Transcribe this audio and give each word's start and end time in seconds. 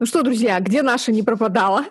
Ну 0.00 0.06
что, 0.06 0.22
друзья, 0.22 0.60
где 0.60 0.82
наша 0.82 1.10
не 1.10 1.24
пропадала? 1.24 1.84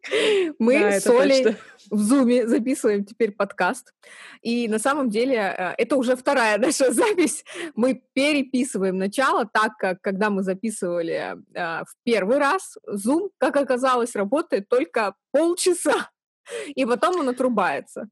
Мы 0.58 0.78
Да, 0.80 1.00
с 1.00 1.06
Олей 1.06 1.44
точно. 1.44 1.58
в 1.90 1.98
Зуме 1.98 2.46
записываем 2.46 3.06
теперь 3.06 3.32
подкаст. 3.32 3.94
И 4.42 4.68
на 4.68 4.78
самом 4.78 5.08
деле 5.08 5.36
э, 5.36 5.74
это 5.78 5.96
уже 5.96 6.14
вторая 6.14 6.58
наша 6.66 6.92
запись. 6.92 7.44
Мы 7.74 8.02
переписываем 8.12 8.98
начало, 8.98 9.46
так 9.46 9.78
как 9.78 10.02
когда 10.02 10.28
мы 10.28 10.42
записывали 10.42 11.36
э, 11.54 11.84
в 11.84 11.94
первый 12.04 12.36
раз, 12.36 12.76
Zoom, 12.86 13.30
как 13.38 13.56
оказалось, 13.56 14.14
работает 14.14 14.68
только 14.68 15.14
полчаса. 15.32 16.10
И 16.74 16.84
потом 16.84 17.20
он 17.20 17.30
отрубается. 17.30 18.10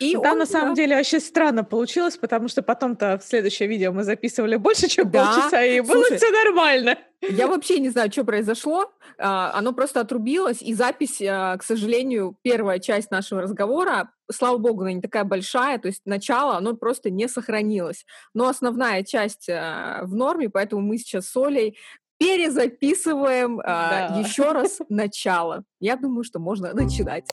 И 0.00 0.12
Там 0.14 0.32
он, 0.32 0.38
на 0.38 0.46
самом 0.46 0.68
да, 0.70 0.74
деле 0.82 0.96
очень 0.98 1.20
странно 1.20 1.64
получилось, 1.64 2.16
потому 2.16 2.48
что 2.48 2.62
потом-то 2.62 3.18
в 3.18 3.24
следующее 3.24 3.68
видео 3.68 3.92
мы 3.92 4.04
записывали 4.04 4.56
больше, 4.56 4.88
чем 4.88 5.10
Да. 5.10 5.26
полчаса, 5.26 5.62
и 5.64 5.80
было 5.80 5.92
Слушай, 6.04 6.16
все 6.18 6.30
нормально. 6.30 6.98
Я 7.28 7.46
вообще 7.48 7.78
не 7.80 7.88
знаю, 7.88 8.10
что 8.12 8.24
произошло. 8.24 8.92
А, 9.18 9.52
Оно 9.54 9.72
просто 9.72 10.00
отрубилось, 10.00 10.62
и 10.62 10.74
запись, 10.74 11.20
а, 11.22 11.56
к 11.56 11.62
сожалению, 11.64 12.36
первая 12.42 12.78
часть 12.78 13.10
нашего 13.10 13.42
разговора, 13.42 14.10
слава 14.30 14.58
богу, 14.58 14.82
она 14.82 14.92
не 14.92 15.00
такая 15.00 15.24
большая, 15.24 15.78
то 15.78 15.88
есть 15.88 16.02
начало, 16.04 16.56
оно 16.56 16.74
просто 16.74 17.10
не 17.10 17.26
сохранилось. 17.28 18.04
Но 18.34 18.46
основная 18.48 19.02
часть 19.02 19.48
а, 19.48 20.02
в 20.04 20.14
норме, 20.14 20.48
поэтому 20.48 20.82
мы 20.82 20.98
сейчас 20.98 21.26
с 21.28 21.36
Олей 21.36 21.76
перезаписываем 22.18 23.60
а, 23.64 24.10
Да. 24.10 24.18
еще 24.20 24.52
раз 24.52 24.78
начало. 24.88 25.64
Я 25.80 25.96
думаю, 25.96 26.24
что 26.24 26.38
можно 26.38 26.72
начинать. 26.74 27.28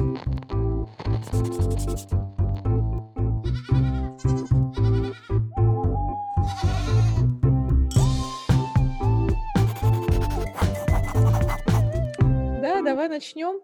Давай 12.85 13.09
начнем. 13.09 13.61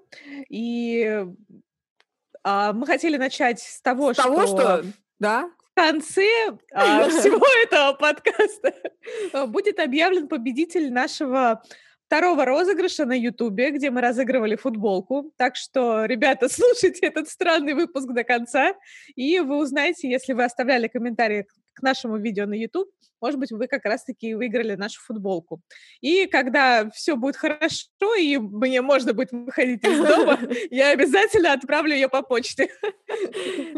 И 0.49 1.25
а, 2.43 2.73
мы 2.73 2.85
хотели 2.87 3.18
начать 3.18 3.59
с 3.59 3.82
того, 3.82 4.13
С 4.13 4.18
того, 4.18 4.48
что 4.48 4.57
что... 4.57 4.85
Да, 5.20 5.51
в 5.71 5.76
конце 5.76 6.27
а, 6.73 7.07
всего 7.09 7.46
этого 7.63 7.93
подкаста 7.93 8.73
а, 9.34 9.48
будет 9.48 9.79
объявлен 9.79 10.27
победитель 10.27 10.91
нашего 10.91 11.62
второго 12.12 12.43
розыгрыша 12.43 13.05
на 13.05 13.18
Ютубе, 13.18 13.71
где 13.71 13.90
мы 13.90 14.01
разыгрывали 14.01 14.57
футболку. 14.57 15.31
Так 15.37 15.55
что, 15.55 16.03
ребята, 16.03 16.49
слушайте 16.51 17.07
этот 17.07 17.29
странный 17.29 17.74
выпуск 17.74 18.07
до 18.09 18.26
конца, 18.26 18.74
и 19.15 19.40
вы 19.40 19.57
узнаете, 19.57 20.09
если 20.09 20.34
вы 20.34 20.43
оставляли 20.43 20.87
комментарии 20.87 21.48
к 21.74 21.82
нашему 21.82 22.18
видео 22.18 22.46
на 22.46 22.54
YouTube, 22.54 22.90
может 23.22 23.40
быть, 23.40 23.52
вы 23.52 23.68
как 23.68 23.86
раз-таки 23.86 24.34
выиграли 24.34 24.76
нашу 24.76 25.00
футболку. 25.02 25.62
И 26.02 26.26
когда 26.26 26.90
все 26.90 27.16
будет 27.16 27.36
хорошо, 27.36 28.16
и 28.20 28.38
мне 28.38 28.82
можно 28.82 29.14
будет 29.14 29.32
выходить 29.32 29.86
из 29.86 29.99
дома, 29.99 30.40
я 30.72 30.90
обязательно 30.90 31.54
отправлю 31.54 31.94
ее 31.94 32.10
по 32.10 32.24
почте. 32.24 32.70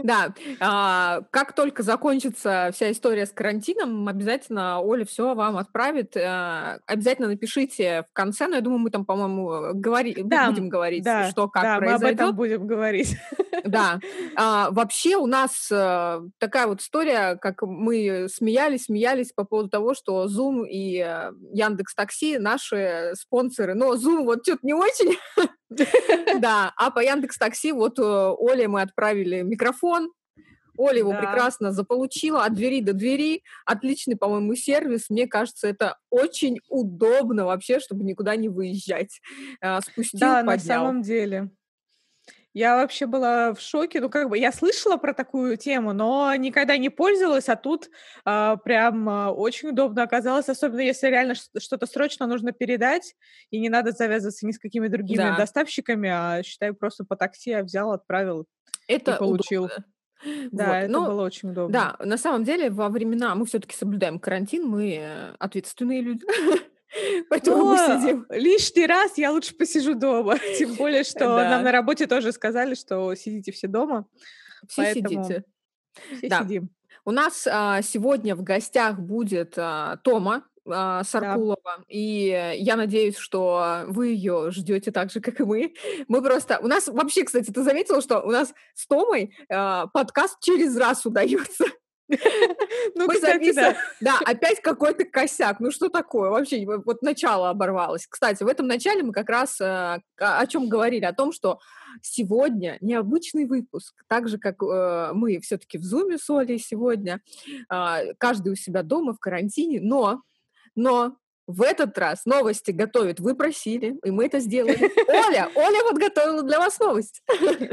Да, 0.03 0.33
а, 0.59 1.21
как 1.31 1.53
только 1.53 1.81
закончится 1.81 2.69
вся 2.73 2.91
история 2.91 3.25
с 3.25 3.31
карантином, 3.31 4.07
обязательно 4.07 4.79
Оля 4.79 5.05
все 5.05 5.33
вам 5.33 5.57
отправит. 5.57 6.15
А, 6.17 6.79
Обязательно 6.85 7.29
напишите 7.29 8.03
в 8.09 8.13
конце, 8.13 8.47
но 8.47 8.55
я 8.55 8.61
думаю, 8.61 8.79
мы 8.79 8.89
там, 8.91 9.05
по-моему, 9.05 9.73
говори, 9.73 10.15
Да, 10.23 10.49
будем 10.49 10.69
говорить, 10.69 11.03
Да, 11.03 11.29
что 11.29 11.47
как 11.47 11.63
да, 11.63 11.69
мы 11.69 11.75
об 11.75 11.99
произойдет. 12.01 12.19
этом 12.21 12.35
будем 12.35 12.67
говорить. 12.67 13.17
Да. 13.65 13.99
А, 14.35 14.71
вообще 14.71 15.15
у 15.15 15.27
нас 15.27 15.69
э, 15.71 16.21
такая 16.39 16.67
вот 16.67 16.81
история, 16.81 17.35
как 17.35 17.61
мы 17.83 18.27
смеялись, 18.29 18.85
смеялись 18.85 19.31
по 19.33 19.43
поводу 19.43 19.69
того, 19.69 19.93
что 19.93 20.25
Zoom 20.25 20.67
и 20.67 20.99
э, 20.99 21.31
Яндекс 21.53 21.93
Такси 21.93 22.37
наши 22.37 23.11
спонсоры. 23.15 23.73
Но 23.75 23.93
Zoom 23.95 24.23
вот 24.23 24.39
что-то 24.43 24.59
не 24.63 24.73
очень. 24.73 25.17
Да, 26.39 26.71
а 26.77 26.91
по 26.91 26.99
Яндекс 26.99 27.37
Такси 27.37 27.71
вот 27.71 27.97
э, 27.97 28.03
Оле 28.03 28.67
мы 28.67 28.81
отправили 28.81 29.41
микрофон. 29.41 30.11
Оля 30.77 30.99
его 30.99 31.11
Да. 31.11 31.19
прекрасно 31.19 31.71
заполучила 31.71 32.45
от 32.45 32.53
двери 32.53 32.81
до 32.81 32.93
двери. 32.93 33.43
Отличный, 33.65 34.15
по-моему, 34.15 34.55
сервис. 34.55 35.09
Мне 35.09 35.27
кажется, 35.27 35.67
это 35.67 35.97
очень 36.09 36.59
удобно 36.69 37.45
вообще, 37.45 37.79
чтобы 37.79 38.03
никуда 38.03 38.35
не 38.35 38.49
выезжать. 38.49 39.19
А, 39.61 39.81
Спустил, 39.81 40.19
Да, 40.19 40.43
на 40.43 40.57
самом 40.59 41.01
деле. 41.01 41.49
Я 42.53 42.75
вообще 42.75 43.07
была 43.07 43.53
в 43.53 43.59
шоке. 43.59 43.99
Ну, 43.99 44.09
как 44.09 44.29
бы 44.29 44.37
я 44.37 44.51
слышала 44.51 44.97
про 44.97 45.13
такую 45.13 45.57
тему, 45.57 45.91
но 45.93 46.33
никогда 46.35 46.77
не 46.77 46.89
пользовалась, 46.89 47.49
а 47.49 47.55
тут 47.55 47.89
а, 48.25 48.57
прям 48.57 49.09
а, 49.09 49.31
очень 49.31 49.69
удобно 49.69 50.03
оказалось, 50.03 50.49
особенно 50.49 50.81
если 50.81 51.07
реально 51.07 51.33
что-то 51.35 51.87
срочно 51.87 52.27
нужно 52.27 52.51
передать, 52.51 53.15
и 53.49 53.59
не 53.59 53.69
надо 53.69 53.91
завязываться 53.91 54.45
ни 54.45 54.51
с 54.51 54.59
какими 54.59 54.87
другими 54.87 55.17
Да. 55.17 55.37
доставщиками, 55.37 56.09
а 56.09 56.43
считай, 56.43 56.73
просто 56.73 57.05
по 57.05 57.15
такси 57.15 57.49
я 57.49 57.63
взял, 57.63 57.91
отправил. 57.91 58.45
Это 58.87 59.15
получил. 59.17 59.65
удобно. 59.65 59.85
Да, 60.53 60.67
Вот, 60.67 60.73
это 60.75 60.89
ну, 60.89 61.05
было 61.05 61.21
очень 61.23 61.49
удобно. 61.49 61.97
Да, 61.99 62.05
на 62.05 62.17
самом 62.17 62.45
деле 62.45 62.69
во 62.69 62.87
времена 62.87 63.35
мы 63.35 63.45
все-таки 63.45 63.75
соблюдаем 63.75 64.19
карантин, 64.19 64.65
мы 64.65 64.95
э, 64.95 65.35
ответственные 65.37 66.01
люди, 66.01 66.25
поэтому 67.29 67.65
мы 67.65 67.77
сидим. 67.77 68.25
лишний 68.29 68.85
раз 68.85 69.17
я 69.17 69.31
лучше 69.31 69.55
посижу 69.55 69.95
дома. 69.95 70.37
Тем 70.57 70.75
более, 70.75 71.03
что 71.03 71.19
Да. 71.19 71.49
нам 71.49 71.63
на 71.63 71.71
работе 71.71 72.07
тоже 72.07 72.31
сказали, 72.31 72.75
что 72.75 73.13
сидите 73.15 73.51
все 73.51 73.67
дома. 73.67 74.05
Все 74.67 74.93
сидите. 74.93 75.43
Все 76.17 76.29
Да. 76.29 76.41
сидим. 76.43 76.69
У 77.05 77.11
нас 77.11 77.47
а, 77.51 77.81
сегодня 77.81 78.35
в 78.35 78.43
гостях 78.43 78.97
будет 78.99 79.55
а, 79.57 79.97
Тома 79.97 80.45
а, 80.65 81.03
Саркулова, 81.03 81.83
и 81.89 82.29
э, 82.29 82.57
я 82.57 82.77
надеюсь, 82.77 83.17
что 83.17 83.83
вы 83.87 84.07
ее 84.09 84.51
ждете 84.51 84.91
так 84.91 85.11
же, 85.11 85.19
как 85.19 85.41
и 85.41 85.43
мы. 85.43 85.73
Мы 86.07 86.21
просто... 86.21 86.59
У 86.59 86.67
нас 86.67 86.87
вообще, 86.87 87.25
кстати, 87.25 87.51
ты 87.51 87.61
заметила, 87.63 88.01
что 88.01 88.21
у 88.21 88.31
нас 88.31 88.53
с 88.73 88.87
Томой 88.87 89.35
а, 89.49 89.87
подкаст 89.87 90.39
через 90.39 90.77
раз 90.77 91.05
удается. 91.05 91.65
Ну, 92.95 93.07
Мы 93.07 93.17
записываем, 93.19 93.75
да. 94.01 94.19
опять 94.25 94.61
какой-то 94.61 95.05
косяк. 95.05 95.59
Ну 95.59 95.71
что 95.71 95.89
такое? 95.89 96.29
Вообще, 96.29 96.65
вот 96.65 97.01
начало 97.01 97.49
оборвалось. 97.49 98.07
Кстати, 98.07 98.43
в 98.43 98.47
этом 98.47 98.67
начале 98.67 99.03
мы 99.03 99.13
как 99.13 99.29
раз 99.29 99.59
э, 99.61 99.99
о 100.17 100.47
чем 100.47 100.67
говорили? 100.69 101.05
О 101.05 101.13
том, 101.13 101.31
что 101.31 101.59
сегодня 102.01 102.77
необычный 102.81 103.45
выпуск. 103.45 104.03
Так 104.07 104.27
же, 104.27 104.37
как 104.37 104.61
э, 104.61 105.11
мы 105.13 105.39
все-таки 105.39 105.77
в 105.77 105.83
Зуме 105.83 106.17
с 106.17 106.29
Олей 106.29 106.59
сегодня. 106.59 107.21
а, 107.69 108.01
Каждый 108.17 108.53
у 108.53 108.55
себя 108.55 108.83
дома 108.83 109.13
в 109.13 109.19
карантине. 109.19 109.79
Но, 109.81 110.21
но 110.75 111.15
в 111.47 111.61
этот 111.61 111.97
раз 111.97 112.25
новости 112.25 112.71
готовит. 112.71 113.19
Вы 113.19 113.35
просили, 113.35 113.97
и 114.03 114.11
мы 114.11 114.25
это 114.25 114.39
сделали. 114.39 114.91
Оля, 115.07 115.49
Оля 115.55 115.83
вот 115.83 115.97
готовила 115.97 116.43
для 116.43 116.59
вас 116.59 116.79
новость. 116.79 117.21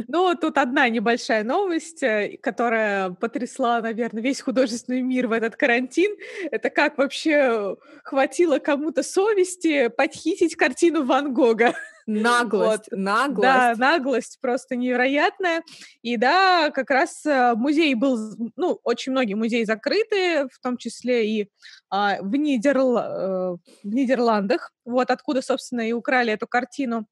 Ну, 0.08 0.34
тут 0.34 0.58
одна 0.58 0.88
небольшая 0.88 1.44
новость, 1.44 2.02
э, 2.02 2.36
которая 2.42 3.10
потрясла, 3.10 3.80
наверное, 3.80 4.22
весь 4.22 4.40
художественный 4.40 5.02
мир 5.02 5.28
в 5.28 5.32
этот 5.32 5.56
карантин. 5.56 6.16
Это 6.50 6.70
как 6.70 6.98
вообще 6.98 7.76
хватило 8.02 8.58
кому-то 8.58 9.02
совести 9.02 9.88
подхитить 9.88 10.56
картину 10.56 11.04
Ван 11.04 11.32
Гога. 11.32 11.74
Наглость, 12.18 12.88
Да, 12.90 12.96
наглость. 12.96 13.80
наглость 13.80 14.38
просто 14.40 14.76
невероятная. 14.76 15.62
И 16.02 16.16
да, 16.16 16.70
как 16.70 16.90
раз 16.90 17.24
э, 17.24 17.54
музей 17.54 17.94
был, 17.94 18.18
ну, 18.56 18.80
очень 18.84 19.12
многие 19.12 19.34
музеи 19.34 19.64
закрыты, 19.64 20.48
в 20.48 20.58
том 20.62 20.76
числе 20.76 21.28
и 21.28 21.50
а, 21.90 22.18
в, 22.20 22.34
Нидерл- 22.34 22.98
э, 22.98 23.56
в 23.84 23.94
Нидерландах, 23.94 24.72
вот 24.84 25.10
откуда, 25.10 25.42
собственно, 25.42 25.88
и 25.88 25.92
украли 25.92 26.32
эту 26.32 26.46
картину. 26.46 27.06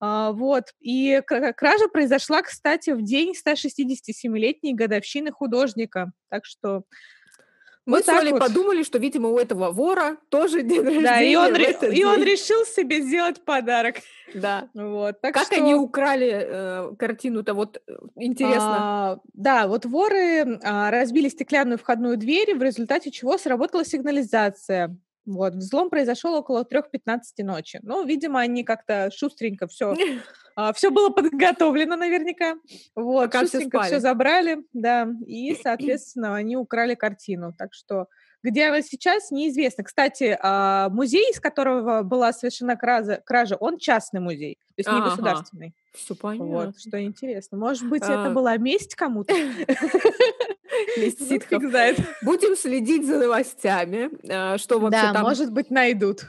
А, 0.00 0.32
вот. 0.32 0.64
И 0.80 1.22
кра- 1.26 1.52
кража 1.52 1.88
произошла, 1.88 2.42
кстати, 2.42 2.90
в 2.90 3.02
день 3.02 3.32
167-летней 3.34 4.74
годовщины 4.74 5.30
художника. 5.30 6.12
Так 6.30 6.44
что 6.44 6.82
Мы 7.86 7.98
вот 7.98 8.06
с 8.06 8.08
Олей 8.08 8.32
вот. 8.32 8.40
подумали, 8.40 8.82
что, 8.82 8.98
видимо, 8.98 9.28
у 9.28 9.38
этого 9.38 9.70
вора 9.70 10.16
тоже 10.30 10.62
день 10.62 10.82
рождения. 10.82 11.02
Да, 11.02 11.20
и 11.20 11.34
он, 11.36 11.54
ре- 11.54 11.76
и 11.92 12.04
он 12.04 12.22
решил 12.22 12.64
себе 12.64 13.02
сделать 13.02 13.44
подарок. 13.44 13.96
Да. 14.32 14.68
Вот. 14.72 15.20
Так 15.20 15.34
Как 15.34 15.46
что... 15.46 15.56
они 15.56 15.74
украли 15.74 16.30
э, 16.32 16.94
картину-то, 16.98 17.52
вот 17.52 17.82
э, 17.86 17.92
интересно. 18.16 18.76
А, 18.78 19.18
да, 19.34 19.68
вот 19.68 19.84
воры 19.84 20.58
а, 20.62 20.90
разбили 20.90 21.28
стеклянную 21.28 21.78
входную 21.78 22.16
дверь, 22.16 22.56
в 22.56 22.62
результате 22.62 23.10
чего 23.10 23.36
сработала 23.36 23.84
сигнализация. 23.84 24.96
Вот, 25.26 25.54
взлом 25.54 25.90
произошел 25.90 26.34
около 26.34 26.64
3.15 26.64 27.20
ночи. 27.38 27.80
Ну, 27.82 28.04
видимо, 28.04 28.40
они 28.40 28.62
как-то 28.62 29.10
шустренько 29.14 29.66
все, 29.66 29.94
все 30.74 30.90
было 30.90 31.08
подготовлено 31.10 31.96
наверняка. 31.96 32.56
Вот, 32.94 33.26
Пока 33.26 33.40
шустренько 33.40 33.82
все 33.82 34.00
забрали, 34.00 34.58
да, 34.72 35.08
и, 35.26 35.54
соответственно, 35.62 36.34
они 36.36 36.56
украли 36.56 36.94
картину. 36.94 37.54
Так 37.56 37.72
что 37.72 38.06
где 38.44 38.66
она 38.66 38.82
сейчас, 38.82 39.30
неизвестно. 39.30 39.84
Кстати, 39.84 40.38
а, 40.38 40.90
музей, 40.90 41.30
из 41.30 41.40
которого 41.40 42.02
была 42.02 42.30
совершена 42.34 42.76
кража, 42.76 43.22
кража 43.24 43.56
он 43.56 43.78
частный 43.78 44.20
музей, 44.20 44.58
то 44.68 44.74
есть 44.76 44.88
не 44.90 44.98
Ага. 44.98 45.08
государственный. 45.10 45.74
Все 45.94 46.14
понятно. 46.14 46.46
Вот, 46.46 46.78
что 46.78 47.02
интересно. 47.02 47.56
Может 47.56 47.88
быть, 47.88 48.02
это 48.02 48.26
А. 48.26 48.30
была 48.30 48.58
месть 48.58 48.94
кому-то? 48.96 49.32
Месть 50.96 51.20
Ну, 51.20 51.26
ситхов. 51.26 51.62
Будем 52.22 52.56
следить 52.56 53.06
за 53.06 53.18
новостями, 53.18 54.10
э, 54.22 54.58
что 54.58 54.78
вообще 54.78 55.02
Да, 55.02 55.12
там 55.12 55.22
может 55.22 55.52
быть, 55.52 55.70
найдут. 55.70 56.26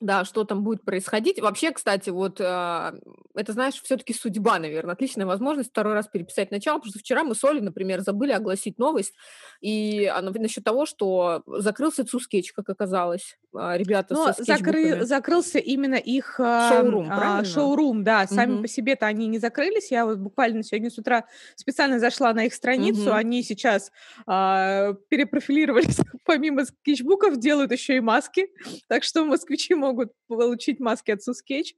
Да, 0.00 0.24
что 0.24 0.44
там 0.44 0.64
будет 0.64 0.82
происходить. 0.82 1.40
Вообще, 1.40 1.72
кстати, 1.72 2.08
вот 2.10 2.40
э, 2.40 2.92
это, 3.34 3.52
знаешь, 3.52 3.80
все-таки 3.82 4.14
судьба, 4.14 4.58
наверное. 4.58 4.94
Отличная 4.94 5.26
возможность 5.26 5.70
второй 5.70 5.92
раз 5.92 6.08
переписать 6.08 6.50
начало, 6.50 6.78
потому 6.78 6.90
что 6.90 6.98
вчера 6.98 7.22
мы 7.22 7.34
с 7.34 7.44
Олей, 7.44 7.60
например, 7.60 8.00
забыли 8.00 8.32
огласить 8.32 8.78
новость, 8.78 9.14
и 9.60 10.06
она 10.06 10.30
насчет 10.30 10.64
того, 10.64 10.86
что 10.86 11.42
закрылся 11.46 12.04
Цускетч, 12.04 12.52
как 12.52 12.70
оказалось. 12.70 13.36
А, 13.54 13.76
ребята 13.76 14.14
Но 14.14 14.32
со 14.32 14.42
закры, 14.42 15.04
закрылся 15.04 15.58
именно 15.58 15.96
их 15.96 16.36
шоурум, 16.36 17.08
а, 17.10 17.44
шоурум, 17.44 18.02
да. 18.02 18.26
Сами 18.26 18.54
угу. 18.54 18.62
по 18.62 18.68
себе-то 18.68 19.06
они 19.06 19.26
не 19.26 19.38
закрылись. 19.38 19.90
Я 19.90 20.06
вот 20.06 20.18
буквально 20.18 20.62
сегодня 20.62 20.90
с 20.90 20.98
утра 20.98 21.24
специально 21.56 21.98
зашла 21.98 22.32
на 22.32 22.46
их 22.46 22.54
страницу. 22.54 23.10
Угу. 23.10 23.12
Они 23.12 23.42
сейчас 23.42 23.92
а, 24.26 24.94
перепрофилировались, 25.08 25.98
помимо 26.24 26.64
скетчбуков, 26.64 27.38
делают 27.38 27.70
еще 27.72 27.96
и 27.96 28.00
маски. 28.00 28.48
Так 28.88 29.04
что 29.04 29.24
москвичи 29.26 29.74
могут 29.74 29.89
получить 30.26 30.80
маски 30.80 31.10
от 31.10 31.22
Сускетч. 31.22 31.74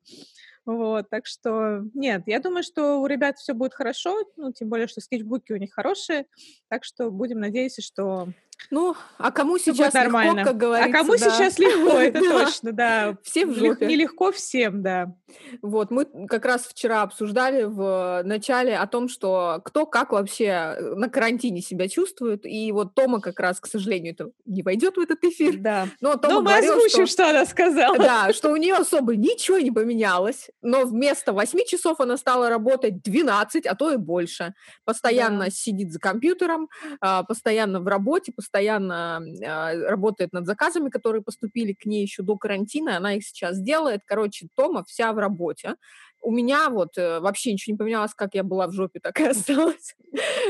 Вот, 0.64 1.10
так 1.10 1.26
что 1.26 1.82
нет, 1.92 2.22
я 2.26 2.38
думаю, 2.38 2.62
что 2.62 3.00
у 3.00 3.06
ребят 3.06 3.36
все 3.38 3.52
будет 3.52 3.74
хорошо, 3.74 4.16
ну, 4.36 4.52
тем 4.52 4.68
более, 4.68 4.86
что 4.86 5.00
скетчбуки 5.00 5.52
у 5.52 5.56
них 5.56 5.72
хорошие, 5.72 6.26
так 6.68 6.84
что 6.84 7.10
будем 7.10 7.40
надеяться, 7.40 7.82
что 7.82 8.28
ну, 8.70 8.96
а 9.18 9.30
кому 9.30 9.58
сейчас 9.58 9.92
нормально. 9.92 10.40
легко, 10.40 10.50
как 10.50 10.56
говорится. 10.56 10.90
А 10.90 11.02
кому 11.02 11.12
да. 11.16 11.18
сейчас 11.18 11.58
легко, 11.58 11.98
это 11.98 12.20
точно, 12.44 12.72
да. 12.72 13.16
Всем 13.22 13.52
в 13.52 13.58
жопе. 13.58 13.86
Нелегко 13.86 14.32
всем, 14.32 14.82
да. 14.82 15.14
Вот, 15.60 15.90
мы 15.90 16.06
как 16.26 16.44
раз 16.44 16.62
вчера 16.62 17.02
обсуждали 17.02 17.64
в 17.64 18.22
начале 18.24 18.76
о 18.76 18.86
том, 18.86 19.08
что 19.08 19.60
кто 19.64 19.86
как 19.86 20.12
вообще 20.12 20.76
на 20.96 21.08
карантине 21.08 21.60
себя 21.60 21.88
чувствует, 21.88 22.46
и 22.46 22.70
вот 22.72 22.94
Тома 22.94 23.20
как 23.20 23.40
раз, 23.40 23.60
к 23.60 23.66
сожалению, 23.66 24.14
это 24.14 24.30
не 24.46 24.62
войдет 24.62 24.96
в 24.96 25.00
этот 25.00 25.22
эфир. 25.24 25.56
Да. 25.58 25.88
Но, 26.00 26.16
Тома 26.16 26.34
но 26.34 26.40
мы 26.40 26.46
говорил, 26.50 26.72
озвучим, 26.72 27.06
что... 27.06 27.24
что 27.24 27.30
она 27.30 27.44
сказала. 27.44 27.98
Да, 27.98 28.32
что 28.32 28.50
у 28.50 28.56
нее 28.56 28.74
особо 28.74 29.16
ничего 29.16 29.58
не 29.58 29.70
поменялось, 29.70 30.50
но 30.62 30.84
вместо 30.84 31.32
8 31.32 31.66
часов 31.66 32.00
она 32.00 32.16
стала 32.16 32.48
работать 32.48 33.02
12, 33.02 33.66
а 33.66 33.74
то 33.74 33.92
и 33.92 33.96
больше. 33.96 34.54
Постоянно 34.84 35.46
да. 35.46 35.50
сидит 35.50 35.92
за 35.92 35.98
компьютером, 35.98 36.68
а, 37.00 37.22
постоянно 37.22 37.80
в 37.80 37.86
работе, 37.86 38.32
постоянно 38.32 38.51
постоянно 38.52 39.22
а, 39.46 39.74
работает 39.74 40.32
над 40.32 40.46
заказами, 40.46 40.90
которые 40.90 41.22
поступили 41.22 41.72
к 41.72 41.86
ней 41.86 42.02
еще 42.02 42.22
до 42.22 42.36
карантина, 42.36 42.96
она 42.98 43.14
их 43.14 43.24
сейчас 43.24 43.58
делает. 43.58 44.02
Короче, 44.06 44.48
Тома 44.54 44.84
вся 44.84 45.12
в 45.12 45.18
работе. 45.18 45.76
У 46.20 46.30
меня 46.30 46.68
вот 46.70 46.96
э, 46.98 47.18
вообще 47.18 47.52
ничего 47.52 47.72
не 47.72 47.78
поменялось, 47.78 48.14
как 48.14 48.34
я 48.34 48.44
была 48.44 48.68
в 48.68 48.72
жопе, 48.72 49.00
так 49.00 49.18
и 49.20 49.24
осталась. 49.28 49.96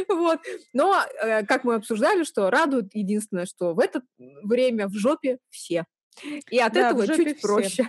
вот. 0.08 0.40
Но, 0.72 1.00
э, 1.22 1.46
как 1.46 1.64
мы 1.64 1.76
обсуждали, 1.76 2.24
что 2.24 2.50
радует 2.50 2.94
единственное, 2.94 3.46
что 3.46 3.72
в 3.72 3.78
это 3.78 4.02
время 4.18 4.88
в 4.88 4.94
жопе 4.94 5.38
все. 5.48 5.84
И 6.50 6.58
от 6.58 6.74
да, 6.74 6.90
этого 6.90 7.06
чуть 7.06 7.38
все. 7.38 7.46
проще. 7.46 7.88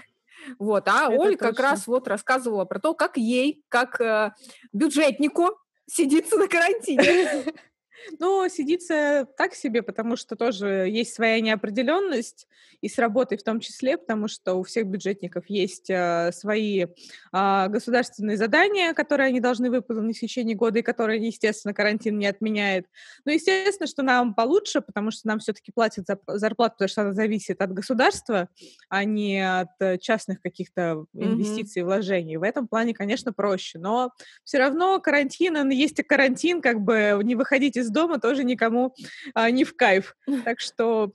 Вот, 0.60 0.88
а 0.88 1.12
Это 1.12 1.22
Оля 1.22 1.32
точно. 1.32 1.48
как 1.48 1.60
раз 1.60 1.88
вот 1.88 2.08
рассказывала 2.08 2.66
про 2.66 2.80
то, 2.80 2.94
как 2.94 3.18
ей, 3.18 3.64
как 3.68 4.00
э, 4.00 4.32
бюджетнику, 4.72 5.58
сидится 5.88 6.38
на 6.38 6.48
карантине. 6.48 7.46
Ну, 8.20 8.48
сидится 8.50 9.28
так 9.38 9.54
себе, 9.54 9.82
потому 9.82 10.16
что 10.16 10.36
тоже 10.36 10.88
есть 10.90 11.14
своя 11.14 11.40
неопределенность, 11.42 12.48
и 12.84 12.90
с 12.90 12.98
работой 12.98 13.38
в 13.38 13.44
том 13.44 13.62
числе, 13.62 13.98
потому 13.98 14.28
что 14.28 14.56
у 14.56 14.64
всех 14.64 14.88
бюджетников 14.88 15.46
есть 15.48 15.90
э, 15.90 16.32
свои 16.34 16.84
э, 16.84 17.68
государственные 17.70 18.36
задания, 18.36 18.94
которые 18.94 19.28
они 19.28 19.40
должны 19.40 19.70
выполнить 19.70 20.18
в 20.18 20.20
течение 20.20 20.54
года, 20.54 20.80
и 20.80 20.82
которые, 20.82 21.26
естественно, 21.26 21.74
карантин 21.74 22.20
не 22.20 22.26
отменяет. 22.26 22.88
Но, 23.24 23.32
естественно, 23.32 23.88
что 23.88 24.04
нам 24.04 24.34
получше, 24.34 24.82
потому 24.82 25.12
что 25.12 25.30
нам 25.30 25.40
все-таки 25.40 25.72
платят 25.72 26.08
за, 26.08 26.20
зарплату, 26.28 26.74
потому 26.74 26.90
что 26.90 27.02
она 27.04 27.14
зависит 27.14 27.62
от 27.62 27.72
государства, 27.72 28.50
а 28.90 29.06
не 29.06 29.40
от 29.40 29.70
э, 29.80 29.98
частных 29.98 30.42
каких-то 30.42 31.06
инвестиций, 31.14 31.84
mm-hmm. 31.84 31.86
вложений. 31.86 32.36
В 32.36 32.44
этом 32.44 32.68
плане, 32.68 32.94
конечно, 32.94 33.32
проще. 33.32 33.80
Но 33.80 34.12
все 34.44 34.58
равно 34.58 35.00
карантин, 35.00 35.56
он 35.56 35.70
есть 35.70 36.00
и 36.00 36.04
карантин, 36.04 36.62
как 36.62 36.82
бы 36.82 37.18
не 37.24 37.36
выходить 37.36 37.78
из 37.78 37.90
дома 37.94 38.20
тоже 38.20 38.44
никому 38.44 38.94
а, 39.34 39.50
не 39.52 39.64
в 39.64 39.76
кайф. 39.76 40.16
Так 40.44 40.60
что 40.60 41.14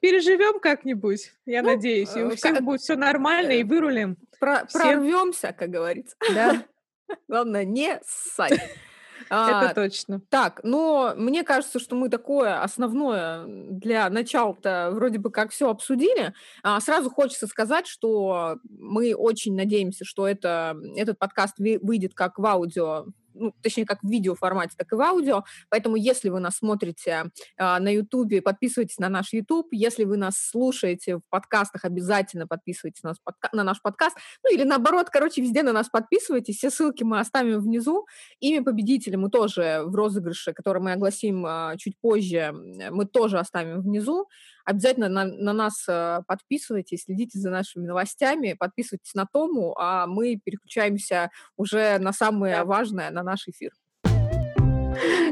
переживем 0.00 0.60
как-нибудь, 0.60 1.32
я 1.44 1.62
ну, 1.62 1.70
надеюсь, 1.70 2.14
и 2.16 2.22
у 2.22 2.30
э, 2.30 2.36
всех 2.36 2.54
как... 2.54 2.64
будет 2.64 2.80
все 2.80 2.96
нормально, 2.96 3.52
и 3.52 3.64
вырулим. 3.64 4.16
Про 4.40 4.66
Прорвемся, 4.72 5.52
как 5.52 5.70
говорится. 5.70 6.16
Да. 6.34 6.64
Главное, 7.28 7.64
не 7.64 8.00
ссать. 8.06 8.52
Это 9.26 9.70
а, 9.70 9.74
точно. 9.74 10.22
Так, 10.30 10.60
но 10.62 11.12
мне 11.16 11.42
кажется, 11.44 11.78
что 11.78 11.94
мы 11.94 12.08
такое 12.08 12.62
основное 12.62 13.44
для 13.46 14.08
начала-то 14.08 14.90
вроде 14.92 15.18
бы 15.18 15.30
как 15.30 15.50
все 15.50 15.68
обсудили. 15.68 16.32
А, 16.62 16.80
сразу 16.80 17.10
хочется 17.10 17.46
сказать, 17.46 17.86
что 17.86 18.56
мы 18.70 19.14
очень 19.14 19.54
надеемся, 19.54 20.06
что 20.06 20.26
это, 20.26 20.76
этот 20.96 21.18
подкаст 21.18 21.56
выйдет 21.58 22.14
как 22.14 22.38
в 22.38 22.46
аудио 22.46 23.06
ну, 23.38 23.54
точнее, 23.62 23.86
как 23.86 24.02
в 24.02 24.08
видеоформате, 24.08 24.74
так 24.76 24.92
и 24.92 24.96
в 24.96 25.00
аудио. 25.00 25.44
Поэтому, 25.70 25.96
если 25.96 26.28
вы 26.28 26.40
нас 26.40 26.56
смотрите 26.56 27.30
э, 27.56 27.78
на 27.78 27.88
YouTube, 27.88 28.42
подписывайтесь 28.42 28.98
на 28.98 29.08
наш 29.08 29.32
YouTube. 29.32 29.68
Если 29.72 30.04
вы 30.04 30.16
нас 30.16 30.36
слушаете 30.36 31.16
в 31.16 31.22
подкастах, 31.30 31.84
обязательно 31.84 32.46
подписывайтесь 32.46 33.02
на, 33.02 33.10
нас 33.10 33.18
подка- 33.18 33.50
на 33.52 33.64
наш 33.64 33.80
подкаст. 33.82 34.16
Ну, 34.44 34.54
или 34.54 34.64
наоборот, 34.64 35.08
короче, 35.10 35.42
везде 35.42 35.62
на 35.62 35.72
нас 35.72 35.88
подписывайтесь. 35.88 36.58
Все 36.58 36.70
ссылки 36.70 37.04
мы 37.04 37.20
оставим 37.20 37.60
внизу. 37.60 38.06
Имя 38.40 38.64
победителя 38.64 39.18
мы 39.18 39.30
тоже 39.30 39.82
в 39.84 39.94
розыгрыше, 39.94 40.52
который 40.52 40.82
мы 40.82 40.92
огласим 40.92 41.46
э, 41.46 41.76
чуть 41.78 41.98
позже, 42.00 42.52
мы 42.90 43.06
тоже 43.06 43.38
оставим 43.38 43.80
внизу. 43.80 44.28
Обязательно 44.68 45.08
на, 45.08 45.24
на 45.24 45.54
нас 45.54 45.86
э, 45.88 46.20
подписывайтесь, 46.26 47.04
следите 47.04 47.38
за 47.38 47.48
нашими 47.48 47.86
новостями, 47.86 48.52
подписывайтесь 48.52 49.14
на 49.14 49.24
Тому, 49.24 49.74
а 49.78 50.06
мы 50.06 50.36
переключаемся 50.36 51.30
уже 51.56 51.96
на 51.98 52.12
самое 52.12 52.64
важное, 52.64 53.10
на 53.10 53.22
наш 53.22 53.48
эфир. 53.48 53.72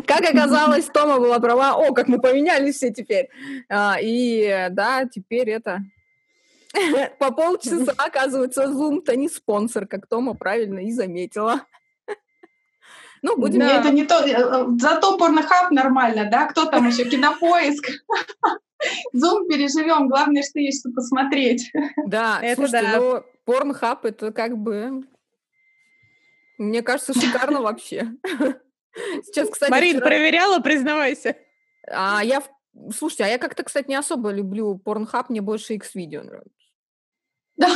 Как 0.06 0.22
оказалось, 0.22 0.86
Тома 0.94 1.18
была 1.18 1.38
права. 1.38 1.74
О, 1.74 1.92
как 1.92 2.08
мы 2.08 2.18
поменялись 2.18 2.76
все 2.76 2.90
теперь. 2.90 3.28
А, 3.68 3.98
и 4.00 4.68
да, 4.70 5.04
теперь 5.04 5.50
это 5.50 5.80
по 7.18 7.30
полчаса, 7.30 7.92
оказывается, 7.98 8.64
Zoom-то 8.64 9.16
не 9.16 9.28
спонсор, 9.28 9.86
как 9.86 10.06
Тома 10.06 10.32
правильно 10.32 10.78
и 10.78 10.92
заметила. 10.92 11.60
Ну, 13.26 13.36
будем... 13.36 13.58
Да. 13.58 13.80
Это 13.80 13.90
не 13.90 14.04
то... 14.04 14.24
Э, 14.24 14.30
э, 14.30 14.66
зато 14.78 15.18
порнохаб 15.18 15.72
нормально, 15.72 16.28
да? 16.30 16.46
Кто 16.46 16.66
там 16.66 16.86
еще? 16.86 17.04
Кинопоиск. 17.10 17.90
Зум 19.12 19.48
переживем, 19.48 20.06
главное, 20.06 20.44
что 20.44 20.60
есть 20.60 20.80
что 20.80 20.90
посмотреть. 20.92 21.72
Да, 22.06 22.38
это 22.42 22.68
слушайте, 22.68 22.92
да. 22.92 23.00
ну, 23.00 23.24
порнхаб 23.44 24.04
это 24.04 24.30
как 24.30 24.56
бы, 24.56 25.04
мне 26.58 26.82
кажется, 26.82 27.14
шикарно 27.14 27.62
вообще. 27.62 28.12
Сейчас, 29.24 29.50
кстати, 29.50 29.72
Марин, 29.72 29.96
вчера... 29.96 30.06
проверяла, 30.06 30.60
признавайся. 30.60 31.36
А 31.88 32.22
я, 32.22 32.44
слушайте, 32.96 33.24
а 33.24 33.28
я 33.28 33.38
как-то, 33.38 33.64
кстати, 33.64 33.88
не 33.88 33.96
особо 33.96 34.30
люблю 34.30 34.78
порнхаб, 34.78 35.30
мне 35.30 35.40
больше 35.40 35.74
X-видео 35.74 36.22
нравится. 36.22 36.50
Да. 37.56 37.70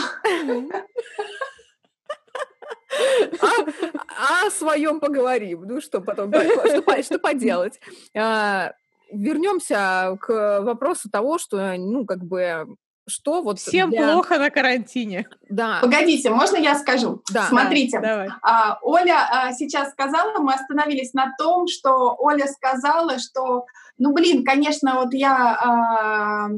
А, 3.41 4.47
о 4.47 4.51
своем 4.51 5.01
поговорим. 5.01 5.63
Ну 5.63 5.81
что 5.81 6.01
потом, 6.01 6.33
что, 6.33 7.03
что 7.03 7.19
поделать? 7.19 7.81
А, 8.17 8.73
вернемся 9.13 10.17
к 10.21 10.61
вопросу 10.61 11.09
того, 11.11 11.39
что, 11.39 11.75
ну, 11.77 12.05
как 12.05 12.25
бы, 12.25 12.67
что 13.09 13.43
вот... 13.43 13.59
Всем 13.59 13.91
для... 13.91 14.13
плохо 14.13 14.39
на 14.39 14.51
карантине. 14.51 15.29
Да. 15.49 15.79
Погодите, 15.81 16.31
можно 16.31 16.57
я 16.57 16.75
скажу? 16.75 17.23
Да. 17.33 17.47
Смотрите, 17.49 18.01
давай. 18.01 18.29
А, 18.43 18.79
Оля 18.83 19.29
а, 19.31 19.53
сейчас 19.53 19.93
сказала, 19.93 20.39
мы 20.39 20.55
остановились 20.55 21.13
на 21.13 21.35
том, 21.39 21.67
что 21.69 22.15
Оля 22.19 22.47
сказала, 22.47 23.19
что, 23.19 23.67
ну, 23.99 24.13
блин, 24.13 24.45
конечно, 24.45 24.95
вот 24.97 25.13
я, 25.13 25.55
а, 25.55 26.49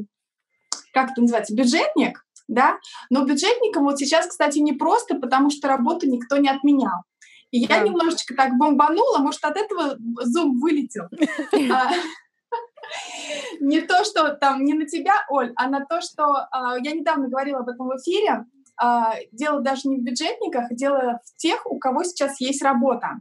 как 0.93 1.11
это 1.11 1.21
называется, 1.21 1.55
бюджетник, 1.55 2.22
да, 2.47 2.77
но 3.09 3.25
бюджетникам 3.25 3.83
вот 3.83 3.99
сейчас, 3.99 4.27
кстати, 4.27 4.59
не 4.59 4.73
просто, 4.73 5.15
потому 5.15 5.49
что 5.49 5.67
работу 5.67 6.07
никто 6.07 6.37
не 6.37 6.49
отменял. 6.49 7.03
И 7.51 7.59
я 7.59 7.81
немножечко 7.81 8.33
так 8.35 8.57
бомбанула, 8.57 9.19
может, 9.19 9.43
от 9.43 9.57
этого 9.57 9.95
зум 10.23 10.59
вылетел. 10.59 11.05
А, 11.71 11.91
не 13.59 13.81
то, 13.81 14.03
что 14.03 14.29
там, 14.29 14.65
не 14.65 14.73
на 14.73 14.87
тебя, 14.87 15.23
Оль, 15.29 15.53
а 15.55 15.69
на 15.69 15.85
то, 15.85 16.01
что 16.01 16.47
а, 16.51 16.77
я 16.81 16.93
недавно 16.93 17.27
говорила 17.27 17.59
об 17.59 17.69
этом 17.69 17.87
в 17.87 17.97
эфире. 17.97 18.45
А, 18.75 19.13
дело 19.31 19.61
даже 19.61 19.87
не 19.87 19.97
в 19.97 20.03
бюджетниках, 20.03 20.71
дело 20.71 21.19
в 21.23 21.37
тех, 21.37 21.65
у 21.67 21.77
кого 21.77 22.03
сейчас 22.03 22.41
есть 22.41 22.63
работа. 22.63 23.19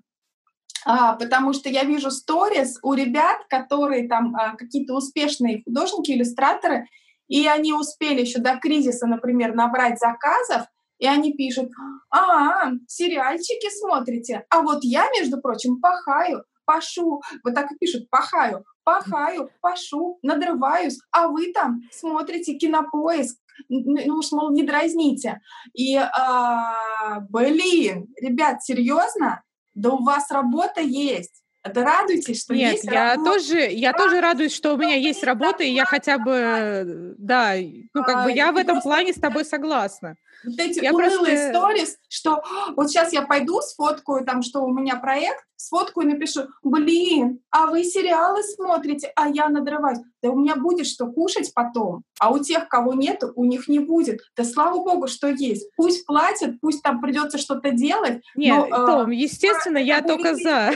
А, 0.85 1.15
потому 1.15 1.53
что 1.53 1.69
я 1.69 1.85
вижу 1.85 2.11
сторис 2.11 2.79
у 2.83 2.95
ребят, 2.95 3.45
которые 3.49 4.09
там 4.09 4.35
а, 4.35 4.57
какие-то 4.57 4.95
успешные 4.95 5.63
художники, 5.63 6.13
иллюстраторы, 6.13 6.87
и 7.33 7.47
они 7.47 7.73
успели 7.73 8.21
еще 8.21 8.41
до 8.41 8.59
кризиса, 8.59 9.07
например, 9.07 9.55
набрать 9.55 9.99
заказов, 9.99 10.67
и 10.99 11.07
они 11.07 11.33
пишут, 11.33 11.71
а, 12.11 12.73
сериальчики 12.87 13.71
смотрите, 13.71 14.45
а 14.51 14.61
вот 14.61 14.81
я, 14.83 15.09
между 15.19 15.41
прочим, 15.41 15.81
пахаю, 15.81 16.45
пашу, 16.67 17.23
вот 17.43 17.55
так 17.55 17.73
и 17.73 17.79
пишут, 17.81 18.11
пахаю, 18.11 18.67
пахаю, 18.85 19.49
пашу, 19.63 20.19
надрываюсь, 20.23 20.99
а 21.11 21.29
вы 21.29 21.53
там 21.55 21.81
смотрите 21.91 22.59
кинопоиск, 22.59 23.39
ну 23.71 24.15
уж, 24.19 24.31
мол, 24.33 24.53
не 24.53 24.63
дразните. 24.63 25.41
И, 25.73 25.97
а, 25.97 27.21
блин, 27.31 28.09
ребят, 28.21 28.63
серьезно? 28.63 29.43
Да 29.75 29.91
у 29.93 30.05
вас 30.05 30.31
работа 30.31 30.83
есть. 30.83 31.42
Да 31.65 31.85
радуйтесь, 31.85 32.43
что 32.43 32.55
Нет, 32.55 32.73
есть 32.73 32.85
я 32.85 33.15
работа. 33.15 33.31
тоже, 33.31 33.71
я 33.71 33.93
тоже 33.93 34.21
радуюсь, 34.21 34.55
что 34.55 34.75
у 34.75 34.77
меня 34.77 34.97
есть 34.97 35.23
работа, 35.23 35.63
и 35.63 35.71
я 35.71 35.85
хотя 35.85 36.19
бы, 36.19 37.15
да, 37.19 37.55
ну 37.95 38.03
как 38.03 38.25
бы 38.25 38.33
А, 38.33 38.35
я 38.35 38.51
в 38.51 38.57
этом 38.57 38.81
плане 38.81 39.13
с 39.13 39.21
тобой 39.21 39.45
согласна. 39.45 40.17
Вот 40.45 40.59
эти 40.59 40.83
Я 40.83 40.93
унылые 40.93 41.17
просто- 41.37 41.49
сторис, 41.51 41.97
что 42.09 42.35
«А, 42.37 42.73
вот 42.77 42.89
сейчас 42.91 43.13
я 43.13 43.23
пойду, 43.23 43.61
сфоткаю 43.61 44.25
там, 44.25 44.43
что 44.43 44.61
у 44.65 44.73
меня 44.73 44.97
проект, 44.97 45.45
сфоткаю 45.57 46.09
и 46.09 46.13
напишу, 46.13 46.43
блин, 46.65 47.39
а 47.51 47.67
вы 47.67 47.85
сериалы 47.85 48.43
смотрите, 48.43 49.13
а 49.15 49.29
я 49.29 49.49
надрываюсь. 49.49 50.01
Да 50.21 50.31
у 50.31 50.37
меня 50.37 50.57
будет 50.57 50.87
что 50.89 51.07
кушать 51.07 51.53
потом, 51.55 52.03
а 52.19 52.33
у 52.33 52.39
тех, 52.41 52.69
кого 52.69 52.95
нет, 52.95 53.23
у 53.37 53.45
них 53.45 53.69
не 53.69 53.79
будет. 53.79 54.21
Да 54.37 54.43
слава 54.45 54.77
богу, 54.83 55.07
что 55.07 55.29
есть. 55.29 55.69
Пусть 55.77 56.05
платят, 56.05 56.61
пусть 56.61 56.83
там 56.83 57.01
придется 57.01 57.39
что-то 57.39 57.71
делать. 57.71 58.23
Нет, 58.35 58.69
но, 58.71 58.83
э, 58.83 58.87
Том, 58.87 59.11
естественно, 59.11 59.79
я 59.79 60.03
только 60.03 60.33
будет 60.33 60.43
за. 60.43 60.73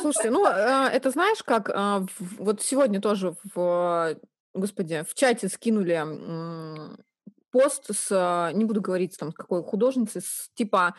Слушайте, 0.00 0.30
ну, 0.30 0.44
э, 0.46 0.88
это 0.92 1.10
знаешь, 1.10 1.42
как 1.44 1.68
э, 1.68 1.72
в- 1.74 2.08
вот 2.44 2.62
сегодня 2.62 3.00
тоже 3.00 3.34
в, 3.54 4.16
господи, 4.54 5.04
в 5.08 5.14
чате 5.14 5.48
скинули 5.48 6.02
пост 7.52 7.94
с, 7.94 8.08
э, 8.10 8.56
не 8.56 8.64
буду 8.64 8.80
говорить 8.80 9.16
там, 9.18 9.32
какой 9.32 9.62
художницы, 9.62 10.20
с, 10.20 10.50
типа, 10.54 10.94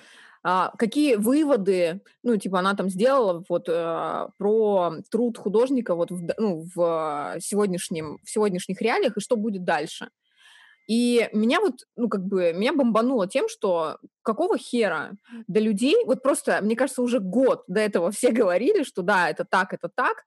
а, 0.46 0.74
какие 0.78 1.16
выводы, 1.16 2.02
ну, 2.22 2.36
типа, 2.36 2.60
она 2.60 2.76
там 2.76 2.90
сделала 2.90 3.44
вот 3.48 3.70
э, 3.70 4.28
про 4.38 4.96
труд 5.10 5.38
художника 5.38 5.96
вот 5.96 6.12
в, 6.12 6.34
ну, 6.38 6.66
в 6.76 7.38
сегодняшнем, 7.40 8.20
в 8.24 8.30
сегодняшних 8.30 8.82
реалиях 8.82 9.16
и 9.16 9.22
что 9.22 9.38
будет 9.38 9.64
дальше. 9.64 10.10
И 10.86 11.30
меня 11.32 11.62
вот, 11.62 11.86
ну, 11.96 12.10
как 12.10 12.26
бы, 12.26 12.52
меня 12.52 12.74
бомбануло 12.74 13.26
тем, 13.26 13.48
что 13.48 14.00
какого 14.22 14.58
хера 14.58 15.14
до 15.48 15.62
людей, 15.62 16.04
вот 16.06 16.22
просто, 16.22 16.60
мне 16.62 16.76
кажется, 16.76 17.02
уже 17.02 17.20
год 17.20 17.64
до 17.68 17.80
этого 17.80 18.12
все 18.12 18.32
говорили, 18.34 18.84
что 18.84 19.02
да, 19.02 19.30
это 19.30 19.46
так, 19.46 19.74
это 19.74 19.88
так, 19.88 20.26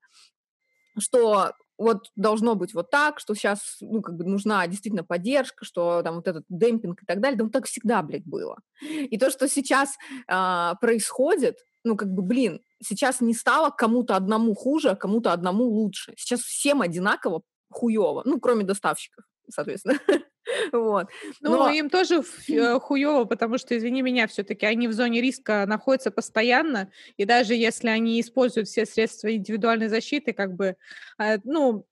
что 0.99 1.53
вот 1.79 2.11
должно 2.17 2.55
быть 2.55 2.75
вот 2.75 2.91
так, 2.91 3.21
что 3.21 3.35
сейчас, 3.35 3.77
ну, 3.81 4.01
как 4.03 4.17
бы 4.17 4.25
нужна 4.25 4.67
действительно 4.67 5.05
поддержка, 5.05 5.65
что 5.65 6.03
там 6.03 6.17
вот 6.17 6.29
этот 6.29 6.45
демпинг 6.49 7.03
и 7.03 7.07
так 7.07 7.21
далее, 7.21 7.39
да 7.39 7.45
вот 7.45 7.53
так 7.53 7.67
всегда, 7.67 8.03
блядь, 8.03 8.25
было. 8.25 8.59
И 8.81 9.19
то, 9.19 9.31
что 9.31 9.49
сейчас 9.49 9.97
а, 10.29 10.75
происходит, 10.77 11.59
ну, 11.85 11.97
как 11.97 12.09
бы, 12.09 12.23
блин, 12.23 12.61
сейчас 12.83 13.21
не 13.21 13.35
стало 13.35 13.71
кому-то 13.71 14.17
одному 14.17 14.55
хуже, 14.55 14.91
а 14.91 14.97
кому-то 14.97 15.33
одному 15.33 15.65
лучше. 15.65 16.15
Сейчас 16.17 16.41
всем 16.41 16.83
одинаково 16.83 17.43
хуево, 17.71 18.23
ну, 18.25 18.41
кроме 18.41 18.65
доставщиков, 18.65 19.25
соответственно. 19.49 19.99
Вот. 20.73 21.09
Ну, 21.41 21.57
Но- 21.57 21.71
им 21.71 21.91
тоже 21.91 22.23
э, 22.49 22.79
хуёво, 22.79 23.25
потому 23.25 23.59
что, 23.59 23.77
извини 23.77 24.01
меня, 24.03 24.29
все-таки 24.29 24.65
они 24.65 24.87
в 24.87 24.93
зоне 24.93 25.21
риска 25.21 25.67
находятся 25.67 26.13
постоянно, 26.13 26.89
и 27.17 27.25
даже 27.25 27.55
если 27.55 27.89
они 27.89 28.21
используют 28.21 28.69
все 28.69 28.87
средства 28.87 29.35
индивидуальной 29.35 29.89
защиты, 29.89 30.33
как 30.33 30.55
бы, 30.55 30.77
э, 31.19 31.39
ну, 31.43 31.85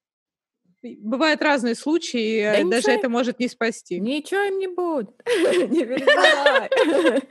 бывают 1.00 1.42
разные 1.42 1.74
случаи, 1.74 2.42
Да 2.42 2.58
э, 2.58 2.64
даже 2.64 2.76
ничего- 2.88 2.92
это 2.92 3.08
может 3.08 3.38
не 3.40 3.48
спасти. 3.48 4.00
Ничего 4.00 4.40
им 4.42 4.58
не 4.58 4.66
будет. 4.68 5.10
Не 5.70 5.84
переживай. 5.84 6.70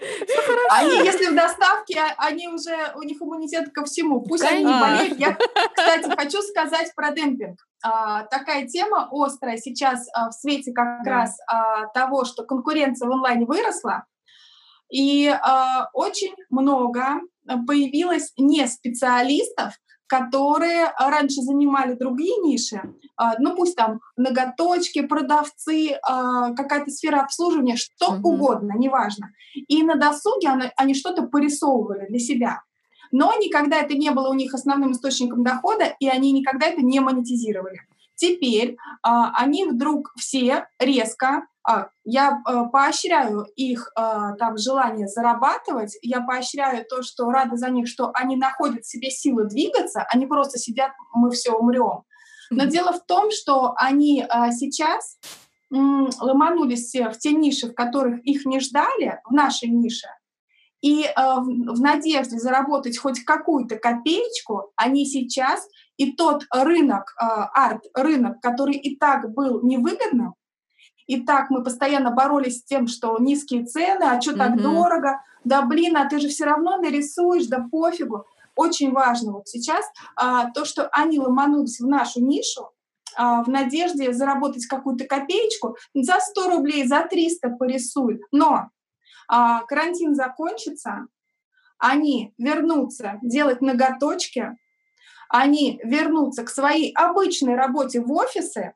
Они, 0.71 1.05
если 1.05 1.27
в 1.27 1.35
доставке, 1.35 1.99
а- 1.99 2.27
они 2.27 2.47
уже, 2.47 2.75
у 2.95 3.03
них 3.03 3.21
иммунитет 3.21 3.71
ко 3.73 3.83
всему. 3.85 4.21
Пусть 4.21 4.43
они 4.43 4.63
не 4.63 4.71
болеют. 4.79 5.19
Я, 5.19 5.37
кстати, 5.75 6.09
хочу 6.17 6.41
сказать 6.41 6.91
про 6.95 7.11
демпинг. 7.11 7.59
А, 7.85 8.23
такая 8.23 8.65
тема 8.67 9.09
острая 9.11 9.57
сейчас 9.57 10.07
а, 10.13 10.29
в 10.29 10.33
свете 10.33 10.71
как 10.71 11.03
Да. 11.03 11.11
раз 11.11 11.37
а, 11.47 11.87
того, 11.87 12.25
что 12.25 12.43
конкуренция 12.43 13.07
в 13.07 13.11
онлайне 13.11 13.45
выросла. 13.45 14.05
И 14.91 15.33
очень 15.93 16.33
много 16.51 17.19
появилось 17.67 18.31
не 18.37 18.67
специалистов, 18.67 19.73
которые 20.07 20.91
раньше 20.97 21.41
занимали 21.41 21.93
другие 21.93 22.37
ниши, 22.43 22.81
а, 23.15 23.35
ну 23.39 23.55
пусть 23.55 23.75
там 23.75 23.99
ноготочки, 24.17 25.01
продавцы, 25.01 25.97
а, 26.03 26.53
какая-то 26.53 26.91
сфера 26.91 27.21
обслуживания, 27.21 27.75
что 27.75 28.13
Мгм. 28.13 28.25
угодно, 28.25 28.73
неважно. 28.77 29.29
И 29.55 29.83
на 29.83 29.95
досуге 29.95 30.49
они, 30.49 30.71
они 30.77 30.93
что-то 30.93 31.23
порисовывали 31.23 32.07
для 32.07 32.19
себя. 32.19 32.61
Но 33.11 33.31
никогда 33.39 33.77
это 33.79 33.93
не 33.95 34.09
было 34.11 34.29
у 34.29 34.33
них 34.33 34.53
основным 34.53 34.93
источником 34.93 35.43
дохода, 35.43 35.95
и 35.99 36.07
они 36.07 36.31
никогда 36.31 36.67
это 36.67 36.81
не 36.81 36.99
монетизировали. 36.99 37.81
Теперь 38.15 38.77
а, 39.01 39.31
они 39.35 39.65
вдруг 39.65 40.11
все 40.17 40.67
резко, 40.79 41.45
я 42.03 42.41
а, 42.45 42.65
поощряю 42.65 43.45
их 43.55 43.91
а, 43.95 44.33
там 44.35 44.57
желание 44.57 45.07
зарабатывать, 45.07 45.97
я 46.01 46.21
поощряю 46.21 46.85
то, 46.85 47.01
что 47.03 47.29
рада 47.31 47.55
за 47.55 47.69
них, 47.69 47.87
что 47.87 48.11
они 48.13 48.35
находят 48.35 48.83
в 48.83 48.89
себе 48.89 49.09
силы 49.09 49.45
двигаться, 49.45 50.05
они 50.11 50.25
просто 50.25 50.57
сидят, 50.57 50.91
мы 51.13 51.31
все 51.31 51.51
умрем. 51.51 52.03
Но 52.49 52.65
дело 52.65 52.91
в 52.91 53.05
том, 53.05 53.31
что 53.31 53.73
они 53.77 54.25
а, 54.27 54.51
сейчас 54.51 55.17
ломанулись 55.71 56.93
в 56.93 57.17
те 57.17 57.31
ниши, 57.31 57.67
в 57.67 57.73
которых 57.73 58.19
их 58.25 58.45
не 58.45 58.59
ждали, 58.59 59.19
в 59.25 59.33
нашей 59.33 59.69
нише, 59.69 60.07
и 60.83 61.05
а, 61.15 61.39
в, 61.39 61.79
надежде 61.79 62.37
заработать 62.37 62.97
хоть 62.97 63.23
какую-то 63.23 63.77
копеечку, 63.77 64.73
они 64.75 65.05
сейчас 65.05 65.65
и 65.95 66.11
тот 66.11 66.43
рынок, 66.51 67.13
а, 67.17 67.45
арт-рынок, 67.45 68.41
который 68.41 68.75
и 68.75 68.97
так 68.97 69.33
был 69.33 69.63
невыгодным, 69.63 70.35
и 71.07 71.21
так 71.21 71.49
мы 71.49 71.63
постоянно 71.63 72.11
боролись 72.11 72.59
с 72.59 72.63
тем, 72.63 72.87
что 72.87 73.17
низкие 73.19 73.65
цены, 73.65 74.03
а 74.03 74.21
что 74.21 74.35
так 74.35 74.51
Мгм. 74.51 74.63
дорого, 74.63 75.21
да 75.43 75.61
блин, 75.61 75.97
а 75.97 76.07
ты 76.07 76.19
же 76.19 76.29
все 76.29 76.45
равно 76.45 76.77
нарисуешь, 76.77 77.47
да 77.47 77.65
пофигу. 77.71 78.25
Очень 78.55 78.91
важно 78.91 79.33
вот 79.33 79.47
сейчас 79.47 79.85
а, 80.15 80.51
то, 80.51 80.63
что 80.63 80.87
они 80.91 81.19
ломанулись 81.19 81.79
в 81.79 81.87
нашу 81.87 82.21
нишу, 82.21 82.69
а, 83.15 83.43
в 83.43 83.49
надежде 83.49 84.13
заработать 84.13 84.67
какую-то 84.67 85.05
копеечку, 85.05 85.75
за 85.93 86.19
100 86.19 86.49
рублей, 86.49 86.85
за 86.87 87.01
300 87.01 87.49
порисуют. 87.49 88.21
Но 88.31 88.69
а, 89.27 89.63
карантин 89.63 90.13
закончится, 90.15 91.07
они 91.79 92.33
вернутся 92.37 93.19
делать 93.23 93.61
ноготочки, 93.61 94.57
они 95.29 95.81
вернутся 95.83 96.43
к 96.43 96.49
своей 96.49 96.93
обычной 96.93 97.55
работе 97.55 98.01
в 98.01 98.11
офисы, 98.11 98.73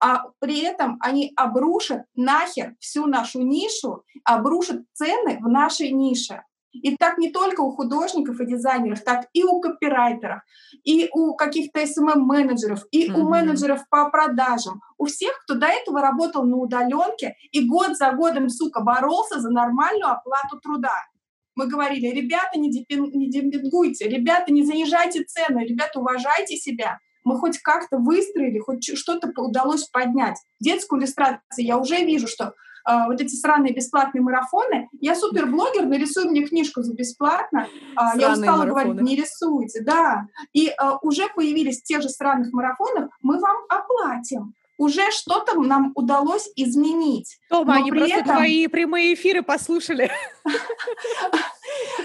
а 0.00 0.24
при 0.38 0.60
этом 0.60 0.96
они 1.00 1.32
обрушат 1.36 2.02
нахер 2.14 2.74
всю 2.80 3.06
нашу 3.06 3.42
нишу, 3.42 4.02
обрушат 4.24 4.82
цены 4.92 5.38
в 5.40 5.48
нашей 5.48 5.92
нише. 5.92 6.42
И 6.72 6.96
так 6.96 7.18
не 7.18 7.30
только 7.30 7.62
у 7.62 7.72
художников 7.72 8.40
и 8.40 8.46
дизайнеров, 8.46 9.00
так 9.02 9.26
и 9.32 9.42
у 9.42 9.60
копирайтеров, 9.60 10.40
и 10.84 11.08
у 11.12 11.34
каких-то 11.34 11.80
SMM-менеджеров, 11.80 12.84
и 12.92 13.10
у 13.10 13.22
Мгм. 13.22 13.30
менеджеров 13.30 13.88
по 13.90 14.08
продажам, 14.08 14.80
у 14.96 15.06
всех, 15.06 15.32
кто 15.42 15.54
до 15.54 15.66
этого 15.66 16.00
работал 16.00 16.44
на 16.44 16.56
удаленке 16.56 17.34
и 17.50 17.66
год 17.68 17.96
за 17.96 18.12
годом, 18.12 18.48
сука, 18.48 18.82
боролся 18.82 19.40
за 19.40 19.50
нормальную 19.50 20.12
оплату 20.12 20.60
труда. 20.62 20.94
Мы 21.56 21.66
говорили, 21.66 22.06
ребята, 22.06 22.58
не, 22.58 22.70
депин- 22.70 23.10
не 23.12 23.28
демпингуйте, 23.28 24.08
ребята, 24.08 24.52
не 24.52 24.62
занижайте 24.62 25.24
цены, 25.24 25.66
ребята, 25.66 25.98
уважайте 25.98 26.56
себя. 26.56 27.00
Мы 27.24 27.38
хоть 27.38 27.58
как-то 27.58 27.98
выстроили, 27.98 28.58
хоть 28.58 28.84
что-то 28.96 29.30
удалось 29.40 29.84
поднять. 29.84 30.38
Детскую 30.60 31.00
иллюстрацию 31.00 31.40
я 31.64 31.76
уже 31.78 31.96
вижу, 32.04 32.26
что 32.26 32.54
э, 32.88 33.06
вот 33.06 33.20
эти 33.20 33.34
сраные 33.34 33.74
бесплатные 33.74 34.22
марафоны, 34.22 34.88
я 35.00 35.14
суперблогер, 35.14 35.84
нарисуй 35.86 36.24
мне 36.30 36.46
книжку 36.46 36.82
за 36.82 36.94
бесплатно, 36.94 37.66
А, 37.96 38.16
я 38.16 38.32
устала 38.32 38.64
говорить, 38.64 38.74
марафоны. 38.94 39.00
не 39.02 39.16
рисуйте, 39.16 39.82
да. 39.82 40.26
И 40.52 40.68
э, 40.68 40.72
уже 41.02 41.28
появились 41.34 41.82
те 41.82 42.00
же 42.00 42.08
сраных 42.08 42.52
марафонов, 42.52 43.10
мы 43.22 43.38
вам 43.38 43.56
оплатим. 43.68 44.54
Уже 44.78 45.10
что-то 45.10 45.60
нам 45.60 45.92
удалось 45.94 46.48
изменить. 46.56 47.36
Тома, 47.50 47.74
Но 47.74 47.80
они 47.82 47.90
при 47.90 47.98
просто 47.98 48.16
этом- 48.16 48.36
твои 48.36 48.66
прямые 48.66 49.12
эфиры 49.12 49.42
послушали. 49.42 50.10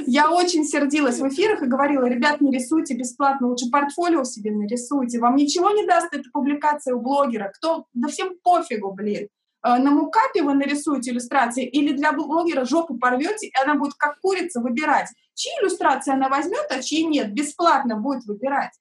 Я 0.06 0.32
очень 0.32 0.66
сердилась 0.66 1.20
в 1.20 1.28
эфирах 1.28 1.62
и 1.64 1.68
говорила, 1.68 2.06
ребят, 2.06 2.42
не 2.42 2.52
рисуйте 2.52 2.96
бесплатно, 2.96 3.48
лучше 3.48 3.70
портфолио 3.72 4.24
себе 4.24 4.52
нарисуйте. 4.52 5.20
Вам 5.20 5.36
ничего 5.36 5.72
не 5.72 5.86
даст 5.86 6.14
эта 6.14 6.30
публикация 6.32 6.96
у 6.96 7.02
блогера. 7.02 7.52
Кто, 7.56 7.86
да 7.94 8.08
всем 8.08 8.38
пофигу, 8.44 8.92
блин. 8.94 9.28
Э, 9.66 9.78
На 9.78 9.92
мукапе 9.92 10.44
вы 10.44 10.54
нарисуете 10.54 11.12
иллюстрации 11.12 11.66
или 11.66 11.94
для 11.94 12.12
блогера 12.12 12.66
жопу 12.66 12.98
порвете, 12.98 13.48
и 13.48 13.54
она 13.64 13.76
будет 13.76 13.96
как 13.96 14.20
курица 14.20 14.62
выбирать, 14.62 15.10
чьи 15.34 15.52
иллюстрации 15.62 16.14
она 16.14 16.30
возьмет, 16.30 16.66
а 16.70 16.82
чьи 16.82 17.04
нет. 17.06 17.34
Бесплатно 17.34 17.98
будет 17.98 18.26
выбирать. 18.26 18.72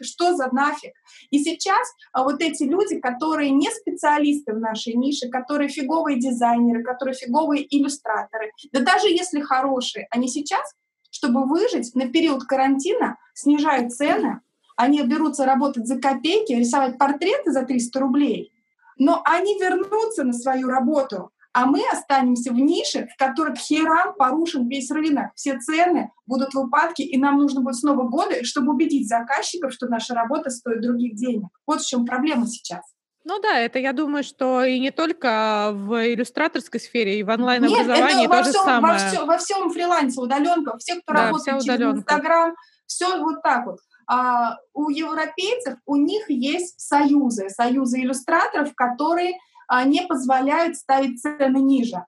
Что 0.00 0.34
за 0.36 0.48
нафиг? 0.52 0.92
И 1.30 1.38
сейчас 1.42 1.88
а, 2.12 2.24
вот 2.24 2.40
эти 2.40 2.64
люди, 2.64 3.00
которые 3.00 3.50
не 3.50 3.70
специалисты 3.70 4.52
в 4.52 4.58
нашей 4.58 4.94
нише, 4.94 5.28
которые 5.28 5.68
фиговые 5.68 6.18
дизайнеры, 6.18 6.82
которые 6.82 7.14
фиговые 7.14 7.66
иллюстраторы, 7.68 8.52
да 8.72 8.80
даже 8.80 9.08
если 9.08 9.40
хорошие, 9.40 10.06
они 10.10 10.28
сейчас, 10.28 10.74
чтобы 11.10 11.44
выжить 11.46 11.94
на 11.94 12.08
период 12.08 12.44
карантина, 12.44 13.16
снижают 13.34 13.92
цены, 13.92 14.40
они 14.76 15.02
берутся 15.02 15.44
работать 15.44 15.86
за 15.86 16.00
копейки, 16.00 16.52
рисовать 16.52 16.98
портреты 16.98 17.50
за 17.50 17.64
300 17.64 17.98
рублей, 17.98 18.52
но 18.96 19.22
они 19.24 19.58
вернутся 19.58 20.24
на 20.24 20.32
свою 20.32 20.68
работу, 20.68 21.32
а 21.58 21.66
мы 21.66 21.82
останемся 21.92 22.52
в 22.52 22.54
нише, 22.54 23.08
в 23.12 23.18
которой 23.18 23.52
к 23.52 23.58
херам 23.58 24.14
порушен 24.14 24.68
весь 24.68 24.92
рынок, 24.92 25.32
все 25.34 25.58
цены 25.58 26.12
будут 26.24 26.54
в 26.54 26.58
упадке, 26.60 27.02
и 27.02 27.18
нам 27.18 27.36
нужно 27.36 27.62
будет 27.62 27.74
снова 27.74 28.04
годы, 28.04 28.44
чтобы 28.44 28.72
убедить 28.72 29.08
заказчиков, 29.08 29.72
что 29.72 29.88
наша 29.88 30.14
работа 30.14 30.50
стоит 30.50 30.80
других 30.80 31.16
денег. 31.16 31.48
Вот 31.66 31.82
в 31.82 31.88
чем 31.88 32.06
проблема 32.06 32.46
сейчас. 32.46 32.84
Ну 33.24 33.40
да, 33.40 33.58
это 33.58 33.80
я 33.80 33.92
думаю, 33.92 34.22
что 34.22 34.62
и 34.62 34.78
не 34.78 34.92
только 34.92 35.72
в 35.74 36.14
иллюстраторской 36.14 36.78
сфере, 36.78 37.18
и 37.18 37.24
в 37.24 37.28
онлайн-образовании 37.28 38.20
Нет, 38.20 38.30
это 38.30 38.38
то 38.38 38.44
же 38.44 38.52
самое. 38.52 38.94
Во, 38.94 39.10
все, 39.10 39.26
во 39.26 39.38
всем 39.38 39.70
фрилансе, 39.70 40.20
удаленка, 40.20 40.78
все, 40.78 41.00
кто 41.00 41.12
да, 41.12 41.24
работает 41.24 41.60
через 41.64 41.80
Инстаграм, 41.80 42.54
все 42.86 43.20
вот 43.20 43.42
так 43.42 43.66
вот. 43.66 43.78
А 44.06 44.58
у 44.74 44.90
европейцев, 44.90 45.74
у 45.86 45.96
них 45.96 46.30
есть 46.30 46.78
союзы, 46.78 47.48
союзы 47.50 48.00
иллюстраторов, 48.00 48.74
которые 48.76 49.34
не 49.84 50.06
позволяют 50.06 50.76
ставить 50.76 51.20
цены 51.20 51.58
ниже. 51.58 52.04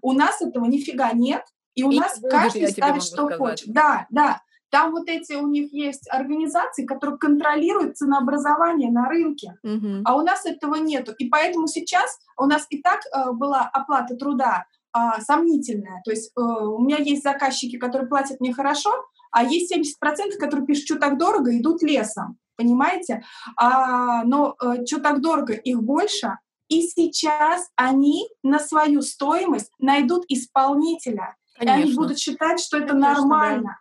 У 0.00 0.12
нас 0.12 0.40
этого 0.40 0.64
нифига 0.64 1.12
нет, 1.12 1.44
и 1.74 1.84
у 1.84 1.90
и 1.90 1.98
нас 1.98 2.20
каждый 2.30 2.68
ставит, 2.68 3.02
что 3.02 3.26
сказать. 3.26 3.38
хочет. 3.38 3.72
Да, 3.72 4.06
да. 4.10 4.40
Там 4.70 4.92
вот 4.92 5.08
эти 5.08 5.34
у 5.34 5.46
них 5.48 5.70
есть 5.72 6.08
организации, 6.10 6.86
которые 6.86 7.18
контролируют 7.18 7.98
ценообразование 7.98 8.90
на 8.90 9.06
рынке, 9.06 9.58
угу. 9.62 10.00
а 10.04 10.16
у 10.16 10.22
нас 10.22 10.46
этого 10.46 10.76
нету. 10.76 11.12
И 11.18 11.28
поэтому 11.28 11.66
сейчас 11.66 12.18
у 12.38 12.46
нас 12.46 12.66
и 12.70 12.80
так 12.80 13.00
э, 13.04 13.32
была 13.32 13.68
оплата 13.70 14.16
труда 14.16 14.64
э, 14.96 15.20
сомнительная. 15.20 16.00
То 16.06 16.10
есть 16.10 16.32
э, 16.34 16.40
у 16.40 16.78
меня 16.78 16.96
есть 16.96 17.22
заказчики, 17.22 17.76
которые 17.76 18.08
платят 18.08 18.40
мне 18.40 18.54
хорошо, 18.54 18.90
а 19.30 19.44
есть 19.44 19.74
70%, 19.74 20.38
которые 20.38 20.64
пишут, 20.64 20.86
что 20.86 20.98
так 20.98 21.18
дорого, 21.18 21.54
идут 21.58 21.82
лесом. 21.82 22.38
Понимаете? 22.56 23.22
А, 23.58 24.24
но 24.24 24.56
э, 24.62 24.86
что 24.86 25.00
так 25.00 25.20
дорого, 25.20 25.52
их 25.52 25.82
больше, 25.82 26.38
и 26.72 26.88
сейчас 26.88 27.68
они 27.76 28.28
на 28.42 28.58
свою 28.58 29.02
стоимость 29.02 29.70
найдут 29.78 30.24
исполнителя. 30.28 31.36
Конечно. 31.58 31.80
И 31.80 31.82
они 31.82 31.94
будут 31.94 32.18
считать, 32.18 32.60
что 32.60 32.78
это 32.78 32.88
Конечно, 32.88 33.14
нормально. 33.14 33.78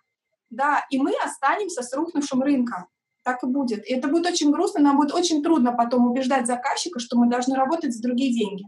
Да. 0.49 0.65
да, 0.65 0.85
и 0.89 0.99
мы 0.99 1.13
останемся 1.23 1.83
с 1.83 1.93
рухнувшим 1.93 2.41
рынком. 2.41 2.87
Так 3.23 3.43
и 3.43 3.47
будет. 3.47 3.87
И 3.87 3.93
это 3.93 4.07
будет 4.07 4.25
очень 4.25 4.51
грустно, 4.51 4.81
нам 4.81 4.97
будет 4.97 5.13
очень 5.13 5.41
трудно 5.41 5.71
потом 5.71 6.09
убеждать 6.09 6.47
заказчика, 6.47 6.99
что 6.99 7.17
мы 7.17 7.29
должны 7.29 7.55
работать 7.55 7.93
за 7.93 8.01
другие 8.01 8.33
деньги. 8.33 8.65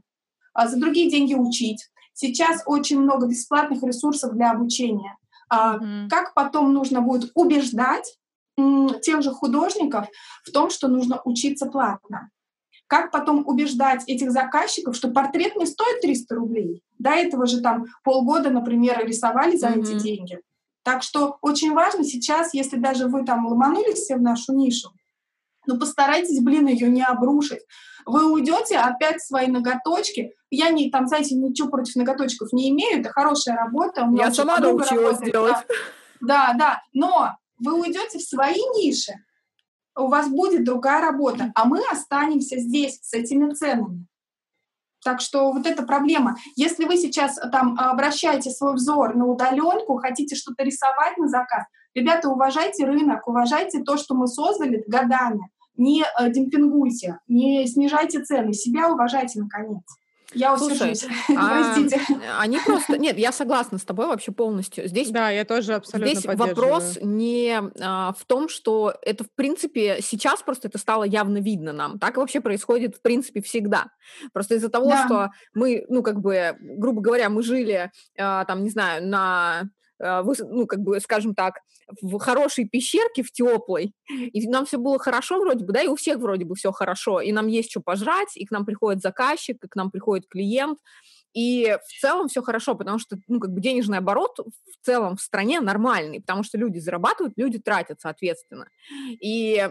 А 0.53 0.67
за 0.67 0.79
другие 0.79 1.09
деньги 1.09 1.33
учить. 1.33 1.89
Сейчас 2.13 2.61
очень 2.65 2.99
много 2.99 3.27
бесплатных 3.27 3.83
ресурсов 3.83 4.33
для 4.33 4.51
обучения. 4.51 5.17
А 5.49 5.77
mm-hmm. 5.77 6.07
Как 6.07 6.33
потом 6.33 6.71
нужно 6.73 7.01
будет 7.01 7.31
убеждать 7.35 8.17
тех 9.01 9.21
же 9.23 9.31
художников 9.31 10.07
в 10.45 10.51
том, 10.51 10.69
что 10.69 10.87
нужно 10.87 11.19
учиться 11.25 11.65
платно? 11.65 12.29
Как 12.93 13.09
потом 13.09 13.41
убеждать 13.47 14.03
этих 14.05 14.29
заказчиков, 14.29 14.95
что 14.95 15.07
портрет 15.07 15.55
не 15.55 15.65
стоит 15.65 16.01
300 16.01 16.35
рублей? 16.35 16.83
До 16.99 17.09
этого 17.09 17.47
же 17.47 17.59
там 17.59 17.85
полгода, 18.03 18.51
например, 18.51 19.03
рисовали 19.03 19.57
за 19.57 19.69
mm-hmm. 19.69 19.81
эти 19.81 19.99
деньги. 19.99 20.39
Так 20.83 21.01
что 21.01 21.39
очень 21.41 21.73
важно 21.73 22.03
сейчас, 22.03 22.53
если 22.53 22.77
даже 22.77 23.07
вы 23.07 23.25
там 23.25 23.47
ломанулись 23.47 23.97
все 23.97 24.15
в 24.15 24.21
нашу 24.21 24.53
нишу, 24.53 24.91
ну 25.65 25.79
постарайтесь, 25.79 26.39
блин, 26.43 26.67
ее 26.67 26.87
не 26.87 27.01
обрушить. 27.01 27.61
Вы 28.05 28.31
уйдете 28.31 28.77
опять 28.77 29.21
в 29.21 29.25
свои 29.25 29.47
ноготочки. 29.47 30.35
Я 30.51 30.69
не, 30.69 30.91
там, 30.91 31.07
знаете, 31.07 31.33
ничего 31.33 31.69
против 31.69 31.95
ноготочков 31.95 32.53
не 32.53 32.69
имею, 32.69 32.99
это 32.99 33.09
хорошая 33.09 33.55
работа. 33.55 34.07
Я 34.15 34.31
сама 34.31 34.59
научилась 34.59 35.17
делать. 35.17 35.55
Да. 36.21 36.53
да, 36.53 36.55
да, 36.59 36.81
но 36.93 37.31
вы 37.57 37.73
уйдете 37.73 38.19
в 38.19 38.21
свои 38.21 38.59
ниши, 38.77 39.13
у 39.95 40.07
вас 40.07 40.29
будет 40.29 40.63
другая 40.63 41.01
работа, 41.01 41.51
а 41.55 41.65
мы 41.65 41.79
останемся 41.91 42.57
здесь 42.57 42.99
с 43.01 43.13
этими 43.13 43.53
ценами. 43.53 44.07
Так 45.03 45.19
что 45.19 45.51
вот 45.51 45.67
эта 45.67 45.83
проблема. 45.83 46.37
Если 46.55 46.85
вы 46.85 46.97
сейчас 46.97 47.37
э, 47.37 47.49
там 47.49 47.77
обращаете 47.77 48.49
свой 48.51 48.75
взор 48.75 49.15
на 49.15 49.25
удаленку, 49.25 49.97
хотите 49.97 50.35
что-то 50.35 50.63
рисовать 50.63 51.17
на 51.17 51.27
заказ, 51.27 51.65
ребята, 51.93 52.29
уважайте 52.29 52.85
рынок, 52.85 53.27
уважайте 53.27 53.83
то, 53.83 53.97
что 53.97 54.15
мы 54.15 54.27
создали 54.27 54.83
годами. 54.87 55.41
Не 55.75 56.03
э, 56.03 56.31
демпингуйте, 56.31 57.19
не 57.27 57.67
снижайте 57.67 58.21
цены, 58.21 58.53
себя 58.53 58.89
уважайте 58.89 59.41
наконец. 59.41 59.83
Я 60.33 60.57
Слушай, 60.57 60.93
а, 61.37 61.75
они 62.39 62.59
просто... 62.65 62.97
Нет, 62.97 63.17
я 63.17 63.31
согласна 63.31 63.77
с 63.77 63.83
тобой 63.83 64.07
вообще 64.07 64.31
полностью. 64.31 64.87
Здесь, 64.87 65.09
да, 65.09 65.29
я 65.29 65.45
тоже 65.45 65.75
абсолютно 65.75 66.19
Здесь 66.19 66.25
вопрос 66.25 66.97
не 67.01 67.61
а, 67.81 68.13
в 68.13 68.25
том, 68.25 68.49
что 68.49 68.93
это, 69.01 69.23
в 69.23 69.31
принципе, 69.31 69.99
сейчас 70.01 70.41
просто 70.41 70.67
это 70.67 70.77
стало 70.77 71.03
явно 71.03 71.37
видно 71.37 71.73
нам. 71.73 71.99
Так 71.99 72.17
вообще 72.17 72.41
происходит, 72.41 72.95
в 72.95 73.01
принципе, 73.01 73.41
всегда. 73.41 73.87
Просто 74.31 74.55
из-за 74.55 74.69
того, 74.69 74.89
да. 74.89 75.05
что 75.05 75.31
мы, 75.53 75.85
ну, 75.89 76.03
как 76.03 76.19
бы, 76.19 76.55
грубо 76.59 77.01
говоря, 77.01 77.29
мы 77.29 77.43
жили, 77.43 77.91
а, 78.17 78.45
там, 78.45 78.63
не 78.63 78.69
знаю, 78.69 79.07
на 79.07 79.69
ну, 80.03 80.67
как 80.67 80.79
бы, 80.79 80.99
скажем 80.99 81.35
так, 81.35 81.59
в 82.01 82.17
хорошей 82.19 82.67
пещерке, 82.67 83.23
в 83.23 83.31
теплой, 83.31 83.93
и 84.09 84.47
нам 84.47 84.65
все 84.65 84.77
было 84.77 84.99
хорошо 84.99 85.39
вроде 85.39 85.65
бы, 85.65 85.73
да, 85.73 85.81
и 85.81 85.87
у 85.87 85.95
всех 85.95 86.17
вроде 86.19 86.45
бы 86.45 86.55
все 86.55 86.71
хорошо, 86.71 87.21
и 87.21 87.31
нам 87.31 87.47
есть 87.47 87.71
что 87.71 87.81
пожрать, 87.81 88.35
и 88.35 88.45
к 88.45 88.51
нам 88.51 88.65
приходит 88.65 89.01
заказчик, 89.01 89.63
и 89.63 89.67
к 89.67 89.75
нам 89.75 89.91
приходит 89.91 90.27
клиент, 90.27 90.79
и 91.33 91.77
в 91.87 91.99
целом 91.99 92.27
все 92.27 92.41
хорошо, 92.41 92.75
потому 92.75 92.99
что, 92.99 93.17
ну, 93.27 93.39
как 93.39 93.51
бы 93.51 93.61
денежный 93.61 93.97
оборот 93.97 94.37
в 94.37 94.85
целом 94.85 95.17
в 95.17 95.21
стране 95.21 95.61
нормальный, 95.61 96.21
потому 96.21 96.43
что 96.43 96.57
люди 96.57 96.79
зарабатывают, 96.79 97.33
люди 97.37 97.59
тратят, 97.59 98.01
соответственно. 98.01 98.67
И 99.19 99.69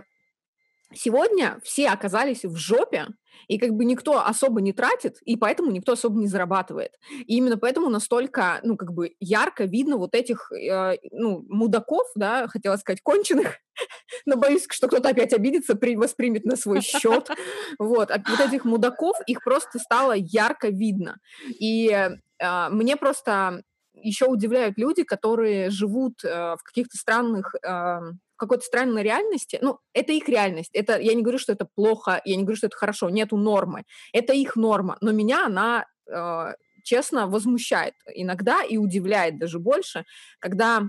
сегодня 0.94 1.59
все 1.62 1.88
оказались 1.88 2.44
в 2.44 2.57
жопе, 2.57 3.07
и 3.48 3.59
как 3.59 3.70
бы 3.70 3.85
никто 3.85 4.24
особо 4.24 4.61
не 4.61 4.72
тратит, 4.72 5.18
и 5.24 5.37
поэтому 5.37 5.70
никто 5.70 5.92
особо 5.92 6.18
не 6.18 6.26
зарабатывает. 6.26 6.92
И 7.26 7.37
именно 7.37 7.59
поэтому 7.59 7.88
настолько, 7.88 8.61
ну, 8.62 8.76
как 8.76 8.92
бы 8.92 9.14
ярко 9.20 9.64
видно 9.64 9.96
вот 9.96 10.14
этих, 10.14 10.50
э, 10.52 10.96
ну, 11.11 11.44
мудаков, 11.48 12.07
да, 12.14 12.46
хотела 12.48 12.76
сказать, 12.76 13.00
конченых, 13.02 13.59
но 14.26 14.37
боюсь, 14.37 14.66
что 14.70 14.88
кто-то 14.88 15.09
опять 15.09 15.33
обидится, 15.33 15.74
при, 15.74 15.96
воспримет 15.96 16.44
на 16.44 16.57
свой 16.57 16.81
счет. 16.81 17.28
Вот, 17.78 18.11
а 18.11 18.22
вот 18.28 18.40
этих 18.40 18.64
мудаков, 18.64 19.16
их 19.26 19.42
просто 19.42 19.78
стало 19.78 20.12
ярко 20.12 20.68
видно. 20.68 21.18
И 21.48 21.90
э, 21.90 22.68
мне 22.70 22.96
просто 22.96 23.62
еще 23.94 24.26
удивляют 24.26 24.78
люди, 24.78 25.02
которые 25.02 25.70
живут 25.70 26.24
э, 26.24 26.57
в 26.57 26.62
каких-то 26.62 26.96
странных 26.96 27.55
э, 27.55 28.00
какой-то 28.42 28.64
странной 28.64 29.02
реальности, 29.02 29.59
ну, 29.62 29.78
это 29.94 30.12
их 30.12 30.28
реальность. 30.28 30.70
Это, 30.74 30.98
я 30.98 31.14
не 31.14 31.22
говорю, 31.22 31.38
что 31.38 31.52
это 31.52 31.64
плохо, 31.64 32.20
я 32.24 32.37
не 32.37 32.42
говорю, 32.42 32.57
что 32.57 32.66
это 32.66 32.76
хорошо, 32.76 33.09
нету 33.09 33.37
нормы. 33.37 33.85
Это 34.12 34.33
их 34.33 34.57
норма, 34.57 34.98
но 35.00 35.12
меня 35.12 35.46
она, 35.46 35.87
э, 36.09 36.55
честно, 36.83 37.26
возмущает 37.28 37.94
иногда 38.14 38.62
и 38.64 38.76
удивляет 38.76 39.38
даже 39.38 39.59
больше, 39.59 40.05
когда 40.40 40.88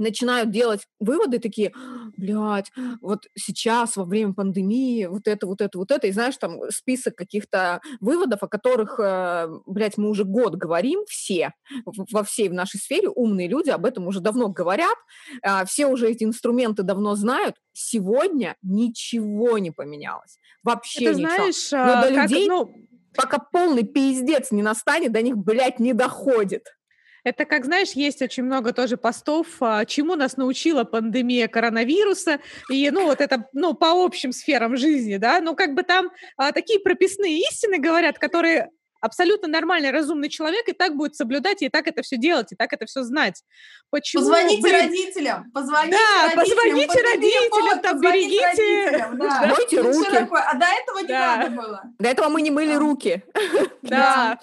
начинают 0.00 0.50
делать 0.50 0.86
выводы 0.98 1.38
такие, 1.38 1.72
блядь, 2.16 2.72
вот 3.00 3.26
сейчас 3.38 3.96
во 3.96 4.04
время 4.04 4.32
пандемии 4.32 5.06
вот 5.06 5.28
это, 5.28 5.46
вот 5.46 5.60
это, 5.60 5.78
вот 5.78 5.90
это, 5.90 6.06
и 6.06 6.12
знаешь, 6.12 6.36
там 6.38 6.58
список 6.70 7.14
каких-то 7.14 7.80
выводов, 8.00 8.42
о 8.42 8.48
которых, 8.48 8.98
э, 8.98 9.48
блядь, 9.66 9.98
мы 9.98 10.08
уже 10.08 10.24
год 10.24 10.54
говорим, 10.54 11.04
все, 11.08 11.52
во 11.84 12.24
всей 12.24 12.48
в 12.48 12.54
нашей 12.54 12.80
сфере 12.80 13.08
умные 13.08 13.48
люди 13.48 13.70
об 13.70 13.84
этом 13.84 14.06
уже 14.06 14.20
давно 14.20 14.48
говорят, 14.48 14.96
а, 15.42 15.64
все 15.64 15.86
уже 15.86 16.08
эти 16.10 16.24
инструменты 16.24 16.82
давно 16.82 17.14
знают, 17.14 17.56
сегодня 17.72 18.56
ничего 18.62 19.58
не 19.58 19.70
поменялось, 19.70 20.38
вообще 20.62 21.06
это, 21.06 21.18
ничего. 21.18 21.34
Знаешь, 21.34 21.72
Но 21.72 22.08
до 22.08 22.14
как, 22.14 22.30
людей, 22.30 22.48
ну... 22.48 22.72
пока 23.14 23.38
полный 23.38 23.84
пиздец 23.84 24.50
не 24.50 24.62
настанет, 24.62 25.12
до 25.12 25.20
них, 25.22 25.36
блядь, 25.36 25.78
не 25.78 25.92
доходит. 25.92 26.64
Это, 27.24 27.44
как 27.44 27.64
знаешь, 27.64 27.92
есть 27.92 28.22
очень 28.22 28.44
много 28.44 28.72
тоже 28.72 28.96
постов, 28.96 29.46
а, 29.60 29.84
чему 29.84 30.14
нас 30.14 30.36
научила 30.36 30.84
пандемия 30.84 31.48
коронавируса, 31.48 32.40
и, 32.70 32.90
ну, 32.90 33.06
вот 33.06 33.20
это, 33.20 33.48
ну, 33.52 33.74
по 33.74 34.04
общим 34.04 34.32
сферам 34.32 34.76
жизни, 34.76 35.16
да, 35.16 35.40
ну, 35.40 35.54
как 35.54 35.74
бы 35.74 35.82
там 35.82 36.10
а, 36.36 36.52
такие 36.52 36.80
прописные 36.80 37.38
истины 37.40 37.78
говорят, 37.78 38.18
которые 38.18 38.70
абсолютно 39.00 39.48
нормальный, 39.48 39.90
разумный 39.90 40.28
человек 40.28 40.68
и 40.68 40.72
так 40.72 40.94
будет 40.96 41.16
соблюдать, 41.16 41.62
и 41.62 41.68
так 41.68 41.86
это 41.86 42.02
все 42.02 42.16
делать, 42.16 42.52
и 42.52 42.56
так 42.56 42.72
это 42.72 42.86
все 42.86 43.02
знать. 43.02 43.42
Почему? 43.90 44.22
Позвоните 44.22 44.62
блин... 44.62 44.80
родителям, 44.82 45.50
позвоните 45.52 45.96
да, 45.96 46.34
родителям. 46.34 46.60
позвоните 46.60 47.02
родителям, 47.02 47.50
повод, 47.50 47.82
там, 47.82 48.00
берегите. 48.00 49.08
Да. 49.14 49.46
Мойте 49.46 49.80
руки. 49.80 50.28
А 50.30 50.54
до 50.54 50.66
этого 50.66 50.98
не 50.98 51.08
да. 51.08 51.36
надо 51.36 51.50
было. 51.56 51.82
До 51.98 52.08
этого 52.08 52.28
мы 52.28 52.42
не 52.42 52.50
мыли 52.50 52.74
руки. 52.74 53.22
Да. 53.82 54.38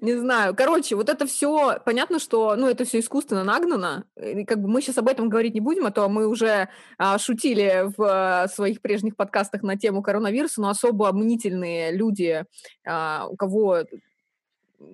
Не 0.00 0.16
знаю. 0.16 0.54
Короче, 0.54 0.96
вот 0.96 1.08
это 1.08 1.26
все, 1.26 1.78
понятно, 1.84 2.18
что, 2.18 2.56
ну, 2.56 2.68
это 2.68 2.84
все 2.84 3.00
искусственно 3.00 3.44
нагнано. 3.44 4.04
И 4.16 4.44
как 4.44 4.60
бы 4.60 4.68
мы 4.68 4.80
сейчас 4.80 4.98
об 4.98 5.08
этом 5.08 5.28
говорить 5.28 5.54
не 5.54 5.60
будем, 5.60 5.86
а 5.86 5.90
то 5.90 6.08
мы 6.08 6.26
уже 6.26 6.68
а, 6.98 7.18
шутили 7.18 7.90
в 7.96 8.02
а, 8.02 8.48
своих 8.48 8.80
прежних 8.80 9.16
подкастах 9.16 9.62
на 9.62 9.76
тему 9.76 10.02
коронавируса, 10.02 10.60
но 10.60 10.68
особо 10.68 11.12
мнительные 11.12 11.92
люди, 11.92 12.44
а, 12.86 13.26
у 13.28 13.36
кого 13.36 13.84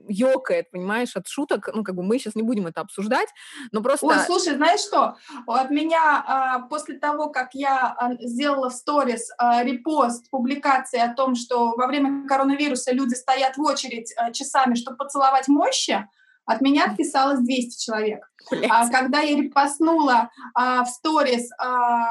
ёкает, 0.08 0.70
понимаешь, 0.70 1.16
от 1.16 1.28
шуток. 1.28 1.68
Ну, 1.72 1.84
как 1.84 1.94
бы 1.94 2.02
мы 2.02 2.18
сейчас 2.18 2.34
не 2.34 2.42
будем 2.42 2.66
это 2.66 2.80
обсуждать, 2.80 3.28
но 3.72 3.82
просто... 3.82 4.06
Ой, 4.06 4.18
слушай, 4.26 4.54
знаешь 4.54 4.80
что? 4.80 5.16
От 5.46 5.70
меня 5.70 6.24
а, 6.26 6.60
после 6.60 6.98
того, 6.98 7.28
как 7.28 7.54
я 7.54 7.94
а, 7.98 8.14
сделала 8.20 8.70
в 8.70 8.74
сторис 8.74 9.30
а, 9.38 9.62
репост 9.62 10.30
публикации 10.30 11.00
о 11.00 11.14
том, 11.14 11.34
что 11.34 11.74
во 11.76 11.86
время 11.86 12.26
коронавируса 12.26 12.92
люди 12.92 13.14
стоят 13.14 13.56
в 13.56 13.62
очередь 13.62 14.14
часами, 14.32 14.74
чтобы 14.74 14.96
поцеловать 14.96 15.48
мощи, 15.48 16.08
от 16.46 16.60
меня 16.60 16.84
отписалось 16.84 17.40
200 17.40 17.84
человек. 17.84 18.30
А, 18.70 18.88
когда 18.88 19.20
я 19.20 19.36
репостнула 19.36 20.30
а, 20.54 20.84
в 20.84 20.88
сторис 20.88 21.50
а, 21.58 22.06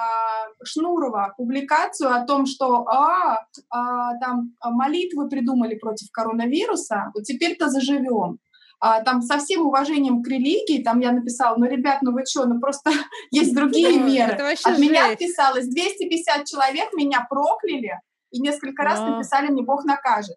Шнурова 0.63 1.33
публикацию 1.37 2.13
о 2.13 2.25
том, 2.25 2.45
что 2.45 2.85
а, 2.87 3.45
а, 3.69 4.17
там 4.19 4.53
молитвы 4.61 5.29
придумали 5.29 5.75
против 5.75 6.11
коронавируса, 6.11 7.11
вот 7.13 7.23
теперь-то 7.23 7.69
заживем. 7.69 8.39
А, 8.81 9.01
там 9.01 9.21
со 9.21 9.37
всем 9.37 9.65
уважением 9.65 10.21
к 10.21 10.27
религии, 10.27 10.83
там 10.83 10.99
я 10.99 11.13
написала, 11.13 11.55
ну, 11.57 11.65
ребят, 11.65 12.01
ну 12.01 12.11
вы 12.11 12.25
что, 12.25 12.45
ну 12.45 12.59
просто 12.59 12.91
есть 13.31 13.55
другие 13.55 13.99
меры. 13.99 14.33
От 14.63 14.77
меня 14.77 15.11
отписалось 15.11 15.67
250 15.67 16.45
человек, 16.45 16.93
меня 16.93 17.25
прокляли, 17.29 17.99
и 18.31 18.41
несколько 18.41 18.83
раз 18.83 18.99
написали 18.99 19.47
«мне 19.47 19.63
Бог 19.63 19.85
накажет». 19.85 20.35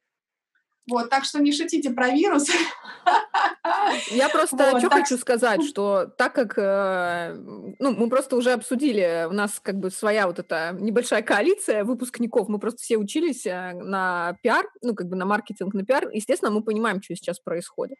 Вот, 0.88 1.10
так 1.10 1.24
что 1.24 1.40
не 1.40 1.52
шутите 1.52 1.90
про 1.90 2.10
вирус. 2.10 2.48
Я 4.10 4.28
просто 4.28 4.56
вот, 4.56 4.80
что 4.80 4.88
так... 4.88 5.00
хочу 5.00 5.16
сказать, 5.18 5.62
что 5.68 6.06
так 6.16 6.34
как, 6.34 6.54
э, 6.56 7.34
ну, 7.78 7.92
мы 7.94 8.08
просто 8.08 8.36
уже 8.36 8.52
обсудили, 8.52 9.26
у 9.28 9.32
нас 9.32 9.60
как 9.62 9.76
бы 9.76 9.90
своя 9.90 10.26
вот 10.26 10.38
эта 10.38 10.76
небольшая 10.78 11.22
коалиция 11.22 11.84
выпускников, 11.84 12.48
мы 12.48 12.58
просто 12.58 12.82
все 12.82 12.96
учились 12.96 13.46
э, 13.46 13.72
на 13.74 14.36
пиар, 14.42 14.66
ну, 14.82 14.94
как 14.94 15.08
бы 15.08 15.16
на 15.16 15.26
маркетинг, 15.26 15.74
на 15.74 15.84
пиар, 15.84 16.08
естественно, 16.12 16.50
мы 16.50 16.62
понимаем, 16.62 17.02
что 17.02 17.14
сейчас 17.14 17.38
происходит. 17.40 17.98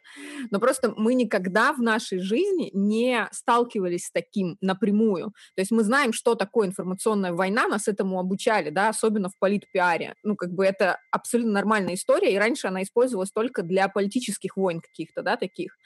Но 0.51 0.61
просто 0.61 0.93
мы 0.97 1.15
никогда 1.15 1.73
в 1.73 1.81
нашей 1.81 2.19
жизни 2.21 2.71
не 2.73 3.29
сталкивались 3.33 4.07
с 4.07 4.13
таким 4.13 4.57
напрямую. 4.61 5.33
То 5.55 5.61
есть 5.61 5.71
мы 5.71 5.83
знаем, 5.85 6.13
что 6.13 6.35
такое 6.35 6.69
информационная 6.69 7.33
война, 7.33 7.69
нас 7.69 7.89
этому 7.89 8.19
обучали, 8.19 8.71
да, 8.71 8.89
особенно 8.89 9.29
в 9.29 9.39
политпиаре. 9.39 10.15
Ну, 10.23 10.37
как 10.37 10.53
бы 10.53 10.65
это 10.65 10.99
абсолютно 11.11 11.53
нормальная 11.53 11.95
история, 11.95 12.33
и 12.33 12.39
раньше 12.39 12.69
она 12.69 12.78
она 12.79 12.85
использовалась 12.85 13.33
только 13.33 13.63
для 13.63 13.89
политических 13.89 14.57
войн 14.57 14.81
каких-то, 14.81 15.23
да, 15.23 15.37
таких. 15.37 15.77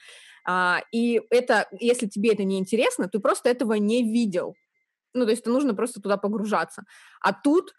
А, 0.45 0.81
и 0.91 1.21
это, 1.29 1.67
если 1.79 2.07
тебе 2.07 2.33
это 2.33 2.43
не 2.43 2.59
интересно, 2.59 3.07
ты 3.07 3.19
просто 3.19 3.49
этого 3.49 3.73
не 3.73 4.03
видел. 4.03 4.55
Ну, 5.13 5.25
то 5.25 5.31
есть 5.31 5.45
нужно 5.45 5.73
просто 5.73 6.01
туда 6.01 6.17
погружаться. 6.17 6.83
А 7.21 7.33
тут 7.33 7.73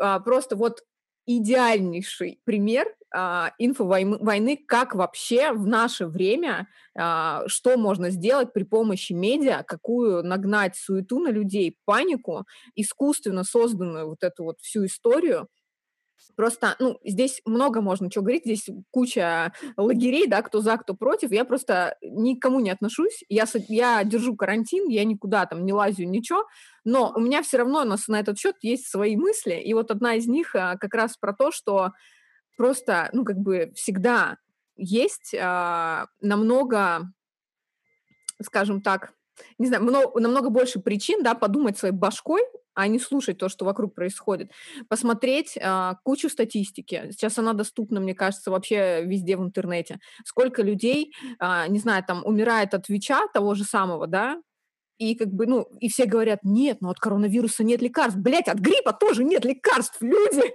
а, 0.00 0.20
просто 0.20 0.56
вот 0.56 0.82
идеальнейший 1.26 2.40
пример 2.44 2.94
а, 3.14 3.52
инфовойны, 3.58 4.58
как 4.66 4.94
вообще 4.94 5.52
в 5.52 5.66
наше 5.66 6.06
время, 6.06 6.68
а, 6.96 7.44
что 7.46 7.76
можно 7.76 8.10
сделать 8.10 8.52
при 8.52 8.64
помощи 8.64 9.12
медиа, 9.12 9.62
какую 9.66 10.22
нагнать 10.24 10.76
суету 10.76 11.20
на 11.20 11.30
людей, 11.30 11.76
панику, 11.84 12.44
искусственно 12.74 13.44
созданную 13.44 14.08
вот 14.08 14.22
эту 14.22 14.44
вот 14.44 14.60
всю 14.60 14.86
историю, 14.86 15.48
Просто, 16.36 16.76
ну, 16.78 16.98
здесь 17.04 17.40
много 17.44 17.80
можно 17.80 18.10
чего 18.10 18.24
говорить, 18.24 18.44
здесь 18.44 18.68
куча 18.90 19.52
лагерей, 19.76 20.26
да, 20.26 20.42
кто 20.42 20.60
за, 20.60 20.76
кто 20.76 20.94
против. 20.94 21.32
Я 21.32 21.44
просто 21.44 21.96
никому 22.02 22.60
не 22.60 22.70
отношусь. 22.70 23.24
Я, 23.28 23.44
я 23.68 24.04
держу 24.04 24.36
карантин, 24.36 24.88
я 24.88 25.04
никуда 25.04 25.46
там 25.46 25.64
не 25.64 25.72
лазю, 25.72 26.04
ничего. 26.04 26.46
Но 26.84 27.12
у 27.14 27.20
меня 27.20 27.42
все 27.42 27.58
равно 27.58 27.84
на, 27.84 27.96
на 28.06 28.20
этот 28.20 28.38
счет 28.38 28.56
есть 28.62 28.88
свои 28.88 29.16
мысли. 29.16 29.54
И 29.54 29.74
вот 29.74 29.90
одна 29.90 30.14
из 30.14 30.26
них 30.26 30.54
а, 30.54 30.76
как 30.76 30.94
раз 30.94 31.16
про 31.16 31.32
то, 31.32 31.50
что 31.50 31.92
просто, 32.56 33.08
ну, 33.12 33.24
как 33.24 33.38
бы 33.38 33.72
всегда 33.74 34.38
есть 34.76 35.34
а, 35.38 36.06
намного, 36.20 37.10
скажем 38.42 38.80
так, 38.80 39.12
не 39.58 39.66
знаю, 39.66 39.82
много, 39.84 40.20
намного 40.20 40.50
больше 40.50 40.80
причин, 40.80 41.22
да, 41.22 41.34
подумать 41.34 41.78
своей 41.78 41.94
башкой 41.94 42.42
а 42.78 42.86
не 42.86 43.00
слушать 43.00 43.38
то, 43.38 43.48
что 43.48 43.64
вокруг 43.64 43.92
происходит. 43.92 44.52
Посмотреть 44.88 45.58
а, 45.60 45.96
кучу 46.04 46.28
статистики. 46.28 47.08
Сейчас 47.10 47.36
она 47.36 47.52
доступна, 47.52 47.98
мне 47.98 48.14
кажется, 48.14 48.52
вообще 48.52 49.04
везде 49.04 49.36
в 49.36 49.42
интернете. 49.42 49.98
Сколько 50.24 50.62
людей, 50.62 51.12
а, 51.40 51.66
не 51.66 51.80
знаю, 51.80 52.04
там 52.06 52.24
умирает 52.24 52.74
от 52.74 52.88
ВИЧа 52.88 53.26
того 53.34 53.56
же 53.56 53.64
самого, 53.64 54.06
да, 54.06 54.40
и 54.96 55.16
как 55.16 55.28
бы, 55.28 55.46
ну, 55.46 55.62
и 55.80 55.88
все 55.88 56.04
говорят, 56.04 56.40
нет, 56.44 56.78
ну 56.80 56.90
от 56.90 57.00
коронавируса 57.00 57.64
нет 57.64 57.82
лекарств. 57.82 58.20
Блять, 58.20 58.46
от 58.46 58.58
гриппа 58.58 58.92
тоже 58.92 59.24
нет 59.24 59.44
лекарств, 59.44 60.00
люди! 60.00 60.52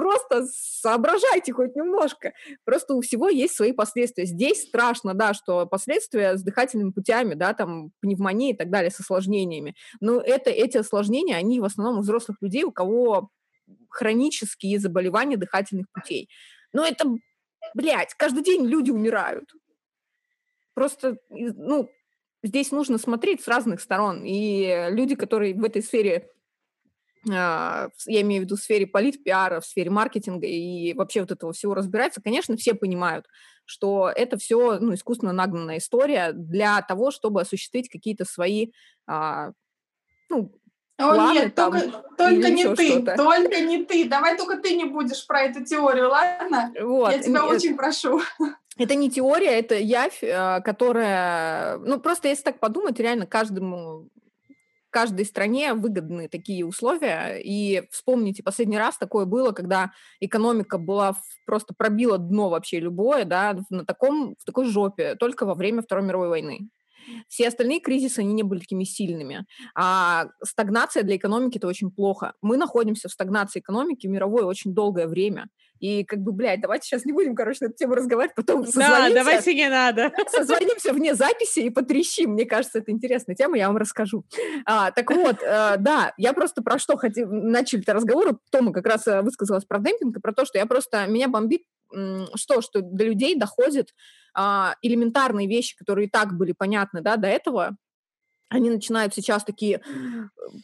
Просто 0.00 0.46
соображайте 0.46 1.52
хоть 1.52 1.76
немножко. 1.76 2.32
Просто 2.64 2.94
у 2.94 3.02
всего 3.02 3.28
есть 3.28 3.54
свои 3.54 3.72
последствия. 3.72 4.24
Здесь 4.24 4.62
страшно, 4.62 5.12
да, 5.12 5.34
что 5.34 5.66
последствия 5.66 6.38
с 6.38 6.42
дыхательными 6.42 6.90
путями, 6.90 7.34
да, 7.34 7.52
там 7.52 7.90
пневмония 8.00 8.54
и 8.54 8.56
так 8.56 8.70
далее, 8.70 8.90
с 8.90 8.98
осложнениями. 8.98 9.74
Но 10.00 10.18
это, 10.18 10.48
эти 10.48 10.78
осложнения, 10.78 11.36
они 11.36 11.60
в 11.60 11.64
основном 11.64 11.98
у 11.98 12.00
взрослых 12.00 12.38
людей, 12.40 12.64
у 12.64 12.72
кого 12.72 13.28
хронические 13.90 14.78
заболевания 14.78 15.36
дыхательных 15.36 15.84
путей. 15.92 16.30
Но 16.72 16.82
это, 16.82 17.04
блядь, 17.74 18.14
каждый 18.14 18.42
день 18.42 18.64
люди 18.64 18.90
умирают. 18.90 19.52
Просто, 20.72 21.18
ну, 21.28 21.90
здесь 22.42 22.70
нужно 22.70 22.96
смотреть 22.96 23.42
с 23.42 23.48
разных 23.48 23.82
сторон. 23.82 24.24
И 24.24 24.86
люди, 24.92 25.14
которые 25.14 25.52
в 25.52 25.62
этой 25.62 25.82
сфере 25.82 26.30
я 27.24 27.90
имею 28.06 28.42
в 28.42 28.44
виду 28.44 28.56
в 28.56 28.60
сфере 28.60 28.86
политпиара, 28.86 29.60
в 29.60 29.66
сфере 29.66 29.90
маркетинга 29.90 30.46
и 30.46 30.94
вообще 30.94 31.20
вот 31.20 31.30
этого 31.30 31.52
всего 31.52 31.74
разбираются, 31.74 32.22
конечно, 32.22 32.56
все 32.56 32.74
понимают, 32.74 33.26
что 33.66 34.10
это 34.14 34.38
все 34.38 34.78
ну, 34.78 34.94
искусственно 34.94 35.32
нагнанная 35.32 35.78
история 35.78 36.32
для 36.32 36.80
того, 36.82 37.10
чтобы 37.10 37.42
осуществить 37.42 37.88
какие-то 37.88 38.24
свои 38.24 38.72
а, 39.06 39.52
ну, 40.30 40.52
о, 41.00 41.14
планы, 41.14 41.34
нет, 41.34 41.54
там, 41.54 41.72
только, 41.72 42.04
только 42.16 42.50
не 42.50 42.74
ты, 42.74 42.86
что-то. 42.86 43.16
только 43.16 43.60
не 43.60 43.84
ты. 43.84 44.08
Давай 44.08 44.36
только 44.36 44.58
ты 44.58 44.74
не 44.74 44.84
будешь 44.84 45.26
про 45.26 45.42
эту 45.42 45.64
теорию, 45.64 46.10
ладно? 46.10 46.72
Вот. 46.80 47.12
Я 47.12 47.18
тебя 47.18 47.46
очень 47.46 47.76
прошу. 47.76 48.20
Это 48.76 48.94
не 48.94 49.10
теория, 49.10 49.58
это 49.58 49.74
явь, 49.74 50.22
а, 50.22 50.60
которая... 50.60 51.76
Ну, 51.78 52.00
просто 52.00 52.28
если 52.28 52.44
так 52.44 52.60
подумать, 52.60 52.98
реально 52.98 53.26
каждому 53.26 54.08
каждой 54.90 55.24
стране 55.24 55.74
выгодны 55.74 56.28
такие 56.28 56.66
условия. 56.66 57.40
И 57.42 57.82
вспомните, 57.90 58.42
последний 58.42 58.78
раз 58.78 58.98
такое 58.98 59.24
было, 59.24 59.52
когда 59.52 59.92
экономика 60.20 60.78
была 60.78 61.16
просто 61.46 61.74
пробила 61.74 62.18
дно 62.18 62.50
вообще 62.50 62.80
любое, 62.80 63.24
да, 63.24 63.58
на 63.70 63.84
таком, 63.84 64.36
в 64.38 64.44
такой 64.44 64.66
жопе, 64.66 65.14
только 65.14 65.46
во 65.46 65.54
время 65.54 65.82
Второй 65.82 66.04
мировой 66.04 66.28
войны. 66.28 66.68
Все 67.28 67.48
остальные 67.48 67.80
кризисы, 67.80 68.20
они 68.20 68.34
не 68.34 68.42
были 68.42 68.60
такими 68.60 68.84
сильными. 68.84 69.46
А 69.74 70.26
стагнация 70.44 71.02
для 71.02 71.16
экономики– 71.16 71.56
это 71.58 71.66
очень 71.66 71.90
плохо. 71.90 72.34
Мы 72.42 72.56
находимся 72.56 73.08
в 73.08 73.12
стагнации 73.12 73.60
экономики 73.60 74.06
мировой 74.06 74.44
очень 74.44 74.74
долгое 74.74 75.06
время. 75.06 75.48
И 75.80 76.04
как 76.04 76.20
бы, 76.20 76.32
блядь, 76.32 76.60
давайте 76.60 76.86
сейчас 76.86 77.04
не 77.04 77.12
будем, 77.12 77.34
короче, 77.34 77.58
на 77.62 77.66
эту 77.66 77.76
тему 77.76 77.94
разговаривать, 77.94 78.34
потом 78.36 78.64
Да, 78.74 79.08
давайте 79.12 79.54
не 79.54 79.68
надо. 79.68 80.12
Созвонимся 80.30 80.92
вне 80.92 81.14
записи 81.14 81.60
и 81.60 81.70
потрещим. 81.70 82.32
Мне 82.32 82.44
кажется, 82.44 82.78
это 82.78 82.92
интересная 82.92 83.34
тема, 83.34 83.56
я 83.56 83.68
вам 83.68 83.78
расскажу. 83.78 84.24
А, 84.66 84.90
так 84.90 85.10
вот, 85.10 85.42
э, 85.42 85.76
да, 85.78 86.12
я 86.18 86.32
просто 86.32 86.62
про 86.62 86.78
что 86.78 86.96
хотел... 86.96 87.28
Начали-то 87.30 87.94
разговор, 87.94 88.38
Тома 88.50 88.72
как 88.72 88.86
раз 88.86 89.06
э, 89.06 89.22
высказалась 89.22 89.64
про 89.64 89.78
демпинг 89.78 90.18
и 90.18 90.20
про 90.20 90.32
то, 90.32 90.44
что 90.44 90.58
я 90.58 90.66
просто... 90.66 91.06
Меня 91.06 91.28
бомбит 91.28 91.62
что, 92.36 92.62
что 92.62 92.82
до 92.82 93.04
людей 93.04 93.34
доходят 93.34 93.88
а, 94.32 94.76
элементарные 94.82 95.48
вещи, 95.48 95.76
которые 95.76 96.06
и 96.06 96.10
так 96.10 96.36
были 96.36 96.52
понятны, 96.52 97.00
да, 97.00 97.16
до 97.16 97.26
этого, 97.26 97.76
они 98.50 98.68
начинают 98.68 99.14
сейчас 99.14 99.44
такие 99.44 99.80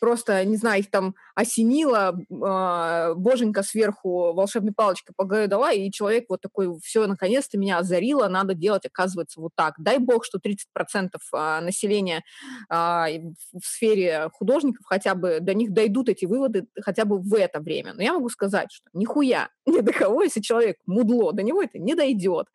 просто, 0.00 0.44
не 0.44 0.56
знаю, 0.56 0.80
их 0.80 0.90
там 0.90 1.14
осенило, 1.34 2.18
э, 2.18 3.14
боженька 3.14 3.62
сверху 3.62 4.32
волшебной 4.32 4.72
палочкой 4.72 5.14
по 5.16 5.24
голове 5.24 5.46
дала, 5.46 5.72
и 5.72 5.90
человек 5.90 6.26
вот 6.28 6.40
такой, 6.40 6.78
все, 6.80 7.06
наконец-то 7.06 7.58
меня 7.58 7.78
озарило, 7.78 8.28
надо 8.28 8.54
делать, 8.54 8.86
оказывается, 8.86 9.40
вот 9.40 9.52
так. 9.54 9.74
Дай 9.78 9.98
бог, 9.98 10.24
что 10.24 10.38
30% 10.38 11.10
а, 11.32 11.60
населения 11.60 12.24
э, 12.68 12.74
в 12.74 13.64
сфере 13.64 14.30
художников 14.32 14.84
хотя 14.86 15.14
бы, 15.14 15.38
до 15.40 15.54
них 15.54 15.72
дойдут 15.72 16.08
эти 16.08 16.26
выводы 16.26 16.66
хотя 16.80 17.04
бы 17.04 17.18
в 17.18 17.34
это 17.34 17.60
время. 17.60 17.94
Но 17.94 18.02
я 18.02 18.12
могу 18.12 18.28
сказать, 18.28 18.72
что 18.72 18.88
нихуя, 18.92 19.48
ни 19.66 19.80
до 19.80 19.92
кого, 19.92 20.22
если 20.22 20.40
человек 20.40 20.76
мудло, 20.86 21.32
до 21.32 21.42
него 21.42 21.62
это 21.62 21.78
не 21.78 21.94
дойдет. 21.94 22.48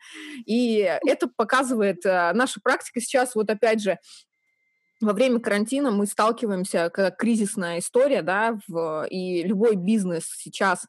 И 0.46 0.80
это 1.06 1.28
показывает 1.28 2.06
э, 2.06 2.34
наша 2.34 2.60
практика 2.62 3.00
сейчас, 3.00 3.36
вот 3.36 3.50
опять 3.50 3.82
же, 3.82 3.98
во 5.02 5.14
время 5.14 5.40
карантина 5.40 5.92
мы 5.92 6.06
сталкиваемся, 6.06 6.90
как 6.90 7.18
кризисная 7.18 7.80
история, 7.80 8.22
да, 8.22 8.60
в, 8.68 9.08
и 9.10 9.44
любой 9.44 9.76
бизнес 9.76 10.26
сейчас 10.38 10.88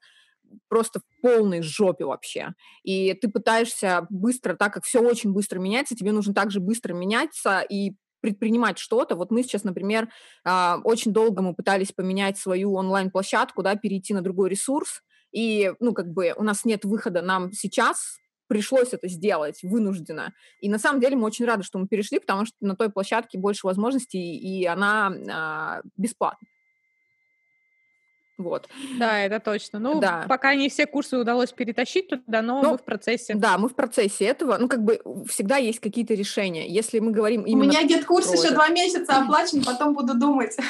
просто 0.68 1.01
в 1.01 1.22
полной 1.22 1.62
жопе 1.62 2.05
вообще. 2.05 2.53
И 2.83 3.14
ты 3.14 3.29
пытаешься 3.29 4.07
быстро, 4.11 4.55
так 4.55 4.75
как 4.75 4.85
все 4.85 5.01
очень 5.01 5.33
быстро 5.33 5.59
меняется, 5.59 5.96
тебе 5.96 6.12
нужно 6.12 6.35
также 6.35 6.61
быстро 6.61 6.92
меняться 6.92 7.61
и 7.61 7.92
предпринимать 8.20 8.79
что-то. 8.79 9.16
Вот 9.16 9.31
мы 9.31 9.42
сейчас, 9.42 9.64
например, 9.64 10.09
а, 10.44 10.79
очень 10.85 11.12
долго 11.12 11.42
мы 11.42 11.55
пытались 11.55 11.92
поменять 11.92 12.38
свою 12.38 12.75
онлайн-площадку, 12.75 13.62
да, 13.62 13.75
перейти 13.75 14.14
на 14.14 14.22
другой 14.22 14.51
ресурс, 14.51 15.03
и, 15.33 15.72
ну, 15.81 15.92
как 15.92 16.12
бы 16.12 16.35
у 16.37 16.44
нас 16.44 16.64
нет 16.64 16.85
выхода, 16.85 17.22
нам 17.22 17.53
сейчас 17.53 18.18
пришлось 18.52 18.92
это 18.92 19.08
сделать 19.08 19.62
вынужденно. 19.62 20.34
И 20.60 20.68
на 20.68 20.78
самом 20.78 21.00
деле 21.00 21.16
мы 21.16 21.24
очень 21.24 21.46
рады, 21.46 21.62
что 21.62 21.78
мы 21.78 21.88
перешли, 21.88 22.18
потому 22.18 22.44
что 22.44 22.54
на 22.60 22.76
той 22.76 22.90
площадке 22.90 23.38
больше 23.38 23.66
возможностей, 23.66 24.36
и 24.36 24.66
она 24.66 25.10
а, 25.30 25.80
бесплатна. 25.96 26.46
Вот. 28.42 28.68
Да, 28.98 29.20
это 29.20 29.40
точно. 29.40 29.78
Ну, 29.78 30.00
да. 30.00 30.24
пока 30.28 30.55
не 30.55 30.68
все 30.68 30.87
курсы 30.87 31.16
удалось 31.16 31.52
перетащить 31.52 32.09
туда, 32.09 32.42
но, 32.42 32.62
но 32.62 32.72
мы 32.72 32.78
в 32.78 32.85
процессе. 32.85 33.35
Да, 33.35 33.59
мы 33.59 33.68
в 33.68 33.74
процессе 33.74 34.26
этого. 34.26 34.57
Ну, 34.59 34.68
как 34.68 34.83
бы 34.83 35.00
всегда 35.28 35.57
есть 35.57 35.81
какие-то 35.81 36.14
решения. 36.14 36.68
Если 36.68 36.98
мы 36.98 37.12
говорим 37.12 37.42
именно... 37.42 37.64
У 37.64 37.68
меня 37.68 37.85
где 37.85 38.02
курс 38.02 38.33
еще 38.33 38.52
два 38.52 38.68
месяца 38.68 39.16
оплачен, 39.22 39.64
потом 39.64 39.94
буду 39.94 40.14
думать. 40.14 40.57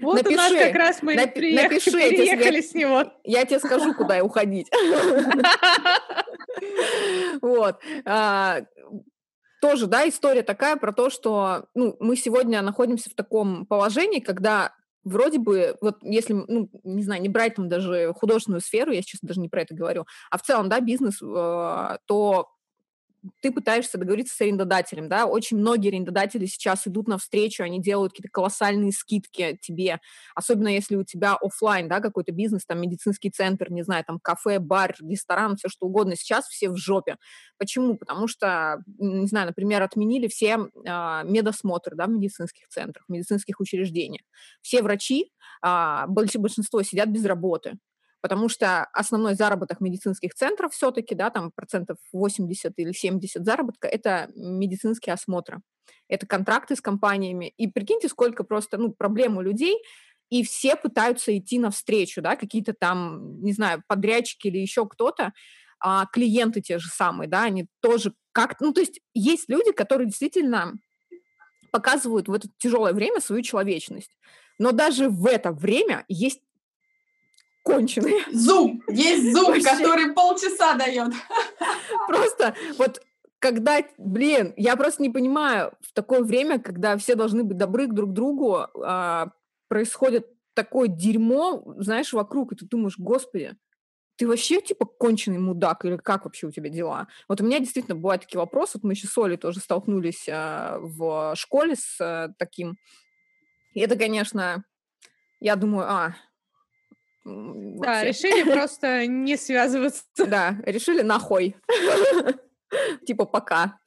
Вот 0.00 0.26
у 0.26 0.30
нас 0.30 0.52
как 0.52 0.74
раз 0.74 1.02
мы 1.02 1.14
переехали 1.14 2.60
с 2.60 2.74
него. 2.74 3.04
Я 3.24 3.44
тебе 3.44 3.58
скажу, 3.58 3.94
куда 3.94 4.22
уходить. 4.24 4.70
Вот 7.40 7.80
а, 8.04 8.62
тоже, 9.60 9.86
да, 9.86 10.08
история 10.08 10.42
такая 10.42 10.76
про 10.76 10.92
то, 10.92 11.10
что 11.10 11.66
ну, 11.74 11.96
мы 12.00 12.16
сегодня 12.16 12.62
находимся 12.62 13.10
в 13.10 13.14
таком 13.14 13.66
положении, 13.66 14.20
когда 14.20 14.74
вроде 15.04 15.38
бы, 15.38 15.76
вот 15.80 15.98
если, 16.02 16.32
ну, 16.34 16.68
не 16.84 17.02
знаю, 17.02 17.22
не 17.22 17.28
брать 17.28 17.54
там 17.56 17.68
даже 17.68 18.12
художественную 18.14 18.60
сферу, 18.60 18.92
я 18.92 19.02
сейчас 19.02 19.20
даже 19.22 19.40
не 19.40 19.48
про 19.48 19.62
это 19.62 19.74
говорю, 19.74 20.06
а 20.30 20.38
в 20.38 20.42
целом, 20.42 20.68
да, 20.68 20.80
бизнес, 20.80 21.20
э, 21.22 21.98
то 22.06 22.48
ты 23.40 23.52
пытаешься 23.52 23.98
договориться 23.98 24.36
с 24.36 24.40
арендодателем, 24.40 25.08
да, 25.08 25.26
очень 25.26 25.56
многие 25.56 25.88
арендодатели 25.88 26.46
сейчас 26.46 26.86
идут 26.86 27.08
навстречу, 27.08 27.62
они 27.62 27.80
делают 27.80 28.12
какие-то 28.12 28.30
колоссальные 28.30 28.92
скидки 28.92 29.58
тебе, 29.60 30.00
особенно 30.34 30.68
если 30.68 30.96
у 30.96 31.04
тебя 31.04 31.36
офлайн, 31.40 31.88
да, 31.88 32.00
какой-то 32.00 32.32
бизнес, 32.32 32.64
там, 32.66 32.80
медицинский 32.80 33.30
центр, 33.30 33.70
не 33.70 33.82
знаю, 33.82 34.04
там, 34.04 34.18
кафе, 34.20 34.58
бар, 34.58 34.94
ресторан, 35.00 35.56
все 35.56 35.68
что 35.68 35.86
угодно, 35.86 36.16
сейчас 36.16 36.46
все 36.46 36.68
в 36.68 36.76
жопе. 36.76 37.16
Почему? 37.58 37.96
Потому 37.96 38.28
что, 38.28 38.82
не 38.98 39.26
знаю, 39.26 39.46
например, 39.48 39.82
отменили 39.82 40.28
все 40.28 40.58
э, 40.58 41.22
медосмотры, 41.24 41.96
да, 41.96 42.06
в 42.06 42.10
медицинских 42.10 42.68
центрах, 42.68 43.04
в 43.08 43.12
медицинских 43.12 43.60
учреждениях. 43.60 44.22
Все 44.60 44.82
врачи, 44.82 45.30
э, 45.64 46.04
большинство 46.06 46.82
сидят 46.82 47.08
без 47.08 47.24
работы, 47.24 47.78
потому 48.24 48.48
что 48.48 48.84
основной 48.94 49.34
заработок 49.34 49.82
медицинских 49.82 50.32
центров 50.32 50.72
все-таки, 50.72 51.14
да, 51.14 51.28
там 51.28 51.52
процентов 51.54 51.98
80 52.10 52.72
или 52.78 52.92
70 52.92 53.44
заработка, 53.44 53.86
это 53.86 54.30
медицинские 54.34 55.12
осмотры, 55.12 55.60
это 56.08 56.26
контракты 56.26 56.74
с 56.74 56.80
компаниями. 56.80 57.52
И 57.58 57.66
прикиньте, 57.68 58.08
сколько 58.08 58.42
просто, 58.42 58.78
ну, 58.78 58.92
проблем 58.92 59.36
у 59.36 59.42
людей, 59.42 59.76
и 60.30 60.42
все 60.42 60.74
пытаются 60.74 61.36
идти 61.36 61.58
навстречу, 61.58 62.22
да, 62.22 62.34
какие-то 62.36 62.72
там, 62.72 63.42
не 63.42 63.52
знаю, 63.52 63.82
подрядчики 63.88 64.46
или 64.46 64.56
еще 64.56 64.88
кто-то, 64.88 65.34
а 65.78 66.06
клиенты 66.06 66.62
те 66.62 66.78
же 66.78 66.88
самые, 66.88 67.28
да, 67.28 67.42
они 67.42 67.66
тоже 67.80 68.14
как, 68.32 68.58
ну, 68.58 68.72
то 68.72 68.80
есть 68.80 69.00
есть 69.12 69.50
люди, 69.50 69.70
которые 69.72 70.06
действительно 70.06 70.72
показывают 71.72 72.28
в 72.28 72.32
это 72.32 72.48
тяжелое 72.56 72.94
время 72.94 73.20
свою 73.20 73.42
человечность. 73.42 74.16
Но 74.58 74.72
даже 74.72 75.10
в 75.10 75.26
это 75.26 75.52
время 75.52 76.06
есть 76.08 76.40
конченые. 77.64 78.22
Зум! 78.30 78.82
Есть 78.88 79.32
зум, 79.32 79.60
который 79.60 80.12
полчаса 80.12 80.74
дает. 80.74 81.12
Просто 82.06 82.54
вот 82.78 83.02
когда, 83.40 83.80
блин, 83.98 84.54
я 84.56 84.74
просто 84.74 85.02
не 85.02 85.10
понимаю, 85.10 85.74
в 85.82 85.92
такое 85.92 86.22
время, 86.22 86.58
когда 86.58 86.96
все 86.96 87.14
должны 87.14 87.44
быть 87.44 87.58
добры 87.58 87.88
друг 87.88 88.08
к 88.10 88.12
другу, 88.14 88.66
а, 88.82 89.32
происходит 89.68 90.26
такое 90.54 90.88
дерьмо, 90.88 91.62
знаешь, 91.76 92.14
вокруг, 92.14 92.52
и 92.52 92.56
ты 92.56 92.64
думаешь, 92.64 92.94
господи, 92.96 93.54
ты 94.16 94.26
вообще, 94.26 94.62
типа, 94.62 94.86
конченый 94.86 95.40
мудак, 95.40 95.84
или 95.84 95.98
как 95.98 96.24
вообще 96.24 96.46
у 96.46 96.52
тебя 96.52 96.70
дела? 96.70 97.08
Вот 97.28 97.42
у 97.42 97.44
меня 97.44 97.58
действительно 97.58 97.96
бывают 97.96 98.22
такие 98.22 98.38
вопросы, 98.38 98.78
вот 98.78 98.84
мы 98.84 98.92
еще 98.94 99.08
с 99.08 99.18
Олей 99.18 99.36
тоже 99.36 99.60
столкнулись 99.60 100.26
а, 100.26 100.78
в 100.80 101.34
школе 101.36 101.76
с 101.76 102.00
а, 102.00 102.30
таким, 102.38 102.78
и 103.74 103.80
это, 103.80 103.96
конечно, 103.96 104.64
я 105.40 105.56
думаю, 105.56 105.86
а, 105.86 106.16
да, 107.24 108.04
решили 108.04 108.42
просто 108.52 109.06
не 109.06 109.36
связываться. 109.36 110.04
Да, 110.26 110.56
решили 110.64 111.02
нахуй. 111.02 111.56
Типа 113.06 113.24
пока. 113.24 113.78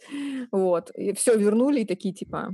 Вот. 0.52 0.92
И 0.92 1.14
все 1.14 1.38
вернули 1.38 1.82
и 1.82 1.86
такие 1.86 2.14
типа... 2.14 2.52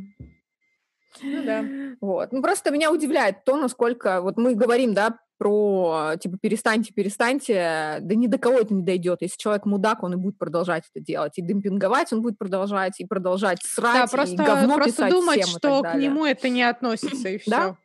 Ну 1.22 1.44
да. 1.44 1.64
Вот. 2.02 2.32
Ну 2.32 2.42
просто 2.42 2.72
меня 2.72 2.92
удивляет 2.92 3.44
то, 3.46 3.56
насколько... 3.56 4.22
Вот 4.22 4.38
мы 4.38 4.56
говорим, 4.56 4.94
да, 4.94 5.20
про 5.38 6.16
типа 6.20 6.38
перестаньте, 6.42 6.94
перестаньте, 6.94 7.98
да 8.02 8.16
ни 8.16 8.28
до 8.28 8.38
кого 8.38 8.60
это 8.60 8.74
не 8.74 8.82
дойдет. 8.82 9.22
Если 9.22 9.38
человек 9.38 9.66
мудак, 9.66 10.02
он 10.04 10.14
и 10.14 10.16
будет 10.16 10.38
продолжать 10.38 10.84
это 10.94 11.04
делать. 11.04 11.38
И 11.38 11.42
демпинговать 11.42 12.14
он 12.14 12.22
будет 12.22 12.38
продолжать, 12.38 13.00
и 13.00 13.06
продолжать 13.06 13.60
срать, 13.62 14.06
да, 14.06 14.08
просто, 14.08 14.42
и 14.42 14.46
говно 14.46 14.76
просто 14.76 14.92
писать 14.92 15.12
думать, 15.12 15.44
всем 15.44 15.58
что 15.58 15.82
к 15.82 15.96
нему 15.96 16.26
это 16.26 16.50
не 16.50 16.64
относится, 16.64 17.30
и 17.30 17.38
все. 17.38 17.52
Да? 17.52 17.78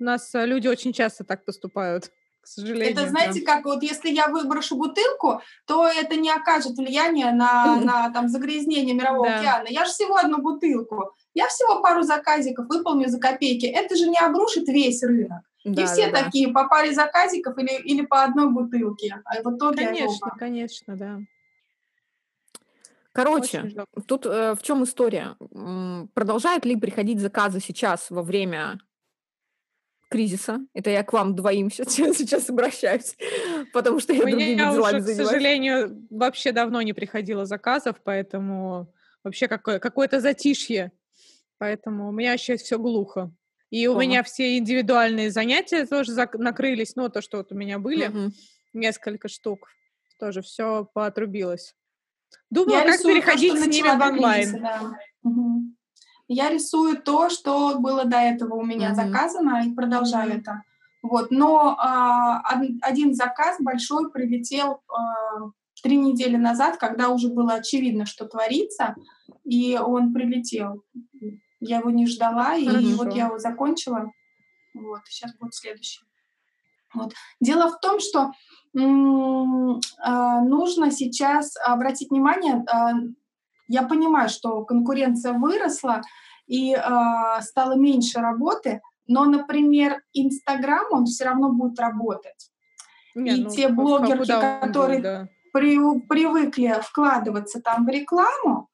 У 0.00 0.04
нас 0.04 0.34
э, 0.34 0.46
люди 0.46 0.66
очень 0.66 0.92
часто 0.92 1.24
так 1.24 1.44
поступают, 1.44 2.10
к 2.40 2.46
сожалению. 2.46 2.92
Это 2.92 3.08
знаете, 3.08 3.40
да. 3.44 3.54
как 3.54 3.66
вот 3.66 3.82
если 3.82 4.08
я 4.08 4.28
выброшу 4.28 4.76
бутылку, 4.76 5.42
то 5.66 5.86
это 5.86 6.16
не 6.16 6.30
окажет 6.30 6.78
влияния 6.78 7.32
на, 7.32 7.76
на 7.76 8.10
там, 8.10 8.28
загрязнение 8.28 8.94
мирового 8.94 9.26
да. 9.26 9.38
океана. 9.38 9.68
Я 9.68 9.84
же 9.84 9.90
всего 9.90 10.16
одну 10.16 10.38
бутылку. 10.38 11.14
Я 11.34 11.48
всего 11.48 11.82
пару 11.82 12.02
заказиков 12.02 12.66
выполню 12.68 13.08
за 13.08 13.20
копейки. 13.20 13.66
Это 13.66 13.94
же 13.94 14.08
не 14.08 14.18
обрушит 14.18 14.68
весь 14.68 15.02
рынок. 15.02 15.42
Да, 15.64 15.82
и 15.82 15.84
все 15.86 16.10
да, 16.10 16.24
такие 16.24 16.46
да. 16.46 16.54
по 16.54 16.68
паре 16.68 16.94
заказиков 16.94 17.58
или, 17.58 17.78
или 17.82 18.06
по 18.06 18.24
одной 18.24 18.50
бутылке. 18.50 19.20
А 19.26 19.42
в 19.42 19.54
итоге 19.54 19.86
конечно, 19.86 20.28
оба. 20.28 20.36
конечно, 20.38 20.96
да. 20.96 21.18
Короче, 23.12 23.70
тут 24.06 24.24
э, 24.24 24.54
в 24.54 24.62
чем 24.62 24.84
история? 24.84 25.36
Продолжают 26.14 26.64
ли 26.64 26.76
приходить 26.76 27.20
заказы 27.20 27.60
сейчас 27.60 28.08
во 28.08 28.22
время 28.22 28.80
кризиса. 30.10 30.58
Это 30.74 30.90
я 30.90 31.02
к 31.02 31.12
вам 31.12 31.34
двоим 31.34 31.70
сейчас, 31.70 31.94
сейчас 31.94 32.50
обращаюсь, 32.50 33.16
потому 33.72 34.00
что 34.00 34.12
я 34.12 34.24
Меня 34.24 34.36
другими 34.36 34.56
делами 34.56 34.96
уже, 34.96 35.00
занимаюсь. 35.00 35.28
к 35.28 35.30
сожалению, 35.30 36.06
вообще 36.10 36.52
давно 36.52 36.82
не 36.82 36.92
приходило 36.92 37.46
заказов, 37.46 37.96
поэтому 38.04 38.92
вообще 39.24 39.48
какое, 39.48 39.78
какое-то 39.78 40.20
затишье. 40.20 40.92
Поэтому 41.58 42.08
у 42.08 42.12
меня 42.12 42.36
сейчас 42.36 42.62
все 42.62 42.78
глухо. 42.78 43.30
И 43.70 43.86
у 43.86 43.98
меня 43.98 44.22
все 44.24 44.58
индивидуальные 44.58 45.30
занятия 45.30 45.86
тоже 45.86 46.12
зак- 46.12 46.38
накрылись. 46.38 46.96
Ну, 46.96 47.08
то, 47.08 47.22
что 47.22 47.36
вот 47.36 47.52
у 47.52 47.54
меня 47.54 47.78
были, 47.78 48.08
угу. 48.08 48.32
несколько 48.72 49.28
штук, 49.28 49.68
тоже 50.18 50.42
все 50.42 50.88
поотрубилось. 50.92 51.76
Думаю, 52.50 52.84
я 52.84 52.84
как 52.84 53.02
переходить 53.02 53.54
то, 53.54 53.60
с 53.62 53.66
ними 53.66 53.88
в 53.88 54.00
онлайн. 54.00 54.50
Кризиса, 54.50 54.60
да. 54.60 54.98
угу. 55.22 55.74
Я 56.32 56.48
рисую 56.48 57.02
то, 57.02 57.28
что 57.28 57.80
было 57.80 58.04
до 58.04 58.18
этого 58.18 58.54
у 58.54 58.64
меня 58.64 58.92
mm-hmm. 58.92 58.94
заказано, 58.94 59.66
и 59.66 59.74
продолжаю 59.74 60.38
это. 60.38 60.62
Вот. 61.02 61.32
Но 61.32 61.76
а, 61.76 62.40
один 62.82 63.14
заказ 63.14 63.56
большой 63.58 64.12
прилетел 64.12 64.80
а, 64.88 65.50
три 65.82 65.96
недели 65.96 66.36
назад, 66.36 66.76
когда 66.76 67.08
уже 67.08 67.30
было 67.30 67.54
очевидно, 67.54 68.06
что 68.06 68.26
творится, 68.26 68.94
и 69.42 69.76
он 69.76 70.12
прилетел. 70.12 70.84
Я 71.58 71.78
его 71.78 71.90
не 71.90 72.06
ждала, 72.06 72.50
Хорошо. 72.50 72.78
и 72.78 72.94
вот 72.94 73.12
я 73.12 73.26
его 73.26 73.38
закончила. 73.38 74.12
Вот, 74.72 75.00
сейчас 75.06 75.34
будет 75.34 75.56
следующий. 75.56 76.04
Вот. 76.94 77.12
Дело 77.40 77.72
в 77.72 77.80
том, 77.80 77.98
что 77.98 78.30
м- 78.76 79.80
а, 79.98 80.42
нужно 80.42 80.92
сейчас 80.92 81.56
обратить 81.56 82.10
внимание, 82.10 82.64
я 83.70 83.84
понимаю, 83.84 84.28
что 84.28 84.64
конкуренция 84.64 85.32
выросла 85.32 86.02
и 86.48 86.74
э, 86.74 87.40
стало 87.42 87.76
меньше 87.76 88.18
работы, 88.18 88.80
но, 89.06 89.24
например, 89.26 90.02
Инстаграм, 90.12 90.86
он 90.90 91.06
все 91.06 91.24
равно 91.24 91.52
будет 91.52 91.78
работать. 91.78 92.50
Не, 93.14 93.36
и 93.36 93.44
ну, 93.44 93.50
те 93.50 93.68
блогерки, 93.68 94.26
которые 94.60 95.00
да. 95.00 95.28
при, 95.52 95.78
привыкли 96.08 96.80
вкладываться 96.82 97.60
там 97.60 97.86
в 97.86 97.88
рекламу, 97.88 98.68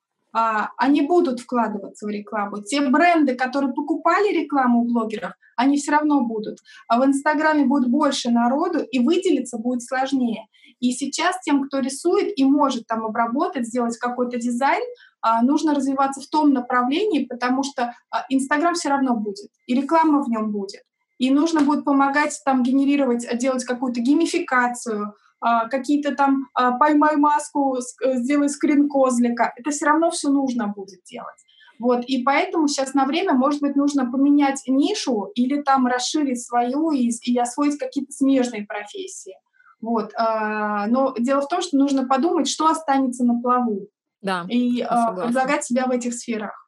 они 0.77 1.03
будут 1.03 1.41
вкладываться 1.41 2.07
в 2.07 2.11
рекламу. 2.11 2.63
Те 2.63 2.83
бренды, 2.83 3.35
которые 3.35 3.73
покупали 3.73 4.33
рекламу 4.33 4.83
у 4.83 4.85
блогеров, 4.85 5.33
они 5.57 5.79
все 5.79 5.93
равно 5.93 6.21
будут. 6.21 6.59
А 6.89 7.01
в 7.01 7.07
Инстаграме 7.07 7.65
будет 7.65 7.89
больше 7.89 8.31
народу, 8.31 8.81
и 8.81 8.99
выделиться 8.99 9.59
будет 9.59 9.83
сложнее. 9.83 10.47
И 10.79 10.93
сейчас 10.93 11.41
тем, 11.43 11.65
кто 11.65 11.79
рисует 11.79 12.39
и 12.39 12.45
может 12.45 12.87
там 12.87 13.05
обработать, 13.05 13.67
сделать 13.67 13.97
какой-то 13.97 14.37
дизайн, 14.37 14.83
а, 15.23 15.43
нужно 15.43 15.75
развиваться 15.75 16.21
в 16.21 16.27
том 16.29 16.53
направлении, 16.53 17.25
потому 17.25 17.63
что 17.63 17.95
а, 18.11 18.25
Инстаграм 18.29 18.75
все 18.75 18.91
равно 18.91 19.17
будет, 19.17 19.49
и 19.67 19.75
реклама 19.75 20.23
в 20.23 20.29
нем 20.29 20.53
будет. 20.53 20.83
И 21.19 21.31
нужно 21.31 21.63
будет 21.63 21.85
помогать 21.85 22.39
там 22.45 22.63
генерировать, 22.63 23.27
делать 23.39 23.65
какую-то 23.65 24.01
геймификацию, 24.01 25.07
а, 25.07 25.13
какие-то 25.41 26.15
там 26.15 26.49
поймай 26.81 27.17
маску, 27.17 27.77
э, 27.77 28.17
сделай 28.17 28.49
скрин 28.49 28.89
козлика. 28.89 29.53
Это 29.57 29.71
все 29.71 29.87
равно 29.87 30.11
все 30.11 30.29
нужно 30.29 30.69
будет 30.69 31.03
делать. 31.05 31.37
Вот, 31.79 32.05
и 32.07 32.23
поэтому 32.23 32.69
сейчас 32.69 32.95
на 32.95 33.05
время, 33.05 33.35
может 33.35 33.61
быть, 33.61 33.77
нужно 33.77 34.11
поменять 34.11 34.63
нишу 34.67 35.31
или 35.35 35.61
там 35.61 35.87
расширить 35.87 36.43
свою 36.43 36.91
и, 36.91 37.11
и 37.23 37.39
освоить 37.39 37.79
какие-то 37.79 38.13
смежные 38.13 38.65
профессии. 38.65 39.35
Вот. 39.81 40.13
А, 40.17 40.87
но 40.87 41.15
дело 41.19 41.43
в 41.43 41.49
том, 41.49 41.61
что 41.61 41.77
нужно 41.77 42.07
подумать, 42.07 42.49
что 42.49 42.67
останется 42.69 43.25
на 43.25 43.41
плаву. 43.41 43.89
Да, 44.23 44.47
и 44.49 44.81
а, 44.81 45.13
предлагать 45.13 45.65
себя 45.65 45.87
в 45.87 45.91
этих 45.91 46.15
сферах. 46.15 46.67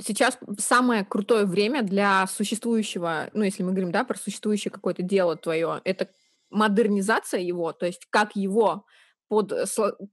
Сейчас 0.00 0.38
самое 0.58 1.04
крутое 1.04 1.44
время 1.44 1.82
для 1.82 2.26
существующего, 2.26 3.28
ну, 3.34 3.44
если 3.44 3.62
мы 3.62 3.72
говорим, 3.72 3.92
да, 3.92 4.04
про 4.04 4.16
существующее 4.16 4.72
какое-то 4.72 5.02
дело 5.02 5.36
твое, 5.36 5.82
это 5.84 6.08
модернизация 6.52 7.40
его, 7.40 7.72
то 7.72 7.86
есть 7.86 8.06
как 8.10 8.36
его 8.36 8.84
под... 9.28 9.52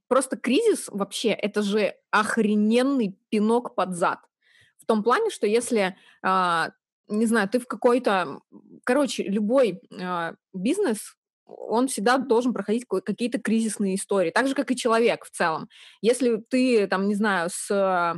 Просто 0.08 0.36
кризис 0.36 0.88
вообще, 0.88 1.28
это 1.28 1.62
же 1.62 1.94
охрененный 2.10 3.18
пинок 3.28 3.74
под 3.74 3.94
зад. 3.94 4.18
В 4.78 4.86
том 4.86 5.02
плане, 5.02 5.30
что 5.30 5.46
если, 5.46 5.96
а, 6.22 6.70
не 7.08 7.26
знаю, 7.26 7.48
ты 7.48 7.60
в 7.60 7.66
какой-то... 7.66 8.40
Короче, 8.84 9.24
любой 9.24 9.80
а, 10.00 10.34
бизнес, 10.54 11.16
он 11.44 11.88
всегда 11.88 12.18
должен 12.18 12.52
проходить 12.52 12.86
какие-то 12.86 13.38
кризисные 13.38 13.96
истории, 13.96 14.30
так 14.30 14.48
же, 14.48 14.54
как 14.54 14.70
и 14.70 14.76
человек 14.76 15.24
в 15.24 15.30
целом. 15.30 15.68
Если 16.00 16.36
ты, 16.48 16.86
там, 16.86 17.08
не 17.08 17.14
знаю, 17.14 17.50
с 17.52 18.14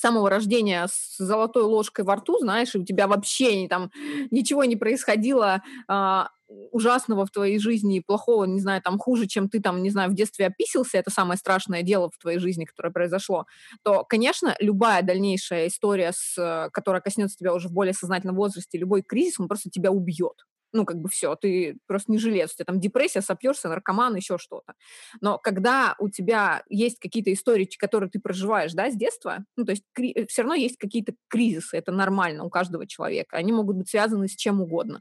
самого 0.00 0.30
рождения 0.30 0.86
с 0.90 1.16
золотой 1.18 1.62
ложкой 1.62 2.04
во 2.04 2.16
рту, 2.16 2.38
знаешь, 2.38 2.74
и 2.74 2.78
у 2.78 2.84
тебя 2.84 3.06
вообще 3.06 3.66
там 3.68 3.90
ничего 4.30 4.64
не 4.64 4.76
происходило 4.76 5.62
а, 5.88 6.28
ужасного 6.48 7.26
в 7.26 7.30
твоей 7.30 7.58
жизни, 7.58 8.00
плохого, 8.00 8.44
не 8.44 8.60
знаю, 8.60 8.82
там 8.82 8.98
хуже, 8.98 9.26
чем 9.26 9.48
ты 9.48 9.60
там, 9.60 9.82
не 9.82 9.90
знаю, 9.90 10.10
в 10.10 10.14
детстве 10.14 10.46
описался, 10.46 10.98
это 10.98 11.10
самое 11.10 11.38
страшное 11.38 11.82
дело 11.82 12.10
в 12.10 12.18
твоей 12.18 12.38
жизни, 12.38 12.64
которое 12.64 12.90
произошло, 12.90 13.46
то, 13.82 14.04
конечно, 14.04 14.56
любая 14.60 15.02
дальнейшая 15.02 15.68
история, 15.68 16.12
с, 16.14 16.70
которая 16.72 17.02
коснется 17.02 17.36
тебя 17.36 17.52
уже 17.54 17.68
в 17.68 17.72
более 17.72 17.94
сознательном 17.94 18.36
возрасте, 18.36 18.78
любой 18.78 19.02
кризис, 19.02 19.38
он 19.38 19.48
просто 19.48 19.70
тебя 19.70 19.90
убьет 19.90 20.44
ну, 20.72 20.84
как 20.84 20.98
бы 20.98 21.08
все, 21.08 21.34
ты 21.34 21.78
просто 21.86 22.12
не 22.12 22.18
жилец, 22.18 22.52
у 22.52 22.54
тебя 22.56 22.64
там 22.66 22.80
депрессия, 22.80 23.20
сопьешься, 23.20 23.68
наркоман, 23.68 24.14
еще 24.16 24.38
что-то. 24.38 24.74
Но 25.20 25.38
когда 25.38 25.94
у 25.98 26.08
тебя 26.08 26.62
есть 26.68 26.98
какие-то 26.98 27.32
истории, 27.32 27.68
которые 27.78 28.10
ты 28.10 28.20
проживаешь, 28.20 28.72
да, 28.72 28.90
с 28.90 28.96
детства, 28.96 29.44
ну, 29.56 29.64
то 29.64 29.72
есть 29.72 29.84
э, 29.98 30.26
все 30.26 30.42
равно 30.42 30.54
есть 30.54 30.76
какие-то 30.76 31.14
кризисы, 31.28 31.76
это 31.76 31.92
нормально 31.92 32.44
у 32.44 32.50
каждого 32.50 32.86
человека, 32.86 33.36
они 33.36 33.52
могут 33.52 33.76
быть 33.76 33.88
связаны 33.88 34.28
с 34.28 34.36
чем 34.36 34.60
угодно. 34.60 35.00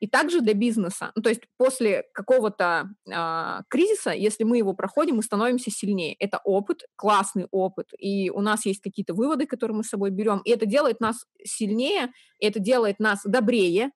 И 0.00 0.06
также 0.06 0.42
для 0.42 0.52
бизнеса, 0.54 1.12
ну, 1.14 1.22
то 1.22 1.30
есть 1.30 1.42
после 1.56 2.04
какого-то 2.12 2.90
э, 3.10 3.62
кризиса, 3.68 4.10
если 4.10 4.44
мы 4.44 4.58
его 4.58 4.74
проходим, 4.74 5.16
мы 5.16 5.22
становимся 5.22 5.70
сильнее. 5.70 6.14
Это 6.18 6.40
опыт, 6.44 6.82
классный 6.96 7.46
опыт, 7.50 7.88
и 7.98 8.28
у 8.28 8.42
нас 8.42 8.66
есть 8.66 8.82
какие-то 8.82 9.14
выводы, 9.14 9.46
которые 9.46 9.78
мы 9.78 9.84
с 9.84 9.88
собой 9.88 10.10
берем, 10.10 10.40
и 10.44 10.50
это 10.50 10.66
делает 10.66 11.00
нас 11.00 11.24
сильнее, 11.42 12.12
это 12.38 12.58
делает 12.58 12.98
нас 12.98 13.20
добрее, 13.24 13.92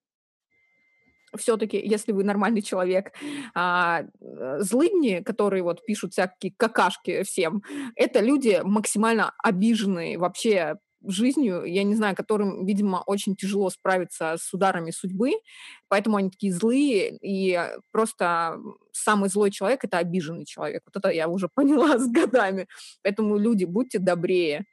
все-таки, 1.36 1.78
если 1.78 2.12
вы 2.12 2.24
нормальный 2.24 2.62
человек, 2.62 3.12
а, 3.54 4.02
э, 4.20 4.58
злыдни, 4.60 5.22
которые 5.24 5.62
вот 5.62 5.84
пишут 5.84 6.12
всякие 6.12 6.52
какашки 6.56 7.22
всем, 7.22 7.62
это 7.96 8.20
люди 8.20 8.60
максимально 8.64 9.32
обиженные 9.42 10.18
вообще 10.18 10.76
жизнью, 11.06 11.64
я 11.64 11.84
не 11.84 11.94
знаю, 11.94 12.16
которым, 12.16 12.66
видимо, 12.66 13.02
очень 13.06 13.36
тяжело 13.36 13.70
справиться 13.70 14.36
с 14.38 14.52
ударами 14.52 14.90
судьбы, 14.90 15.32
поэтому 15.88 16.16
они 16.16 16.30
такие 16.30 16.52
злые, 16.52 17.16
и 17.22 17.58
просто 17.92 18.58
самый 18.92 19.28
злой 19.28 19.50
человек— 19.50 19.80
это 19.84 19.98
обиженный 19.98 20.44
человек. 20.44 20.82
Вот 20.86 20.96
это 20.96 21.14
я 21.14 21.28
уже 21.28 21.48
поняла 21.54 21.98
с 21.98 22.10
годами. 22.10 22.66
Поэтому 23.02 23.38
люди, 23.38 23.64
будьте 23.64 23.98
добрее, 23.98 24.64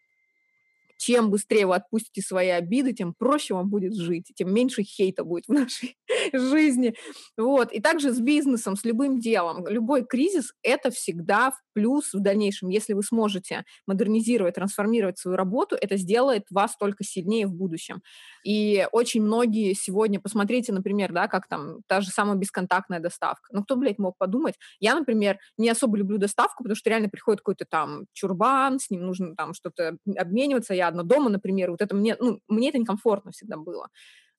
чем 0.97 1.29
быстрее 1.29 1.67
вы 1.67 1.75
отпустите 1.75 2.21
свои 2.21 2.49
обиды, 2.49 2.93
тем 2.93 3.13
проще 3.13 3.53
вам 3.53 3.69
будет 3.69 3.95
жить, 3.95 4.31
тем 4.35 4.53
меньше 4.53 4.83
хейта 4.83 5.23
будет 5.23 5.45
в 5.47 5.53
нашей 5.53 5.97
жизни. 6.33 6.95
Вот. 7.37 7.71
И 7.71 7.79
также 7.81 8.11
с 8.11 8.19
бизнесом, 8.19 8.75
с 8.75 8.83
любым 8.83 9.19
делом. 9.19 9.67
Любой 9.67 10.05
кризис— 10.05 10.53
это 10.63 10.91
всегда 10.91 11.51
в 11.51 11.61
плюс 11.73 12.13
в 12.13 12.21
дальнейшем. 12.21 12.69
Если 12.69 12.93
вы 12.93 13.03
сможете 13.03 13.65
модернизировать, 13.85 14.55
трансформировать 14.55 15.19
свою 15.19 15.37
работу, 15.37 15.75
это 15.79 15.97
сделает 15.97 16.43
вас 16.49 16.75
только 16.77 17.03
сильнее 17.03 17.47
в 17.47 17.53
будущем. 17.53 18.01
И 18.43 18.87
очень 18.91 19.21
многие 19.21 19.73
сегодня, 19.73 20.19
посмотрите, 20.19 20.71
например, 20.71 21.11
да, 21.11 21.27
как 21.27 21.47
там 21.47 21.81
та 21.87 22.01
же 22.01 22.09
самая 22.09 22.37
бесконтактная 22.37 22.99
доставка. 22.99 23.49
Ну, 23.51 23.63
кто, 23.63 23.75
блядь, 23.75 23.99
мог 23.99 24.17
подумать? 24.17 24.55
Я, 24.79 24.95
например, 24.95 25.37
не 25.57 25.69
особо 25.69 25.97
люблю 25.97 26.17
доставку, 26.17 26.63
потому 26.63 26.75
что 26.75 26.89
реально 26.89 27.09
приходит 27.09 27.41
какой-то 27.41 27.65
там 27.65 28.05
чурбан, 28.13 28.79
с 28.79 28.89
ним 28.89 29.05
нужно 29.05 29.35
там 29.35 29.53
что-то 29.53 29.97
обмениваться. 30.15 30.73
Я 30.73 30.84
одна 30.87 31.03
дома, 31.03 31.29
например, 31.29 31.71
вот 31.71 31.81
это 31.81 31.95
мне, 31.95 32.15
ну, 32.19 32.39
мне 32.47 32.69
это 32.69 32.77
некомфортно 32.77 33.31
всегда 33.31 33.57
было. 33.57 33.89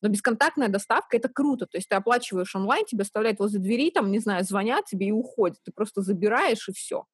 Но 0.03 0.09
бесконтактная 0.09 0.69
доставка— 0.69 1.17
это 1.19 1.29
круто. 1.29 1.67
То 1.67 1.79
есть 1.79 1.89
ты 1.89 1.97
оплачиваешь 1.97 2.55
онлайн, 2.55 2.85
тебя 2.85 3.03
оставляют 3.03 3.39
возле 3.39 3.61
двери, 3.61 3.91
там, 3.91 4.11
не 4.11 4.19
знаю, 4.19 4.45
звонят 4.45 4.85
тебе 4.85 5.09
и 5.09 5.13
уходят. 5.13 5.59
Ты 5.65 5.73
просто 5.73 6.03
забираешь, 6.03 6.69
и 6.69 6.73
все. 6.73 7.05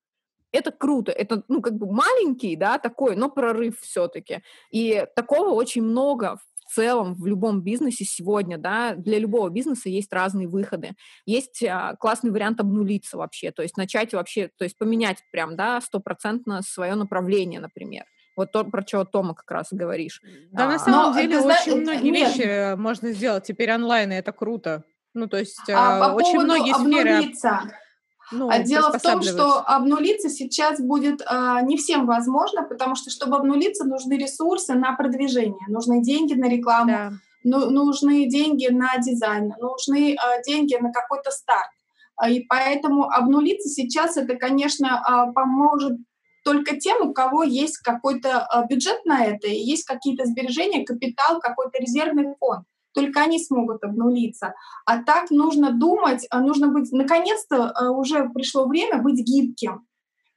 Это 0.51 0.71
круто. 0.71 1.13
Это, 1.13 1.45
ну, 1.49 1.63
как 1.63 1.75
бы 1.75 1.91
маленький, 1.91 2.57
да, 2.57 2.79
такой, 2.79 3.17
но 3.17 3.31
прорыв 3.31 3.81
все-таки. 3.81 4.43
И 4.71 5.07
такого 5.17 5.51
очень 5.51 5.83
много 5.83 6.37
в 6.37 6.75
целом 6.75 7.15
в 7.15 7.27
любом 7.27 7.63
бизнесе 7.63 8.05
сегодня, 8.05 8.59
да, 8.59 8.95
для 8.95 9.19
любого 9.19 9.49
бизнеса 9.49 9.89
есть 9.89 10.13
разные 10.13 10.49
выходы. 10.49 10.93
Есть 11.27 11.63
а, 11.63 11.97
классный 11.97 12.31
вариант 12.31 12.61
обнулиться 12.61 13.17
вообще, 13.17 13.51
то 13.51 13.63
есть 13.63 13.77
начать 13.77 14.13
вообще, 14.15 14.51
то 14.57 14.65
есть 14.65 14.79
поменять 14.79 15.19
прям, 15.33 15.57
да, 15.57 15.81
стопроцентно 15.81 16.63
свое 16.63 16.95
направление, 16.95 17.61
например. 17.61 18.05
Вот 18.37 18.53
то, 18.53 18.65
про 18.65 18.83
что 18.87 19.05
Тома 19.05 19.35
как 19.35 19.51
раз 19.51 19.69
говоришь. 19.71 20.23
Да, 20.53 20.65
а, 20.65 20.69
на 20.69 20.79
самом 20.79 21.15
деле 21.15 21.39
очень 21.39 21.81
многие 21.81 22.11
нет. 22.11 22.37
вещи 22.37 22.75
можно 22.77 23.13
сделать 23.13 23.45
теперь 23.45 23.73
онлайн, 23.73 24.13
и 24.13 24.17
это 24.17 24.33
круто. 24.33 24.85
Ну, 25.15 25.27
то 25.27 25.39
есть 25.39 25.69
а, 25.71 26.09
по 26.09 26.15
очень 26.15 26.41
многие 26.41 26.75
обнулиться. 26.75 27.61
сферы... 27.63 27.79
Ну, 28.33 28.49
а 28.49 28.61
Дело 28.61 28.97
в 28.97 29.03
том, 29.03 29.23
что 29.23 29.61
обнулиться 29.61 30.31
сейчас 30.31 30.81
будет 30.81 31.23
а, 31.27 31.61
не 31.61 31.77
всем 31.77 32.07
возможно, 32.07 32.63
потому 32.63 32.95
что, 32.95 33.11
чтобы 33.11 33.37
обнулиться, 33.37 33.85
нужны 33.85 34.15
ресурсы 34.15 34.75
на 34.75 34.95
продвижение, 34.97 35.67
нужны 35.69 36.03
деньги 36.03 36.33
на 36.33 36.49
рекламу, 36.49 36.91
да. 36.91 37.13
ну, 37.45 37.71
нужны 37.71 38.27
деньги 38.27 38.69
на 38.69 38.97
дизайн, 38.99 39.53
нужны 39.61 40.17
а, 40.17 40.43
деньги 40.43 40.77
на 40.77 40.93
какой-то 40.93 41.31
старт. 41.31 41.71
А, 42.17 42.31
и 42.31 42.41
поэтому 42.41 43.11
обнулиться 43.11 43.69
сейчас 43.69 44.17
это, 44.17 44.37
конечно, 44.37 45.03
а, 45.05 45.33
поможет 45.33 45.99
только 46.43 46.77
тем, 46.77 47.09
у 47.09 47.13
кого 47.13 47.43
есть 47.43 47.79
какой-то 47.79 48.45
а, 48.47 48.67
бюджет 48.67 49.05
на 49.05 49.25
это, 49.25 49.49
и 49.49 49.55
есть 49.55 49.85
какие-то 49.85 50.25
сбережения, 50.25 50.85
капитал, 50.85 51.41
какой-то 51.41 51.79
резервный 51.79 52.35
фонд. 52.39 52.65
Только 52.95 53.23
они 53.23 53.43
смогут 53.43 53.83
обнулиться. 53.85 54.55
А 54.85 55.03
так 55.03 55.31
нужно 55.31 55.73
думать, 55.73 56.27
а, 56.31 56.41
нужно 56.41 56.69
быть, 56.69 56.93
наконец-то 56.93 57.71
а, 57.71 57.91
уже 57.91 58.29
пришло 58.29 58.67
время 58.67 58.99
быть 58.99 59.25
гибким. 59.25 59.87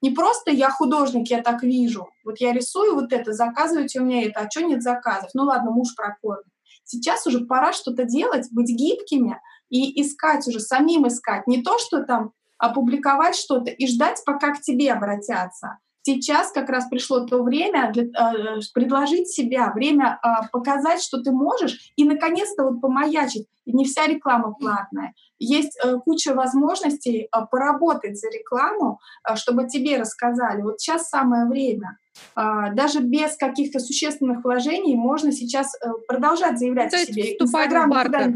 Не 0.01 0.11
просто 0.11 0.51
я 0.51 0.69
художник, 0.69 1.29
я 1.29 1.41
так 1.41 1.63
вижу. 1.63 2.07
Вот 2.23 2.39
я 2.39 2.53
рисую 2.53 2.95
вот 2.95 3.11
это, 3.11 3.33
заказывайте 3.33 3.99
у 3.99 4.05
меня 4.05 4.23
это, 4.23 4.41
а 4.41 4.49
что 4.49 4.61
нет 4.61 4.83
заказов? 4.83 5.31
Ну 5.33 5.43
ладно, 5.43 5.71
муж 5.71 5.95
прокормит. 5.95 6.45
Сейчас 6.83 7.25
уже 7.25 7.45
пора 7.45 7.73
что-то 7.73 8.03
делать, 8.03 8.47
быть 8.51 8.69
гибкими 8.69 9.39
и 9.69 9.99
искать 10.01 10.47
уже, 10.47 10.59
самим 10.59 11.07
искать. 11.07 11.47
Не 11.47 11.63
то, 11.63 11.79
что 11.79 12.03
там 12.03 12.33
опубликовать 12.57 13.35
что-то 13.35 13.71
и 13.71 13.87
ждать, 13.87 14.21
пока 14.25 14.53
к 14.53 14.61
тебе 14.61 14.93
обратятся, 14.93 15.79
сейчас 16.05 16.51
как 16.51 16.69
раз 16.69 16.87
пришло 16.87 17.25
то 17.25 17.41
время 17.41 17.91
для, 17.91 18.03
э, 18.03 18.59
предложить 18.73 19.27
себя, 19.27 19.71
время 19.73 20.19
э, 20.23 20.47
показать, 20.51 21.01
что 21.01 21.21
ты 21.21 21.31
можешь, 21.31 21.91
и 21.95 22.05
наконец-то 22.05 22.63
вот 22.63 22.81
помаячить. 22.81 23.47
Не 23.65 23.85
вся 23.85 24.05
реклама 24.05 24.53
платная. 24.53 25.13
Есть 25.39 25.77
э, 25.83 25.97
куча 26.05 26.35
возможностей 26.35 27.23
э, 27.23 27.45
поработать 27.49 28.17
за 28.19 28.29
рекламу, 28.29 28.99
э, 29.27 29.35
чтобы 29.35 29.67
тебе 29.67 29.97
рассказали. 29.97 30.61
Вот 30.61 30.79
сейчас 30.79 31.09
самое 31.09 31.47
время. 31.47 31.97
Uh, 32.33 32.73
даже 32.73 33.01
без 33.01 33.35
каких-то 33.35 33.79
существенных 33.79 34.41
вложений 34.41 34.95
можно 34.95 35.33
сейчас 35.33 35.75
uh, 35.85 35.91
продолжать 36.07 36.57
заявлять 36.57 36.91
То 36.91 36.95
о 36.95 36.99
себе. 37.01 37.23
Вступать 37.23 37.65
Инстаграм 37.65 37.89
в 37.89 37.93
бартер. 37.93 38.33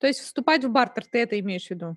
То 0.00 0.06
есть 0.08 0.20
вступать 0.20 0.64
в 0.64 0.68
бартер, 0.68 1.04
ты 1.06 1.20
это 1.20 1.38
имеешь 1.38 1.68
в 1.68 1.70
виду? 1.70 1.94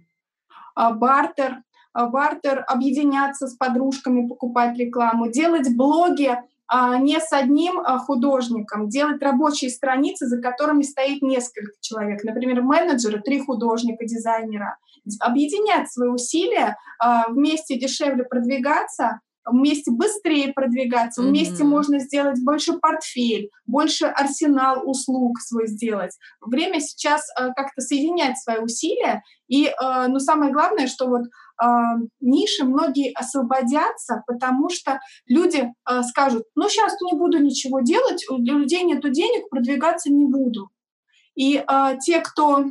Uh, 0.78 0.94
бартер, 0.94 1.64
бартер, 1.94 2.64
объединяться 2.68 3.48
с 3.48 3.56
подружками, 3.56 4.28
покупать 4.28 4.78
рекламу, 4.78 5.32
делать 5.32 5.76
блоги 5.76 6.38
а, 6.72 6.98
не 7.00 7.20
с 7.20 7.34
одним 7.34 7.80
а, 7.80 7.98
художником, 7.98 8.90
делать 8.90 9.22
рабочие 9.24 9.72
страницы, 9.72 10.28
за 10.28 10.40
которыми 10.40 10.84
стоит 10.84 11.24
несколько 11.24 11.72
человек. 11.82 12.24
Например, 12.24 12.62
менеджеры, 12.62 13.22
три 13.22 13.40
художника, 13.40 14.06
дизайнера. 14.06 14.78
Объединять 15.20 15.92
свои 15.92 16.10
усилия, 16.10 16.78
а, 17.00 17.28
вместе 17.30 17.80
дешевле 17.80 18.24
продвигаться, 18.24 19.20
вместе 19.52 19.92
быстрее 19.92 20.54
продвигаться, 20.54 21.22
вместе 21.22 21.64
mm-hmm. 21.64 21.68
можно 21.68 22.00
сделать 22.00 22.44
больше 22.44 22.74
портфель, 22.74 23.50
больше 23.66 24.06
арсенал 24.06 24.82
услуг 24.90 25.40
свой 25.40 25.68
сделать. 25.68 26.18
Время 26.42 26.80
сейчас 26.80 27.24
э, 27.38 27.48
как-то 27.56 27.82
соединять 27.82 28.38
свои 28.38 28.60
усилия. 28.60 29.24
И, 29.48 29.66
э, 29.66 30.08
ну, 30.08 30.20
самое 30.20 30.52
главное, 30.52 30.88
что 30.88 31.08
вот 31.08 31.24
э, 31.24 31.66
ниши 32.20 32.66
многие 32.66 33.12
освободятся, 33.14 34.24
потому 34.28 34.70
что 34.70 35.00
люди 35.28 35.72
э, 35.90 36.04
скажут, 36.04 36.44
ну, 36.56 36.70
сейчас 36.70 36.94
не 37.02 37.18
буду 37.18 37.40
ничего 37.40 37.82
делать, 37.82 38.26
у 38.30 38.38
людей 38.38 38.84
нет 38.84 39.02
денег, 39.12 39.50
продвигаться 39.50 40.12
не 40.12 40.26
буду. 40.26 40.70
И 41.36 41.56
э, 41.56 41.98
те, 42.02 42.20
кто 42.20 42.66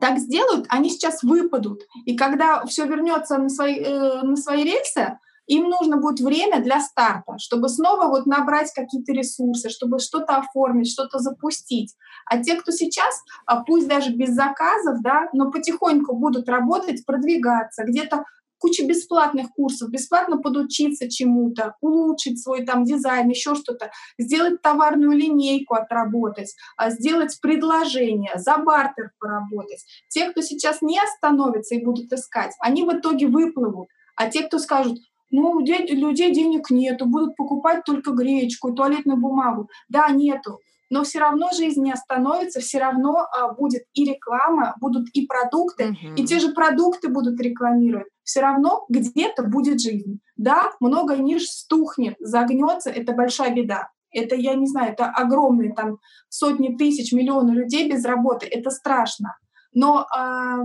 так 0.00 0.18
сделают, 0.18 0.66
они 0.68 0.90
сейчас 0.90 1.22
выпадут. 1.22 1.82
И 2.04 2.16
когда 2.16 2.64
все 2.66 2.86
вернется 2.86 3.38
на 3.38 3.48
свои, 3.48 3.76
э, 3.78 4.22
на 4.22 4.36
свои 4.36 4.64
рельсы, 4.64 5.18
им 5.48 5.68
нужно 5.68 5.96
будет 5.96 6.20
время 6.20 6.62
для 6.62 6.80
старта, 6.80 7.38
чтобы 7.38 7.68
снова 7.68 8.08
вот 8.08 8.26
набрать 8.26 8.72
какие-то 8.72 9.12
ресурсы, 9.12 9.70
чтобы 9.70 9.98
что-то 9.98 10.36
оформить, 10.36 10.90
что-то 10.90 11.18
запустить. 11.18 11.94
А 12.26 12.38
те, 12.42 12.56
кто 12.56 12.70
сейчас, 12.70 13.22
а, 13.46 13.64
пусть 13.64 13.88
даже 13.88 14.14
без 14.14 14.30
заказов, 14.30 15.00
да, 15.02 15.28
но 15.32 15.50
потихоньку 15.50 16.16
будут 16.16 16.48
работать, 16.48 17.04
продвигаться, 17.06 17.84
где-то 17.84 18.24
куча 18.58 18.84
бесплатных 18.86 19.50
курсов, 19.52 19.90
бесплатно 19.90 20.38
подучиться 20.38 21.08
чему-то, 21.08 21.76
улучшить 21.80 22.42
свой 22.42 22.64
там 22.64 22.84
дизайн, 22.84 23.28
еще 23.28 23.54
что-то, 23.54 23.90
сделать 24.18 24.60
товарную 24.60 25.12
линейку 25.12 25.74
отработать, 25.74 26.54
а, 26.76 26.90
сделать 26.90 27.38
предложение, 27.40 28.32
за 28.36 28.58
бартер 28.58 29.12
поработать. 29.18 29.84
Те, 30.08 30.30
кто 30.30 30.42
сейчас 30.42 30.82
не 30.82 30.98
остановится 30.98 31.74
и 31.74 31.84
будут 31.84 32.12
искать, 32.12 32.54
они 32.60 32.82
в 32.82 32.92
итоге 32.92 33.28
выплывут. 33.28 33.88
А 34.18 34.28
те, 34.28 34.42
кто 34.42 34.58
скажут, 34.58 34.98
ну, 35.30 35.50
у 35.50 35.60
людей 35.60 36.32
денег 36.32 36.70
нету, 36.70 37.06
будут 37.06 37.36
покупать 37.36 37.84
только 37.84 38.12
гречку, 38.12 38.72
туалетную 38.72 39.18
бумагу. 39.18 39.68
Да, 39.88 40.08
нету 40.08 40.60
но 40.90 41.04
все 41.04 41.18
равно 41.18 41.50
жизнь 41.52 41.82
не 41.82 41.92
остановится, 41.92 42.60
все 42.60 42.78
равно 42.78 43.26
а, 43.30 43.52
будет 43.52 43.82
и 43.94 44.04
реклама, 44.04 44.74
будут 44.80 45.08
и 45.12 45.26
продукты, 45.26 45.90
угу. 45.90 46.14
и 46.16 46.24
те 46.24 46.38
же 46.38 46.52
продукты 46.52 47.08
будут 47.08 47.40
рекламировать. 47.40 48.08
Все 48.24 48.40
равно 48.40 48.84
где-то 48.88 49.42
будет 49.44 49.80
жизнь. 49.80 50.20
Да, 50.36 50.72
много 50.80 51.16
ниш 51.16 51.44
стухнет, 51.48 52.16
загнется, 52.20 52.90
это 52.90 53.12
большая 53.12 53.54
беда. 53.54 53.90
Это, 54.10 54.34
я 54.34 54.54
не 54.54 54.66
знаю, 54.66 54.92
это 54.92 55.06
огромные 55.06 55.74
там 55.74 55.98
сотни 56.28 56.74
тысяч, 56.74 57.12
миллионы 57.12 57.52
людей 57.52 57.90
без 57.90 58.04
работы, 58.04 58.46
это 58.46 58.70
страшно. 58.70 59.36
Но 59.74 60.06
а, 60.10 60.62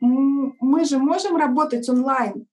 мы 0.00 0.84
же 0.84 0.98
можем 0.98 1.36
работать 1.36 1.88
онлайн. 1.88 2.46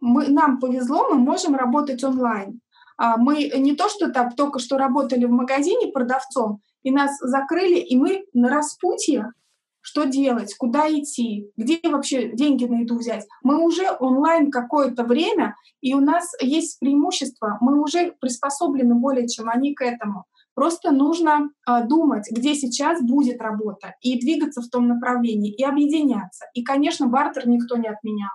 Мы, 0.00 0.28
нам 0.28 0.58
повезло, 0.58 1.08
мы 1.10 1.18
можем 1.18 1.54
работать 1.54 2.04
онлайн. 2.04 2.60
А, 2.96 3.16
мы 3.16 3.50
не 3.56 3.74
то, 3.74 3.88
что 3.88 4.10
так 4.10 4.36
только 4.36 4.58
что 4.58 4.78
работали 4.78 5.24
в 5.24 5.30
магазине 5.30 5.92
продавцом, 5.92 6.60
и 6.82 6.90
нас 6.90 7.16
закрыли, 7.20 7.78
и 7.78 7.96
мы 7.96 8.24
на 8.32 8.48
распутье, 8.48 9.32
что 9.80 10.04
делать, 10.04 10.54
куда 10.56 10.88
идти, 10.88 11.50
где 11.56 11.78
вообще 11.84 12.32
деньги 12.32 12.64
на 12.64 12.80
еду 12.80 12.96
взять. 12.96 13.26
Мы 13.42 13.62
уже 13.62 13.84
онлайн 14.00 14.50
какое-то 14.50 15.04
время, 15.04 15.56
и 15.80 15.94
у 15.94 16.00
нас 16.00 16.30
есть 16.40 16.80
преимущество, 16.80 17.58
мы 17.60 17.80
уже 17.80 18.12
приспособлены 18.20 18.94
более 18.94 19.28
чем 19.28 19.50
они 19.50 19.74
к 19.74 19.82
этому. 19.82 20.24
Просто 20.54 20.92
нужно 20.92 21.50
э, 21.68 21.84
думать, 21.86 22.28
где 22.30 22.54
сейчас 22.54 23.02
будет 23.02 23.42
работа, 23.42 23.94
и 24.00 24.18
двигаться 24.18 24.62
в 24.62 24.68
том 24.68 24.86
направлении, 24.86 25.52
и 25.52 25.64
объединяться. 25.64 26.46
И, 26.54 26.62
конечно, 26.62 27.08
бартер 27.08 27.48
никто 27.48 27.76
не 27.76 27.88
отменял. 27.88 28.30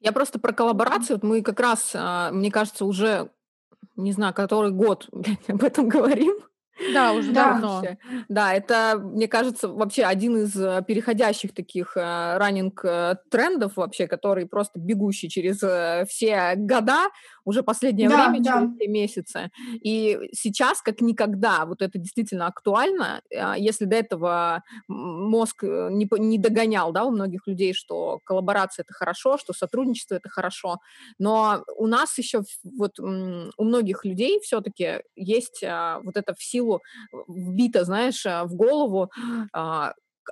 Я 0.00 0.12
просто 0.12 0.38
про 0.38 0.52
коллаборацию. 0.52 1.18
Мы 1.22 1.42
как 1.42 1.60
раз, 1.60 1.92
а, 1.94 2.30
мне 2.30 2.50
кажется, 2.50 2.84
уже, 2.84 3.30
не 3.96 4.12
знаю, 4.12 4.34
который 4.34 4.70
год 4.70 5.08
об 5.48 5.64
этом 5.64 5.88
говорим. 5.88 6.36
Да, 6.92 7.12
уже 7.12 7.32
да. 7.32 7.52
давно. 7.52 7.82
Да, 8.28 8.52
это, 8.52 9.00
мне 9.02 9.28
кажется, 9.28 9.68
вообще 9.68 10.04
один 10.04 10.36
из 10.36 10.54
э, 10.56 10.84
переходящих 10.86 11.54
таких 11.54 11.96
э, 11.96 12.36
раннинг 12.36 12.84
э, 12.84 13.16
трендов 13.30 13.76
вообще, 13.76 14.06
который 14.06 14.46
просто 14.46 14.78
бегущий 14.78 15.30
через 15.30 15.56
все 16.08 16.54
года, 16.56 17.08
уже 17.46 17.62
последнее 17.62 18.10
да, 18.10 18.28
время, 18.28 18.44
да. 18.44 18.52
через 18.52 18.74
все 18.74 18.88
месяцы. 18.88 19.50
И 19.72 20.18
сейчас, 20.32 20.82
как 20.82 21.00
никогда, 21.00 21.64
вот 21.64 21.80
это 21.80 21.98
действительно 21.98 22.48
актуально. 22.48 23.22
Если 23.56 23.86
до 23.86 23.96
этого 23.96 24.62
мозг 24.88 25.62
не, 25.62 26.06
не 26.18 26.38
догонял, 26.38 26.92
да, 26.92 27.04
у 27.04 27.10
многих 27.10 27.46
людей, 27.46 27.72
что 27.72 28.20
коллаборация 28.24 28.82
это 28.82 28.92
хорошо, 28.92 29.38
что 29.38 29.52
сотрудничество 29.52 30.16
это 30.16 30.28
хорошо, 30.28 30.80
но 31.18 31.64
у 31.76 31.86
нас 31.86 32.18
еще 32.18 32.42
вот 32.64 32.98
у 32.98 33.64
многих 33.64 34.04
людей 34.04 34.40
все-таки 34.42 35.02
есть 35.14 35.62
вот 36.02 36.16
это 36.16 36.34
в 36.34 36.42
силу 36.42 36.82
вбито, 37.28 37.84
знаешь, 37.84 38.26
э, 38.26 38.42
в 38.44 38.54
голову, 38.54 39.10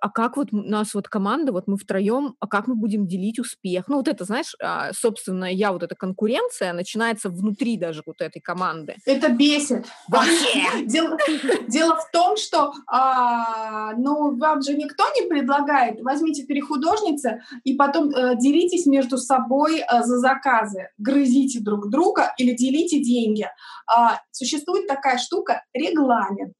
а, 0.00 0.10
как 0.10 0.36
вот 0.36 0.48
у 0.52 0.56
нас 0.56 0.94
вот 0.94 1.08
команда, 1.08 1.52
вот 1.52 1.66
мы 1.66 1.76
втроем, 1.76 2.36
а 2.40 2.46
как 2.46 2.66
мы 2.66 2.74
будем 2.74 3.06
делить 3.06 3.38
успех? 3.38 3.88
Ну 3.88 3.96
вот 3.96 4.08
это, 4.08 4.24
знаешь, 4.24 4.54
а, 4.62 4.92
собственно, 4.92 5.52
я 5.52 5.72
вот 5.72 5.82
эта 5.82 5.94
конкуренция 5.94 6.72
начинается 6.72 7.28
внутри 7.28 7.76
даже 7.76 8.02
вот 8.06 8.20
этой 8.20 8.40
команды. 8.40 8.96
Это 9.06 9.28
бесит. 9.28 9.86
Вообще. 10.08 10.84
Дело, 10.84 11.16
дело 11.68 11.96
в 11.96 12.10
том, 12.10 12.36
что 12.36 12.72
а, 12.86 13.92
ну 13.94 14.36
вам 14.36 14.62
же 14.62 14.74
никто 14.74 15.04
не 15.18 15.28
предлагает, 15.28 16.00
возьмите 16.00 16.44
перехудожницы 16.44 17.42
и 17.64 17.74
потом 17.74 18.10
а, 18.14 18.34
делитесь 18.34 18.86
между 18.86 19.18
собой 19.18 19.80
а, 19.80 20.02
за 20.02 20.18
заказы, 20.18 20.88
грызите 20.98 21.60
друг 21.60 21.90
друга 21.90 22.34
или 22.38 22.54
делите 22.54 23.02
деньги. 23.02 23.48
А, 23.86 24.20
существует 24.30 24.86
такая 24.86 25.18
штука 25.18 25.64
регламент 25.72 26.54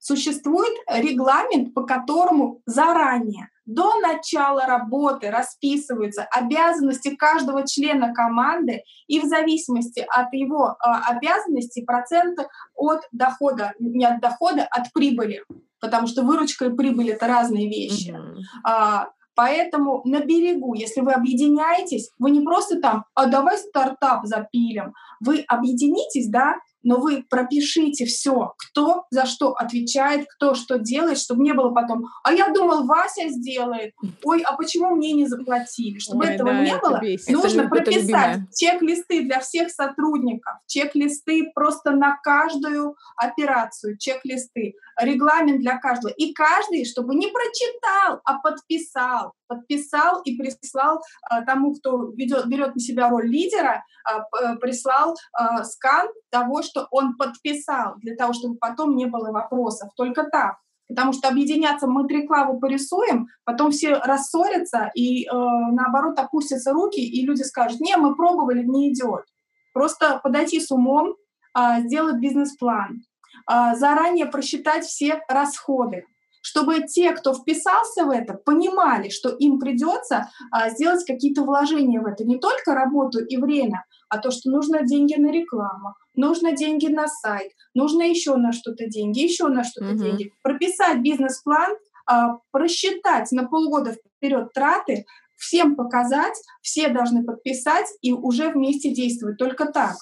существует 0.00 0.76
регламент, 0.88 1.74
по 1.74 1.84
которому 1.84 2.62
заранее, 2.66 3.48
до 3.66 4.00
начала 4.00 4.66
работы 4.66 5.30
расписываются 5.30 6.24
обязанности 6.24 7.14
каждого 7.14 7.66
члена 7.66 8.12
команды 8.12 8.82
и 9.06 9.20
в 9.20 9.24
зависимости 9.24 10.04
от 10.08 10.32
его 10.32 10.70
э, 10.70 10.90
обязанностей 11.08 11.84
проценты 11.84 12.48
от 12.74 13.02
дохода, 13.12 13.74
не 13.78 14.04
от 14.04 14.20
дохода, 14.20 14.66
от 14.68 14.92
прибыли, 14.92 15.44
потому 15.80 16.08
что 16.08 16.22
выручка 16.22 16.66
и 16.66 16.74
прибыль 16.74 17.10
это 17.10 17.28
разные 17.28 17.68
вещи. 17.68 18.10
Mm-hmm. 18.10 18.40
А, 18.64 19.08
Поэтому 19.36 20.02
на 20.04 20.20
берегу, 20.20 20.74
если 20.74 21.00
вы 21.00 21.12
объединяетесь, 21.12 22.10
вы 22.18 22.30
не 22.30 22.42
просто 22.42 22.78
там, 22.78 23.04
а 23.14 23.24
давай 23.24 23.56
стартап 23.56 24.26
запилим, 24.26 24.92
вы 25.20 25.44
объединитесь, 25.48 26.28
да, 26.28 26.56
но 26.82 26.98
вы 26.98 27.24
пропишите 27.28 28.04
все, 28.06 28.54
кто 28.56 29.04
за 29.10 29.26
что 29.26 29.52
отвечает, 29.52 30.26
кто 30.28 30.54
что 30.54 30.78
делает, 30.78 31.18
чтобы 31.18 31.42
не 31.42 31.52
было 31.52 31.70
потом, 31.70 32.06
а 32.24 32.32
я 32.32 32.48
думал, 32.48 32.86
Вася 32.86 33.28
сделает, 33.28 33.94
ой, 34.24 34.42
а 34.42 34.56
почему 34.56 34.96
мне 34.96 35.12
не 35.12 35.26
заплатили? 35.26 35.98
Чтобы 35.98 36.26
ой, 36.26 36.34
этого 36.34 36.50
да, 36.50 36.64
не 36.64 36.70
это 36.70 36.88
было, 36.88 37.00
бесит. 37.00 37.28
нужно 37.28 37.62
это 37.62 37.68
прописать 37.68 38.40
чек-листы 38.56 39.22
для 39.22 39.40
всех 39.40 39.70
сотрудников, 39.70 40.54
чек-листы 40.66 41.50
просто 41.54 41.90
на 41.92 42.16
каждую 42.22 42.96
операцию, 43.16 43.98
чек-листы, 43.98 44.74
регламент 45.00 45.60
для 45.60 45.78
каждого. 45.78 46.12
И 46.12 46.32
каждый, 46.32 46.84
чтобы 46.84 47.14
не 47.14 47.28
прочитал, 47.28 48.20
а 48.24 48.38
подписал, 48.38 49.32
подписал 49.50 50.22
и 50.22 50.38
прислал 50.38 51.00
э, 51.00 51.44
тому, 51.44 51.74
кто 51.74 52.12
ведет, 52.12 52.46
берет 52.46 52.74
на 52.76 52.80
себя 52.80 53.10
роль 53.10 53.26
лидера, 53.26 53.84
э, 54.08 54.56
прислал 54.60 55.14
э, 55.14 55.64
скан 55.64 56.08
того, 56.30 56.62
что 56.62 56.86
он 56.92 57.16
подписал, 57.16 57.96
для 57.98 58.14
того, 58.14 58.32
чтобы 58.32 58.56
потом 58.56 58.96
не 58.96 59.06
было 59.06 59.32
вопросов. 59.32 59.90
Только 59.96 60.24
так. 60.24 60.56
Потому 60.88 61.12
что 61.12 61.28
объединяться 61.28 61.86
мы 61.86 62.08
три 62.08 62.26
клавы 62.26 62.58
порисуем, 62.58 63.28
потом 63.44 63.70
все 63.70 63.94
рассорятся 63.94 64.90
и 64.94 65.24
э, 65.24 65.28
наоборот 65.32 66.18
опустятся 66.18 66.72
руки, 66.72 67.00
и 67.00 67.24
люди 67.24 67.42
скажут, 67.42 67.80
не, 67.80 67.96
мы 67.96 68.16
пробовали, 68.16 68.64
не 68.64 68.92
идет. 68.92 69.24
Просто 69.72 70.20
подойти 70.22 70.60
с 70.60 70.70
умом, 70.72 71.14
э, 71.56 71.82
сделать 71.82 72.16
бизнес-план, 72.16 73.02
э, 73.48 73.76
заранее 73.76 74.26
просчитать 74.26 74.84
все 74.84 75.20
расходы, 75.28 76.06
чтобы 76.40 76.82
те, 76.82 77.12
кто 77.12 77.34
вписался 77.34 78.04
в 78.04 78.10
это, 78.10 78.34
понимали, 78.34 79.08
что 79.08 79.30
им 79.30 79.58
придется 79.58 80.30
а, 80.50 80.70
сделать 80.70 81.04
какие-то 81.06 81.42
вложения 81.42 82.00
в 82.00 82.06
это, 82.06 82.24
не 82.24 82.38
только 82.38 82.74
работу 82.74 83.24
и 83.24 83.36
время, 83.36 83.84
а 84.08 84.18
то, 84.18 84.30
что 84.30 84.50
нужно 84.50 84.82
деньги 84.82 85.14
на 85.14 85.30
рекламу, 85.30 85.94
нужно 86.14 86.52
деньги 86.52 86.86
на 86.86 87.06
сайт, 87.08 87.52
нужно 87.74 88.02
еще 88.02 88.36
на 88.36 88.52
что-то 88.52 88.86
деньги, 88.86 89.20
еще 89.20 89.48
на 89.48 89.64
что-то 89.64 89.92
mm-hmm. 89.92 89.98
деньги. 89.98 90.32
Прописать 90.42 91.00
бизнес-план, 91.00 91.76
а, 92.06 92.38
просчитать 92.50 93.30
на 93.32 93.46
полгода 93.46 93.96
вперед 94.16 94.52
траты, 94.52 95.04
всем 95.36 95.74
показать, 95.74 96.34
все 96.60 96.88
должны 96.88 97.24
подписать 97.24 97.86
и 98.02 98.12
уже 98.12 98.50
вместе 98.50 98.92
действовать. 98.92 99.38
Только 99.38 99.66
так. 99.66 99.96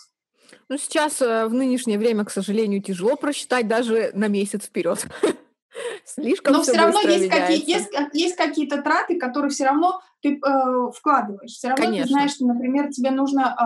Ну, 0.68 0.76
сейчас 0.76 1.22
э, 1.22 1.47
в 1.47 1.55
нынешнее 1.55 1.99
время, 1.99 2.24
к 2.24 2.30
сожалению, 2.30 2.82
тяжело 2.82 3.16
просчитать 3.16 3.68
даже 3.68 4.11
на 4.14 4.28
месяц 4.28 4.64
вперед. 4.64 5.07
Слишком 6.09 6.54
Но 6.54 6.62
все, 6.62 6.72
все 6.72 6.80
равно 6.80 7.00
есть, 7.00 7.28
какие, 7.28 7.70
есть, 7.70 7.90
есть 8.14 8.36
какие-то 8.36 8.80
траты, 8.80 9.18
которые 9.18 9.50
все 9.50 9.66
равно 9.66 10.00
ты 10.22 10.34
э, 10.34 10.90
вкладываешь. 10.94 11.52
Все 11.52 11.68
равно 11.68 11.84
Конечно. 11.84 12.06
ты 12.06 12.12
знаешь, 12.12 12.32
что, 12.32 12.46
например, 12.46 12.90
тебе 12.90 13.10
нужно 13.10 13.56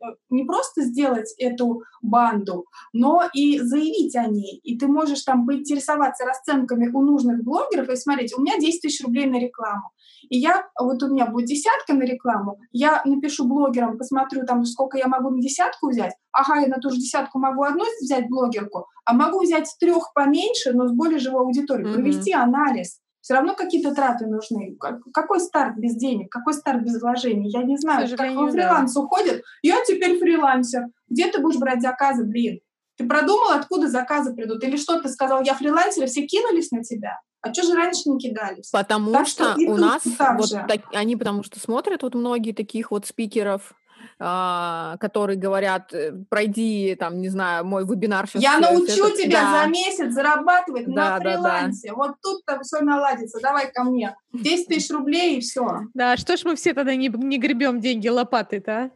э, 0.00 0.06
не 0.30 0.44
просто 0.44 0.82
сделать 0.82 1.34
эту 1.38 1.82
банду, 2.02 2.66
но 2.92 3.22
и 3.32 3.58
заявить 3.60 4.14
о 4.16 4.26
ней. 4.26 4.60
И 4.62 4.78
ты 4.78 4.86
можешь 4.86 5.22
там 5.22 5.46
поинтересоваться 5.46 6.24
расценками 6.24 6.88
у 6.88 7.00
нужных 7.00 7.42
блогеров 7.42 7.88
и 7.88 7.96
смотреть, 7.96 8.36
у 8.36 8.42
меня 8.42 8.58
10 8.58 8.82
тысяч 8.82 9.04
рублей 9.04 9.26
на 9.26 9.38
рекламу. 9.38 9.90
И 10.28 10.38
я, 10.38 10.66
вот 10.78 11.02
у 11.02 11.08
меня 11.08 11.26
будет 11.26 11.46
десятка 11.46 11.94
на 11.94 12.02
рекламу, 12.02 12.58
я 12.72 13.02
напишу 13.04 13.46
блогерам, 13.46 13.98
посмотрю 13.98 14.46
там, 14.46 14.64
сколько 14.64 14.98
я 14.98 15.08
могу 15.08 15.30
на 15.30 15.40
десятку 15.40 15.88
взять. 15.88 16.12
Ага, 16.32 16.60
я 16.60 16.68
на 16.68 16.76
ту 16.76 16.90
же 16.90 16.96
десятку 16.96 17.38
могу 17.38 17.62
одну 17.62 17.84
взять 18.00 18.28
блогерку, 18.28 18.86
а 19.04 19.14
могу 19.14 19.42
взять 19.42 19.68
трех 19.78 20.12
поменьше, 20.14 20.72
но 20.72 20.88
с 20.88 20.92
более 20.92 21.18
живой 21.18 21.42
аудиторией, 21.42 21.88
mm-hmm. 21.88 21.94
провести 21.94 22.32
анализ. 22.32 23.00
Все 23.24 23.32
равно 23.32 23.54
какие-то 23.54 23.94
траты 23.94 24.26
нужны. 24.26 24.76
Какой 25.14 25.40
старт 25.40 25.78
без 25.78 25.96
денег? 25.96 26.30
Какой 26.30 26.52
старт 26.52 26.82
без 26.82 27.00
вложений? 27.00 27.48
Я 27.48 27.62
не 27.62 27.78
знаю. 27.78 28.06
Как 28.14 28.34
во 28.34 28.50
фриланс 28.50 28.92
да. 28.92 29.00
уходят. 29.00 29.42
Я 29.62 29.82
теперь 29.82 30.18
фрилансер. 30.18 30.88
Где 31.08 31.32
ты 31.32 31.40
будешь 31.40 31.58
брать 31.58 31.80
заказы, 31.80 32.24
блин? 32.24 32.60
Ты 32.98 33.06
продумал, 33.06 33.52
откуда 33.52 33.88
заказы 33.88 34.34
придут? 34.34 34.62
Или 34.62 34.76
что 34.76 35.00
ты 35.00 35.08
сказал, 35.08 35.42
я 35.42 35.54
фрилансер, 35.54 36.06
все 36.06 36.26
кинулись 36.26 36.70
на 36.70 36.84
тебя? 36.84 37.18
А 37.40 37.50
что 37.50 37.62
же 37.62 37.74
раньше 37.74 38.10
не 38.10 38.18
кидались? 38.18 38.68
Потому 38.68 39.12
так 39.12 39.26
что, 39.26 39.52
что 39.52 39.70
у 39.70 39.76
нас 39.78 40.02
вот 40.04 40.50
так, 40.68 40.82
они 40.92 41.16
потому 41.16 41.42
что 41.44 41.58
смотрят 41.58 42.02
вот 42.02 42.14
многие 42.14 42.52
таких 42.52 42.90
вот 42.90 43.06
спикеров, 43.06 43.72
которые 44.18 45.36
говорят, 45.36 45.92
э, 45.92 46.12
пройди, 46.28 46.94
там, 46.98 47.20
не 47.20 47.28
знаю, 47.28 47.64
мой 47.64 47.84
вебинар 47.84 48.28
сейчас. 48.28 48.42
Я 48.42 48.58
научу 48.58 49.06
это... 49.06 49.16
тебя 49.16 49.40
да. 49.40 49.62
за 49.64 49.70
месяц 49.70 50.12
зарабатывать 50.12 50.86
да, 50.86 51.10
на 51.10 51.20
фрилансе. 51.20 51.88
Да, 51.88 51.94
да. 51.94 51.96
Вот 51.96 52.14
тут-то 52.22 52.60
все 52.62 52.80
наладится. 52.80 53.40
Давай 53.40 53.72
ко 53.72 53.82
мне. 53.82 54.16
10 54.32 54.68
тысяч 54.68 54.90
рублей 54.90 55.38
и 55.38 55.40
все. 55.40 55.80
Да, 55.94 56.16
что 56.16 56.36
ж 56.36 56.44
мы 56.44 56.56
все 56.56 56.74
тогда 56.74 56.94
не, 56.94 57.08
не 57.08 57.38
гребем 57.38 57.80
деньги 57.80 58.08
лопатой-то, 58.08 58.72
а? 58.72 58.90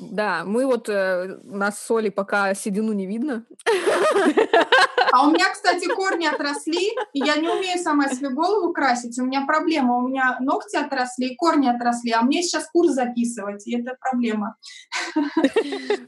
Да, 0.00 0.42
мы 0.44 0.66
вот, 0.66 0.88
э, 0.88 1.38
нас 1.44 1.82
соли 1.82 2.10
пока 2.10 2.54
седину 2.54 2.92
не 2.92 3.06
видно. 3.06 3.44
А 5.12 5.26
у 5.26 5.30
меня, 5.30 5.50
кстати, 5.52 5.86
корни 5.94 6.26
отросли, 6.26 6.90
и 7.12 7.18
я 7.18 7.36
не 7.36 7.48
умею 7.48 7.78
сама 7.78 8.08
себе 8.08 8.30
голову 8.30 8.72
красить. 8.72 9.18
У 9.18 9.24
меня 9.24 9.44
проблема, 9.46 9.98
у 9.98 10.08
меня 10.08 10.38
ногти 10.40 10.76
отросли, 10.76 11.36
корни 11.36 11.68
отросли, 11.68 12.12
а 12.12 12.22
мне 12.22 12.42
сейчас 12.42 12.68
курс 12.70 12.92
записывать, 12.92 13.66
и 13.66 13.78
это 13.78 13.96
проблема. 14.00 14.56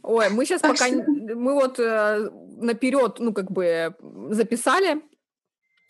Ой, 0.02 0.30
мы 0.30 0.44
сейчас 0.46 0.62
пока, 0.62 0.86
мы 0.88 1.54
вот 1.54 1.78
э, 1.78 2.30
наперед, 2.56 3.16
ну, 3.18 3.32
как 3.34 3.50
бы 3.50 3.94
записали, 4.30 5.02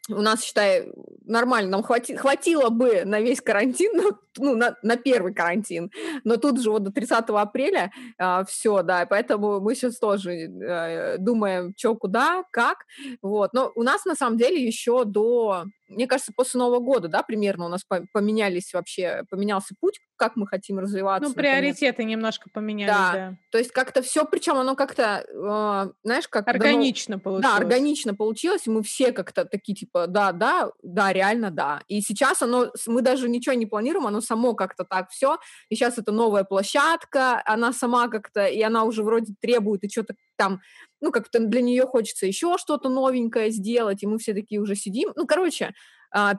у 0.09 0.20
нас, 0.20 0.42
считай, 0.42 0.92
нормально, 1.24 1.70
нам 1.70 1.82
хвати, 1.82 2.16
хватило 2.16 2.68
бы 2.68 3.05
на 3.05 3.20
весь 3.20 3.40
карантин, 3.40 3.92
ну, 4.38 4.57
на, 4.57 4.76
на 4.82 4.96
первый 4.96 5.34
карантин, 5.34 5.90
но 6.24 6.36
тут 6.36 6.61
же 6.61 6.70
вот 6.70 6.82
до 6.82 6.92
30 6.92 7.24
апреля 7.30 7.90
а, 8.18 8.44
все, 8.44 8.82
да, 8.82 9.07
поэтому 9.07 9.61
мы 9.61 9.74
сейчас 9.74 9.98
тоже 9.98 10.32
э, 10.32 11.18
думаем, 11.18 11.72
что, 11.76 11.94
куда, 11.94 12.44
как, 12.50 12.84
вот, 13.22 13.52
но 13.55 13.72
у 13.74 13.82
нас 13.82 14.05
на 14.05 14.14
самом 14.14 14.36
деле 14.36 14.64
еще 14.64 15.05
до 15.05 15.64
мне 15.88 16.07
кажется, 16.07 16.32
после 16.34 16.59
Нового 16.59 16.80
года, 16.80 17.09
да, 17.09 17.22
примерно 17.22 17.66
у 17.66 17.68
нас 17.68 17.82
поменялись 18.12 18.72
вообще, 18.72 19.24
поменялся 19.30 19.74
путь, 19.78 20.00
как 20.17 20.37
мы 20.37 20.47
хотим 20.47 20.79
развиваться. 20.79 21.29
Ну, 21.29 21.35
приоритеты 21.35 22.03
наконец. 22.03 22.11
немножко 22.11 22.51
поменялись, 22.51 22.93
да. 22.93 23.12
да. 23.12 23.37
То 23.51 23.59
есть 23.59 23.73
как-то 23.73 24.03
все, 24.03 24.25
причем 24.25 24.57
оно 24.57 24.77
как-то, 24.77 25.25
э, 25.27 25.93
знаешь, 26.03 26.29
как... 26.29 26.49
Органично 26.49 27.17
дано... 27.17 27.23
получилось. 27.23 27.57
Да, 27.57 27.57
органично 27.57 28.15
получилось, 28.15 28.67
и 28.67 28.71
мы 28.71 28.83
все 28.83 29.12
как-то 29.12 29.45
такие, 29.45 29.75
типа, 29.75 30.07
да, 30.07 30.33
да, 30.33 30.71
да, 30.83 31.12
реально, 31.12 31.51
да. 31.51 31.83
И 31.89 32.01
сейчас 32.01 32.43
оно, 32.43 32.73
мы 32.87 33.03
даже 33.03 33.29
ничего 33.29 33.55
не 33.55 33.67
планируем, 33.67 34.07
оно 34.07 34.21
само 34.21 34.55
как-то 34.55 34.85
так 34.85 35.11
все, 35.11 35.39
и 35.69 35.75
сейчас 35.75 35.99
это 35.99 36.12
новая 36.12 36.45
площадка, 36.45 37.43
она 37.45 37.73
сама 37.73 38.09
как-то, 38.09 38.47
и 38.47 38.61
она 38.62 38.85
уже 38.85 39.03
вроде 39.03 39.35
требует 39.41 39.85
и 39.85 39.89
что-то 39.89 40.15
там 40.37 40.61
ну, 41.01 41.12
как-то 41.12 41.39
для 41.39 41.61
нее 41.61 41.87
хочется 41.87 42.27
еще 42.27 42.57
что-то 42.59 42.89
новенькое 42.89 43.51
сделать, 43.51 44.03
и 44.03 44.07
мы 44.07 44.19
все 44.19 44.33
такие 44.33 44.61
уже 44.61 44.75
сидим. 44.75 45.12
Ну, 45.17 45.27
короче, 45.27 45.75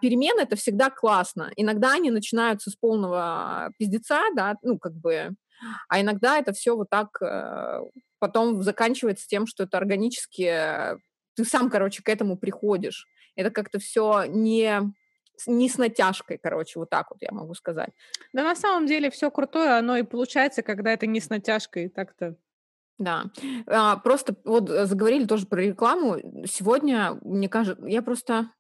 перемены— 0.02 0.42
это 0.42 0.56
всегда 0.56 0.90
классно. 0.90 1.52
Иногда 1.56 1.94
они 1.94 2.12
начинаются 2.12 2.70
с 2.70 2.76
полного 2.76 3.72
пиздеца, 3.78 4.22
да, 4.36 4.56
ну, 4.62 4.80
как 4.80 4.94
бы, 4.94 5.36
а 5.90 6.02
иногда 6.02 6.38
это 6.38 6.54
все 6.54 6.76
вот 6.76 6.90
так 6.90 7.22
э, 7.22 7.82
потом 8.20 8.64
заканчивается 8.64 9.28
тем, 9.28 9.48
что 9.48 9.64
это 9.64 9.78
органически, 9.78 10.98
ты 11.36 11.46
сам, 11.46 11.70
короче, 11.70 12.04
к 12.04 12.10
этому 12.10 12.38
приходишь. 12.38 13.08
Это 13.36 13.52
как-то 13.52 13.80
все 13.80 14.26
не 14.28 14.82
не 15.48 15.68
с 15.68 15.78
натяжкой, 15.78 16.40
короче, 16.42 16.80
вот 16.80 16.90
так 16.90 17.12
вот 17.12 17.18
я 17.22 17.30
могу 17.32 17.54
сказать. 17.56 17.90
Да, 18.32 18.44
на 18.44 18.56
самом 18.56 18.86
деле 18.86 19.12
все 19.12 19.30
крутое, 19.30 19.78
оно 19.78 19.98
и 19.98 20.04
получается, 20.04 20.62
когда 20.62 20.94
это 20.94 21.08
не 21.08 21.20
с 21.20 21.30
натяжкой, 21.30 21.90
так-то 21.90 22.38
да, 22.98 23.26
а, 23.68 23.98
просто 23.98 24.38
вот 24.46 24.70
э, 24.70 24.86
заговорили 24.86 25.26
тоже 25.26 25.46
про 25.46 25.62
рекламу. 25.62 26.46
Сегодня, 26.46 27.18
мне 27.24 27.50
кажется, 27.50 27.86
я 27.86 28.02
просто 28.02 28.52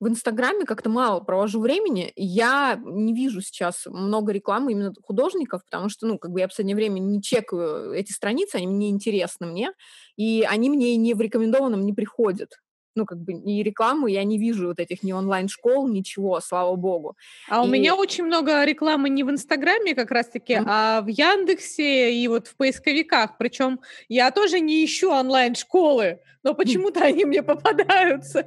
в 0.00 0.08
Инстаграме 0.08 0.64
как-то 0.64 0.88
мало 0.88 1.20
провожу 1.20 1.60
времени. 1.60 2.12
Я 2.16 2.80
не 2.82 3.12
вижу 3.12 3.42
сейчас 3.42 3.84
много 3.86 4.32
рекламы 4.32 4.72
именно 4.72 4.94
художников, 5.02 5.62
потому 5.64 5.90
что, 5.90 6.06
ну, 6.06 6.18
как 6.18 6.32
бы 6.32 6.40
я 6.40 6.46
в 6.46 6.50
последнее 6.50 6.74
время 6.74 6.98
не 6.98 7.22
чекаю 7.22 7.92
эти 7.92 8.10
страницы, 8.12 8.56
они 8.56 8.66
мне 8.66 8.88
интересны 8.88 9.46
мне, 9.46 9.72
и 10.16 10.46
они 10.48 10.70
мне 10.70 10.96
не 10.96 11.14
в 11.14 11.20
рекомендованном 11.20 11.84
не 11.84 11.92
приходят 11.92 12.50
ну, 12.96 13.06
как 13.06 13.18
бы 13.18 13.32
ни 13.32 13.62
рекламу, 13.62 14.08
я 14.08 14.24
не 14.24 14.38
вижу 14.38 14.68
вот 14.68 14.80
этих 14.80 15.02
ни 15.02 15.12
онлайн-школ, 15.12 15.88
ничего, 15.88 16.40
слава 16.40 16.74
богу. 16.76 17.16
А 17.48 17.62
и... 17.62 17.66
у 17.66 17.70
меня 17.70 17.94
очень 17.94 18.24
много 18.24 18.64
рекламы 18.64 19.08
не 19.08 19.22
в 19.22 19.30
Инстаграме 19.30 19.94
как 19.94 20.10
раз-таки, 20.10 20.54
mm-hmm. 20.54 20.64
а 20.66 21.00
в 21.00 21.06
Яндексе 21.06 22.12
и 22.12 22.28
вот 22.28 22.48
в 22.48 22.56
поисковиках. 22.56 23.38
Причем 23.38 23.80
я 24.08 24.30
тоже 24.30 24.60
не 24.60 24.84
ищу 24.84 25.10
онлайн-школы, 25.10 26.20
но 26.42 26.54
почему-то 26.54 27.04
они 27.04 27.24
мне 27.24 27.42
попадаются. 27.42 28.46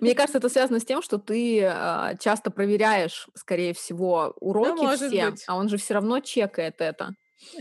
Мне 0.00 0.14
кажется, 0.14 0.38
это 0.38 0.48
связано 0.48 0.80
с 0.80 0.84
тем, 0.84 1.02
что 1.02 1.18
ты 1.18 1.60
э, 1.62 2.16
часто 2.20 2.50
проверяешь, 2.50 3.28
скорее 3.34 3.74
всего, 3.74 4.34
уроки 4.40 4.82
ну, 4.82 4.96
все, 4.96 5.30
быть. 5.30 5.44
а 5.46 5.56
он 5.56 5.68
же 5.68 5.76
все 5.76 5.94
равно 5.94 6.20
чекает 6.20 6.80
это. 6.80 7.14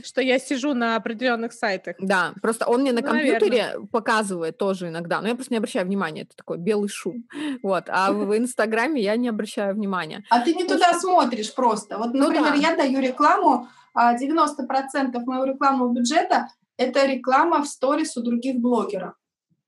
Что 0.04 0.22
я 0.22 0.40
сижу 0.40 0.74
на 0.74 0.96
определенных 0.96 1.52
сайтах. 1.54 1.96
Да, 2.00 2.34
просто 2.42 2.68
он 2.68 2.82
мне 2.82 2.94
на 2.94 3.02
ну, 3.02 3.08
компьютере 3.08 3.64
наверное. 3.64 3.88
показывает 3.88 4.58
тоже 4.58 4.88
иногда, 4.88 5.22
но 5.22 5.28
я 5.28 5.36
просто 5.36 5.54
не 5.54 5.58
обращаю 5.58 5.86
внимания, 5.86 6.22
это 6.22 6.36
такой 6.36 6.58
белый 6.58 6.90
шум. 6.90 7.26
Вот, 7.62 7.86
а 7.88 8.12
в 8.12 8.38
Инстаграме 8.38 9.02
я 9.02 9.16
не 9.18 9.30
обращаю 9.30 9.76
внимания. 9.76 10.24
А 10.30 10.40
ты 10.40 10.54
не 10.54 10.64
туда 10.64 10.94
смотришь 10.94 11.54
просто. 11.54 11.98
Вот, 11.98 12.14
ну 12.14 12.32
например, 12.32 12.54
я 12.56 12.76
даю 12.76 13.02
рекламу, 13.02 13.68
90% 13.96 13.96
а, 13.96 15.20
моего 15.26 15.46
рекламного 15.46 15.94
бюджета– 15.94 16.48
это 16.78 17.06
реклама 17.06 17.62
в 17.62 17.68
сторис 17.68 18.18
у 18.18 18.22
других 18.22 18.58
блогеров. 18.58 19.14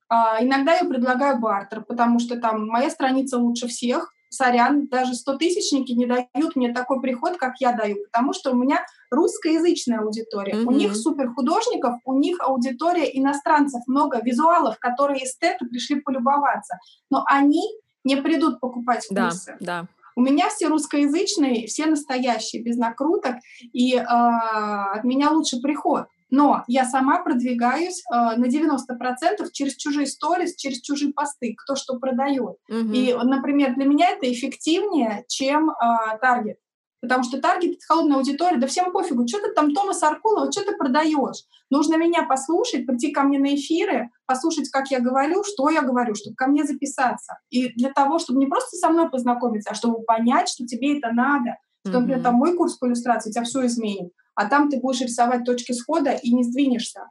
А, 0.07 0.43
иногда 0.43 0.75
я 0.75 0.85
предлагаю 0.85 1.39
бартер, 1.39 1.81
потому 1.81 2.19
что 2.19 2.39
там 2.39 2.67
моя 2.67 2.89
страница 2.89 3.37
лучше 3.37 3.67
всех, 3.67 4.11
сорян, 4.29 4.87
даже 4.87 5.13
100-тысячники 5.13 5.93
не 5.93 6.05
дают 6.05 6.55
мне 6.55 6.73
такой 6.73 7.01
приход, 7.01 7.37
как 7.37 7.53
я 7.59 7.71
даю, 7.71 7.97
потому 8.11 8.33
что 8.33 8.51
у 8.51 8.55
меня 8.55 8.85
русскоязычная 9.09 9.99
аудитория. 9.99 10.53
Mm-hmm. 10.53 10.65
У 10.65 10.71
них 10.71 10.95
супер 10.95 11.33
художников, 11.33 11.95
у 12.03 12.19
них 12.19 12.37
аудитория 12.41 13.09
иностранцев, 13.17 13.81
много 13.87 14.19
визуалов, 14.21 14.77
которые 14.79 15.23
эстеты 15.23 15.65
пришли 15.65 16.01
полюбоваться. 16.01 16.77
Но 17.09 17.23
они 17.27 17.63
не 18.03 18.17
придут 18.17 18.59
покупать 18.59 19.07
курсы. 19.07 19.57
Да, 19.59 19.81
да. 19.81 19.87
У 20.17 20.21
меня 20.21 20.49
все 20.49 20.67
русскоязычные, 20.67 21.67
все 21.67 21.87
настоящие, 21.87 22.63
без 22.63 22.77
накруток, 22.77 23.35
и 23.73 23.95
э, 23.95 24.01
от 24.01 25.03
меня 25.03 25.31
лучше 25.31 25.59
приход. 25.59 26.05
Но 26.35 26.65
я 26.67 26.83
сама 26.83 27.23
продвигаюсь 27.23 28.03
э, 28.11 28.13
на 28.13 28.45
90% 28.47 29.51
через 29.53 29.75
чужие 29.77 30.05
сторис, 30.05 30.55
через 30.57 30.81
чужие 30.81 31.13
посты, 31.13 31.55
кто 31.57 31.75
что 31.75 31.97
продает. 31.97 32.57
Угу. 32.69 32.91
И, 32.93 33.13
например, 33.23 33.75
для 33.75 33.85
меня 33.85 34.09
это 34.09 34.29
эффективнее, 34.29 35.23
чем 35.29 35.69
э, 35.69 35.73
таргет. 36.19 36.57
Потому 36.99 37.23
что 37.23 37.39
таргет— 37.39 37.75
это 37.75 37.85
холодная 37.87 38.17
аудитория, 38.17 38.57
да 38.57 38.67
всем 38.67 38.91
пофигу, 38.91 39.25
что 39.27 39.39
ты 39.39 39.53
там, 39.53 39.73
Томас 39.73 40.03
Аркулова, 40.03 40.51
что 40.51 40.65
ты 40.65 40.75
продаешь? 40.75 41.45
Нужно 41.69 41.95
меня 41.95 42.23
послушать, 42.23 42.85
прийти 42.85 43.11
ко 43.11 43.23
мне 43.23 43.39
на 43.39 43.55
эфиры, 43.55 44.09
послушать, 44.25 44.69
как 44.69 44.91
я 44.91 44.99
говорю, 44.99 45.43
что 45.45 45.69
я 45.69 45.83
говорю, 45.83 46.15
чтобы 46.15 46.35
ко 46.35 46.47
мне 46.47 46.65
записаться. 46.65 47.37
И 47.49 47.69
для 47.75 47.93
того, 47.93 48.19
чтобы 48.19 48.39
не 48.39 48.47
просто 48.47 48.75
со 48.75 48.89
мной 48.89 49.09
познакомиться, 49.09 49.69
а 49.71 49.75
чтобы 49.75 50.03
понять, 50.03 50.49
что 50.49 50.65
тебе 50.65 50.97
это 50.97 51.11
надо, 51.11 51.57
что, 51.87 51.99
например, 51.99 52.21
там 52.21 52.35
мой 52.35 52.55
курс 52.55 52.77
по 52.77 52.87
иллюстрации 52.87 53.31
тебя 53.31 53.43
все 53.43 53.65
изменит 53.65 54.11
а 54.35 54.47
там 54.47 54.69
ты 54.69 54.79
будешь 54.79 55.01
рисовать 55.01 55.45
точки 55.45 55.71
схода 55.71 56.11
и 56.11 56.33
не 56.33 56.43
сдвинешься. 56.43 57.09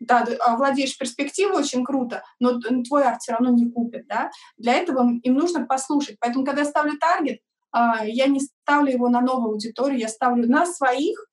Да, 0.00 0.24
ты 0.24 0.34
а, 0.34 0.56
владеешь 0.56 0.98
перспективой, 0.98 1.60
очень 1.60 1.84
круто, 1.84 2.24
но 2.40 2.58
твой 2.58 3.04
арт 3.04 3.22
все 3.22 3.32
равно 3.32 3.50
не 3.50 3.70
купит, 3.70 4.06
да. 4.08 4.30
Для 4.58 4.74
этого 4.74 5.08
им 5.22 5.34
нужно 5.34 5.64
послушать. 5.64 6.16
Поэтому, 6.20 6.44
когда 6.44 6.62
я 6.62 6.66
ставлю 6.66 6.98
таргет, 6.98 7.38
а, 7.70 8.04
я 8.04 8.26
не 8.26 8.40
ставлю 8.40 8.90
его 8.90 9.08
на 9.08 9.20
новую 9.20 9.52
аудиторию, 9.52 10.00
я 10.00 10.08
ставлю 10.08 10.48
на 10.48 10.66
своих, 10.66 11.26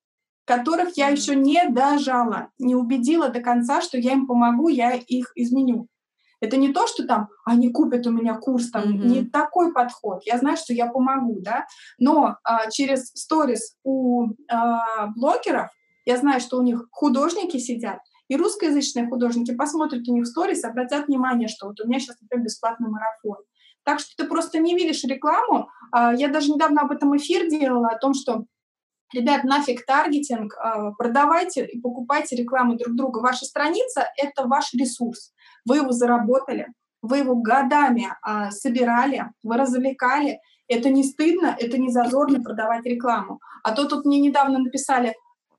которых 0.44 0.96
я 0.96 1.08
еще 1.08 1.34
не 1.34 1.68
дожала, 1.68 2.50
не 2.58 2.74
убедила 2.74 3.28
до 3.28 3.40
конца, 3.40 3.80
что 3.80 3.98
я 3.98 4.12
им 4.12 4.26
помогу, 4.26 4.68
я 4.68 4.92
их 4.92 5.32
изменю. 5.34 5.88
Это 6.42 6.56
не 6.56 6.72
то, 6.72 6.88
что 6.88 7.06
там 7.06 7.28
они 7.44 7.70
купят 7.70 8.04
у 8.08 8.10
меня 8.10 8.34
курс, 8.34 8.70
там 8.70 8.82
mm-hmm. 8.82 9.06
не 9.06 9.24
такой 9.24 9.72
подход. 9.72 10.22
Я 10.24 10.38
знаю, 10.38 10.56
что 10.56 10.74
я 10.74 10.88
помогу, 10.88 11.38
да, 11.40 11.66
но 11.98 12.36
а, 12.42 12.68
через 12.68 13.12
сторис 13.14 13.76
у 13.84 14.26
а, 14.50 15.06
блогеров 15.14 15.70
я 16.04 16.16
знаю, 16.16 16.40
что 16.40 16.58
у 16.58 16.62
них 16.62 16.88
художники 16.90 17.58
сидят, 17.58 18.00
и 18.26 18.36
русскоязычные 18.36 19.06
художники 19.06 19.54
посмотрят 19.54 20.08
у 20.08 20.14
них 20.14 20.26
сторис, 20.26 20.64
обратят 20.64 21.06
внимание, 21.06 21.46
что 21.46 21.68
вот 21.68 21.80
у 21.80 21.86
меня 21.86 22.00
сейчас, 22.00 22.20
например, 22.20 22.46
бесплатный 22.46 22.90
марафон. 22.90 23.36
Так 23.84 24.00
что 24.00 24.10
ты 24.16 24.28
просто 24.28 24.58
не 24.58 24.74
видишь 24.74 25.04
рекламу. 25.04 25.68
А, 25.92 26.12
я 26.12 26.26
даже 26.26 26.50
недавно 26.50 26.82
об 26.82 26.90
этом 26.90 27.16
эфир 27.16 27.48
делала, 27.48 27.86
о 27.90 27.98
том, 27.98 28.14
что 28.14 28.46
Ребят, 29.12 29.44
нафиг 29.44 29.84
таргетинг, 29.84 30.56
а, 30.56 30.92
продавайте 30.92 31.66
и 31.66 31.80
покупайте 31.80 32.34
рекламу 32.34 32.76
друг 32.76 32.96
друга. 32.96 33.18
Ваша 33.18 33.44
страница— 33.44 34.08
это 34.16 34.46
ваш 34.46 34.72
ресурс. 34.72 35.32
Вы 35.64 35.76
его 35.76 35.92
заработали, 35.92 36.68
вы 37.02 37.18
его 37.18 37.34
годами 37.34 38.08
а, 38.22 38.50
собирали, 38.50 39.26
вы 39.42 39.56
развлекали. 39.56 40.40
Это 40.68 40.88
не 40.88 41.04
стыдно, 41.04 41.54
это 41.58 41.78
не 41.78 41.90
зазорно 41.90 42.42
продавать 42.42 42.86
рекламу. 42.86 43.40
А 43.62 43.72
то 43.72 43.86
тут 43.86 44.04
мне 44.04 44.20
недавно 44.20 44.58
написали, 44.58 45.14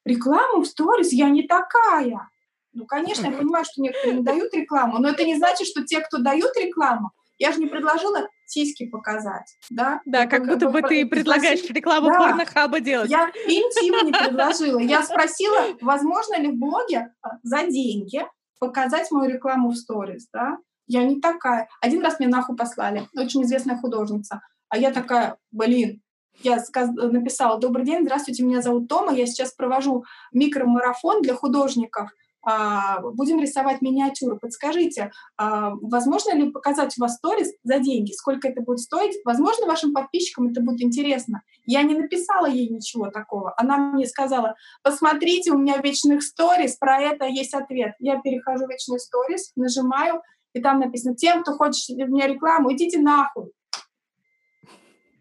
рекламу 0.05 0.63
в 0.63 0.67
сторис, 0.67 1.11
я 1.11 1.29
не 1.29 1.43
такая. 1.47 2.29
Ну, 2.73 2.85
конечно, 2.85 3.27
я 3.27 3.31
понимаю, 3.31 3.65
что 3.65 3.81
некоторые 3.81 4.17
не 4.17 4.23
дают 4.23 4.53
рекламу, 4.53 4.97
но 4.97 5.09
это 5.09 5.23
не 5.23 5.35
значит, 5.35 5.67
что 5.67 5.83
те, 5.83 5.99
кто 5.99 6.17
дают 6.17 6.51
рекламу, 6.57 7.11
я 7.37 7.51
же 7.51 7.59
не 7.59 7.67
предложила 7.67 8.27
сиськи 8.45 8.87
показать, 8.87 9.57
да? 9.69 10.01
Да, 10.05 10.25
как, 10.27 10.47
будто 10.47 10.69
бы 10.69 10.81
ты 10.81 11.05
предлагаешь 11.05 11.63
рекламу 11.69 12.07
да, 12.07 12.17
порнохаба 12.17 12.79
делать. 12.79 13.09
Я 13.09 13.29
интим 13.29 14.05
не 14.05 14.11
предложила. 14.11 14.79
Я 14.79 15.03
спросила, 15.03 15.75
возможно 15.81 16.39
ли 16.39 16.47
в 16.47 16.55
блоге 16.55 17.13
а, 17.21 17.37
за 17.43 17.63
деньги 17.67 18.25
показать 18.63 19.11
мою 19.11 19.29
рекламу 19.29 19.71
в 19.71 19.75
сторис, 19.75 20.27
да? 20.31 20.57
Я 20.87 21.03
не 21.03 21.19
такая. 21.19 21.67
Один 21.81 22.01
раз 22.01 22.19
мне 22.19 22.27
нахуй 22.27 22.55
послали, 22.55 23.07
очень 23.15 23.43
известная 23.43 23.77
художница. 23.77 24.41
А 24.69 24.77
я 24.77 24.91
такая, 24.91 25.37
блин, 25.51 26.01
я 26.41 26.59
сказ... 26.59 26.89
написала, 26.91 27.59
добрый 27.59 27.85
день, 27.85 28.03
здравствуйте, 28.03 28.43
меня 28.43 28.61
зовут 28.61 28.87
Тома, 28.87 29.13
я 29.13 29.25
сейчас 29.25 29.53
провожу 29.53 30.03
микромарафон 30.31 31.21
для 31.21 31.35
художников– 31.35 32.09
будем 32.43 33.39
рисовать 33.39 33.81
миниатюры. 33.81 34.37
Подскажите, 34.37 35.11
а, 35.37 35.71
возможно 35.81 36.35
ли 36.35 36.51
показать 36.51 36.97
у 36.97 37.01
вас 37.01 37.15
сторис 37.15 37.53
за 37.63 37.79
деньги? 37.79 38.11
Сколько 38.11 38.49
это 38.49 38.61
будет 38.61 38.79
стоить? 38.79 39.15
Возможно, 39.23 39.65
вашим 39.65 39.93
подписчикам 39.93 40.49
это 40.49 40.61
будет 40.61 40.81
интересно. 40.81 41.41
Я 41.65 41.83
не 41.83 41.95
написала 41.95 42.45
ей 42.45 42.67
ничего 42.67 43.09
такого. 43.09 43.53
Она 43.57 43.77
мне 43.77 44.05
сказала, 44.05 44.55
посмотрите, 44.83 45.51
у 45.51 45.57
меня 45.57 45.77
вечных 45.77 46.21
сторис, 46.23 46.75
про 46.75 46.99
это 46.99 47.25
есть 47.25 47.53
ответ. 47.53 47.93
Я 47.99 48.19
перехожу 48.19 48.65
в 48.65 48.69
вечный 48.69 48.99
сторис, 48.99 49.51
нажимаю, 49.55 50.21
и 50.53 50.61
там 50.61 50.79
написано, 50.79 51.15
тем, 51.15 51.43
кто 51.43 51.53
хочет 51.53 51.95
в 51.95 52.09
меня 52.09 52.27
рекламу, 52.27 52.73
идите 52.73 52.99
нахуй. 52.99 53.51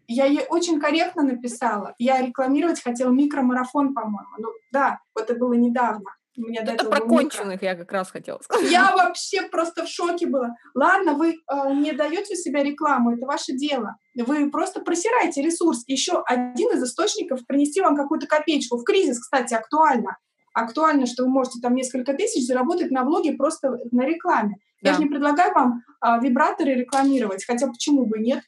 Я 0.07 0.25
ей 0.25 0.45
очень 0.49 0.79
корректно 0.79 1.23
написала. 1.23 1.95
Я 1.97 2.21
рекламировать 2.21 2.83
хотела 2.83 3.09
микромарафон, 3.09 3.93
по-моему. 3.93 4.29
Ну 4.37 4.49
да, 4.71 4.99
вот 5.15 5.29
это 5.29 5.39
было 5.39 5.53
недавно. 5.53 6.11
Меня 6.35 6.63
это 6.63 6.85
про 6.85 7.01
конченых 7.01 7.61
я 7.61 7.75
как 7.75 7.91
раз 7.91 8.09
хотела 8.09 8.39
сказать. 8.41 8.71
Я 8.71 8.95
вообще 8.95 9.43
просто 9.43 9.85
в 9.85 9.87
шоке 9.87 10.25
была. 10.25 10.55
Ладно, 10.73 11.13
вы 11.13 11.33
э, 11.33 11.73
не 11.73 11.91
даете 11.91 12.35
себя 12.35 12.63
рекламу, 12.63 13.13
это 13.13 13.25
ваше 13.25 13.53
дело. 13.53 13.95
Вы 14.15 14.49
просто 14.49 14.81
просираете 14.81 15.41
ресурс. 15.41 15.83
Еще 15.87 16.23
один 16.25 16.71
из 16.71 16.83
источников 16.83 17.45
принести 17.45 17.81
вам 17.81 17.95
какую-то 17.95 18.27
копеечку. 18.27 18.77
В 18.77 18.83
кризис, 18.83 19.19
кстати, 19.19 19.53
актуально. 19.53 20.17
Актуально, 20.53 21.05
что 21.05 21.23
вы 21.23 21.29
можете 21.29 21.59
там 21.61 21.75
несколько 21.75 22.13
тысяч 22.13 22.45
заработать 22.45 22.91
на 22.91 23.03
блоге 23.03 23.33
просто 23.33 23.77
на 23.91 24.05
рекламе. 24.05 24.57
Да. 24.81 24.89
Я 24.91 24.95
же 24.95 25.03
не 25.03 25.09
предлагаю 25.09 25.53
вам 25.53 25.81
а, 25.99 26.19
вибраторы 26.19 26.73
рекламировать, 26.73 27.45
хотя 27.45 27.67
почему 27.67 28.05
бы 28.05 28.19
нет? 28.19 28.43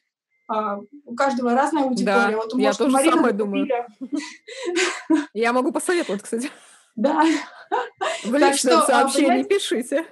А, 0.48 0.78
у 1.04 1.14
каждого 1.14 1.54
разная 1.54 1.84
аудитория. 1.84 2.30
Да, 2.30 2.36
вот, 2.36 2.54
я 2.54 2.72
тоже 2.72 2.92
Марина 2.92 3.16
самое 3.16 3.32
думаю. 3.34 3.66
Я 5.34 5.52
могу 5.52 5.72
посоветовать, 5.72 6.22
кстати. 6.22 6.50
Да. 6.94 7.24
В 8.24 8.34
личном 8.34 8.78
а, 8.78 8.86
сообщении 8.86 9.42
пишите. 9.42 10.06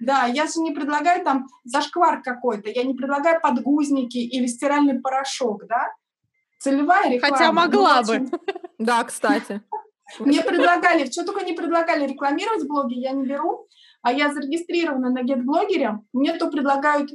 Да, 0.00 0.26
я 0.26 0.46
же 0.46 0.60
не 0.60 0.70
предлагаю 0.72 1.24
там 1.24 1.48
зашквар 1.64 2.22
какой-то, 2.22 2.70
я 2.70 2.84
не 2.84 2.94
предлагаю 2.94 3.40
подгузники 3.40 4.18
или 4.18 4.46
стиральный 4.46 5.00
порошок, 5.00 5.66
да? 5.66 5.92
Целевая 6.60 7.10
реклама. 7.10 7.36
Хотя 7.36 7.52
могла 7.52 8.02
бы. 8.02 8.28
Да, 8.78 9.02
кстати. 9.04 9.60
Мне 10.20 10.40
предлагали, 10.42 11.10
что 11.10 11.24
только 11.24 11.44
не 11.44 11.52
предлагали 11.52 12.06
рекламировать 12.06 12.66
блоги, 12.66 12.94
я 12.94 13.12
не 13.12 13.26
беру, 13.26 13.66
а 14.02 14.12
я 14.12 14.32
зарегистрирована 14.32 15.10
на 15.10 15.22
GetBlogger, 15.22 15.98
мне 16.12 16.32
то 16.34 16.48
предлагают 16.48 17.10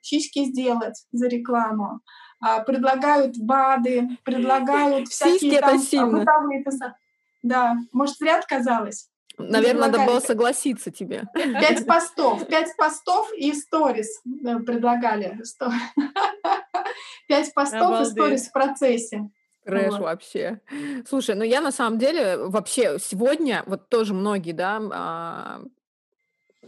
сиськи 0.00 0.44
сделать 0.44 1.04
за 1.12 1.26
рекламу, 1.28 2.00
а, 2.40 2.60
предлагают 2.60 3.36
БАДы, 3.36 4.08
предлагают 4.24 5.08
всякие 5.08 5.60
там 5.60 5.78
бытовые 6.12 6.64
да, 7.42 7.76
может, 7.92 8.16
зря 8.16 8.38
отказалась. 8.38 9.08
Наверное, 9.48 9.88
надо 9.88 10.04
было 10.04 10.20
согласиться 10.20 10.90
тебе. 10.90 11.24
Пять 11.34 11.86
постов, 11.86 12.46
пять 12.46 12.76
постов 12.76 13.32
и 13.36 13.52
сторис 13.52 14.22
э, 14.24 14.58
предлагали. 14.60 15.38
Пять 17.28 17.54
постов 17.54 18.00
и 18.00 18.04
сторис 18.10 18.48
в 18.48 18.52
процессе. 18.52 19.30
Трэш 19.64 19.92
вот. 19.92 20.00
вообще. 20.00 20.60
Слушай, 21.08 21.34
ну 21.34 21.44
я 21.44 21.60
на 21.60 21.70
самом 21.70 21.98
деле 21.98 22.36
вообще 22.36 22.98
сегодня, 22.98 23.62
вот 23.66 23.88
тоже 23.88 24.14
многие, 24.14 24.52
да, 24.52 24.80
а, 24.92 25.60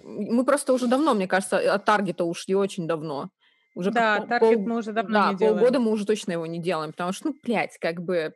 мы 0.05 0.45
просто 0.45 0.73
уже 0.73 0.87
давно, 0.87 1.15
мне 1.15 1.27
кажется, 1.27 1.75
от 1.75 1.85
таргета 1.85 2.25
ушли 2.25 2.55
очень 2.55 2.87
давно. 2.87 3.31
Уже 3.75 3.91
да, 3.91 4.21
таргет 4.21 4.59
пол, 4.59 4.67
мы 4.67 4.77
уже 4.79 4.93
давно 4.93 5.13
да, 5.13 5.33
не 5.33 5.39
делаем. 5.39 5.59
полгода 5.59 5.81
мы 5.81 5.91
уже 5.91 6.05
точно 6.05 6.33
его 6.33 6.47
не 6.47 6.59
делаем, 6.59 6.93
потому 6.93 7.13
что, 7.13 7.29
ну, 7.29 7.35
блядь, 7.43 7.79
как 7.79 8.03
бы 8.03 8.35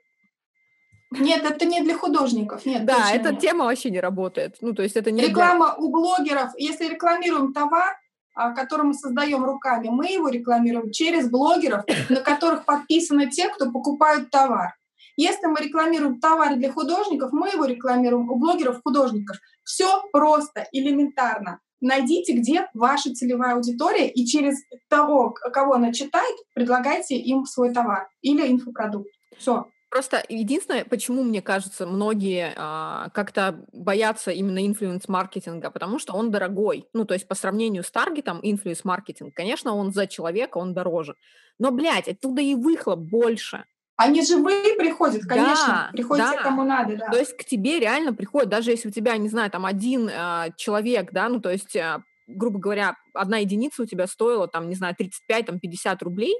нет, 1.11 1.44
это 1.44 1.64
не 1.66 1.82
для 1.82 1.96
художников, 1.96 2.66
нет. 2.66 2.84
Да, 2.84 3.12
эта 3.12 3.30
нет. 3.30 3.40
тема 3.40 3.64
вообще 3.66 3.90
не 3.90 4.00
работает. 4.00 4.57
Ну, 4.61 4.72
то 4.72 4.82
есть 4.82 4.96
это 4.96 5.11
не 5.11 5.22
Реклама 5.22 5.74
для... 5.76 5.84
у 5.84 5.90
блогеров. 5.90 6.50
Если 6.57 6.88
рекламируем 6.88 7.52
товар, 7.52 7.96
а, 8.34 8.50
который 8.52 8.82
мы 8.82 8.94
создаем 8.94 9.44
руками, 9.44 9.88
мы 9.88 10.07
его 10.12 10.28
рекламируем 10.28 10.90
через 10.90 11.30
блогеров, 11.30 11.84
на 12.09 12.20
которых 12.20 12.64
подписаны 12.64 13.30
те, 13.30 13.48
кто 13.48 13.70
покупают 13.70 14.30
товар. 14.30 14.74
Если 15.16 15.46
мы 15.46 15.61
рекламируем 15.61 16.20
товар 16.20 16.57
для 16.57 16.70
художников, 16.70 17.32
мы 17.32 17.48
его 17.48 17.64
рекламируем 17.64 18.28
у 18.28 18.36
блогеров-художников. 18.36 19.38
Все 19.64 20.02
просто, 20.12 20.66
элементарно. 20.72 21.61
Найдите, 21.80 22.34
где 22.34 22.68
ваша 22.74 23.14
целевая 23.14 23.54
аудитория, 23.54 24.09
и 24.11 24.26
через 24.26 24.57
того, 24.88 25.30
кого 25.30 25.74
она 25.74 25.92
читает, 25.92 26.36
предлагайте 26.52 27.16
им 27.16 27.46
свой 27.46 27.72
товар 27.72 28.09
или 28.20 28.50
инфопродукт. 28.50 29.09
Все. 29.38 29.66
Просто 29.89 30.22
единственное, 30.28 30.84
почему, 30.84 31.22
мне 31.22 31.41
кажется, 31.41 31.87
многие 31.87 32.53
а, 32.57 33.09
как-то 33.11 33.64
боятся 33.72 34.32
именно 34.32 34.66
инфлюенс-маркетинга, 34.66 35.70
потому 35.70 35.99
что 35.99 36.12
он 36.14 36.30
дорогой. 36.30 36.89
Ну, 36.93 37.05
то 37.05 37.14
есть 37.14 37.28
по 37.28 37.37
сравнению 37.37 37.84
с 37.84 37.91
таргетом 37.91 38.41
инфлюенс-маркетинг, 38.43 39.34
конечно, 39.34 39.74
он 39.74 39.93
за 39.93 40.07
человека, 40.07 40.59
он 40.59 40.74
дороже. 40.74 41.14
Но, 41.59 41.70
блядь, 41.70 42.09
оттуда 42.09 42.43
и 42.43 42.55
выхлоп 42.55 42.99
больше. 42.99 43.64
Они 43.97 44.22
живые 44.22 44.74
приходят, 44.76 45.22
конечно, 45.24 45.89
да, 45.89 45.91
приходят 45.93 46.26
да. 46.26 46.37
те, 46.37 46.43
кому 46.43 46.64
надо, 46.64 46.97
да. 46.97 47.09
То 47.09 47.18
есть 47.18 47.34
к 47.34 47.45
тебе 47.45 47.80
реально 47.80 48.12
приходят, 48.12 48.51
даже 48.51 48.70
если 48.72 48.89
у 48.89 48.93
тебя, 48.93 49.16
не 49.16 49.30
знаю, 49.30 49.51
там 49.51 49.64
один 49.64 50.11
э, 50.12 50.53
человек, 50.57 51.12
да, 51.12 51.30
ну, 51.30 51.41
то 51.41 51.51
есть, 51.51 51.74
э, 51.74 52.03
грубо 52.26 52.59
говоря, 52.59 52.97
одна 53.14 53.39
единица 53.39 53.82
у 53.82 53.87
тебя 53.87 54.07
стоила, 54.07 54.49
там, 54.49 54.68
не 54.68 54.74
знаю, 54.74 54.95
35, 54.97 55.47
там, 55.47 55.61
50 55.61 56.03
рублей, 56.03 56.34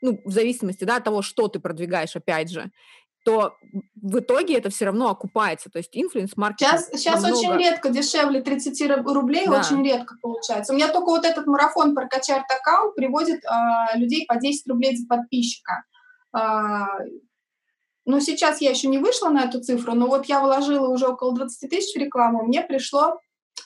ну, 0.00 0.20
в 0.24 0.30
зависимости, 0.30 0.84
да, 0.84 0.96
от 0.96 1.04
того, 1.04 1.22
что 1.22 1.48
ты 1.48 1.60
продвигаешь, 1.60 2.16
опять 2.16 2.50
же, 2.50 2.70
то 3.24 3.56
в 4.00 4.20
итоге 4.20 4.56
это 4.56 4.70
все 4.70 4.86
равно 4.86 5.10
окупается. 5.10 5.70
То 5.70 5.78
есть 5.78 5.94
инфлюенс-маркетинг... 5.94 6.70
Сейчас, 6.70 6.88
сейчас 6.92 7.22
намного... 7.22 7.38
очень 7.38 7.58
редко 7.58 7.90
дешевле 7.90 8.40
30 8.40 8.90
рублей, 9.06 9.46
да. 9.46 9.60
очень 9.60 9.84
редко 9.84 10.14
получается. 10.22 10.72
У 10.72 10.76
меня 10.76 10.88
только 10.88 11.06
вот 11.06 11.26
этот 11.26 11.46
марафон 11.46 11.94
прокачай 11.94 12.40
аккаунт 12.40 12.94
приводит 12.94 13.44
а, 13.44 13.96
людей 13.96 14.24
по 14.26 14.36
10 14.36 14.66
рублей 14.68 14.96
за 14.96 15.06
подписчика. 15.06 15.84
А, 16.32 16.86
но 18.06 18.20
сейчас 18.20 18.62
я 18.62 18.70
еще 18.70 18.88
не 18.88 18.96
вышла 18.96 19.28
на 19.28 19.44
эту 19.44 19.60
цифру, 19.60 19.92
но 19.94 20.06
вот 20.06 20.24
я 20.26 20.40
вложила 20.40 20.88
уже 20.88 21.08
около 21.08 21.34
20 21.34 21.68
тысяч 21.68 21.94
в 21.94 21.98
рекламу, 21.98 22.44
мне 22.44 22.62
пришло 22.62 23.18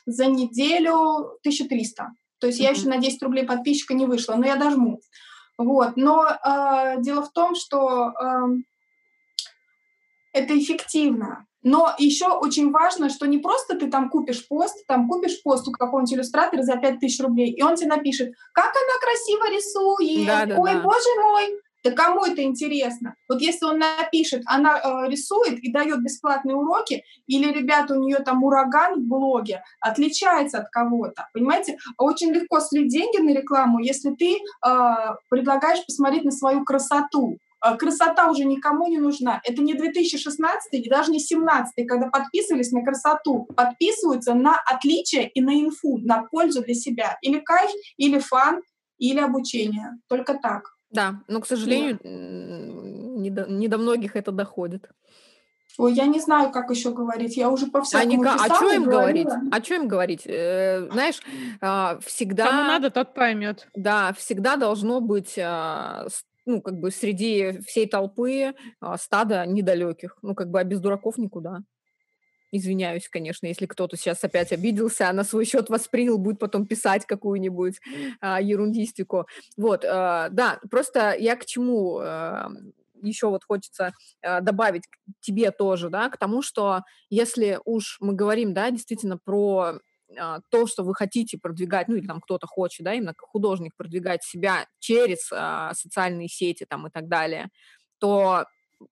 за 0.07 0.27
неделю 0.27 1.39
1300. 1.43 2.09
То 2.41 2.47
есть 2.49 2.59
mm-hmm. 2.59 2.65
я 2.65 2.71
еще 2.71 2.89
на 2.89 2.97
10 2.97 3.23
рублей 3.23 3.45
подписчика 3.45 3.95
не 3.95 4.07
вышла, 4.07 4.35
но 4.35 4.47
я 4.47 4.57
дожму. 4.57 5.01
Вот. 5.65 5.97
Но 5.97 6.27
э, 6.27 7.01
дело 7.01 7.23
в 7.23 7.33
том, 7.33 7.55
что 7.55 8.11
э, 8.11 8.47
это 10.33 10.59
эффективно. 10.59 11.47
Но 11.63 11.95
еще 11.97 12.27
очень 12.27 12.73
важно, 12.73 13.09
что 13.09 13.27
не 13.27 13.39
просто 13.39 13.77
ты 13.77 13.89
там 13.89 14.11
купишь 14.11 14.47
пост, 14.49 14.85
там 14.87 15.09
купишь 15.09 15.43
пост 15.43 15.69
у 15.69 15.73
какого-нибудь 15.73 16.15
иллюстратора 16.15 16.63
за 16.63 16.77
5000 16.77 17.21
рублей, 17.21 17.53
и 17.53 17.63
он 17.63 17.77
тебе 17.77 17.89
напишет, 17.89 18.33
как 18.53 18.73
она 18.75 18.99
красиво 19.01 19.57
рисует, 19.57 20.27
да, 20.27 20.47
да, 20.47 20.61
ой, 20.61 20.75
да. 20.75 20.81
боже 20.81 21.09
мой, 21.21 21.61
Да 21.85 21.91
кому 21.91 22.25
это 22.25 22.43
интересно? 22.43 23.17
Вот 23.29 23.41
если 23.41 23.65
он 23.65 23.79
напишет, 23.79 24.43
она 24.47 24.79
э, 24.79 25.09
рисует 25.09 25.59
и 25.59 25.73
дает 25.73 26.03
бесплатные 26.03 26.55
уроки, 26.55 27.05
или, 27.27 27.53
ребята, 27.53 27.95
у 27.95 28.01
нее 28.01 28.19
там 28.19 28.45
ураган 28.45 29.01
в 29.01 29.07
блоге, 29.07 29.63
отличается 29.81 30.59
от 30.59 30.69
кого-то, 30.71 31.29
понимаете? 31.35 31.79
Очень 31.99 32.33
легко 32.33 32.61
слить 32.61 32.89
деньги 32.89 33.19
на 33.19 33.37
рекламу, 33.37 33.81
если 33.81 34.15
ты 34.15 34.37
э, 34.37 34.39
предлагаешь 35.29 35.85
посмотреть 35.85 36.25
на 36.25 36.31
свою 36.31 36.65
красоту. 36.65 37.39
Э, 37.65 37.77
красота 37.77 38.31
уже 38.31 38.45
никому 38.45 38.87
не 38.89 38.99
нужна. 38.99 39.41
Это 39.45 39.63
не 39.63 39.75
2016 39.75 40.73
и 40.75 40.89
даже 40.89 41.11
не 41.11 41.19
17 41.19 41.87
когда 41.87 42.09
подписывались 42.09 42.73
на 42.73 42.85
красоту. 42.85 43.49
Подписываются 43.57 44.35
на 44.35 44.57
отличие 44.57 45.29
и 45.29 45.41
на 45.41 45.61
инфу, 45.61 45.99
на 45.99 46.23
пользу 46.25 46.63
для 46.63 46.75
себя. 46.75 47.19
Или 47.23 47.41
кайф, 47.41 47.71
или 47.97 48.19
фан, 48.19 48.63
или 48.99 49.19
обучение. 49.19 49.99
Только 50.09 50.35
так. 50.35 50.75
Да, 50.93 51.23
но, 51.27 51.41
к 51.41 51.47
сожалению, 51.47 51.99
не 52.03 53.31
до, 53.31 53.47
не 53.51 53.69
до 53.69 53.79
многих 53.79 54.15
это 54.15 54.31
доходит. 54.31 54.91
Ой, 55.79 55.95
я 55.95 56.05
не 56.05 56.21
знаю, 56.21 56.51
как 56.51 56.71
еще 56.71 56.93
говорить. 56.93 57.37
Я 57.37 57.49
уже 57.49 57.67
по 57.67 57.81
всякому 57.83 58.23
а, 58.25 58.37
а 58.39 58.55
что 58.55 58.73
им 58.73 58.85
говорить? 58.85 59.29
А 59.51 59.63
что 59.63 59.75
им 59.75 59.89
говорить? 59.89 60.27
Э, 60.27 60.87
знаешь, 60.93 61.21
э, 61.61 61.99
всегда... 62.05 62.47
Кому 62.47 62.63
надо, 62.65 62.91
тот 62.91 63.15
поймет. 63.15 63.69
Да, 63.75 64.13
всегда 64.13 64.57
должно 64.57 65.01
быть 65.01 65.39
э, 65.39 66.07
ну, 66.45 66.61
как 66.61 66.79
бы 66.79 66.91
среди 66.91 67.59
всей 67.67 67.89
толпы 67.89 68.33
э, 68.33 68.53
стада 68.99 69.47
недалеких. 69.47 70.19
Ну, 70.21 70.35
как 70.35 70.51
бы, 70.51 70.61
а 70.61 70.65
без 70.65 70.81
дураков 70.81 71.17
никуда. 71.17 71.63
Извиняюсь, 72.55 73.09
конечно, 73.09 73.47
если 73.47 73.65
кто-то 73.65 73.97
сейчас 73.97 74.23
опять 74.25 74.53
обиделся, 74.53 75.09
а 75.09 75.13
на 75.15 75.25
свой 75.25 75.47
счет 75.47 75.71
воспринял, 75.71 76.19
будет 76.19 76.39
потом 76.39 76.67
писать 76.67 77.07
какую-нибудь 77.07 77.81
а, 78.21 78.43
ерундистику. 78.43 79.27
Вот, 79.57 79.87
а, 79.87 80.29
да, 80.29 80.61
просто 80.71 81.17
я 81.19 81.37
к 81.37 81.47
чему 81.47 81.99
а, 81.99 82.51
еще 83.03 83.29
вот 83.29 83.45
хочется 83.45 83.93
а, 84.23 84.43
добавить 84.43 84.83
тебе 85.21 85.51
тоже, 85.51 85.89
да, 85.89 86.11
к 86.11 86.19
тому, 86.19 86.43
что 86.43 86.83
если 87.09 87.59
уж 87.65 87.97
мы 88.01 88.13
говорим, 88.13 88.53
да, 88.53 88.71
действительно 88.71 89.17
про 89.17 89.79
а, 90.19 90.41
то, 90.51 90.67
что 90.67 90.83
вы 90.85 90.95
хотите 90.95 91.39
продвигать, 91.39 91.89
ну 91.89 91.97
или 91.97 92.07
там 92.07 92.21
кто-то 92.21 92.47
хочет, 92.47 92.85
да, 92.85 92.93
именно 92.93 93.15
художник 93.19 93.75
продвигать 93.79 94.23
себя 94.25 94.67
через 94.79 95.31
а, 95.33 95.73
социальные 95.75 96.29
сети 96.29 96.67
там 96.69 96.87
и 96.87 96.91
так 96.91 97.09
далее, 97.09 97.49
то 97.99 98.45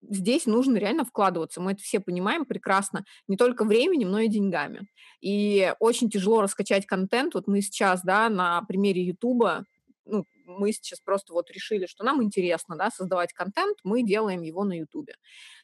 здесь 0.03 0.47
нужно 0.47 0.77
реально 0.77 1.05
вкладываться. 1.05 1.61
Мы 1.61 1.73
это 1.73 1.83
все 1.83 2.01
понимаем 2.01 2.45
прекрасно, 2.45 3.05
не 3.29 3.37
только 3.37 3.65
временем, 3.65 4.11
но 4.11 4.21
и 4.21 4.29
деньгами. 4.29 4.89
И 5.21 5.73
очень 5.81 6.11
тяжело 6.11 6.43
раскачать 6.43 6.87
контент. 6.87 7.35
Вот 7.35 7.47
мы 7.47 7.63
сейчас, 7.63 8.03
да, 8.03 8.29
на 8.29 8.63
примере 8.63 9.03
Ютуба, 9.03 9.65
ну, 10.07 10.25
мы 10.45 10.73
сейчас 10.73 11.01
просто 11.01 11.33
вот 11.33 11.51
решили, 11.51 11.87
что 11.87 12.05
нам 12.05 12.23
интересно, 12.23 12.77
да, 12.77 12.91
создавать 12.91 13.33
контент, 13.33 13.79
мы 13.85 14.03
делаем 14.03 14.43
его 14.43 14.65
на 14.65 14.79
Ютубе. 14.79 15.15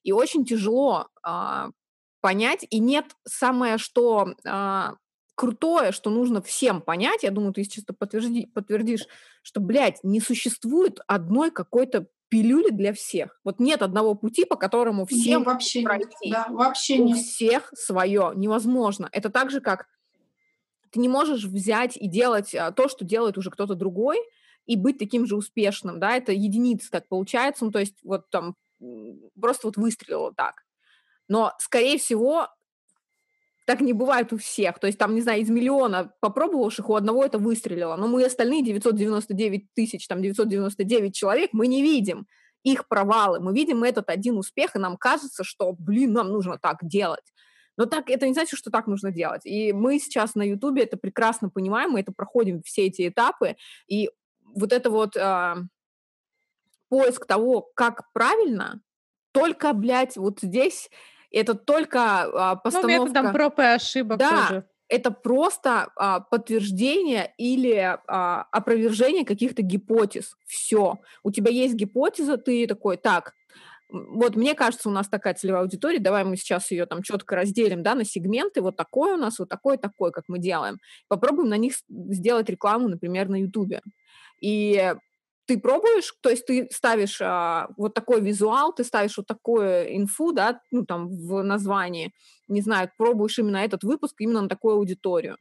И 0.03 0.13
очень 0.13 0.45
тяжело 0.45 1.09
а, 1.23 1.71
понять, 2.21 2.67
и 2.71 2.79
нет 2.79 3.07
самое, 3.27 3.79
что 3.79 4.35
а, 4.47 4.95
крутое, 5.35 5.93
что 5.93 6.11
нужно 6.11 6.43
всем 6.43 6.81
понять, 6.81 7.23
я 7.23 7.31
думаю, 7.31 7.53
ты 7.53 7.63
сейчас 7.65 7.85
подтверди, 7.85 8.47
подтвердишь, 8.47 9.07
что, 9.43 9.61
блядь, 9.61 10.03
не 10.03 10.21
существует 10.21 10.99
одной 11.07 11.51
какой-то 11.51 12.07
пилюли 12.29 12.71
для 12.71 12.93
всех. 12.93 13.41
Вот 13.45 13.61
нет 13.61 13.83
одного 13.83 14.15
пути, 14.15 14.45
по 14.45 14.57
которому 14.57 15.07
всем 15.07 15.41
нет, 15.41 15.47
вообще 15.47 15.83
пройти. 15.83 16.07
Нет, 16.25 16.33
да, 16.33 16.47
вообще 16.49 16.99
У 16.99 17.07
нет. 17.07 17.19
всех 17.19 17.71
свое. 17.75 18.33
Невозможно. 18.35 19.09
Это 19.13 19.31
так 19.31 19.51
же, 19.51 19.61
как 19.61 19.87
ты 20.91 21.01
не 21.01 21.09
можешь 21.09 21.45
взять 21.45 21.97
и 21.97 22.09
делать 22.09 22.55
а, 22.55 22.73
то, 22.73 22.89
что 22.89 23.05
делает 23.05 23.39
уже 23.39 23.51
кто-то 23.51 23.75
другой, 23.75 24.19
и 24.67 24.77
быть 24.77 24.99
таким 24.99 25.27
же 25.27 25.37
успешным, 25.37 26.01
да, 26.01 26.17
это 26.17 26.33
единицы 26.33 26.91
так 26.91 27.07
получается, 27.09 27.65
ну, 27.65 27.71
то 27.71 27.79
есть 27.79 27.95
вот 28.03 28.29
там 28.31 28.57
просто 29.41 29.69
вот 29.69 29.77
выстрелило 29.77 30.35
так. 30.35 30.65
Но, 31.29 31.53
скорее 31.59 31.99
всего, 31.99 32.49
так 33.67 33.81
не 33.81 33.93
бывает 33.93 34.33
у 34.33 34.39
всех. 34.39 34.79
То 34.79 34.87
есть 34.87 34.99
там, 34.99 35.15
не 35.15 35.21
знаю, 35.21 35.43
из 35.43 35.51
миллиона 35.51 36.13
попробовавших 36.21 36.89
у 36.89 36.95
одного 36.95 37.25
это 37.25 37.39
выстрелило, 37.39 37.97
но 37.97 38.07
мы 38.07 38.25
остальные 38.25 38.63
999 38.65 39.75
тысяч, 39.75 40.07
там 40.07 40.23
999 40.23 41.15
человек 41.15 41.51
мы 41.53 41.67
не 41.67 41.83
видим 41.83 42.27
их 42.63 42.89
провалы. 42.89 43.39
Мы 43.41 43.53
видим 43.55 43.85
этот 43.85 44.09
один 44.09 44.39
успех, 44.39 44.75
и 44.75 44.79
нам 44.79 44.97
кажется, 44.97 45.45
что, 45.45 45.73
блин, 45.73 46.13
нам 46.13 46.31
нужно 46.31 46.59
так 46.59 46.79
делать. 46.83 47.33
Но 47.77 47.87
так 47.87 48.09
это 48.09 48.27
не 48.27 48.35
значит, 48.35 48.59
что 48.59 48.71
так 48.71 48.87
нужно 48.87 49.13
делать. 49.13 49.43
И 49.45 49.73
мы 49.73 49.99
сейчас 49.99 50.35
на 50.35 50.43
Ютубе 50.43 50.83
это 50.83 50.97
прекрасно 50.97 51.49
понимаем, 51.49 51.91
мы 51.91 52.01
это 52.01 52.13
проходим 52.13 52.63
все 52.63 52.87
эти 52.87 53.09
этапы, 53.09 53.57
и 53.87 54.11
вот 54.55 54.73
это 54.73 54.91
вот 54.91 55.17
э, 55.17 55.55
поиск 56.89 57.27
того, 57.27 57.69
как 57.75 58.13
правильно, 58.13 58.81
только, 59.33 59.73
блядь, 59.73 60.17
вот 60.17 60.41
здесь 60.41 60.91
это 61.41 61.55
только 61.55 62.61
постановка... 62.63 62.97
Ну, 62.97 63.05
методом 63.05 63.33
проб 63.33 63.59
и 63.59 63.63
ошибок 63.63 64.19
да, 64.19 64.47
тоже. 64.49 64.65
это 64.89 65.11
просто 65.11 65.91
а, 65.97 66.21
подтверждение 66.21 67.35
или 67.37 67.99
а, 68.07 68.47
опровержение 68.51 69.25
каких-то 69.25 69.63
гипотез. 69.63 70.37
Все. 70.47 70.99
У 71.23 71.31
тебя 71.31 71.51
есть 71.51 71.75
гипотеза, 71.75 72.39
ты 72.39 72.67
такой, 72.67 72.97
так, 72.97 73.35
вот 73.89 74.35
мне 74.35 74.55
кажется, 74.55 74.89
у 74.89 74.93
нас 74.93 75.09
такая 75.09 75.35
целевая 75.35 75.63
аудитория, 75.63 76.01
давай 76.01 76.25
мы 76.25 76.37
сейчас 76.37 76.71
ее 76.71 76.87
там 76.87 77.03
четко 77.03 77.37
разделим, 77.37 77.83
да, 77.83 77.95
на 77.95 78.05
сегменты, 78.05 78.61
вот 78.61 78.77
такой 78.77 79.13
у 79.15 79.17
нас, 79.17 79.39
вот 79.39 79.49
такой, 79.49 79.79
такой, 79.79 80.13
как 80.13 80.25
мы 80.29 80.39
делаем. 80.39 80.79
Попробуем 81.09 81.51
на 81.51 81.57
них 81.57 81.75
сделать 81.89 82.49
рекламу, 82.49 82.89
например, 82.89 83.29
на 83.29 83.37
Ютубе. 83.37 83.83
И 84.41 84.95
ты 85.47 85.59
пробуешь, 85.59 86.13
то 86.21 86.29
есть 86.29 86.47
ты 86.47 86.69
ставишь 86.73 87.21
а, 87.23 87.69
вот 87.77 87.95
такой 87.95 88.21
визуал, 88.21 88.73
ты 88.73 88.85
ставишь 88.85 89.17
вот 89.17 89.27
такую 89.27 89.97
инфу, 89.97 90.33
да, 90.33 90.61
ну 90.71 90.85
там 90.85 91.09
в 91.09 91.43
названии, 91.43 92.13
не 92.49 92.61
знаю, 92.61 92.91
пробуешь 92.99 93.39
именно 93.39 93.59
этот 93.59 93.85
выпуск 93.85 94.17
именно 94.19 94.43
на 94.43 94.49
такую 94.49 94.75
аудиторию. 94.75 95.37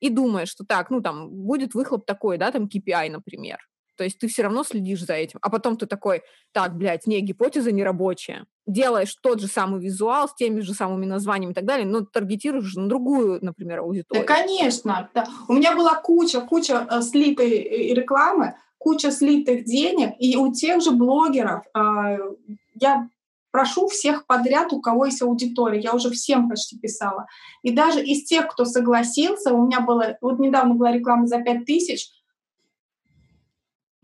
И 0.00 0.10
думаешь, 0.10 0.48
что 0.48 0.64
так, 0.64 0.90
ну 0.90 1.00
там 1.00 1.30
будет 1.30 1.74
выхлоп 1.74 2.06
такой, 2.06 2.38
да, 2.38 2.50
там 2.50 2.64
KPI, 2.64 3.10
например. 3.10 3.58
То 3.96 4.04
есть 4.04 4.18
ты 4.18 4.26
все 4.26 4.42
равно 4.42 4.64
следишь 4.64 5.04
за 5.04 5.14
этим. 5.14 5.38
А 5.42 5.50
потом 5.50 5.76
ты 5.76 5.86
такой, 5.86 6.22
так, 6.52 6.76
блядь, 6.76 7.06
не, 7.06 7.20
гипотеза 7.20 7.72
не 7.72 7.84
рабочая. 7.84 8.46
Делаешь 8.66 9.14
тот 9.22 9.40
же 9.40 9.48
самый 9.48 9.80
визуал 9.80 10.28
с 10.28 10.34
теми 10.34 10.60
же 10.60 10.72
самыми 10.72 11.04
названиями 11.04 11.52
и 11.52 11.54
так 11.54 11.66
далее, 11.66 11.86
но 11.86 12.00
таргетируешь 12.00 12.74
на 12.74 12.88
другую, 12.88 13.38
например, 13.42 13.80
аудиторию. 13.80 14.26
Да, 14.26 14.34
конечно. 14.34 15.10
Да. 15.14 15.26
У 15.46 15.52
меня 15.52 15.76
была 15.76 15.94
куча, 15.94 16.40
куча 16.40 16.86
э, 16.90 17.02
слитой 17.02 17.92
рекламы, 17.94 18.56
куча 18.82 19.10
слитых 19.10 19.64
денег, 19.64 20.14
и 20.18 20.36
у 20.36 20.52
тех 20.52 20.82
же 20.82 20.90
блогеров 20.90 21.64
э, 21.74 22.18
я 22.74 23.08
прошу 23.52 23.86
всех 23.86 24.26
подряд, 24.26 24.72
у 24.72 24.80
кого 24.80 25.06
есть 25.06 25.22
аудитория, 25.22 25.80
я 25.80 25.94
уже 25.94 26.10
всем 26.10 26.48
почти 26.48 26.78
писала. 26.78 27.26
И 27.62 27.70
даже 27.70 28.02
из 28.02 28.24
тех, 28.24 28.48
кто 28.48 28.64
согласился, 28.64 29.54
у 29.54 29.66
меня 29.66 29.80
было, 29.80 30.16
вот 30.20 30.38
недавно 30.38 30.74
была 30.74 30.90
реклама 30.90 31.26
за 31.26 31.40
5 31.40 31.64
тысяч, 31.64 32.10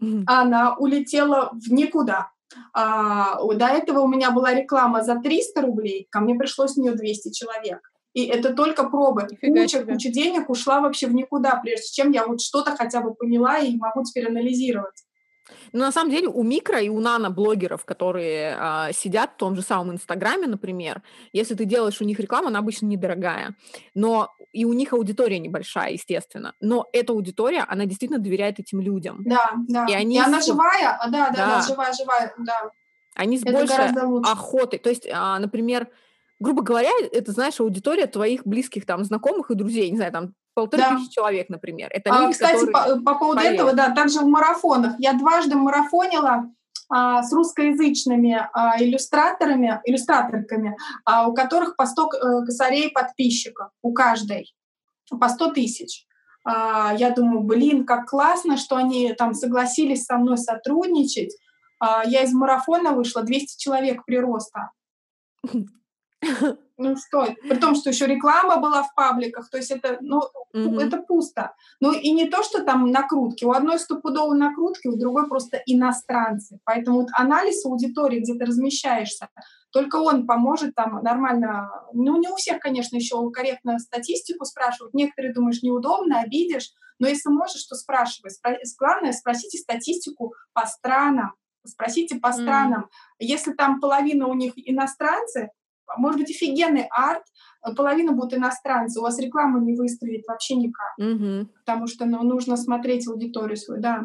mm-hmm. 0.01 0.24
она 0.26 0.76
улетела 0.76 1.51
в 1.53 1.72
никуда. 1.72 2.31
А, 2.72 3.43
до 3.43 3.66
этого 3.66 4.01
у 4.01 4.09
меня 4.09 4.31
была 4.31 4.55
реклама 4.55 5.03
за 5.03 5.16
300 5.16 5.62
рублей, 5.62 6.07
ко 6.11 6.20
мне 6.20 6.35
пришло 6.35 6.66
с 6.66 6.76
нее 6.76 6.93
200 6.93 7.33
человек. 7.33 7.81
И 8.19 8.27
это 8.27 8.53
только 8.53 8.83
пробы. 8.89 9.29
Нифига 9.31 9.62
куча, 9.62 9.79
себе. 9.79 9.93
куча 9.93 10.09
денег 10.09 10.51
ушла 10.51 10.81
вообще 10.81 11.07
в 11.07 11.14
никуда, 11.14 11.55
прежде 11.62 11.87
чем 11.93 12.11
я 12.11 12.27
вот 12.27 12.41
что-то 12.41 12.75
хотя 12.77 13.01
бы 13.01 13.14
поняла 13.14 13.59
и 13.59 13.77
могу 13.77 14.03
теперь 14.03 14.27
анализировать. 14.27 15.05
Ну, 15.73 15.79
на 15.79 15.93
самом 15.93 16.11
деле, 16.11 16.27
у 16.27 16.43
микро 16.43 16.81
и 16.81 16.89
у 16.89 16.99
нано-блогеров, 16.99 17.85
которые 17.85 18.57
а, 18.59 18.93
сидят 18.93 19.35
в 19.35 19.37
том 19.37 19.55
же 19.55 19.62
самом 19.62 19.93
Инстаграме, 19.93 20.49
например, 20.49 21.03
если 21.33 21.55
ты 21.55 21.64
делаешь 21.64 22.01
у 22.01 22.05
них 22.05 22.19
рекламу, 22.19 22.49
она 22.49 22.59
обычно 22.59 22.87
недорогая. 22.87 23.55
Но 23.95 24.35
и 24.51 24.64
у 24.64 24.73
них 24.73 24.93
аудитория 24.93 25.39
небольшая, 25.39 25.93
естественно. 25.93 26.55
Но 26.61 26.89
эта 26.93 27.12
аудитория, 27.12 27.64
она 27.69 27.85
действительно 27.85 28.19
доверяет 28.19 28.59
этим 28.59 28.81
людям. 28.81 29.23
Да, 29.25 29.53
да. 29.69 29.87
И, 29.87 29.93
они 29.93 30.16
и 30.16 30.19
она 30.19 30.43
с... 30.43 30.47
живая, 30.47 30.99
а, 31.01 31.09
да, 31.09 31.31
да, 31.31 31.37
да, 31.37 31.47
да, 31.47 31.62
живая, 31.62 31.93
живая, 31.93 32.35
да. 32.39 32.73
Они 33.14 33.39
с 33.39 33.43
Это 33.43 33.53
большей 33.53 34.23
охотой. 34.25 34.81
То 34.81 34.91
есть, 34.91 35.09
а, 35.09 35.39
например, 35.39 35.89
грубо 36.41 36.62
говоря, 36.62 36.91
это, 37.12 37.32
знаешь, 37.32 37.61
аудитория 37.61 38.07
твоих 38.07 38.47
близких 38.47 38.86
там 38.86 39.05
знакомых 39.05 39.51
и 39.51 39.55
друзей, 39.55 39.91
не 39.91 39.97
знаю, 39.97 40.12
там 40.12 40.34
полторы 40.55 40.82
да. 40.82 40.97
тысячи 40.97 41.12
человек, 41.12 41.49
например. 41.49 41.89
Это 41.93 42.11
а, 42.11 42.20
люди, 42.22 42.32
кстати, 42.32 42.66
по, 42.66 43.01
по 43.01 43.18
поводу 43.18 43.41
поверят. 43.41 43.55
этого, 43.55 43.72
да, 43.74 43.95
также 43.95 44.20
в 44.20 44.26
марафонах. 44.26 44.95
Я 44.99 45.12
дважды 45.12 45.57
марафонила 45.57 46.51
а, 46.89 47.22
с 47.22 47.32
русскоязычными 47.32 48.49
а, 48.53 48.82
иллюстраторами, 48.82 49.80
иллюстраторками, 49.84 50.76
а, 51.05 51.28
у 51.28 51.34
которых 51.34 51.76
по 51.76 51.86
100 51.86 52.03
э, 52.03 52.45
косарей 52.47 52.91
подписчиков, 52.91 53.70
у 53.82 53.93
каждой, 53.93 54.55
по 55.09 55.28
100 55.28 55.53
тысяч. 55.53 56.07
А, 56.45 56.95
я 56.95 57.11
думаю, 57.11 57.41
блин, 57.41 57.84
как 57.84 58.07
классно, 58.07 58.57
что 58.57 58.76
они 58.76 59.12
там 59.12 59.34
согласились 59.34 60.05
со 60.05 60.16
мной 60.16 60.39
сотрудничать. 60.39 61.36
А, 61.78 62.05
я 62.05 62.22
из 62.22 62.32
марафона 62.32 62.93
вышла, 62.93 63.22
200 63.22 63.61
человек 63.61 64.05
прироста. 64.05 64.70
Ну 66.81 66.95
что, 66.97 67.27
при 67.43 67.57
том, 67.57 67.75
что 67.75 67.91
еще 67.91 68.07
реклама 68.07 68.59
была 68.61 68.85
в 68.85 68.95
пабликах, 68.95 69.51
то 69.51 69.57
есть 69.57 69.73
это, 69.73 69.99
ну, 70.01 70.21
mm-hmm. 70.55 70.81
это 70.81 70.99
пусто. 70.99 71.53
Ну 71.81 71.93
и 71.93 72.12
не 72.12 72.29
то, 72.29 72.45
что 72.45 72.62
там 72.62 72.93
накрутки, 72.93 73.45
у 73.45 73.51
одной 73.51 73.81
стопудово 73.81 74.33
накрутки, 74.35 74.87
у 74.87 74.97
другой 74.97 75.29
просто 75.29 75.61
иностранцы. 75.66 76.61
Поэтому 76.62 77.01
вот 77.01 77.09
анализ 77.14 77.66
аудитории, 77.66 78.21
где 78.21 78.35
ты 78.35 78.45
размещаешься, 78.45 79.29
только 79.73 79.97
он 79.97 80.25
поможет 80.25 80.77
там 80.77 81.03
нормально, 81.03 81.69
ну 81.93 82.16
не 82.16 82.29
у 82.29 82.37
всех, 82.37 82.61
конечно, 82.61 82.95
еще 82.95 83.29
корректно 83.33 83.81
статистику 83.81 84.45
спрашивают, 84.45 84.95
некоторые 84.95 85.35
думаешь 85.35 85.62
неудобно, 85.64 86.21
обидишь, 86.21 86.71
но 87.01 87.09
если 87.09 87.31
можешь, 87.31 87.64
то 87.64 87.75
спрашивай. 87.75 88.31
Главное, 88.79 89.12
спросите 89.12 89.59
статистику 89.59 90.35
по 90.53 90.64
странам, 90.66 91.35
спросите 91.66 92.16
по 92.16 92.33
странам. 92.33 92.83
Mm. 92.83 92.87
Если 93.21 93.53
там 93.53 93.81
половина 93.81 94.27
у 94.27 94.35
них 94.35 94.53
иностранцы, 94.57 95.51
может 95.97 96.20
быть, 96.20 96.30
офигенный 96.30 96.86
арт, 96.91 97.24
э, 97.64 97.74
половина 97.74 98.12
будут 98.12 98.34
иностранцы, 98.34 98.99
у 98.99 99.03
вас 99.03 99.18
рекламу 99.18 99.61
не 99.61 99.74
выстроить 99.74 100.26
вообще 100.26 100.55
никак, 100.57 100.93
угу. 100.99 101.49
потому 101.64 101.86
что 101.86 102.05
ну, 102.05 102.22
нужно 102.22 102.57
смотреть 102.57 103.09
аудиторию 103.09 103.57
свою, 103.57 103.80
да. 103.80 104.05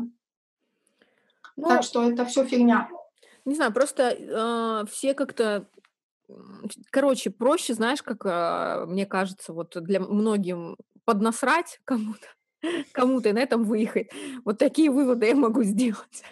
Ну, 1.56 1.68
так 1.68 1.84
что 1.84 2.10
это 2.10 2.26
все 2.26 2.46
фигня. 2.46 2.90
Не 3.46 3.56
знаю, 3.56 3.74
просто 3.74 4.16
э, 4.18 4.86
все 4.90 5.14
как-то, 5.14 5.68
короче, 6.90 7.30
проще, 7.30 7.74
знаешь, 7.74 8.02
как 8.02 8.26
э, 8.26 8.86
мне 8.88 9.06
кажется, 9.06 9.54
вот 9.54 9.76
для 9.76 10.00
многим 10.00 10.78
поднасрать 11.06 11.80
кому-то, 11.84 12.28
кому-то 12.92 13.30
и 13.30 13.34
на 13.34 13.40
этом 13.40 13.66
выехать. 13.66 14.10
Вот 14.46 14.58
такие 14.58 14.90
выводы 14.90 15.28
я 15.28 15.36
могу 15.36 15.64
сделать. 15.64 16.24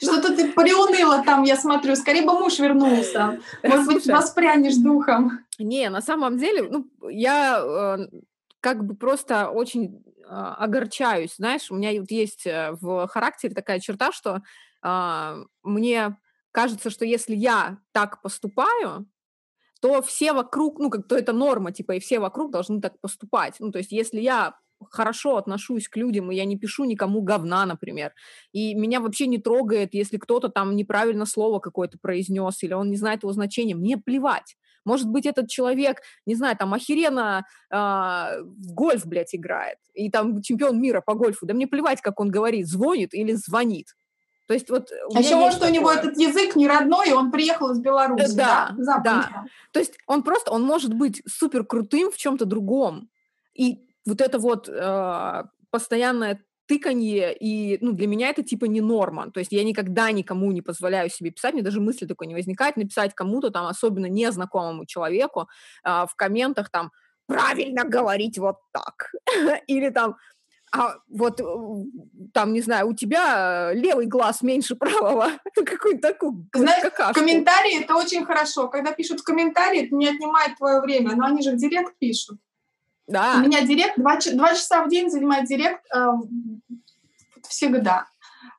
Что-то 0.00 0.34
ты 0.34 0.52
приуныла 0.52 1.22
там, 1.24 1.42
я 1.42 1.56
смотрю. 1.56 1.96
Скорее 1.96 2.22
бы 2.22 2.38
муж 2.38 2.58
вернулся. 2.58 3.40
Может 3.62 3.86
быть, 3.86 4.06
воспрянешь 4.06 4.76
духом. 4.76 5.44
Не, 5.58 5.88
на 5.90 6.00
самом 6.00 6.38
деле, 6.38 6.68
ну, 6.70 6.88
я 7.08 7.60
э, 7.60 8.06
как 8.60 8.84
бы 8.84 8.94
просто 8.94 9.48
очень 9.48 10.04
э, 10.06 10.24
огорчаюсь. 10.28 11.36
Знаешь, 11.36 11.70
у 11.70 11.74
меня 11.74 11.98
вот 12.00 12.10
есть 12.10 12.46
э, 12.46 12.72
в 12.80 13.08
характере 13.08 13.54
такая 13.54 13.80
черта, 13.80 14.12
что 14.12 14.42
э, 14.84 15.44
мне 15.62 16.16
кажется, 16.52 16.90
что 16.90 17.04
если 17.04 17.34
я 17.34 17.78
так 17.92 18.22
поступаю, 18.22 19.06
то 19.80 20.02
все 20.02 20.32
вокруг, 20.32 20.78
ну, 20.78 20.90
как 20.90 21.06
то 21.06 21.16
это 21.16 21.32
норма, 21.32 21.72
типа, 21.72 21.92
и 21.92 22.00
все 22.00 22.18
вокруг 22.18 22.50
должны 22.50 22.80
так 22.80 23.00
поступать. 23.00 23.56
Ну, 23.60 23.70
то 23.70 23.78
есть, 23.78 23.92
если 23.92 24.20
я 24.20 24.54
хорошо 24.90 25.36
отношусь 25.36 25.88
к 25.88 25.96
людям, 25.96 26.30
и 26.30 26.36
я 26.36 26.44
не 26.44 26.56
пишу 26.56 26.84
никому 26.84 27.22
говна, 27.22 27.66
например. 27.66 28.12
И 28.52 28.74
меня 28.74 29.00
вообще 29.00 29.26
не 29.26 29.38
трогает, 29.38 29.94
если 29.94 30.16
кто-то 30.16 30.48
там 30.48 30.76
неправильно 30.76 31.26
слово 31.26 31.58
какое-то 31.58 31.98
произнес, 32.00 32.62
или 32.62 32.72
он 32.72 32.90
не 32.90 32.96
знает 32.96 33.22
его 33.22 33.32
значения. 33.32 33.74
Мне 33.74 33.96
плевать. 33.96 34.56
Может 34.84 35.08
быть, 35.08 35.26
этот 35.26 35.48
человек, 35.48 36.00
не 36.24 36.34
знаю, 36.34 36.56
там 36.56 36.72
охеренно 36.72 37.44
э, 37.70 37.74
в 37.76 38.72
гольф, 38.72 39.06
блядь, 39.06 39.34
играет, 39.34 39.78
и 39.92 40.10
там 40.10 40.40
чемпион 40.40 40.80
мира 40.80 41.02
по 41.04 41.14
гольфу. 41.14 41.44
Да 41.44 41.52
мне 41.52 41.66
плевать, 41.66 42.00
как 42.00 42.20
он 42.20 42.30
говорит, 42.30 42.66
звонит 42.66 43.12
или 43.12 43.32
звонит. 43.32 43.88
То 44.46 44.54
есть 44.54 44.70
вот... 44.70 44.90
А 45.14 45.20
еще 45.20 45.36
может 45.36 45.60
такое... 45.60 45.70
у 45.70 45.74
него 45.74 45.92
этот 45.92 46.16
язык 46.16 46.56
не 46.56 46.66
родной, 46.66 47.10
и 47.10 47.12
он 47.12 47.30
приехал 47.30 47.70
из 47.70 47.80
Беларуси, 47.80 48.34
да? 48.34 48.74
Да, 48.78 48.98
да. 49.04 49.44
То 49.72 49.80
есть 49.80 49.98
он 50.06 50.22
просто, 50.22 50.52
он 50.52 50.62
может 50.62 50.94
быть 50.94 51.22
супер 51.26 51.64
крутым 51.64 52.10
в 52.10 52.16
чем-то 52.16 52.46
другом. 52.46 53.10
И 53.54 53.87
вот 54.06 54.20
это 54.20 54.38
вот 54.38 54.68
э, 54.68 55.42
постоянное 55.70 56.42
тыканье, 56.66 57.34
и 57.34 57.78
ну, 57.80 57.92
для 57.92 58.06
меня 58.06 58.28
это 58.28 58.42
типа 58.42 58.66
не 58.66 58.80
норма. 58.80 59.30
То 59.30 59.40
есть 59.40 59.52
я 59.52 59.64
никогда 59.64 60.10
никому 60.12 60.52
не 60.52 60.60
позволяю 60.60 61.08
себе 61.08 61.30
писать, 61.30 61.54
мне 61.54 61.62
даже 61.62 61.80
мысли 61.80 62.06
такой 62.06 62.26
не 62.26 62.34
возникает, 62.34 62.76
написать 62.76 63.14
кому-то 63.14 63.50
там, 63.50 63.66
особенно 63.66 64.06
незнакомому 64.06 64.84
человеку, 64.86 65.48
э, 65.84 65.88
в 65.88 66.14
комментах 66.14 66.70
там 66.70 66.92
«правильно 67.26 67.84
говорить 67.84 68.38
вот 68.38 68.56
так» 68.72 69.12
или 69.66 69.88
там 69.90 70.16
а 70.70 70.96
вот 71.08 71.40
там, 72.34 72.52
не 72.52 72.60
знаю, 72.60 72.88
у 72.88 72.94
тебя 72.94 73.72
левый 73.72 74.06
глаз 74.06 74.42
меньше 74.42 74.76
правого. 74.76 75.30
Какой-то 75.54 76.08
такой 76.08 76.32
Знаешь, 76.54 76.82
какашку. 76.82 77.20
комментарии 77.20 77.82
это 77.82 77.94
очень 77.94 78.24
хорошо. 78.26 78.68
Когда 78.68 78.92
пишут 78.92 79.20
в 79.20 79.24
комментарии, 79.24 79.86
это 79.86 79.94
не 79.94 80.08
отнимает 80.08 80.56
твое 80.58 80.80
время, 80.80 81.16
но 81.16 81.24
они 81.24 81.42
же 81.42 81.52
в 81.52 81.56
директ 81.56 81.94
пишут. 81.98 82.38
Да. 83.08 83.36
У 83.38 83.40
меня 83.40 83.62
директ, 83.64 83.98
два, 83.98 84.18
два 84.32 84.50
часа 84.50 84.84
в 84.84 84.88
день 84.88 85.10
занимает 85.10 85.46
директ 85.46 85.82
э, 85.92 86.06
всегда. 87.48 88.06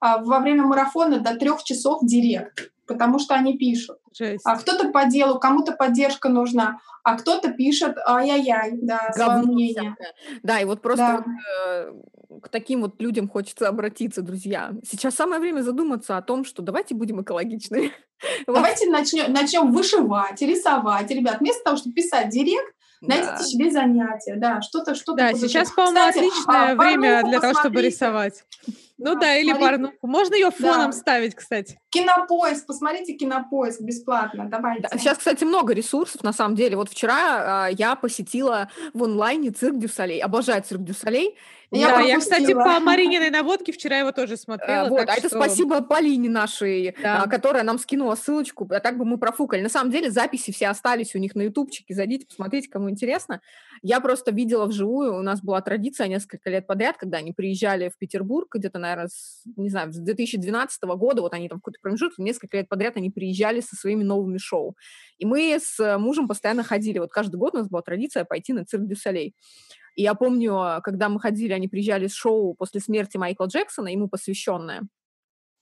А 0.01 0.17
во 0.17 0.39
время 0.39 0.63
марафона 0.63 1.19
до 1.19 1.35
трех 1.35 1.63
часов 1.63 1.99
директ, 2.03 2.71
потому 2.87 3.19
что 3.19 3.35
они 3.35 3.57
пишут. 3.57 3.99
Жесть. 4.11 4.41
А 4.45 4.57
кто-то 4.57 4.89
по 4.89 5.05
делу, 5.05 5.39
кому-то 5.39 5.73
поддержка 5.73 6.29
нужна, 6.29 6.79
а 7.03 7.17
кто-то 7.17 7.51
пишет 7.51 7.97
ай-яй-яй, 8.05 8.79
да, 8.81 9.11
свое 9.13 9.43
мнение. 9.43 9.95
Да, 10.41 10.59
и 10.59 10.65
вот 10.65 10.81
просто 10.81 11.05
да. 11.05 11.91
вот, 12.29 12.39
э, 12.39 12.39
к 12.41 12.49
таким 12.49 12.81
вот 12.81 12.99
людям 12.99 13.29
хочется 13.29 13.67
обратиться, 13.67 14.21
друзья. 14.21 14.71
Сейчас 14.83 15.15
самое 15.15 15.39
время 15.39 15.61
задуматься 15.61 16.17
о 16.17 16.21
том, 16.21 16.43
что 16.43 16.61
давайте 16.61 16.95
будем 16.95 17.21
экологичными. 17.21 17.91
Давайте 18.47 18.89
начнем, 18.89 19.31
начнем 19.31 19.71
вышивать, 19.71 20.41
рисовать. 20.41 21.09
Ребят, 21.09 21.39
вместо 21.39 21.63
того, 21.63 21.77
чтобы 21.77 21.93
писать 21.93 22.27
директ, 22.27 22.75
Найдите 23.01 23.31
да. 23.31 23.43
себе 23.43 23.71
занятия, 23.71 24.35
да, 24.35 24.61
что-то, 24.61 24.93
что-то. 24.93 25.17
Да, 25.17 25.33
сейчас, 25.33 25.71
по-моему, 25.71 26.09
отличное 26.09 26.71
а, 26.71 26.75
время 26.75 27.23
для 27.23 27.39
того, 27.39 27.53
чтобы 27.59 27.81
рисовать. 27.81 28.43
Ну 29.01 29.13
да, 29.13 29.21
да 29.21 29.37
или 29.37 29.53
порнуху. 29.53 30.07
Можно 30.07 30.35
ее 30.35 30.51
фоном 30.51 30.91
да. 30.91 30.97
ставить, 30.97 31.33
кстати. 31.33 31.79
Кинопоиск, 31.89 32.67
посмотрите 32.67 33.13
кинопоиск 33.13 33.79
бесплатно, 33.79 34.49
давайте. 34.49 34.89
Да, 34.91 34.97
сейчас, 34.97 35.19
кстати, 35.19 35.45
много 35.45 35.73
ресурсов, 35.73 36.21
на 36.21 36.33
самом 36.33 36.55
деле. 36.55 36.75
Вот 36.75 36.89
вчера 36.89 37.69
э, 37.69 37.75
я 37.75 37.95
посетила 37.95 38.69
в 38.93 39.01
онлайне 39.01 39.51
цирк 39.51 39.77
дю 39.77 39.91
Солей. 39.91 40.19
Обожаю 40.19 40.61
цирк 40.63 40.81
дю 40.81 41.00
Солей. 41.00 41.37
Я, 41.71 41.89
да, 41.89 41.99
я, 42.01 42.17
кстати, 42.19 42.53
по 42.53 42.79
Марининой 42.79 43.29
наводке 43.29 43.71
вчера 43.71 43.99
его 43.99 44.11
тоже 44.11 44.37
смотрела. 44.37 44.87
А, 44.87 44.89
вот, 44.89 45.07
а 45.07 45.13
что... 45.13 45.27
это 45.27 45.29
спасибо 45.29 45.81
Полине 45.81 46.29
нашей, 46.29 46.95
да. 47.01 47.23
а, 47.23 47.29
которая 47.29 47.63
нам 47.63 47.77
скинула 47.77 48.15
ссылочку, 48.15 48.67
а 48.71 48.79
так 48.79 48.97
бы 48.97 49.05
мы 49.05 49.19
профукали. 49.19 49.61
На 49.61 49.69
самом 49.69 49.91
деле 49.91 50.09
записи 50.09 50.51
все 50.51 50.67
остались 50.67 51.13
у 51.13 51.19
них 51.19 51.35
на 51.35 51.43
ютубчике, 51.43 51.93
зайдите, 51.93 52.25
посмотрите, 52.25 52.69
кому 52.69 52.89
интересно. 52.89 53.41
Я 53.83 53.99
просто 53.99 54.31
видела 54.31 54.65
вживую, 54.65 55.15
у 55.15 55.21
нас 55.21 55.41
была 55.41 55.61
традиция 55.61 56.07
несколько 56.07 56.49
лет 56.49 56.65
подряд, 56.65 56.97
когда 56.97 57.19
они 57.19 57.33
приезжали 57.33 57.89
в 57.89 57.97
Петербург, 57.97 58.47
где-то, 58.53 58.79
наверное, 58.79 59.07
с, 59.07 59.43
не 59.55 59.69
знаю, 59.69 59.93
с 59.93 59.97
2012 59.97 60.83
года, 60.83 61.21
вот 61.21 61.33
они 61.33 61.49
там 61.49 61.59
какой-то 61.59 61.79
промежуток, 61.81 62.17
несколько 62.17 62.57
лет 62.57 62.67
подряд 62.67 62.97
они 62.97 63.11
приезжали 63.11 63.61
со 63.61 63.75
своими 63.75 64.03
новыми 64.03 64.39
шоу. 64.39 64.75
И 65.19 65.25
мы 65.25 65.59
с 65.61 65.97
мужем 65.97 66.27
постоянно 66.27 66.63
ходили, 66.63 66.97
вот 66.97 67.11
каждый 67.11 67.35
год 67.35 67.53
у 67.53 67.59
нас 67.59 67.69
была 67.69 67.83
традиция 67.83 68.25
пойти 68.25 68.53
на 68.53 68.65
цирк 68.65 68.85
Дюсалей. 68.85 69.35
И 69.99 70.03
я 70.03 70.13
помню, 70.13 70.79
когда 70.81 71.09
мы 71.09 71.19
ходили, 71.19 71.51
они 71.51 71.67
приезжали 71.67 72.07
с 72.07 72.13
шоу 72.13 72.53
после 72.53 72.79
смерти 72.79 73.17
Майкла 73.17 73.47
Джексона, 73.47 73.89
ему 73.89 74.07
посвященное. 74.07 74.83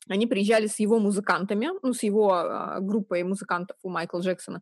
Они 0.07 0.27
приезжали 0.27 0.67
с 0.67 0.79
его 0.79 0.99
музыкантами, 0.99 1.69
ну, 1.81 1.91
с 1.91 2.03
его 2.03 2.35
э, 2.37 2.77
группой 2.81 3.23
музыкантов 3.23 3.77
у 3.81 3.89
Майкла 3.89 4.19
Джексона. 4.19 4.61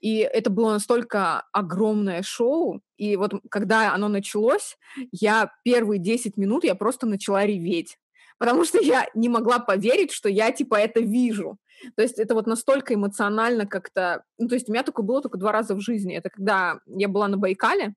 И 0.00 0.16
это 0.16 0.50
было 0.50 0.72
настолько 0.72 1.44
огромное 1.52 2.24
шоу. 2.24 2.80
И 2.96 3.14
вот 3.14 3.34
когда 3.52 3.94
оно 3.94 4.08
началось, 4.08 4.76
я 5.12 5.52
первые 5.62 6.00
10 6.00 6.36
минут 6.36 6.64
я 6.64 6.74
просто 6.74 7.06
начала 7.06 7.46
реветь. 7.46 7.96
Потому 8.38 8.64
что 8.64 8.80
я 8.80 9.06
не 9.14 9.28
могла 9.28 9.60
поверить, 9.60 10.10
что 10.10 10.28
я 10.28 10.50
типа 10.50 10.74
это 10.74 10.98
вижу. 10.98 11.56
То 11.94 12.02
есть 12.02 12.18
это 12.18 12.34
вот 12.34 12.48
настолько 12.48 12.94
эмоционально 12.94 13.64
как-то... 13.64 14.24
Ну, 14.38 14.48
то 14.48 14.56
есть 14.56 14.68
у 14.68 14.72
меня 14.72 14.82
такое 14.82 15.06
было 15.06 15.22
только 15.22 15.38
два 15.38 15.52
раза 15.52 15.76
в 15.76 15.80
жизни. 15.80 16.16
Это 16.16 16.30
когда 16.30 16.80
я 16.86 17.06
была 17.06 17.28
на 17.28 17.36
Байкале, 17.36 17.94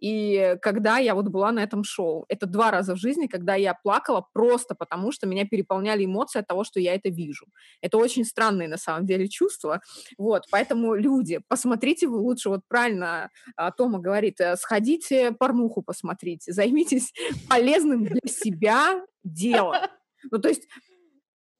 и 0.00 0.56
когда 0.62 0.98
я 0.98 1.14
вот 1.14 1.28
была 1.28 1.52
на 1.52 1.60
этом 1.60 1.84
шоу, 1.84 2.24
это 2.28 2.46
два 2.46 2.70
раза 2.70 2.94
в 2.94 2.98
жизни, 2.98 3.26
когда 3.26 3.54
я 3.54 3.74
плакала 3.74 4.26
просто 4.32 4.74
потому, 4.74 5.12
что 5.12 5.26
меня 5.26 5.46
переполняли 5.46 6.04
эмоции 6.04 6.40
от 6.40 6.46
того, 6.46 6.64
что 6.64 6.80
я 6.80 6.94
это 6.94 7.08
вижу. 7.08 7.46
Это 7.80 7.98
очень 7.98 8.24
странные 8.24 8.68
на 8.68 8.76
самом 8.76 9.06
деле 9.06 9.28
чувства. 9.28 9.80
Вот, 10.16 10.44
поэтому 10.50 10.94
люди, 10.94 11.40
посмотрите 11.48 12.08
вы 12.08 12.18
лучше, 12.18 12.48
вот 12.48 12.60
правильно 12.68 13.30
а, 13.56 13.70
Тома 13.70 13.98
говорит, 13.98 14.40
э, 14.40 14.56
сходите 14.56 15.32
порнуху 15.32 15.82
посмотрите, 15.82 16.52
займитесь 16.58 17.12
полезным 17.48 18.04
для 18.04 18.20
себя 18.26 19.02
делом. 19.24 19.76
Ну, 20.30 20.38
то 20.38 20.48
есть 20.48 20.68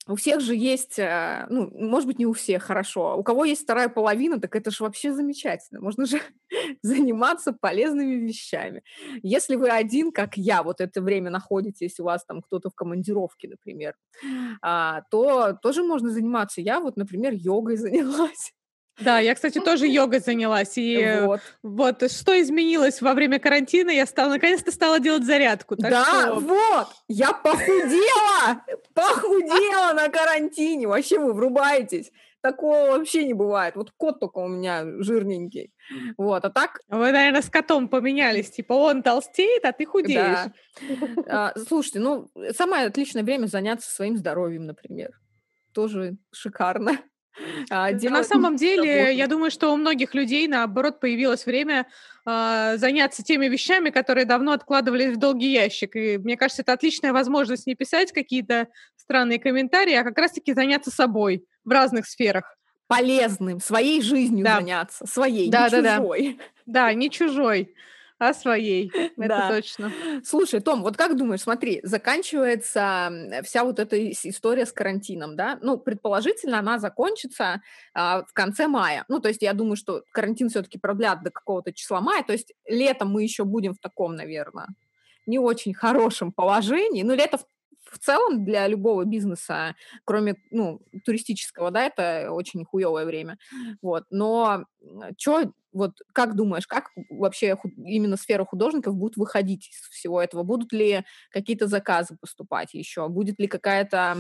у 0.09 0.16
всех 0.16 0.40
же 0.40 0.54
есть, 0.54 0.98
э, 0.98 1.46
ну, 1.50 1.70
может 1.72 2.06
быть, 2.06 2.18
не 2.18 2.26
у 2.26 2.32
всех, 2.32 2.62
хорошо. 2.62 3.16
У 3.16 3.22
кого 3.22 3.44
есть 3.44 3.62
вторая 3.62 3.88
половина, 3.88 4.40
так 4.40 4.56
это 4.56 4.70
же 4.70 4.82
вообще 4.82 5.12
замечательно. 5.12 5.80
Можно 5.80 6.06
же 6.06 6.20
заниматься 6.82 7.52
полезными 7.52 8.14
вещами. 8.14 8.82
Если 9.22 9.56
вы 9.56 9.70
один, 9.70 10.11
как 10.12 10.36
я, 10.36 10.62
вот 10.62 10.80
это 10.80 11.02
время 11.02 11.30
находитесь, 11.30 12.00
у 12.00 12.04
вас 12.04 12.24
там 12.24 12.40
кто-то 12.40 12.70
в 12.70 12.74
командировке, 12.74 13.48
например, 13.48 13.94
а, 14.62 15.02
то 15.11 15.52
тоже 15.62 15.82
можно 15.82 16.11
заниматься. 16.11 16.61
Я 16.61 16.80
вот, 16.80 16.96
например, 16.96 17.32
йогой 17.34 17.76
занялась. 17.78 18.52
Да, 19.01 19.18
я, 19.18 19.34
кстати, 19.34 19.61
тоже 19.61 19.86
йогой 19.86 20.20
занялась. 20.20 20.76
И 20.76 21.20
вот. 21.22 21.40
вот 21.62 22.11
что 22.11 22.40
изменилось 22.40 23.01
во 23.01 23.14
время 23.14 23.38
карантина, 23.38 23.90
я 23.90 24.07
стала 24.07 24.30
наконец-то 24.30 24.72
стала 24.72 24.99
делать 24.99 25.24
зарядку. 25.24 25.76
да, 25.76 26.05
что... 26.05 26.34
вот, 26.40 26.88
я 27.09 27.32
похудела, 27.32 28.64
похудела 28.94 29.92
на 29.92 30.09
карантине. 30.09 30.88
Вообще 30.88 31.18
вы 31.18 31.32
врубаетесь. 31.32 32.11
Такого 32.40 32.92
вообще 32.92 33.24
не 33.24 33.34
бывает. 33.34 33.74
Вот 33.74 33.90
кот 33.96 34.20
только 34.20 34.38
у 34.38 34.49
меня 34.49 34.84
жирненький. 35.03 35.72
Вот, 36.16 36.44
а 36.44 36.51
так... 36.51 36.80
Вы, 36.88 37.11
наверное, 37.11 37.42
с 37.42 37.51
котом 37.51 37.88
поменялись. 37.88 38.51
Типа 38.51 38.74
он 38.74 39.03
толстеет, 39.03 39.64
а 39.64 39.72
ты 39.72 39.84
худеешь. 39.84 40.53
Да. 41.26 41.51
А, 41.51 41.59
слушайте, 41.66 41.99
ну, 41.99 42.30
самое 42.57 42.86
отличное 42.86 43.24
время 43.24 43.46
заняться 43.46 43.90
своим 43.90 44.16
здоровьем, 44.16 44.66
например. 44.66 45.18
Тоже 45.72 46.16
шикарно. 46.30 46.99
А, 47.70 47.91
на 47.93 48.24
самом 48.24 48.57
деле, 48.64 49.14
я 49.14 49.26
думаю, 49.26 49.51
что 49.51 49.72
у 49.72 49.76
многих 49.76 50.14
людей, 50.14 50.49
наоборот, 50.49 51.01
появилось 51.01 51.47
время 51.47 51.86
э, 52.26 52.74
заняться 52.76 53.22
теми 53.22 53.47
вещами, 53.47 53.91
которые 53.91 54.24
давно 54.24 54.53
откладывались 54.53 55.14
в 55.14 55.18
долгий 55.18 55.53
ящик. 55.53 55.97
И 55.97 56.18
мне 56.18 56.36
кажется, 56.36 56.62
это 56.62 56.72
отличная 56.72 57.12
возможность 57.12 57.66
не 57.66 57.74
писать 57.74 58.12
какие-то 58.12 58.68
странные 58.97 59.39
комментарии, 59.39 59.95
а 59.95 60.05
как 60.05 60.18
раз-таки 60.18 60.55
заняться 60.55 60.91
собой 60.91 61.45
в 61.64 61.70
разных 61.70 62.07
сферах. 62.07 62.57
Полезным, 62.86 63.61
своей 63.61 64.01
жизнью 64.01 64.45
да. 64.45 64.57
заняться, 64.57 65.07
своей, 65.07 65.51
да, 65.51 65.68
не 65.68 65.82
да, 65.82 65.97
чужой. 65.97 66.39
Да. 66.64 66.89
да, 66.89 66.95
не 66.95 67.11
чужой 67.11 67.74
о 68.18 68.34
своей, 68.34 68.90
это 69.16 69.28
да. 69.28 69.48
точно. 69.48 69.92
Слушай, 70.24 70.60
Том, 70.60 70.82
вот 70.82 70.96
как 70.96 71.16
думаешь, 71.16 71.42
смотри, 71.42 71.80
заканчивается 71.82 73.10
вся 73.44 73.64
вот 73.64 73.78
эта 73.78 74.10
история 74.10 74.66
с 74.66 74.72
карантином, 74.72 75.36
да? 75.36 75.58
Ну, 75.62 75.78
предположительно, 75.78 76.58
она 76.58 76.78
закончится 76.78 77.62
а, 77.94 78.24
в 78.24 78.32
конце 78.32 78.66
мая. 78.66 79.04
Ну, 79.08 79.20
то 79.20 79.28
есть 79.28 79.42
я 79.42 79.52
думаю, 79.52 79.76
что 79.76 80.02
карантин 80.12 80.48
все-таки 80.48 80.78
продлят 80.78 81.22
до 81.22 81.30
какого-то 81.30 81.72
числа 81.72 82.00
мая, 82.00 82.22
то 82.22 82.32
есть 82.32 82.52
летом 82.66 83.10
мы 83.10 83.22
еще 83.22 83.44
будем 83.44 83.74
в 83.74 83.78
таком, 83.78 84.16
наверное, 84.16 84.68
не 85.26 85.38
очень 85.38 85.74
хорошем 85.74 86.32
положении. 86.32 87.02
Ну, 87.02 87.14
лето 87.14 87.38
в 87.91 87.99
целом 87.99 88.45
для 88.45 88.66
любого 88.66 89.05
бизнеса, 89.05 89.74
кроме 90.05 90.36
ну, 90.51 90.80
туристического, 91.05 91.70
да, 91.70 91.84
это 91.84 92.30
очень 92.32 92.64
хуевое 92.64 93.05
время. 93.05 93.39
Вот. 93.82 94.05
Но 94.11 94.64
что, 95.16 95.53
вот 95.72 95.99
как 96.12 96.34
думаешь, 96.34 96.66
как 96.66 96.91
вообще 97.11 97.57
именно 97.76 98.16
сфера 98.16 98.45
художников 98.45 98.95
будет 98.95 99.16
выходить 99.16 99.68
из 99.68 99.89
всего 99.91 100.20
этого? 100.20 100.43
Будут 100.43 100.72
ли 100.72 101.05
какие-то 101.30 101.66
заказы 101.66 102.16
поступать 102.20 102.74
еще? 102.74 103.09
Будет 103.09 103.39
ли 103.39 103.47
какая-то... 103.47 104.18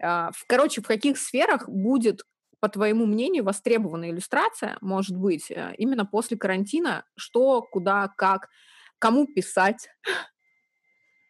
Э, 0.00 0.30
короче, 0.46 0.80
в 0.80 0.86
каких 0.86 1.18
сферах 1.18 1.68
будет 1.68 2.22
по 2.60 2.68
твоему 2.68 3.06
мнению, 3.06 3.42
востребованная 3.42 4.10
иллюстрация, 4.10 4.78
может 4.80 5.16
быть, 5.16 5.50
э, 5.50 5.74
именно 5.78 6.06
после 6.06 6.36
карантина? 6.36 7.04
Что, 7.16 7.60
куда, 7.60 8.08
как, 8.16 8.48
кому 9.00 9.26
писать? 9.26 9.88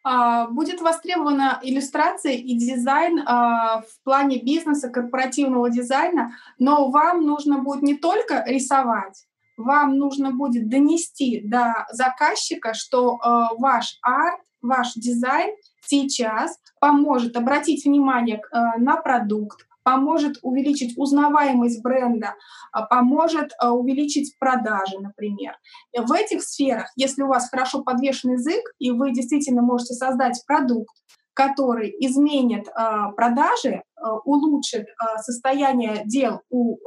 А, 0.03 0.47
будет 0.47 0.81
востребована 0.81 1.59
иллюстрация 1.61 2.33
и 2.33 2.57
дизайн 2.57 3.23
а, 3.25 3.81
в 3.81 4.03
плане 4.03 4.41
бизнеса, 4.43 4.89
корпоративного 4.89 5.69
дизайна, 5.69 6.33
но 6.59 6.89
вам 6.89 7.25
нужно 7.25 7.59
будет 7.59 7.83
не 7.83 7.95
только 7.95 8.43
рисовать, 8.45 9.25
вам 9.55 9.97
нужно 9.97 10.31
будет 10.31 10.67
донести 10.67 11.41
до 11.45 11.87
заказчика, 11.91 12.73
что 12.73 13.17
а, 13.21 13.53
ваш 13.55 13.97
арт, 14.01 14.41
ваш 14.61 14.93
дизайн 14.95 15.55
сейчас 15.85 16.59
поможет 16.81 17.37
обратить 17.37 17.85
внимание 17.85 18.41
на 18.77 18.97
продукт, 18.97 19.65
поможет 19.83 20.37
увеличить 20.41 20.97
узнаваемость 20.97 21.81
бренда, 21.83 22.35
а, 22.71 22.85
поможет 22.85 23.51
а, 23.59 23.71
увеличить 23.71 24.37
продажи, 24.39 24.99
например. 24.99 25.55
В 25.97 26.11
этих 26.11 26.43
сферах, 26.43 26.91
если 26.95 27.21
у 27.23 27.27
вас 27.27 27.49
хорошо 27.49 27.83
подвешен 27.83 28.33
язык, 28.33 28.63
и 28.79 28.91
вы 28.91 29.11
действительно 29.11 29.61
можете 29.61 29.93
создать 29.93 30.41
продукт, 30.47 30.95
который 31.33 31.89
изменит 31.99 32.67
э, 32.67 32.71
продажи, 33.15 33.69
э, 33.71 33.81
улучшит 34.23 34.83
э, 34.83 35.17
состояние 35.17 36.03
дел 36.05 36.41
у 36.49 36.75
э, 36.75 36.79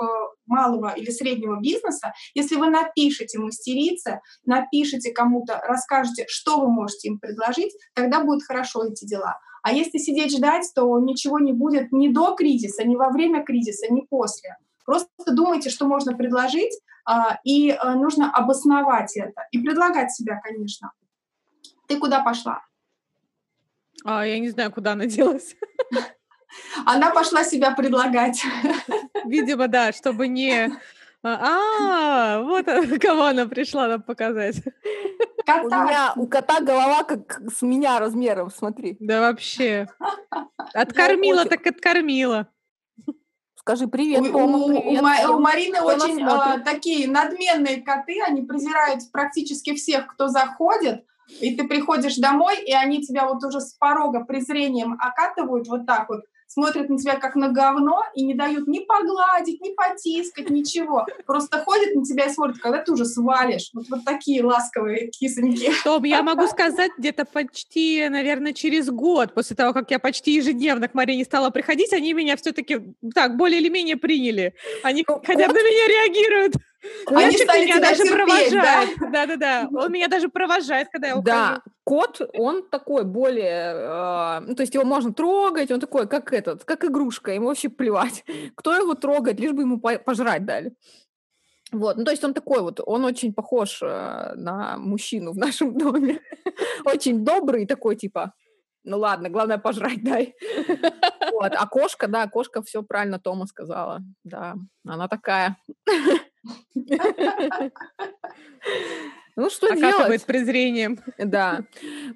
малого 0.47 0.93
или 0.97 1.11
среднего 1.11 1.61
бизнеса, 1.61 2.13
если 2.35 2.57
вы 2.57 2.71
напишете 2.71 3.39
мастерице, 3.39 4.21
напишите 4.45 5.13
кому-то, 5.13 5.61
расскажете, 5.65 6.27
что 6.29 6.61
вы 6.61 6.71
можете 6.71 7.09
им 7.09 7.19
предложить, 7.19 7.75
тогда 7.95 8.23
будет 8.23 8.45
хорошо 8.47 8.85
эти 8.87 9.05
дела. 9.05 9.37
А 9.67 9.73
если 9.73 9.99
сидеть 9.99 10.31
ждать, 10.31 10.71
то 10.77 10.97
ничего 11.01 11.41
не 11.41 11.53
будет 11.53 11.91
ни 11.91 12.07
до 12.07 12.37
кризиса, 12.37 12.85
ни 12.85 12.95
во 12.95 13.11
время 13.11 13.43
кризиса, 13.43 13.93
ни 13.93 14.03
после. 14.03 14.57
Просто 14.85 15.09
думайте, 15.27 15.71
что 15.71 15.89
можно 15.89 16.17
предложить, 16.17 16.73
а, 17.05 17.41
и 17.43 17.73
а, 17.73 17.97
нужно 17.97 18.31
обосновать 18.31 19.17
это. 19.17 19.49
И 19.51 19.59
предлагать 19.59 20.13
себя, 20.13 20.41
конечно. 20.41 20.93
Ты 21.89 21.99
куда 21.99 22.21
пошла? 22.21 22.63
А, 24.05 24.25
я 24.25 24.39
не 24.39 24.51
знаю, 24.51 24.71
куда 24.71 24.93
она 24.93 25.07
делась. 25.07 25.57
Она 26.87 27.11
пошла 27.11 27.43
себя 27.43 27.73
предлагать. 27.73 28.45
Видимо, 29.25 29.67
да, 29.67 29.91
чтобы 29.91 30.29
не... 30.29 30.71
А, 31.25 32.41
вот 32.43 32.67
кого 33.01 33.25
она 33.25 33.47
пришла 33.47 33.89
нам 33.89 34.01
показать. 34.01 34.63
Кота. 35.47 35.81
У 35.81 35.85
меня 35.87 36.13
у 36.17 36.27
кота 36.27 36.61
голова 36.61 37.05
как 37.05 37.41
с 37.55 37.63
меня 37.63 38.01
размером, 38.01 38.51
смотри. 38.51 38.97
Да 38.99 39.21
вообще. 39.21 39.87
Откормила 40.75 41.45
так 41.45 41.65
откормила. 41.67 42.49
Скажи 43.55 43.89
привет, 43.89 44.21
у, 44.21 44.33
Тома, 44.33 44.59
у, 44.59 44.69
привет. 44.69 45.03
У, 45.29 45.35
у 45.35 45.41
Марины 45.41 45.79
Кто 45.79 45.87
очень 45.87 46.23
а, 46.23 46.61
такие 46.61 47.09
надменные 47.09 47.83
коты, 47.83 48.21
они 48.25 48.43
презирают 48.43 49.01
практически 49.13 49.75
всех, 49.75 50.07
кто 50.07 50.29
заходит, 50.29 51.05
и 51.41 51.57
ты 51.57 51.67
приходишь 51.67 52.17
домой, 52.17 52.63
и 52.65 52.73
они 52.73 53.03
тебя 53.03 53.27
вот 53.27 53.43
уже 53.43 53.61
с 53.61 53.73
порога 53.75 54.25
презрением 54.25 54.97
окатывают 55.01 55.67
вот 55.67 55.85
так 55.85 56.09
вот, 56.09 56.21
смотрят 56.47 56.89
на 56.89 56.99
тебя 56.99 57.17
как 57.17 57.35
на 57.35 57.49
говно 57.49 58.03
и 58.15 58.25
не 58.25 58.35
дают 58.35 58.67
ни 58.67 58.81
погладить, 58.81 59.61
ни 59.61 59.75
потискать, 59.75 60.51
ничего. 60.51 61.07
Просто 61.27 61.63
ходят 61.63 61.95
на 61.95 62.05
тебя 62.05 62.27
и 62.27 62.31
смотрят, 62.31 62.59
когда 62.59 62.83
ты 62.83 62.93
уже 62.93 63.05
свалишь. 63.05 63.71
Вот, 63.75 63.87
вот 63.89 64.05
такие 64.05 64.45
ласковые 64.45 65.09
кисоньки. 65.09 65.71
Том, 65.85 66.05
я 66.05 66.23
могу 66.23 66.47
сказать, 66.47 66.93
где-то 66.99 67.25
почти, 67.25 68.09
наверное, 68.09 68.53
через 68.53 68.89
год 68.89 69.35
после 69.35 69.57
того, 69.57 69.73
как 69.73 69.91
я 69.91 69.99
почти 69.99 70.33
ежедневно 70.35 70.89
к 70.89 70.95
Марине 70.95 71.25
стала 71.25 71.51
приходить, 71.51 71.93
они 71.93 72.13
меня 72.13 72.37
все-таки 72.37 72.81
так 73.15 73.37
более 73.37 73.61
или 73.61 73.69
менее 73.69 73.97
приняли. 73.97 74.55
Они 74.83 75.05
ну, 75.07 75.21
хотя 75.25 75.49
бы 75.49 75.55
на 75.55 75.59
меня 75.59 75.89
реагируют. 75.89 76.55
Котик 77.07 77.47
меня 77.55 77.81
даже 77.81 78.03
терпеть, 78.03 78.51
провожает. 78.51 78.99
Да-да-да. 79.13 79.69
Он 79.73 79.93
меня 79.93 80.09
даже 80.09 80.29
провожает, 80.29 80.89
когда 80.91 81.09
я 81.09 81.15
ухожу. 81.15 81.27
Да, 81.27 81.63
кот, 81.85 82.21
он 82.35 82.69
такой 82.69 83.05
более... 83.05 83.75
Э, 83.75 84.41
ну, 84.41 84.55
то 84.55 84.63
есть 84.63 84.75
его 84.75 84.85
можно 84.85 85.13
трогать, 85.13 85.71
он 85.71 85.81
такой, 85.81 86.09
как 86.09 86.33
этот, 86.33 86.65
как 86.65 86.85
игрушка, 86.85 87.33
ему 87.33 87.47
вообще 87.47 87.69
плевать. 87.69 88.25
Кто 88.57 88.75
его 88.75 88.95
трогает, 88.95 89.41
лишь 89.41 89.53
бы 89.53 89.63
ему 89.63 89.79
пожрать 89.79 90.45
дали. 90.45 90.75
Вот, 91.73 91.97
ну 91.97 92.05
то 92.05 92.13
есть 92.13 92.23
он 92.23 92.33
такой 92.33 92.61
вот, 92.63 92.81
он 92.85 93.05
очень 93.05 93.35
похож 93.35 93.83
э, 93.83 94.35
на 94.37 94.79
мужчину 94.79 95.33
в 95.33 95.37
нашем 95.37 95.77
доме. 95.77 96.21
Очень 96.85 97.25
добрый 97.25 97.67
такой, 97.67 97.97
типа, 97.97 98.35
ну 98.85 98.99
ладно, 98.99 99.29
главное 99.29 99.59
пожрать 99.59 100.03
дай. 100.03 100.35
Вот, 101.33 101.53
а 101.55 101.67
кошка, 101.67 102.09
да, 102.09 102.27
кошка 102.29 102.63
все 102.63 102.83
правильно 102.83 103.19
Тома 103.19 103.47
сказала. 103.47 104.01
Да, 104.25 104.55
она 104.87 105.07
такая. 105.07 105.59
Ну, 109.37 109.51
что 109.51 109.69
делать? 109.75 110.25
презрением. 110.25 110.99
Да. 111.19 111.67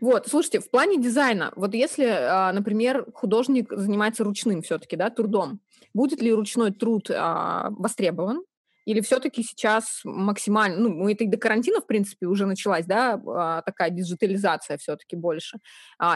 Вот, 0.01 0.27
слушайте, 0.27 0.61
в 0.61 0.71
плане 0.71 0.99
дизайна, 0.99 1.53
вот 1.55 1.75
если, 1.75 2.07
а, 2.07 2.51
например, 2.53 3.07
художник 3.13 3.71
занимается 3.71 4.25
ручным 4.25 4.63
все-таки, 4.63 4.97
да, 4.97 5.11
трудом, 5.11 5.61
будет 5.93 6.23
ли 6.23 6.33
ручной 6.33 6.73
труд 6.73 7.11
а, 7.11 7.71
востребован? 7.73 8.43
Или 8.87 9.03
все-таки 9.03 9.43
сейчас 9.43 10.01
максимально, 10.05 10.89
ну, 10.89 11.09
это 11.09 11.25
и 11.25 11.27
до 11.27 11.37
карантина, 11.37 11.83
в 11.83 11.87
принципе, 11.87 12.27
уже 12.27 12.47
началась, 12.47 12.87
да, 12.87 13.21
а, 13.27 13.61
такая 13.63 13.91
диджитализация 13.91 14.79
все-таки 14.79 15.15
больше. 15.15 15.59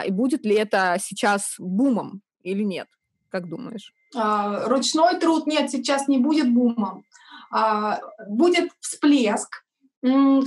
И 0.07 0.11
будет 0.11 0.43
ли 0.43 0.55
это 0.55 0.97
сейчас 0.99 1.55
бумом 1.59 2.21
или 2.41 2.63
нет? 2.63 2.87
Как 3.29 3.47
думаешь? 3.47 3.93
Ручной 4.15 5.19
труд 5.19 5.45
нет, 5.45 5.69
сейчас 5.69 6.07
не 6.07 6.17
будет 6.17 6.53
бумом. 6.53 7.03
А, 7.51 7.99
будет 8.27 8.71
всплеск, 8.79 9.63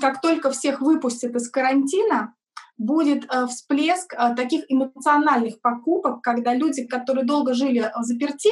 как 0.00 0.20
только 0.20 0.50
всех 0.50 0.80
выпустят 0.80 1.34
из 1.34 1.50
карантина, 1.50 2.34
будет 2.78 3.24
э, 3.24 3.46
всплеск 3.48 4.14
э, 4.14 4.34
таких 4.36 4.64
эмоциональных 4.68 5.60
покупок, 5.60 6.22
когда 6.22 6.54
люди, 6.54 6.84
которые 6.84 7.24
долго 7.26 7.52
жили 7.52 7.90
в 7.96 8.02
заперти, 8.04 8.50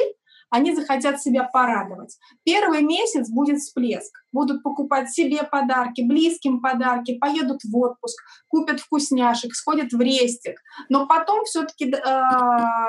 они 0.49 0.75
захотят 0.75 1.21
себя 1.21 1.43
порадовать. 1.43 2.17
Первый 2.43 2.81
месяц 2.81 3.29
будет 3.29 3.59
всплеск. 3.59 4.11
Будут 4.31 4.63
покупать 4.63 5.11
себе 5.11 5.43
подарки, 5.43 6.01
близким 6.01 6.61
подарки, 6.61 7.17
поедут 7.17 7.63
в 7.63 7.75
отпуск, 7.77 8.17
купят 8.47 8.79
вкусняшек, 8.79 9.53
сходят 9.53 9.91
в 9.91 9.99
рестик. 9.99 10.59
Но 10.89 11.07
потом 11.07 11.43
все-таки 11.45 11.91
э, 11.91 12.21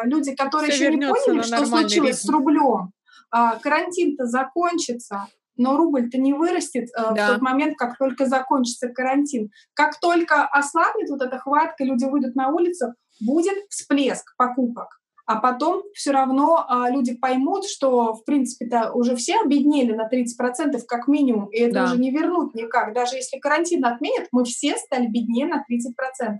люди, 0.04 0.34
которые 0.34 0.70
Все 0.70 0.88
еще 0.88 0.96
не 0.96 1.06
поняли, 1.06 1.42
что 1.42 1.66
случилось 1.66 2.22
ритм. 2.22 2.26
с 2.26 2.28
рублем, 2.28 2.92
э, 3.34 3.59
карантин-то 3.61 4.26
закончится, 4.26 5.26
но 5.56 5.76
рубль-то 5.76 6.18
не 6.18 6.32
вырастет 6.32 6.88
э, 6.96 7.14
да. 7.14 7.26
в 7.26 7.32
тот 7.32 7.42
момент, 7.42 7.76
как 7.76 7.98
только 7.98 8.26
закончится 8.26 8.88
карантин. 8.88 9.50
Как 9.74 9.98
только 9.98 10.46
ослабнет 10.46 11.11
вот 11.11 11.22
эта 11.22 11.38
хватка, 11.38 11.84
люди 11.84 12.04
выйдут 12.04 12.36
на 12.36 12.48
улицу, 12.48 12.94
будет 13.20 13.56
всплеск 13.68 14.34
покупок. 14.36 15.00
А 15.29 15.37
потом 15.37 15.83
все 15.93 16.11
равно 16.12 16.64
а, 16.66 16.89
люди 16.89 17.14
поймут, 17.14 17.66
что, 17.66 18.14
в 18.14 18.24
принципе-то, 18.24 18.93
уже 18.93 19.14
все 19.14 19.39
обеднели 19.45 19.93
на 19.93 20.09
30% 20.09 20.81
как 20.89 21.07
минимум, 21.07 21.49
и 21.49 21.59
это 21.59 21.74
да. 21.74 21.85
уже 21.85 21.99
не 21.99 22.11
вернут 22.11 22.55
никак. 22.55 22.95
Даже 22.95 23.16
если 23.16 23.39
карантин 23.39 23.85
отменят, 23.85 24.29
мы 24.33 24.45
все 24.45 24.79
стали 24.79 25.07
беднее 25.07 25.47
на 25.47 25.57
30%. 25.70 26.39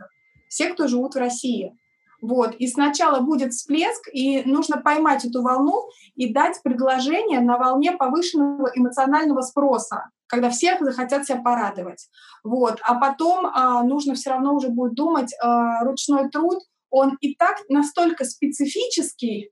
Все, 0.49 0.73
кто 0.73 0.89
живут 0.89 1.17
в 1.17 1.19
России. 1.19 1.77
Вот. 2.23 2.55
И 2.55 2.67
сначала 2.67 3.21
будет 3.21 3.53
всплеск, 3.53 4.09
и 4.11 4.43
нужно 4.45 4.79
поймать 4.79 5.23
эту 5.27 5.43
волну 5.43 5.91
и 6.15 6.33
дать 6.33 6.63
предложение 6.63 7.41
на 7.41 7.59
волне 7.59 7.93
повышенного 7.93 8.71
эмоционального 8.75 9.43
спроса, 9.43 10.09
когда 10.29 10.49
всех 10.49 10.81
захотят 10.81 11.27
себя 11.27 11.43
порадовать. 11.43 12.09
Вот. 12.43 12.79
А 12.85 12.95
потом 12.95 13.45
а, 13.45 13.83
нужно 13.83 14.15
все 14.15 14.31
равно 14.31 14.55
уже 14.55 14.69
будет 14.71 14.95
думать, 14.95 15.35
а, 15.43 15.85
ручной 15.85 16.31
труд, 16.31 16.61
он 16.91 17.17
и 17.21 17.35
так 17.35 17.57
настолько 17.69 18.25
специфический, 18.25 19.51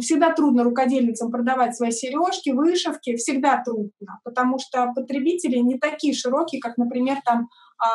всегда 0.00 0.32
трудно 0.32 0.64
рукодельницам 0.64 1.30
продавать 1.30 1.76
свои 1.76 1.90
сережки, 1.90 2.50
вышивки, 2.50 3.16
всегда 3.16 3.62
трудно, 3.64 4.20
потому 4.24 4.58
что 4.58 4.92
потребители 4.94 5.58
не 5.58 5.78
такие 5.78 6.14
широкие, 6.14 6.60
как, 6.60 6.78
например, 6.78 7.18
там 7.24 7.48
а, 7.78 7.86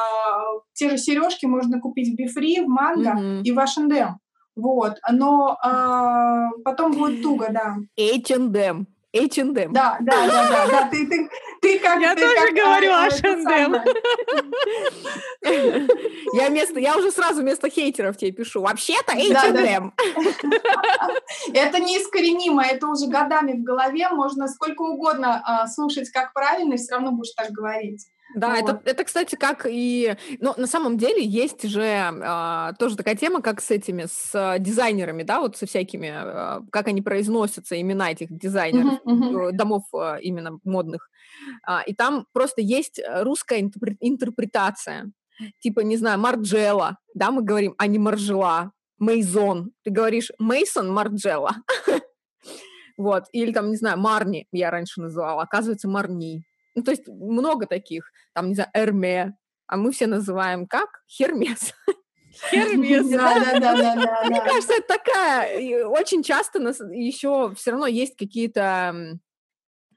те 0.73 0.89
же 0.89 0.97
сережки 0.97 1.45
можно 1.45 1.79
купить 1.79 2.13
в 2.13 2.15
Бифри, 2.15 2.61
в 2.61 2.67
Манго 2.67 3.11
mm-hmm. 3.11 3.41
и 3.43 3.51
в 3.51 3.59
H&M. 3.59 4.17
Вот, 4.55 4.97
но 5.11 5.57
а, 5.61 6.49
потом 6.63 6.91
будет 6.93 7.21
туго, 7.21 7.49
да. 7.51 7.75
H&M. 7.97 8.87
H&M. 9.25 9.73
Да, 9.73 9.97
да, 10.01 10.27
да, 10.27 10.49
да, 10.49 10.67
да. 10.67 10.87
Ты, 10.91 11.07
ты, 11.07 11.29
ты 11.61 11.79
как 11.79 11.99
Я 11.99 12.15
ты 12.15 12.21
тоже 12.21 12.35
как, 12.35 12.53
говорю 12.53 12.91
H&M. 12.91 13.75
Я 16.33 16.49
вместо, 16.49 16.79
я 16.79 16.97
уже 16.97 17.11
сразу 17.11 17.41
вместо 17.41 17.69
хейтеров 17.69 18.17
тебе 18.17 18.31
пишу. 18.31 18.61
Вообще-то 18.61 19.13
H&M. 19.13 19.93
Это 21.53 21.79
неискоренимо, 21.79 22.63
это 22.63 22.87
уже 22.87 23.07
годами 23.07 23.53
в 23.53 23.63
голове. 23.63 24.09
Можно 24.09 24.47
сколько 24.47 24.81
угодно 24.81 25.41
а, 25.45 25.67
слушать, 25.67 26.09
как 26.09 26.33
правильно, 26.33 26.73
и 26.73 26.77
все 26.77 26.93
равно 26.93 27.11
будешь 27.11 27.33
так 27.33 27.51
говорить. 27.51 28.07
Да, 28.35 28.55
вот. 28.55 28.69
это, 28.69 28.81
это, 28.85 29.03
кстати, 29.03 29.35
как 29.35 29.65
и... 29.69 30.15
Ну, 30.39 30.53
на 30.57 30.67
самом 30.67 30.97
деле 30.97 31.23
есть 31.23 31.63
же 31.67 31.81
э, 31.81 32.73
тоже 32.77 32.97
такая 32.97 33.15
тема, 33.15 33.41
как 33.41 33.61
с 33.61 33.71
этими, 33.71 34.05
с 34.05 34.31
э, 34.33 34.59
дизайнерами, 34.59 35.23
да, 35.23 35.39
вот 35.39 35.57
со 35.57 35.65
всякими, 35.65 36.11
э, 36.13 36.61
как 36.71 36.87
они 36.87 37.01
произносятся, 37.01 37.79
имена 37.79 38.11
этих 38.11 38.27
дизайнеров, 38.29 38.99
uh-huh, 39.05 39.49
uh-huh. 39.49 39.51
домов 39.51 39.83
э, 39.93 40.17
именно 40.21 40.59
модных. 40.63 41.09
А, 41.65 41.81
и 41.81 41.93
там 41.93 42.25
просто 42.33 42.61
есть 42.61 43.01
русская 43.07 43.61
интерпретация. 43.99 45.11
Типа, 45.59 45.81
не 45.81 45.97
знаю, 45.97 46.19
Марджела, 46.19 46.97
да, 47.13 47.31
мы 47.31 47.43
говорим, 47.43 47.75
а 47.77 47.87
не 47.87 47.99
Маржела. 47.99 48.71
Мейзон. 48.99 49.71
Ты 49.83 49.91
говоришь 49.91 50.31
Мейсон 50.39 50.91
Марджела. 50.91 51.55
Вот. 52.97 53.25
Или 53.31 53.53
там, 53.53 53.69
не 53.69 53.75
знаю, 53.75 53.99
Марни 53.99 54.47
я 54.51 54.71
раньше 54.71 55.01
называла. 55.01 55.43
Оказывается, 55.43 55.87
Марни. 55.87 56.46
Ну, 56.77 56.83
то 56.83 56.91
есть 56.91 57.07
много 57.07 57.65
таких, 57.65 58.11
там, 58.33 58.49
не 58.49 58.53
знаю, 58.53 58.69
Эрме, 58.75 59.35
а 59.65 59.77
мы 59.77 59.91
все 59.91 60.05
называем 60.05 60.67
как? 60.67 61.01
Хермес. 61.09 61.73
Хермес. 62.51 63.09
Да, 63.09 63.33
да, 63.39 63.59
да, 63.59 63.75
да, 63.75 63.95
да. 63.95 64.23
Мне 64.25 64.39
кажется, 64.41 64.73
это 64.73 64.87
такая, 64.87 65.87
очень 65.87 66.21
часто 66.21 66.59
еще 66.91 67.51
все 67.55 67.71
равно 67.71 67.87
есть 67.87 68.15
какие-то 68.15 69.17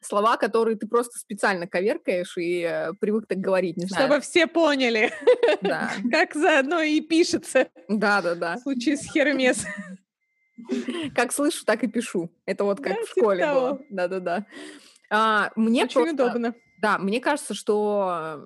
слова, 0.01 0.39
которые 0.39 0.78
ты 0.78 0.87
просто 0.87 1.18
специально 1.18 1.66
коверкаешь 1.66 2.39
и 2.39 2.62
э, 2.62 2.95
привык 2.99 3.26
так 3.26 3.37
говорить, 3.37 3.76
не 3.76 3.85
знаю. 3.85 4.07
Чтобы 4.07 4.22
все 4.22 4.47
поняли, 4.47 5.12
да. 5.61 5.91
как 6.11 6.33
заодно 6.35 6.81
и 6.81 7.03
пишется. 7.03 7.68
Да, 7.89 8.22
да, 8.22 8.35
да. 8.35 8.57
В 8.57 8.61
случае 8.61 8.97
с 8.97 9.05
Хермес. 9.12 9.66
Как 11.14 11.33
слышу, 11.33 11.66
так 11.66 11.85
и 11.85 11.89
пишу. 11.89 12.31
Это 12.47 12.64
вот 12.64 12.81
как 12.81 12.95
да, 12.95 13.03
в 13.03 13.09
школе 13.11 13.43
типа 13.43 13.55
было. 13.55 13.81
Да, 13.91 14.09
да, 14.09 14.20
да. 14.20 14.47
А, 15.11 15.51
мне 15.57 15.85
Очень 15.85 15.93
просто, 15.93 16.14
удобно. 16.14 16.55
Да, 16.81 16.97
мне 16.99 17.20
кажется, 17.20 17.53
что 17.53 18.43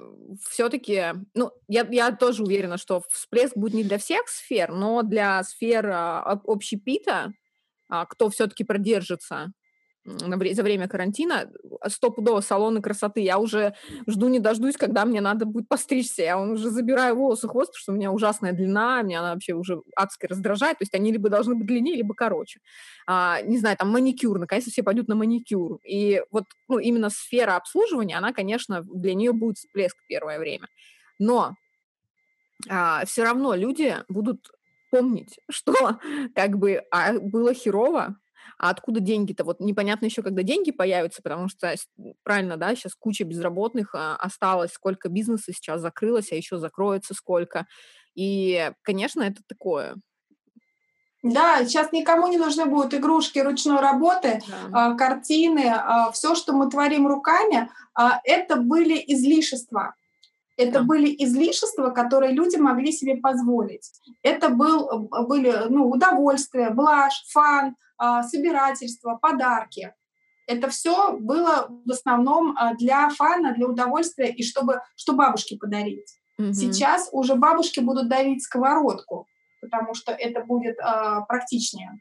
все-таки, 0.49 1.05
ну, 1.35 1.53
я, 1.69 1.87
я 1.91 2.11
тоже 2.11 2.43
уверена, 2.43 2.79
что 2.79 3.03
всплеск 3.11 3.57
будет 3.57 3.75
не 3.75 3.85
для 3.85 3.99
всех 3.99 4.29
сфер, 4.29 4.73
но 4.73 5.03
для 5.03 5.41
сфер 5.45 5.87
а, 5.89 6.41
общепита, 6.45 7.33
а, 7.89 8.07
кто 8.07 8.31
все-таки 8.31 8.65
продержится 8.65 9.53
за 10.05 10.63
время 10.63 10.87
карантина 10.87 11.51
стопудово 11.89 12.41
салоны 12.41 12.83
красоты. 12.83 13.21
Я 13.21 13.39
уже 13.39 13.75
жду 14.07 14.29
не 14.29 14.39
дождусь, 14.39 14.77
когда 14.77 15.05
мне 15.05 15.21
надо 15.21 15.47
будет 15.47 15.69
постричься. 15.69 16.23
Я 16.23 16.39
уже 16.39 16.71
забираю 16.71 17.17
волосы 17.17 17.49
хвост, 17.49 17.71
потому 17.71 17.81
что 17.81 17.93
у 17.93 17.95
меня 17.95 18.13
ужасная 18.13 18.53
длина, 18.53 19.01
меня 19.03 19.21
она 19.21 19.33
вообще 19.33 19.55
уже 19.55 19.81
адски 19.97 20.27
раздражает. 20.27 20.79
То 20.79 20.83
есть 20.83 20.95
они 20.95 21.11
либо 21.11 21.31
должны 21.31 21.55
быть 21.55 21.67
длиннее, 21.67 21.97
либо 21.97 22.15
короче. 22.15 22.61
А, 23.07 23.41
не 23.43 23.59
знаю, 23.59 23.77
там 23.77 23.91
маникюр, 23.91 24.39
наконец-то 24.39 24.71
все 24.71 24.83
пойдут 24.83 25.09
на 25.09 25.15
маникюр. 25.15 25.79
И 25.85 26.23
вот 26.31 26.45
ну, 26.69 26.79
именно 26.79 27.09
сфера 27.09 27.57
обслуживания, 27.57 28.19
она, 28.19 28.33
конечно, 28.33 28.83
для 28.83 29.15
нее 29.15 29.33
будет 29.33 29.57
всплеск 29.57 29.97
первое 30.07 30.39
время. 30.39 30.69
Но 31.19 31.55
а, 32.69 33.05
все 33.07 33.25
равно 33.25 33.55
люди 33.55 33.97
будут 34.09 34.51
помнить, 34.91 35.39
что 35.51 35.99
как 36.35 36.59
бы 36.59 36.83
а, 36.91 37.15
было 37.19 37.55
херово, 37.55 38.17
а 38.59 38.71
откуда 38.71 39.01
деньги-то? 39.01 39.45
Вот 39.45 39.61
непонятно 39.61 40.07
еще, 40.07 40.23
когда 40.23 40.43
деньги 40.43 40.71
появятся, 40.71 41.23
потому 41.23 41.49
что, 41.49 41.75
правильно, 42.23 42.57
да, 42.57 42.75
сейчас 42.75 42.95
куча 42.95 43.25
безработных 43.25 43.95
а, 43.95 44.17
осталось, 44.17 44.73
сколько 44.73 45.09
бизнеса 45.09 45.53
сейчас 45.53 45.81
закрылось, 45.81 46.33
а 46.33 46.37
еще 46.37 46.59
закроется 46.59 47.15
сколько. 47.15 47.67
И, 48.15 48.71
конечно, 48.83 49.23
это 49.23 49.43
такое. 49.47 49.97
Да, 51.23 51.65
сейчас 51.65 51.91
никому 51.93 52.27
не 52.27 52.37
нужны 52.37 52.67
будут 52.67 52.93
игрушки 52.93 53.39
ручной 53.39 53.81
работы, 53.81 54.43
да. 54.47 54.57
а, 54.73 54.95
картины, 54.95 55.73
а, 55.75 56.13
все, 56.13 56.35
что 56.35 56.53
мы 56.53 56.69
творим 56.69 57.07
руками, 57.07 57.71
это 58.25 58.57
были 58.57 59.03
излишества. 59.07 59.95
Это 60.57 60.81
да. 60.81 60.83
были 60.83 61.15
излишества, 61.25 61.91
которые 61.91 62.33
люди 62.33 62.57
могли 62.57 62.93
себе 62.93 63.17
позволить. 63.17 63.91
Это 64.23 64.51
был, 64.51 65.09
были 65.27 65.53
ну, 65.69 65.89
удовольствие, 65.89 66.71
блажь, 66.71 67.25
фан, 67.29 67.75
а, 67.99 68.23
собирательство, 68.23 69.17
подарки. 69.21 69.95
Это 70.47 70.69
все 70.69 71.17
было 71.19 71.69
в 71.87 71.91
основном 71.91 72.55
а, 72.57 72.75
для 72.75 73.09
фана, 73.11 73.55
для 73.55 73.67
удовольствия 73.67 74.31
и 74.33 74.43
чтобы, 74.43 74.81
что 74.97 75.15
бабушке 75.15 75.57
подарить. 75.57 76.19
Угу. 76.39 76.53
Сейчас 76.53 77.09
уже 77.13 77.35
бабушки 77.35 77.81
будут 77.81 78.09
дарить 78.09 78.43
сковородку, 78.43 79.27
потому 79.61 79.95
что 79.95 80.13
это 80.13 80.45
будет 80.45 80.77
э, 80.79 81.21
практичнее. 81.29 81.93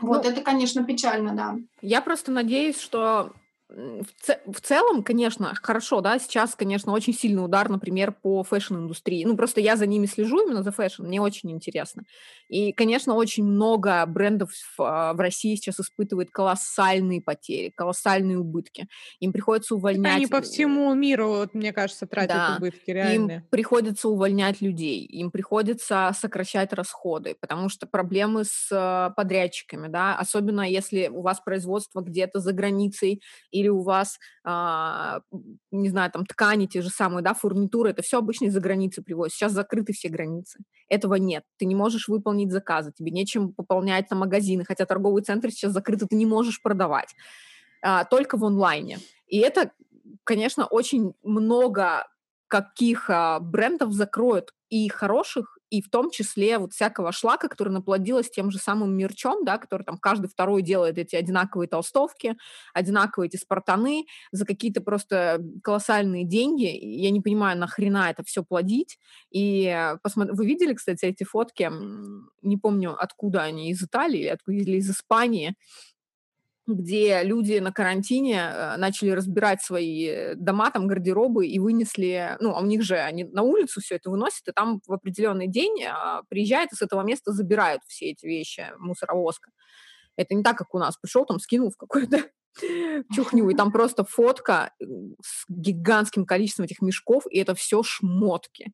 Вот 0.00 0.24
ну, 0.24 0.30
это, 0.30 0.40
конечно, 0.40 0.84
печально, 0.84 1.34
да. 1.34 1.56
Я 1.82 2.00
просто 2.00 2.32
надеюсь, 2.32 2.80
что 2.80 3.32
в, 3.68 4.06
ц- 4.20 4.40
в 4.46 4.60
целом, 4.60 5.02
конечно, 5.02 5.52
хорошо, 5.54 6.00
да, 6.00 6.18
сейчас, 6.18 6.54
конечно, 6.54 6.92
очень 6.92 7.14
сильный 7.14 7.44
удар, 7.44 7.68
например, 7.68 8.12
по 8.12 8.42
fashion-индустрии. 8.42 9.24
Ну, 9.24 9.36
просто 9.36 9.60
я 9.60 9.76
за 9.76 9.86
ними 9.86 10.06
слежу 10.06 10.46
именно 10.46 10.62
за 10.62 10.70
fashion, 10.70 11.04
мне 11.04 11.20
очень 11.20 11.50
интересно. 11.50 12.02
И, 12.48 12.72
конечно, 12.72 13.14
очень 13.14 13.44
много 13.44 14.04
брендов 14.06 14.50
в, 14.52 14.80
а, 14.80 15.14
в 15.14 15.20
России 15.20 15.54
сейчас 15.56 15.80
испытывает 15.80 16.30
колоссальные 16.30 17.22
потери, 17.22 17.72
колоссальные 17.74 18.38
убытки. 18.38 18.86
Им 19.20 19.32
приходится 19.32 19.74
увольнять... 19.74 20.16
Они 20.16 20.26
по 20.26 20.42
всему 20.42 20.92
миру, 20.94 21.28
вот, 21.28 21.54
мне 21.54 21.72
кажется, 21.72 22.06
тратят 22.06 22.34
да, 22.34 22.58
убытки 22.58 22.90
реальные. 22.90 23.38
Им 23.38 23.48
приходится 23.50 24.08
увольнять 24.08 24.60
людей, 24.60 25.04
им 25.04 25.30
приходится 25.30 26.10
сокращать 26.18 26.72
расходы, 26.72 27.36
потому 27.40 27.68
что 27.68 27.86
проблемы 27.86 28.44
с 28.44 28.68
а, 28.70 29.10
подрядчиками, 29.10 29.88
да, 29.88 30.16
особенно 30.16 30.62
если 30.68 31.08
у 31.08 31.22
вас 31.22 31.40
производство 31.40 32.00
где-то 32.02 32.40
за 32.40 32.52
границей 32.52 33.22
или 33.54 33.68
у 33.68 33.82
вас, 33.82 34.18
а, 34.44 35.20
не 35.70 35.88
знаю, 35.88 36.10
там 36.10 36.26
ткани 36.26 36.66
те 36.66 36.82
же 36.82 36.90
самые, 36.90 37.22
да, 37.22 37.34
фурнитура, 37.34 37.90
это 37.90 38.02
все 38.02 38.18
обычно 38.18 38.46
из-за 38.46 38.60
границы 38.60 39.00
привозят. 39.00 39.32
Сейчас 39.32 39.52
закрыты 39.52 39.92
все 39.92 40.08
границы. 40.08 40.58
Этого 40.88 41.14
нет. 41.14 41.44
Ты 41.56 41.66
не 41.66 41.76
можешь 41.76 42.08
выполнить 42.08 42.50
заказы, 42.50 42.92
тебе 42.92 43.12
нечем 43.12 43.52
пополнять 43.52 44.10
на 44.10 44.16
магазины, 44.16 44.64
хотя 44.64 44.86
торговые 44.86 45.22
центры 45.22 45.52
сейчас 45.52 45.72
закрыты, 45.72 46.06
ты 46.06 46.16
не 46.16 46.26
можешь 46.26 46.60
продавать. 46.60 47.14
А, 47.80 48.04
только 48.04 48.36
в 48.36 48.44
онлайне. 48.44 48.98
И 49.28 49.38
это, 49.38 49.70
конечно, 50.24 50.66
очень 50.66 51.14
много 51.22 52.08
каких 52.48 53.08
а, 53.08 53.38
брендов 53.38 53.92
закроют 53.92 54.52
и 54.68 54.88
хороших, 54.88 55.53
и 55.70 55.82
в 55.82 55.90
том 55.90 56.10
числе 56.10 56.58
вот 56.58 56.72
всякого 56.72 57.12
шлака, 57.12 57.48
который 57.48 57.70
наплодилось 57.70 58.30
тем 58.30 58.50
же 58.50 58.58
самым 58.58 58.96
мерчом, 58.96 59.44
да, 59.44 59.58
который 59.58 59.82
там 59.82 59.98
каждый 59.98 60.28
второй 60.28 60.62
делает 60.62 60.98
эти 60.98 61.16
одинаковые 61.16 61.68
толстовки, 61.68 62.36
одинаковые 62.72 63.28
эти 63.28 63.36
спартаны 63.36 64.06
за 64.32 64.44
какие-то 64.44 64.80
просто 64.80 65.40
колоссальные 65.62 66.24
деньги. 66.24 66.66
Я 66.66 67.10
не 67.10 67.20
понимаю, 67.20 67.58
нахрена 67.58 68.10
это 68.10 68.22
все 68.24 68.44
плодить. 68.44 68.98
И 69.30 69.94
посмотри, 70.02 70.34
вы 70.34 70.46
видели, 70.46 70.74
кстати, 70.74 71.04
эти 71.04 71.24
фотки? 71.24 71.70
Не 72.42 72.56
помню, 72.56 72.94
откуда 72.96 73.42
они, 73.42 73.70
из 73.70 73.82
Италии 73.82 74.36
или 74.46 74.76
из 74.76 74.90
Испании 74.90 75.54
где 76.66 77.22
люди 77.22 77.58
на 77.58 77.72
карантине 77.72 78.40
э, 78.40 78.76
начали 78.76 79.10
разбирать 79.10 79.62
свои 79.62 80.34
дома, 80.34 80.70
там, 80.70 80.86
гардеробы 80.86 81.46
и 81.46 81.58
вынесли, 81.58 82.36
ну, 82.40 82.54
а 82.54 82.60
у 82.60 82.64
них 82.64 82.82
же 82.82 82.96
они 82.96 83.24
на 83.24 83.42
улицу 83.42 83.80
все 83.80 83.96
это 83.96 84.10
выносят, 84.10 84.48
и 84.48 84.52
там 84.52 84.80
в 84.86 84.92
определенный 84.92 85.46
день 85.46 85.84
а, 85.84 86.22
приезжают 86.28 86.72
и 86.72 86.76
с 86.76 86.82
этого 86.82 87.02
места 87.02 87.32
забирают 87.32 87.82
все 87.86 88.10
эти 88.10 88.24
вещи, 88.24 88.66
мусоровозка. 88.78 89.50
Это 90.16 90.34
не 90.34 90.42
так, 90.42 90.56
как 90.56 90.74
у 90.74 90.78
нас. 90.78 90.96
Пришел 90.96 91.26
там, 91.26 91.38
скинул 91.38 91.70
в 91.70 91.76
какой-то 91.76 92.24
чухню, 93.14 93.48
и 93.50 93.54
там 93.54 93.70
просто 93.70 94.04
фотка 94.04 94.72
с 95.22 95.44
гигантским 95.48 96.24
количеством 96.24 96.64
этих 96.64 96.80
мешков, 96.80 97.24
и 97.30 97.38
это 97.38 97.54
все 97.54 97.82
шмотки 97.82 98.72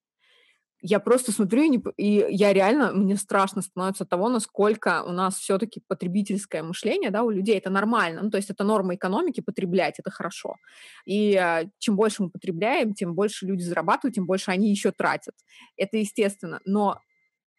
я 0.82 0.98
просто 1.00 1.32
смотрю, 1.32 1.62
и, 1.96 2.26
я 2.30 2.52
реально, 2.52 2.92
мне 2.92 3.16
страшно 3.16 3.62
становится 3.62 4.04
от 4.04 4.10
того, 4.10 4.28
насколько 4.28 5.02
у 5.04 5.12
нас 5.12 5.36
все-таки 5.38 5.82
потребительское 5.86 6.62
мышление, 6.62 7.10
да, 7.10 7.22
у 7.22 7.30
людей 7.30 7.58
это 7.58 7.70
нормально, 7.70 8.22
ну, 8.22 8.30
то 8.30 8.38
есть 8.38 8.50
это 8.50 8.64
норма 8.64 8.94
экономики 8.94 9.40
потреблять, 9.40 9.98
это 9.98 10.10
хорошо. 10.10 10.56
И 11.04 11.36
а, 11.36 11.64
чем 11.78 11.96
больше 11.96 12.22
мы 12.22 12.30
потребляем, 12.30 12.94
тем 12.94 13.14
больше 13.14 13.46
люди 13.46 13.62
зарабатывают, 13.62 14.14
тем 14.14 14.26
больше 14.26 14.50
они 14.50 14.70
еще 14.70 14.90
тратят. 14.90 15.34
Это 15.76 15.98
естественно. 15.98 16.60
Но 16.64 17.00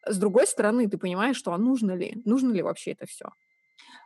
с 0.06 0.18
другой 0.18 0.46
стороны, 0.46 0.88
ты 0.88 0.98
понимаешь, 0.98 1.36
что 1.36 1.52
а 1.52 1.58
нужно 1.58 1.92
ли, 1.92 2.20
нужно 2.24 2.52
ли 2.52 2.62
вообще 2.62 2.92
это 2.92 3.06
все? 3.06 3.30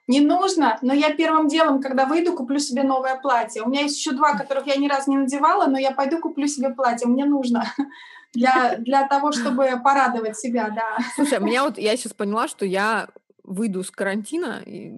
Не 0.08 0.20
нужно, 0.20 0.78
но 0.82 0.94
я 0.94 1.12
первым 1.12 1.48
делом, 1.48 1.82
когда 1.82 2.06
выйду, 2.06 2.32
куплю 2.32 2.60
себе 2.60 2.84
новое 2.84 3.16
платье. 3.16 3.62
У 3.62 3.68
меня 3.68 3.82
есть 3.82 3.98
еще 3.98 4.12
два, 4.12 4.36
которых 4.36 4.66
я 4.66 4.76
ни 4.76 4.88
разу 4.88 5.10
не 5.10 5.16
надевала, 5.16 5.66
но 5.66 5.78
я 5.78 5.90
пойду 5.90 6.20
куплю 6.20 6.46
себе 6.46 6.70
платье, 6.70 7.08
мне 7.08 7.24
нужно 7.24 7.64
для, 8.32 8.76
для 8.76 9.08
того, 9.08 9.32
чтобы 9.32 9.80
порадовать 9.82 10.38
себя, 10.38 10.70
да. 10.70 10.98
Слушай, 11.16 11.40
меня 11.40 11.64
вот, 11.64 11.76
я 11.78 11.96
сейчас 11.96 12.12
поняла, 12.12 12.46
что 12.46 12.64
я 12.64 13.08
выйду 13.46 13.84
с 13.84 13.90
карантина, 13.90 14.62
и, 14.66 14.88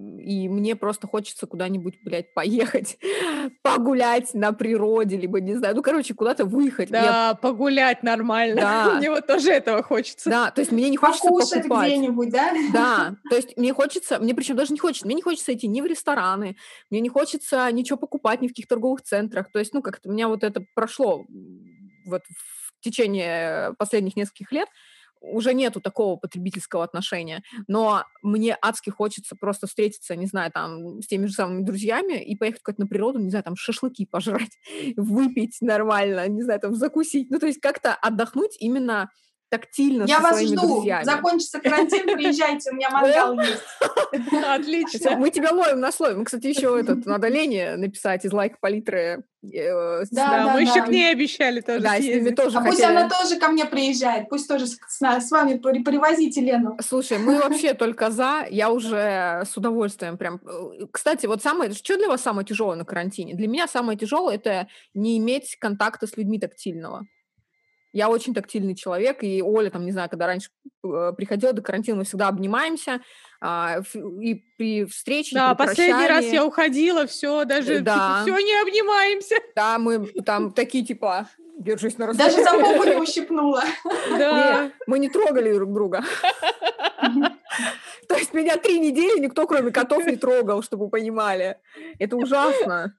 и 0.43 0.49
мне 0.49 0.75
просто 0.75 1.07
хочется 1.07 1.47
куда-нибудь, 1.47 1.99
блядь, 2.03 2.33
поехать, 2.33 2.97
погулять 3.61 4.33
на 4.33 4.51
природе, 4.51 5.17
либо, 5.17 5.39
не 5.39 5.55
знаю, 5.55 5.75
ну, 5.75 5.81
короче, 5.81 6.13
куда-то 6.13 6.45
выехать. 6.45 6.89
Да, 6.89 7.29
я... 7.29 7.33
погулять 7.35 8.03
нормально. 8.03 8.61
Да. 8.61 8.93
мне 8.97 9.09
вот 9.09 9.27
тоже 9.27 9.51
этого 9.51 9.83
хочется. 9.83 10.29
Да, 10.29 10.51
то 10.51 10.61
есть 10.61 10.71
мне 10.71 10.89
не 10.89 10.97
хочется 10.97 11.27
Покушать 11.27 11.63
покупать. 11.63 11.87
где-нибудь, 11.87 12.29
да? 12.29 12.53
Да, 12.73 13.15
то 13.29 13.35
есть 13.35 13.55
мне 13.57 13.73
хочется, 13.73 14.19
мне 14.19 14.33
причем 14.33 14.55
даже 14.55 14.73
не 14.73 14.79
хочется, 14.79 15.05
мне 15.05 15.15
не 15.15 15.21
хочется 15.21 15.53
идти 15.53 15.67
ни 15.67 15.81
в 15.81 15.85
рестораны, 15.85 16.57
мне 16.89 16.99
не 16.99 17.09
хочется 17.09 17.71
ничего 17.71 17.97
покупать 17.97 18.41
ни 18.41 18.47
в 18.47 18.51
каких 18.51 18.67
торговых 18.67 19.01
центрах, 19.03 19.51
то 19.51 19.59
есть, 19.59 19.73
ну, 19.73 19.81
как-то 19.81 20.09
у 20.09 20.11
меня 20.11 20.27
вот 20.27 20.43
это 20.43 20.65
прошло 20.73 21.25
вот 22.05 22.23
в 22.27 22.81
течение 22.81 23.73
последних 23.77 24.15
нескольких 24.15 24.51
лет, 24.51 24.69
уже 25.21 25.53
нету 25.53 25.81
такого 25.81 26.15
потребительского 26.15 26.83
отношения, 26.83 27.43
но 27.67 28.03
мне 28.21 28.57
адски 28.61 28.89
хочется 28.89 29.35
просто 29.35 29.67
встретиться, 29.67 30.15
не 30.15 30.25
знаю, 30.25 30.51
там, 30.51 31.01
с 31.01 31.07
теми 31.07 31.25
же 31.25 31.33
самыми 31.33 31.63
друзьями 31.63 32.23
и 32.23 32.35
поехать 32.35 32.61
куда-то 32.63 32.81
на 32.81 32.87
природу, 32.87 33.19
не 33.19 33.29
знаю, 33.29 33.43
там, 33.43 33.55
шашлыки 33.55 34.05
пожрать, 34.05 34.57
выпить 34.97 35.57
нормально, 35.61 36.27
не 36.27 36.43
знаю, 36.43 36.59
там, 36.59 36.75
закусить, 36.75 37.29
ну, 37.29 37.39
то 37.39 37.47
есть 37.47 37.59
как-то 37.59 37.93
отдохнуть 37.95 38.55
именно 38.59 39.09
тактильно 39.49 40.03
Я 40.03 40.17
со 40.17 40.21
вас 40.23 40.35
своими 40.35 40.55
жду. 40.55 40.67
друзьями. 40.67 41.03
Закончится 41.03 41.59
карантин, 41.59 42.03
приезжайте, 42.15 42.71
у 42.71 42.75
меня 42.75 42.89
мангал 42.89 43.39
есть. 43.39 43.63
Отлично. 44.45 45.17
Мы 45.17 45.29
тебя 45.31 45.51
ловим 45.51 45.79
на 45.79 45.91
слове. 45.91 46.15
Мы, 46.15 46.25
кстати, 46.25 46.47
еще 46.47 46.79
этот, 46.79 47.05
надо 47.05 47.27
Лене 47.27 47.75
написать 47.75 48.25
из 48.25 48.31
лайк 48.31 48.59
палитры. 48.59 49.23
Э, 49.41 50.03
да, 50.11 50.51
мы 50.53 50.61
еще 50.61 50.81
к 50.83 50.89
ней 50.89 51.11
обещали 51.11 51.61
тоже 51.61 51.79
Да, 51.79 51.95
с 51.95 52.01
ними 52.01 52.31
тоже 52.31 52.57
А 52.57 52.61
пусть 52.61 52.83
она 52.83 53.07
тоже 53.07 53.39
ко 53.39 53.47
мне 53.47 53.63
приезжает, 53.65 54.27
пусть 54.27 54.49
тоже 54.49 54.65
с 54.67 55.31
вами 55.31 55.57
привозите 55.57 56.41
Лену. 56.41 56.77
Слушай, 56.81 57.19
мы 57.19 57.39
вообще 57.39 57.73
только 57.73 58.11
за, 58.11 58.45
я 58.49 58.69
уже 58.69 59.43
с 59.49 59.55
удовольствием 59.55 60.17
прям... 60.17 60.41
Э, 60.45 60.85
кстати, 60.91 61.25
вот 61.25 61.41
самое, 61.41 61.71
что 61.71 61.97
для 61.97 62.07
вас 62.07 62.21
самое 62.21 62.45
тяжелое 62.45 62.75
на 62.75 62.85
карантине? 62.85 63.35
Для 63.35 63.47
меня 63.47 63.67
самое 63.67 63.97
тяжелое— 63.97 64.35
это 64.35 64.67
не 64.93 65.17
иметь 65.17 65.55
контакта 65.59 66.05
с 66.05 66.17
людьми 66.17 66.39
тактильного. 66.39 67.07
Я 67.91 68.09
очень 68.09 68.33
тактильный 68.33 68.75
человек, 68.75 69.23
и 69.23 69.41
Оля, 69.41 69.69
там, 69.71 69.85
не 69.85 69.91
знаю, 69.91 70.09
когда 70.09 70.27
раньше 70.27 70.49
э, 70.83 71.13
приходила 71.17 71.53
до 71.53 71.61
карантина, 71.61 71.97
мы 71.97 72.03
всегда 72.03 72.27
обнимаемся, 72.27 73.01
а, 73.41 73.81
и 74.21 74.35
при 74.57 74.85
встрече, 74.85 75.35
Да, 75.35 75.55
при 75.55 75.67
последний 75.67 76.07
раз 76.07 76.25
я 76.25 76.45
уходила, 76.45 77.07
все, 77.07 77.45
даже 77.45 77.75
э, 77.75 77.79
да. 77.79 78.21
все 78.21 78.37
не 78.37 78.61
обнимаемся. 78.61 79.35
Да, 79.55 79.79
мы 79.79 80.05
там 80.23 80.53
такие 80.53 80.85
типа 80.85 81.27
держись 81.57 81.97
на 81.97 82.07
расстоянии. 82.07 82.37
Даже 82.37 82.49
за 82.49 82.63
попу 82.63 82.83
не 82.83 82.95
ущипнула. 83.01 83.63
Да. 84.17 84.71
Мы 84.87 84.99
не 84.99 85.09
трогали 85.09 85.53
друг 85.53 85.73
друга. 85.73 86.03
То 88.07 88.15
есть 88.15 88.33
меня 88.33 88.57
три 88.57 88.79
недели 88.79 89.19
никто, 89.19 89.45
кроме 89.45 89.71
котов, 89.71 90.05
не 90.05 90.15
трогал, 90.15 90.63
чтобы 90.63 90.85
вы 90.85 90.91
понимали. 90.91 91.57
Это 91.99 92.15
ужасно. 92.15 92.95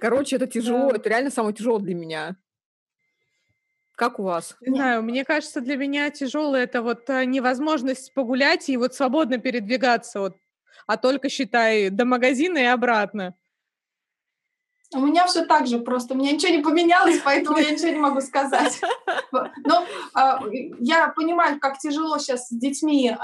Короче, 0.00 0.36
это 0.36 0.46
тяжело. 0.46 0.90
Это 0.90 1.08
реально 1.08 1.30
самое 1.30 1.54
тяжелое 1.54 1.80
для 1.80 1.94
меня. 1.94 2.36
Как 3.96 4.18
у 4.18 4.24
вас? 4.24 4.56
Не 4.60 4.76
знаю, 4.76 5.02
мне 5.02 5.24
кажется, 5.24 5.60
для 5.60 5.76
меня 5.76 6.10
тяжело 6.10 6.56
это 6.56 6.82
вот 6.82 7.08
э, 7.08 7.24
невозможность 7.24 8.12
погулять 8.12 8.68
и 8.68 8.76
вот 8.76 8.94
свободно 8.94 9.38
передвигаться, 9.38 10.20
вот, 10.20 10.36
а 10.86 10.96
только, 10.96 11.28
считай, 11.28 11.90
до 11.90 12.04
магазина 12.04 12.58
и 12.58 12.64
обратно. 12.64 13.34
У 14.92 15.00
меня 15.00 15.26
все 15.26 15.44
так 15.44 15.66
же, 15.66 15.80
просто 15.80 16.14
у 16.14 16.16
меня 16.16 16.32
ничего 16.32 16.52
не 16.52 16.62
поменялось, 16.62 17.20
поэтому 17.24 17.58
я 17.58 17.70
ничего 17.70 17.88
не 17.88 17.98
могу 17.98 18.20
сказать. 18.20 18.80
Но 19.32 19.84
э, 19.84 20.70
я 20.80 21.08
понимаю, 21.08 21.58
как 21.60 21.78
тяжело 21.78 22.18
сейчас 22.18 22.48
с 22.48 22.50
детьми, 22.50 23.10
э, 23.10 23.16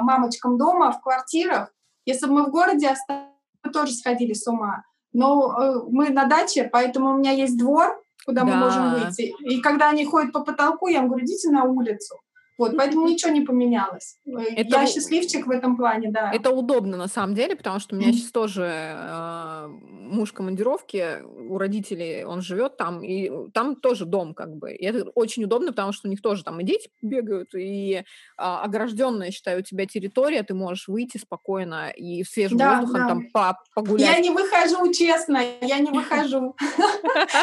мамочкам 0.00 0.58
дома, 0.58 0.92
в 0.92 1.00
квартирах. 1.00 1.72
Если 2.04 2.26
бы 2.26 2.32
мы 2.32 2.46
в 2.46 2.50
городе 2.50 2.88
остались, 2.88 3.30
мы 3.64 3.72
тоже 3.72 3.92
сходили 3.92 4.34
с 4.34 4.46
ума. 4.46 4.84
Но 5.12 5.56
э, 5.58 5.80
мы 5.88 6.10
на 6.10 6.26
даче, 6.26 6.68
поэтому 6.70 7.10
у 7.10 7.18
меня 7.18 7.32
есть 7.32 7.58
двор, 7.58 8.00
куда 8.26 8.44
да. 8.44 8.46
мы 8.46 8.56
можем 8.56 8.92
выйти. 8.92 9.34
И 9.40 9.60
когда 9.60 9.90
они 9.90 10.04
ходят 10.04 10.32
по 10.32 10.42
потолку, 10.44 10.88
я 10.88 10.98
им 10.98 11.08
говорю, 11.08 11.24
идите 11.24 11.50
на 11.50 11.64
улицу. 11.64 12.16
Вот, 12.58 12.74
поэтому 12.76 13.06
ничего 13.06 13.32
не 13.32 13.42
поменялось. 13.42 14.16
Это, 14.24 14.80
я 14.80 14.86
счастливчик 14.86 15.46
в 15.46 15.50
этом 15.50 15.76
плане, 15.76 16.10
да. 16.10 16.32
Это 16.32 16.50
удобно 16.50 16.96
на 16.96 17.06
самом 17.06 17.34
деле, 17.34 17.54
потому 17.54 17.80
что 17.80 17.94
у 17.94 17.98
меня 17.98 18.12
сейчас 18.12 18.30
тоже 18.30 18.64
э, 18.64 19.66
муж 19.68 20.32
командировки 20.32 21.22
у 21.22 21.58
родителей, 21.58 22.24
он 22.24 22.40
живет 22.40 22.78
там, 22.78 23.04
и 23.04 23.50
там 23.52 23.76
тоже 23.76 24.06
дом 24.06 24.32
как 24.32 24.56
бы. 24.56 24.72
И 24.72 24.84
это 24.86 25.10
очень 25.14 25.44
удобно, 25.44 25.72
потому 25.72 25.92
что 25.92 26.08
у 26.08 26.10
них 26.10 26.22
тоже 26.22 26.44
там 26.44 26.58
и 26.60 26.64
дети 26.64 26.88
бегают, 27.02 27.54
и 27.54 28.04
э, 28.35 28.35
огражденная, 28.36 29.30
считаю, 29.30 29.60
у 29.60 29.62
тебя 29.62 29.86
территория, 29.86 30.42
ты 30.42 30.54
можешь 30.54 30.88
выйти 30.88 31.18
спокойно 31.18 31.90
и 31.90 32.22
в 32.22 32.28
свежем 32.28 32.58
да, 32.58 32.80
воздухом 32.80 33.00
да. 33.00 33.08
там 33.08 33.30
по 33.30 33.58
погулять. 33.74 34.08
Я 34.08 34.18
не 34.20 34.30
выхожу, 34.30 34.92
честно, 34.92 35.42
я 35.60 35.78
не 35.78 35.90
выхожу. 35.90 36.54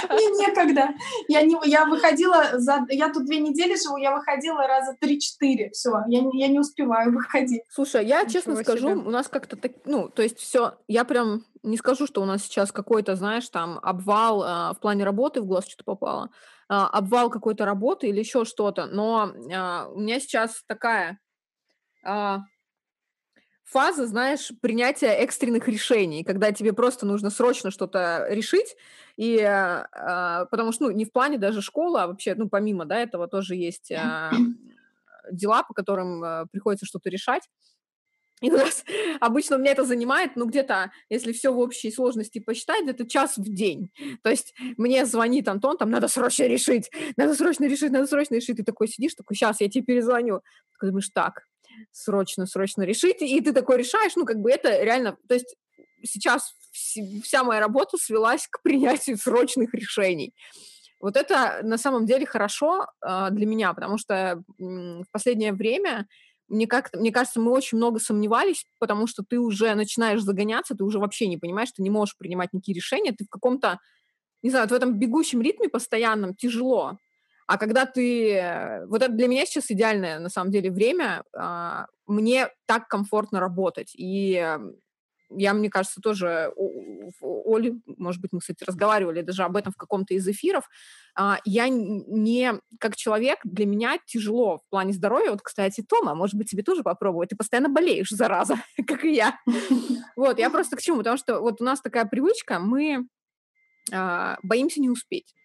Мне 0.09 0.27
некогда. 0.37 0.89
Я 1.27 1.41
не, 1.41 1.57
я 1.65 1.85
выходила, 1.85 2.59
за, 2.59 2.85
я 2.89 3.11
тут 3.11 3.25
две 3.25 3.39
недели 3.39 3.75
живу, 3.75 3.97
я 3.97 4.15
выходила 4.15 4.67
раза 4.67 4.95
3-4, 5.01 5.71
все, 5.71 6.03
я, 6.07 6.23
я 6.33 6.47
не 6.47 6.59
успеваю 6.59 7.13
выходить. 7.13 7.61
Слушай, 7.69 8.05
я 8.05 8.25
честно 8.25 8.55
скажу, 8.57 8.89
у 8.89 9.09
нас 9.09 9.27
как-то 9.27 9.55
так, 9.55 9.71
ну, 9.85 10.09
то 10.09 10.21
есть 10.21 10.37
все, 10.39 10.75
я 10.87 11.03
прям 11.03 11.43
не 11.63 11.77
скажу, 11.77 12.05
что 12.07 12.21
у 12.21 12.25
нас 12.25 12.43
сейчас 12.43 12.71
какой-то, 12.71 13.15
знаешь, 13.15 13.47
там 13.49 13.79
обвал 13.81 14.43
э, 14.43 14.73
в 14.73 14.79
плане 14.81 15.03
работы, 15.05 15.41
в 15.41 15.45
глаз 15.45 15.65
что-то 15.65 15.85
попало, 15.85 16.29
обвал 16.67 17.29
какой-то 17.29 17.65
работы 17.65 18.07
или 18.07 18.19
еще 18.19 18.45
что-то, 18.45 18.87
но 18.87 19.31
э, 19.33 19.87
у 19.91 19.99
меня 19.99 20.19
сейчас 20.19 20.63
такая 20.67 21.19
э, 22.05 22.37
фаза, 23.63 24.07
знаешь, 24.07 24.51
принятия 24.61 25.07
экстренных 25.07 25.67
решений, 25.67 26.23
когда 26.23 26.51
тебе 26.51 26.73
просто 26.73 27.05
нужно 27.05 27.29
срочно 27.29 27.71
что-то 27.71 28.27
решить, 28.29 28.75
и 29.17 29.37
э, 29.37 30.45
потому 30.49 30.71
что, 30.71 30.85
ну, 30.85 30.91
не 30.91 31.05
в 31.05 31.11
плане 31.11 31.37
даже 31.37 31.61
школы, 31.61 32.01
а 32.01 32.07
вообще, 32.07 32.35
ну, 32.35 32.49
помимо, 32.49 32.85
да, 32.85 32.99
этого 32.99 33.27
тоже 33.27 33.55
есть 33.55 33.91
э, 33.91 34.31
дела, 35.31 35.63
по 35.63 35.73
которым 35.73 36.23
э, 36.23 36.45
приходится 36.51 36.85
что-то 36.85 37.09
решать. 37.09 37.49
И 38.43 38.51
у 38.51 38.57
нас 38.57 38.83
обычно 39.21 39.55
у 39.55 39.59
меня 39.59 39.71
это 39.71 39.85
занимает, 39.85 40.35
ну, 40.35 40.45
где-то, 40.45 40.91
если 41.09 41.31
все 41.31 41.53
в 41.53 41.59
общей 41.59 41.89
сложности 41.91 42.39
посчитать, 42.39 42.83
где-то 42.83 43.07
час 43.07 43.37
в 43.37 43.43
день. 43.43 43.89
То 44.21 44.29
есть 44.29 44.53
мне 44.75 45.05
звонит 45.05 45.47
Антон, 45.47 45.77
там, 45.77 45.89
надо 45.89 46.09
срочно 46.09 46.43
решить, 46.43 46.91
надо 47.15 47.35
срочно 47.35 47.63
решить, 47.63 47.91
надо 47.91 48.05
срочно 48.05 48.35
решить. 48.35 48.57
Ты 48.57 48.63
такой 48.63 48.89
сидишь, 48.89 49.15
такой, 49.15 49.37
сейчас 49.37 49.61
я 49.61 49.69
тебе 49.69 49.85
перезвоню. 49.85 50.41
Ты 50.81 50.87
думаешь, 50.87 51.09
так, 51.13 51.43
срочно, 51.93 52.45
срочно 52.45 52.81
решить. 52.83 53.21
И 53.21 53.39
ты 53.39 53.53
такой 53.53 53.77
решаешь, 53.77 54.17
ну, 54.17 54.25
как 54.25 54.39
бы 54.39 54.51
это 54.51 54.83
реально, 54.83 55.17
то 55.29 55.35
есть 55.35 55.55
сейчас 56.03 56.53
вся 56.73 57.45
моя 57.45 57.61
работа 57.61 57.95
свелась 57.95 58.47
к 58.49 58.61
принятию 58.61 59.17
срочных 59.17 59.73
решений. 59.73 60.33
Вот 60.99 61.15
это 61.15 61.61
на 61.63 61.77
самом 61.77 62.05
деле 62.05 62.25
хорошо 62.25 62.87
э, 63.05 63.27
для 63.31 63.45
меня, 63.45 63.73
потому 63.73 63.97
что 63.97 64.43
в 64.57 65.05
последнее 65.11 65.53
время 65.53 66.07
мне, 66.47 66.67
как 66.67 66.93
мне 66.93 67.11
кажется, 67.11 67.39
мы 67.39 67.51
очень 67.51 67.77
много 67.77 67.99
сомневались, 67.99 68.65
потому 68.79 69.07
что 69.07 69.23
ты 69.27 69.39
уже 69.39 69.73
начинаешь 69.75 70.21
загоняться, 70.21 70.75
ты 70.75 70.83
уже 70.83 70.99
вообще 70.99 71.27
не 71.27 71.37
понимаешь, 71.37 71.71
ты 71.71 71.81
не 71.81 71.89
можешь 71.89 72.17
принимать 72.17 72.53
никакие 72.53 72.75
решения, 72.75 73.13
ты 73.13 73.25
в 73.25 73.29
каком-то, 73.29 73.79
не 74.41 74.49
знаю, 74.49 74.67
в 74.67 74.73
этом 74.73 74.99
бегущем 74.99 75.41
ритме 75.41 75.69
постоянном 75.69 76.35
тяжело. 76.35 76.97
А 77.47 77.57
когда 77.57 77.85
ты... 77.85 78.33
Э, 78.33 78.85
вот 78.85 79.01
это 79.01 79.13
для 79.13 79.27
меня 79.27 79.45
сейчас 79.45 79.69
идеальное, 79.69 80.19
на 80.19 80.29
самом 80.29 80.51
деле, 80.51 80.71
время. 80.71 81.23
Э, 81.37 81.85
мне 82.07 82.49
так 82.65 82.87
комфортно 82.87 83.39
работать. 83.39 83.91
И 83.95 84.57
я, 85.37 85.53
мне 85.53 85.69
кажется, 85.69 86.01
тоже 86.01 86.51
Оля, 87.21 87.75
может 87.85 88.21
быть, 88.21 88.31
мы, 88.31 88.39
кстати, 88.39 88.63
разговаривали 88.63 89.21
даже 89.21 89.43
об 89.43 89.55
этом 89.55 89.71
в 89.71 89.77
каком-то 89.77 90.13
из 90.13 90.27
эфиров, 90.27 90.69
а, 91.15 91.39
я 91.45 91.67
не, 91.69 92.53
как 92.79 92.95
человек, 92.95 93.39
для 93.43 93.65
меня 93.65 93.97
тяжело 94.05 94.57
в 94.57 94.69
плане 94.69 94.93
здоровья. 94.93 95.31
Вот, 95.31 95.41
кстати, 95.41 95.81
Тома, 95.87 96.15
может 96.15 96.35
быть, 96.35 96.49
тебе 96.49 96.63
тоже 96.63 96.83
попробовать. 96.83 97.29
Ты 97.29 97.35
постоянно 97.35 97.69
болеешь, 97.69 98.09
зараза, 98.09 98.57
как 98.87 99.05
и 99.05 99.13
я. 99.13 99.39
Вот, 100.15 100.39
я 100.39 100.49
просто 100.49 100.75
к 100.75 100.81
чему? 100.81 100.97
Потому 100.97 101.17
что 101.17 101.39
вот 101.39 101.61
у 101.61 101.63
нас 101.63 101.81
такая 101.81 102.05
привычка, 102.05 102.59
мы 102.59 103.07
а, 103.91 104.37
боимся 104.43 104.81
не 104.81 104.89
успеть. 104.89 105.35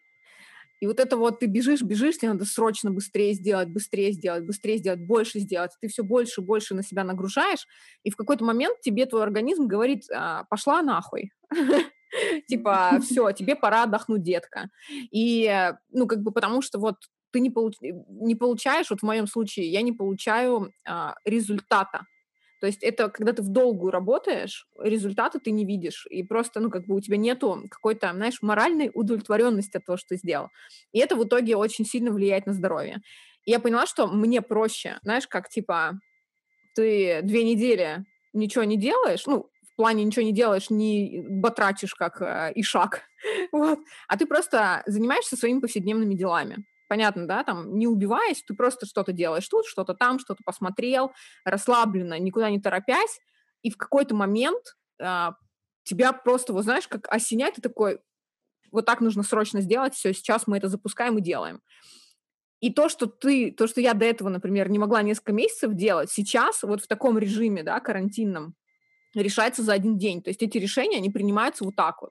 И 0.80 0.86
вот 0.86 1.00
это 1.00 1.16
вот 1.16 1.40
ты 1.40 1.46
бежишь, 1.46 1.82
бежишь, 1.82 2.18
тебе 2.18 2.32
надо 2.32 2.44
срочно 2.44 2.90
быстрее 2.90 3.34
сделать, 3.34 3.68
быстрее 3.68 4.12
сделать, 4.12 4.44
быстрее 4.44 4.78
сделать, 4.78 5.00
больше 5.00 5.40
сделать. 5.40 5.72
Ты 5.80 5.88
все 5.88 6.02
больше 6.02 6.40
и 6.40 6.44
больше 6.44 6.74
на 6.74 6.82
себя 6.82 7.04
нагружаешь, 7.04 7.66
и 8.04 8.10
в 8.10 8.16
какой-то 8.16 8.44
момент 8.44 8.80
тебе 8.80 9.06
твой 9.06 9.22
организм 9.22 9.66
говорит, 9.66 10.04
«А, 10.12 10.44
пошла 10.44 10.82
нахуй. 10.82 11.32
Типа, 12.48 12.98
все, 13.02 13.32
тебе 13.32 13.56
пора 13.56 13.84
отдохнуть, 13.84 14.22
детка. 14.22 14.70
И, 15.10 15.72
ну, 15.90 16.06
как 16.06 16.22
бы 16.22 16.32
потому 16.32 16.62
что 16.62 16.78
вот 16.78 16.96
ты 17.30 17.40
не, 17.40 17.50
получ... 17.50 17.76
не 17.80 18.34
получаешь, 18.34 18.90
вот 18.90 19.00
в 19.00 19.04
моем 19.04 19.26
случае, 19.26 19.70
я 19.70 19.82
не 19.82 19.92
получаю 19.92 20.72
а, 20.86 21.14
результата 21.24 22.06
то 22.60 22.66
есть 22.66 22.82
это 22.82 23.08
когда 23.08 23.32
ты 23.32 23.42
в 23.42 23.48
долгую 23.48 23.92
работаешь, 23.92 24.66
результаты 24.78 25.38
ты 25.38 25.50
не 25.50 25.64
видишь, 25.64 26.06
и 26.10 26.22
просто, 26.22 26.60
ну, 26.60 26.70
как 26.70 26.86
бы 26.86 26.96
у 26.96 27.00
тебя 27.00 27.16
нету 27.16 27.64
какой-то, 27.70 28.12
знаешь, 28.12 28.42
моральной 28.42 28.90
удовлетворенности 28.92 29.76
от 29.76 29.84
того, 29.84 29.96
что 29.96 30.08
ты 30.10 30.16
сделал. 30.16 30.48
И 30.92 30.98
это 30.98 31.16
в 31.16 31.24
итоге 31.24 31.56
очень 31.56 31.84
сильно 31.84 32.10
влияет 32.10 32.46
на 32.46 32.52
здоровье. 32.52 33.00
И 33.44 33.50
я 33.50 33.60
поняла, 33.60 33.86
что 33.86 34.06
мне 34.06 34.42
проще, 34.42 34.98
знаешь, 35.02 35.26
как, 35.26 35.48
типа, 35.48 36.00
ты 36.74 37.20
две 37.22 37.44
недели 37.44 38.04
ничего 38.32 38.64
не 38.64 38.76
делаешь, 38.76 39.26
ну, 39.26 39.50
в 39.62 39.76
плане 39.76 40.04
ничего 40.04 40.24
не 40.24 40.32
делаешь, 40.32 40.70
не 40.70 41.22
батрачишь 41.28 41.94
как 41.94 42.20
э, 42.20 42.52
ишак, 42.56 43.02
вот, 43.52 43.78
а 44.08 44.16
ты 44.16 44.26
просто 44.26 44.82
занимаешься 44.86 45.36
своими 45.36 45.60
повседневными 45.60 46.14
делами 46.14 46.64
понятно, 46.88 47.26
да, 47.26 47.44
там, 47.44 47.78
не 47.78 47.86
убиваясь, 47.86 48.42
ты 48.42 48.54
просто 48.54 48.86
что-то 48.86 49.12
делаешь 49.12 49.48
тут, 49.48 49.66
что-то 49.66 49.94
там, 49.94 50.18
что-то 50.18 50.42
посмотрел, 50.44 51.12
расслабленно, 51.44 52.18
никуда 52.18 52.50
не 52.50 52.60
торопясь, 52.60 53.20
и 53.62 53.70
в 53.70 53.76
какой-то 53.76 54.14
момент 54.14 54.76
а, 55.00 55.34
тебя 55.84 56.12
просто, 56.12 56.52
вот 56.52 56.64
знаешь, 56.64 56.88
как 56.88 57.06
осенять, 57.12 57.54
ты 57.54 57.62
такой, 57.62 58.00
вот 58.72 58.86
так 58.86 59.00
нужно 59.00 59.22
срочно 59.22 59.60
сделать, 59.60 59.94
все, 59.94 60.12
сейчас 60.12 60.46
мы 60.46 60.56
это 60.56 60.68
запускаем 60.68 61.18
и 61.18 61.22
делаем. 61.22 61.60
И 62.60 62.72
то, 62.72 62.88
что 62.88 63.06
ты, 63.06 63.52
то, 63.52 63.68
что 63.68 63.80
я 63.80 63.94
до 63.94 64.04
этого, 64.04 64.28
например, 64.28 64.68
не 64.68 64.80
могла 64.80 65.02
несколько 65.02 65.32
месяцев 65.32 65.74
делать, 65.74 66.10
сейчас 66.10 66.62
вот 66.62 66.82
в 66.82 66.88
таком 66.88 67.16
режиме, 67.18 67.62
да, 67.62 67.78
карантинном, 67.78 68.54
решается 69.14 69.62
за 69.62 69.72
один 69.72 69.96
день. 69.96 70.22
То 70.22 70.30
есть 70.30 70.42
эти 70.42 70.58
решения, 70.58 70.98
они 70.98 71.10
принимаются 71.10 71.64
вот 71.64 71.76
так 71.76 72.02
вот. 72.02 72.10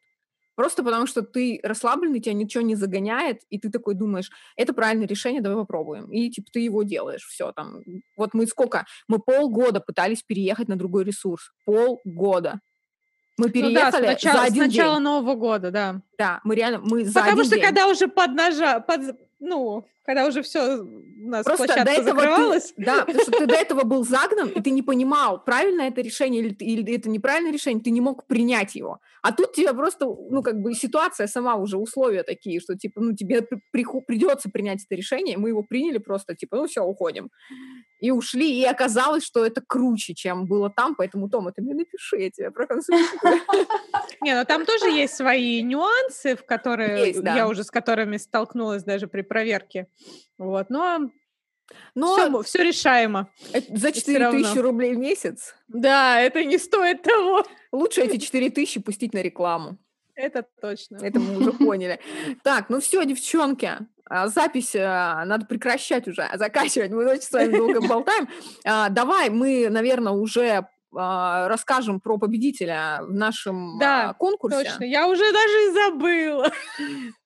Просто 0.57 0.83
потому 0.83 1.05
что 1.05 1.21
ты 1.21 1.59
расслабленный, 1.61 2.19
тебя 2.19 2.33
ничего 2.33 2.63
не 2.63 2.73
загоняет, 2.73 3.43
и 3.51 3.59
ты 3.59 3.69
такой 3.69 3.93
думаешь, 3.93 4.31
это 4.55 4.73
правильное 4.73 5.05
решение, 5.07 5.39
давай 5.39 5.59
попробуем. 5.59 6.11
И 6.11 6.31
типа 6.31 6.47
ты 6.51 6.61
его 6.61 6.81
делаешь, 6.81 7.27
все 7.27 7.51
там. 7.51 7.81
Вот 8.17 8.33
мы 8.33 8.47
сколько? 8.47 8.87
Мы 9.07 9.19
полгода 9.19 9.79
пытались 9.79 10.23
переехать 10.23 10.67
на 10.67 10.75
другой 10.75 11.03
ресурс. 11.03 11.51
Полгода. 11.63 12.59
Мы 13.37 13.51
переехали 13.51 14.01
ну 14.01 14.07
да, 14.07 14.17
сначала, 14.17 14.37
за 14.37 14.43
один 14.45 14.63
с 14.63 14.67
начала 14.67 14.95
день. 14.95 15.03
Нового 15.03 15.35
года, 15.35 15.69
да. 15.69 16.01
Да, 16.17 16.41
мы 16.43 16.55
реально, 16.55 16.79
мы 16.79 17.05
за 17.05 17.13
Потому 17.13 17.33
один 17.33 17.45
что 17.45 17.55
день. 17.55 17.63
когда 17.63 17.87
уже 17.87 18.07
поднажа, 18.07 18.79
под, 18.79 19.15
ну, 19.39 19.85
когда 20.07 20.25
уже 20.25 20.41
все 20.41 20.77
у 20.77 21.29
нас 21.29 21.43
Просто 21.43 21.65
площадка 21.65 21.85
до 21.85 21.91
этого 21.91 22.21
закрывалась. 22.21 22.71
Ты, 22.71 22.85
да, 22.85 23.03
потому 23.05 23.23
что 23.23 23.31
ты 23.31 23.45
до 23.45 23.55
этого 23.55 23.83
был 23.83 24.05
загнан, 24.05 24.47
и 24.47 24.61
ты 24.61 24.69
не 24.69 24.81
понимал, 24.91 25.43
правильно 25.43 25.81
это 25.81 25.99
решение 25.99 26.41
или, 26.41 26.53
или 26.53 26.95
это 26.95 27.09
неправильное 27.09 27.51
решение, 27.51 27.83
ты 27.83 27.91
не 27.91 27.99
мог 27.99 28.25
принять 28.25 28.75
его. 28.75 28.99
А 29.21 29.33
тут 29.33 29.51
тебе 29.51 29.73
просто, 29.73 30.05
ну, 30.05 30.41
как 30.41 30.61
бы 30.61 30.73
ситуация 30.73 31.27
сама 31.27 31.55
уже, 31.55 31.77
условия 31.77 32.23
такие, 32.23 32.61
что, 32.61 32.75
типа, 32.75 33.01
ну, 33.01 33.13
тебе 33.13 33.41
при, 33.71 33.85
придется 34.07 34.49
принять 34.49 34.85
это 34.85 34.95
решение, 34.95 35.37
мы 35.37 35.49
его 35.49 35.61
приняли 35.61 35.97
просто, 35.97 36.35
типа, 36.35 36.55
ну, 36.55 36.67
все, 36.67 36.81
уходим. 36.81 37.29
И 37.99 38.11
ушли, 38.11 38.61
и 38.61 38.63
оказалось, 38.63 39.25
что 39.25 39.43
это 39.43 39.61
круче, 39.65 40.13
чем 40.13 40.45
было 40.45 40.69
там, 40.69 40.95
поэтому, 40.95 41.29
Тома, 41.29 41.51
ты 41.51 41.61
мне 41.63 41.73
напиши, 41.73 42.17
я 42.17 42.29
тебя 42.29 42.51
проконсультирую. 42.51 43.41
Не, 44.21 44.35
ну 44.35 44.45
там 44.45 44.65
тоже 44.65 44.89
есть 44.89 45.15
свои 45.15 45.61
нюансы, 45.63 46.35
в 46.35 46.45
которые 46.45 47.11
я 47.11 47.47
уже 47.47 47.63
с 47.63 47.71
которыми 47.71 48.17
столкнулась 48.17 48.83
даже 48.83 49.07
при 49.07 49.21
проверке. 49.21 49.87
Вот, 50.37 50.69
но 50.69 51.09
но 51.95 52.15
все, 52.15 52.43
все 52.43 52.63
решаемо. 52.63 53.29
За 53.69 53.91
4 53.91 54.31
тысячи 54.31 54.57
рублей 54.57 54.95
в 54.95 54.97
месяц? 54.97 55.55
Да, 55.67 56.19
это 56.19 56.43
не 56.43 56.57
стоит 56.57 57.03
того. 57.03 57.45
Лучше 57.71 58.01
эти 58.01 58.17
4 58.17 58.49
тысячи 58.51 58.79
пустить 58.79 59.13
на 59.13 59.21
рекламу. 59.21 59.77
Это 60.15 60.45
точно. 60.61 60.97
Это 61.01 61.19
мы 61.19 61.37
уже 61.37 61.51
поняли. 61.65 61.99
Так, 62.43 62.69
ну 62.69 62.79
все, 62.79 63.05
девчонки, 63.05 63.77
а, 64.05 64.27
запись 64.27 64.75
а, 64.75 65.23
надо 65.25 65.45
прекращать 65.45 66.07
уже, 66.07 66.27
заканчивать. 66.33 66.91
Мы 66.91 67.05
очень 67.05 67.21
с 67.21 67.31
вами 67.31 67.55
долго 67.55 67.81
болтаем. 67.87 68.27
А, 68.65 68.89
давай 68.89 69.29
мы, 69.29 69.69
наверное, 69.69 70.13
уже 70.13 70.67
расскажем 70.89 71.99
про 71.99 72.17
победителя 72.17 73.01
в 73.01 73.13
нашем 73.13 73.77
да, 73.77 74.13
конкурсе. 74.13 74.63
точно. 74.63 74.85
Я 74.85 75.07
уже 75.07 75.31
даже 75.31 75.53
и 75.53 75.73
забыла. 75.73 76.51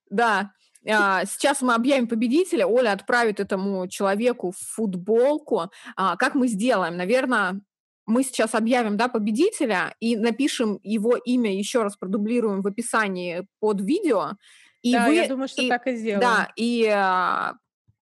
Да. 0.09 0.51
Сейчас 0.83 1.61
мы 1.61 1.75
объявим 1.75 2.07
победителя. 2.07 2.65
Оля 2.65 2.91
отправит 2.91 3.39
этому 3.39 3.87
человеку 3.87 4.53
футболку. 4.57 5.71
Как 5.95 6.33
мы 6.33 6.47
сделаем? 6.47 6.97
Наверное, 6.97 7.61
мы 8.05 8.23
сейчас 8.23 8.55
объявим 8.55 8.97
да, 8.97 9.07
победителя 9.07 9.95
и 9.99 10.15
напишем 10.15 10.79
его 10.83 11.15
имя, 11.15 11.55
еще 11.55 11.83
раз 11.83 11.95
продублируем 11.95 12.61
в 12.61 12.67
описании 12.67 13.47
под 13.59 13.81
видео. 13.81 14.33
И 14.81 14.93
да, 14.93 15.07
вы, 15.07 15.15
я 15.15 15.27
думаю, 15.27 15.47
что 15.47 15.61
и, 15.61 15.69
так 15.69 15.87
и 15.87 15.95
сделаем. 15.95 16.21
Да, 16.21 16.49
и 16.55 16.87
а, 16.87 17.53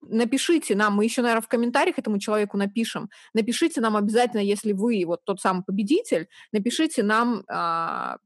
напишите 0.01 0.75
нам, 0.75 0.95
мы 0.95 1.03
еще, 1.03 1.21
наверное, 1.21 1.41
в 1.41 1.47
комментариях 1.47 1.99
этому 1.99 2.19
человеку 2.19 2.57
напишем, 2.57 3.09
напишите 3.33 3.81
нам 3.81 3.97
обязательно, 3.97 4.41
если 4.41 4.71
вы 4.71 5.03
вот 5.05 5.23
тот 5.25 5.41
самый 5.41 5.63
победитель, 5.63 6.27
напишите 6.53 7.03
нам 7.03 7.43
а, 7.49 8.17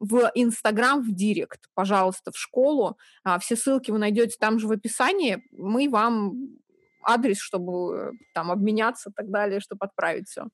в 0.00 0.30
Инстаграм, 0.34 1.02
в 1.02 1.14
Директ, 1.14 1.68
пожалуйста, 1.74 2.30
в 2.32 2.36
школу. 2.36 2.98
А, 3.24 3.38
все 3.38 3.56
ссылки 3.56 3.90
вы 3.90 3.98
найдете 3.98 4.36
там 4.38 4.58
же 4.58 4.68
в 4.68 4.72
описании. 4.72 5.42
Мы 5.52 5.88
вам 5.88 6.58
адрес, 7.02 7.38
чтобы 7.38 8.12
там 8.34 8.50
обменяться 8.50 9.10
и 9.10 9.12
так 9.12 9.30
далее, 9.30 9.60
чтобы 9.60 9.86
отправить 9.86 10.28
все. 10.28 10.46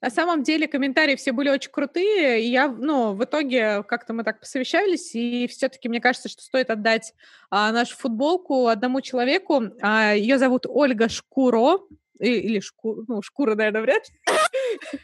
На 0.00 0.10
самом 0.10 0.42
деле 0.42 0.66
комментарии 0.66 1.16
все 1.16 1.32
были 1.32 1.48
очень 1.48 1.70
крутые, 1.70 2.42
и 2.42 2.50
я, 2.50 2.68
ну, 2.68 3.14
в 3.14 3.24
итоге 3.24 3.82
как-то 3.84 4.12
мы 4.12 4.24
так 4.24 4.40
посовещались, 4.40 5.14
и 5.14 5.46
все-таки 5.46 5.88
мне 5.88 6.00
кажется, 6.00 6.28
что 6.28 6.42
стоит 6.42 6.70
отдать 6.70 7.14
а, 7.50 7.70
нашу 7.70 7.96
футболку 7.96 8.66
одному 8.66 9.00
человеку. 9.00 9.62
А, 9.80 10.12
ее 10.14 10.38
зовут 10.38 10.66
Ольга 10.66 11.08
Шкуро, 11.08 11.78
или 12.18 12.60
шку, 12.60 13.04
ну, 13.08 13.22
шкура, 13.22 13.54
наверное, 13.54 13.82
вряд 13.82 14.02
ли. 14.08 15.00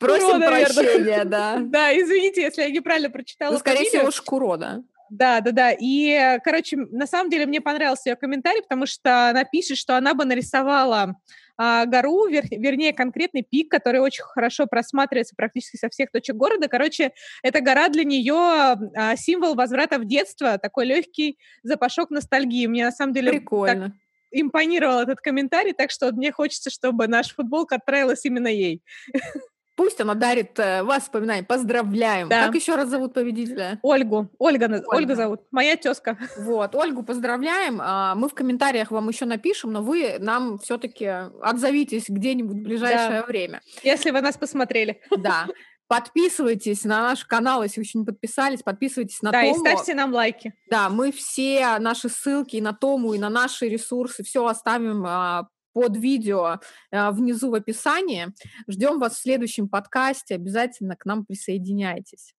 Просим 0.00 0.40
прощения, 0.40 1.24
да. 1.24 1.58
Да, 1.60 1.96
извините, 1.96 2.42
если 2.42 2.62
я 2.62 2.70
неправильно 2.70 3.10
прочитала. 3.10 3.52
Ну, 3.52 3.58
скорее 3.58 3.88
всего, 3.88 4.10
Шкуро, 4.10 4.56
да. 4.56 4.82
Да, 5.10 5.40
да, 5.40 5.50
да. 5.50 5.76
И, 5.78 6.38
короче, 6.42 6.76
на 6.76 7.06
самом 7.06 7.28
деле 7.28 7.44
мне 7.44 7.60
понравился 7.60 8.10
ее 8.10 8.16
комментарий, 8.16 8.62
потому 8.62 8.86
что 8.86 9.28
она 9.28 9.44
пишет, 9.44 9.76
что 9.76 9.96
она 9.96 10.14
бы 10.14 10.24
нарисовала 10.24 11.16
а, 11.58 11.84
гору, 11.84 12.26
вер, 12.28 12.44
вернее, 12.50 12.94
конкретный 12.94 13.42
пик, 13.42 13.70
который 13.70 14.00
очень 14.00 14.22
хорошо 14.22 14.66
просматривается 14.66 15.34
практически 15.36 15.76
со 15.76 15.90
всех 15.90 16.10
точек 16.10 16.36
города. 16.36 16.66
Короче, 16.66 17.12
эта 17.42 17.60
гора 17.60 17.90
для 17.90 18.04
нее 18.04 18.34
а, 18.34 19.16
символ 19.16 19.54
возврата 19.54 19.98
в 19.98 20.06
детство, 20.06 20.56
такой 20.56 20.86
легкий 20.86 21.38
запашок 21.62 22.10
ностальгии. 22.10 22.66
Мне 22.66 22.86
на 22.86 22.92
самом 22.92 23.12
деле 23.12 23.32
Прикольно. 23.32 23.90
Так 23.90 23.92
импонировал 24.32 25.00
этот 25.00 25.20
комментарий, 25.20 25.74
так 25.74 25.90
что 25.90 26.10
мне 26.10 26.32
хочется, 26.32 26.70
чтобы 26.70 27.06
наша 27.06 27.34
футболка 27.34 27.74
отправилась 27.74 28.24
именно 28.24 28.48
ей. 28.48 28.82
Пусть 29.74 30.00
она 30.00 30.14
дарит 30.14 30.58
э, 30.58 30.82
воспоминания. 30.82 31.42
Поздравляем. 31.42 32.28
Да. 32.28 32.46
Как 32.46 32.54
еще 32.54 32.74
раз 32.74 32.88
зовут 32.88 33.14
победителя? 33.14 33.78
Ольгу. 33.82 34.30
Ольга, 34.38 34.64
Ольга. 34.64 34.84
Ольга 34.88 35.16
зовут. 35.16 35.40
Моя 35.50 35.76
тезка. 35.76 36.18
Вот. 36.36 36.74
Ольгу 36.74 37.02
поздравляем. 37.02 37.80
А, 37.80 38.14
мы 38.14 38.28
в 38.28 38.34
комментариях 38.34 38.90
вам 38.90 39.08
еще 39.08 39.24
напишем, 39.24 39.72
но 39.72 39.82
вы 39.82 40.16
нам 40.18 40.58
все-таки 40.58 41.06
отзовитесь 41.40 42.06
где-нибудь 42.08 42.56
в 42.58 42.62
ближайшее 42.62 43.20
да. 43.20 43.26
время. 43.26 43.60
Если 43.82 44.10
вы 44.10 44.20
нас 44.20 44.36
посмотрели. 44.36 45.00
Да. 45.16 45.46
Подписывайтесь 45.88 46.84
на 46.84 47.02
наш 47.02 47.24
канал, 47.24 47.62
если 47.62 47.82
еще 47.82 47.98
не 47.98 48.04
подписались, 48.04 48.62
подписывайтесь 48.62 49.20
на 49.20 49.30
да, 49.30 49.42
Тому. 49.42 49.62
Да, 49.62 49.70
и 49.70 49.74
ставьте 49.74 49.94
нам 49.94 50.14
лайки. 50.14 50.54
Да, 50.70 50.88
мы 50.88 51.12
все 51.12 51.78
наши 51.78 52.08
ссылки 52.08 52.56
и 52.56 52.60
на 52.62 52.72
Тому, 52.72 53.12
и 53.12 53.18
на 53.18 53.28
наши 53.28 53.68
ресурсы, 53.68 54.22
все 54.22 54.46
оставим 54.46 55.04
а, 55.06 55.48
под 55.72 55.96
видео 55.96 56.60
а, 56.90 57.12
внизу 57.12 57.50
в 57.50 57.54
описании. 57.54 58.32
Ждем 58.68 58.98
вас 58.98 59.16
в 59.16 59.22
следующем 59.22 59.68
подкасте. 59.68 60.34
Обязательно 60.34 60.96
к 60.96 61.04
нам 61.04 61.24
присоединяйтесь. 61.24 62.34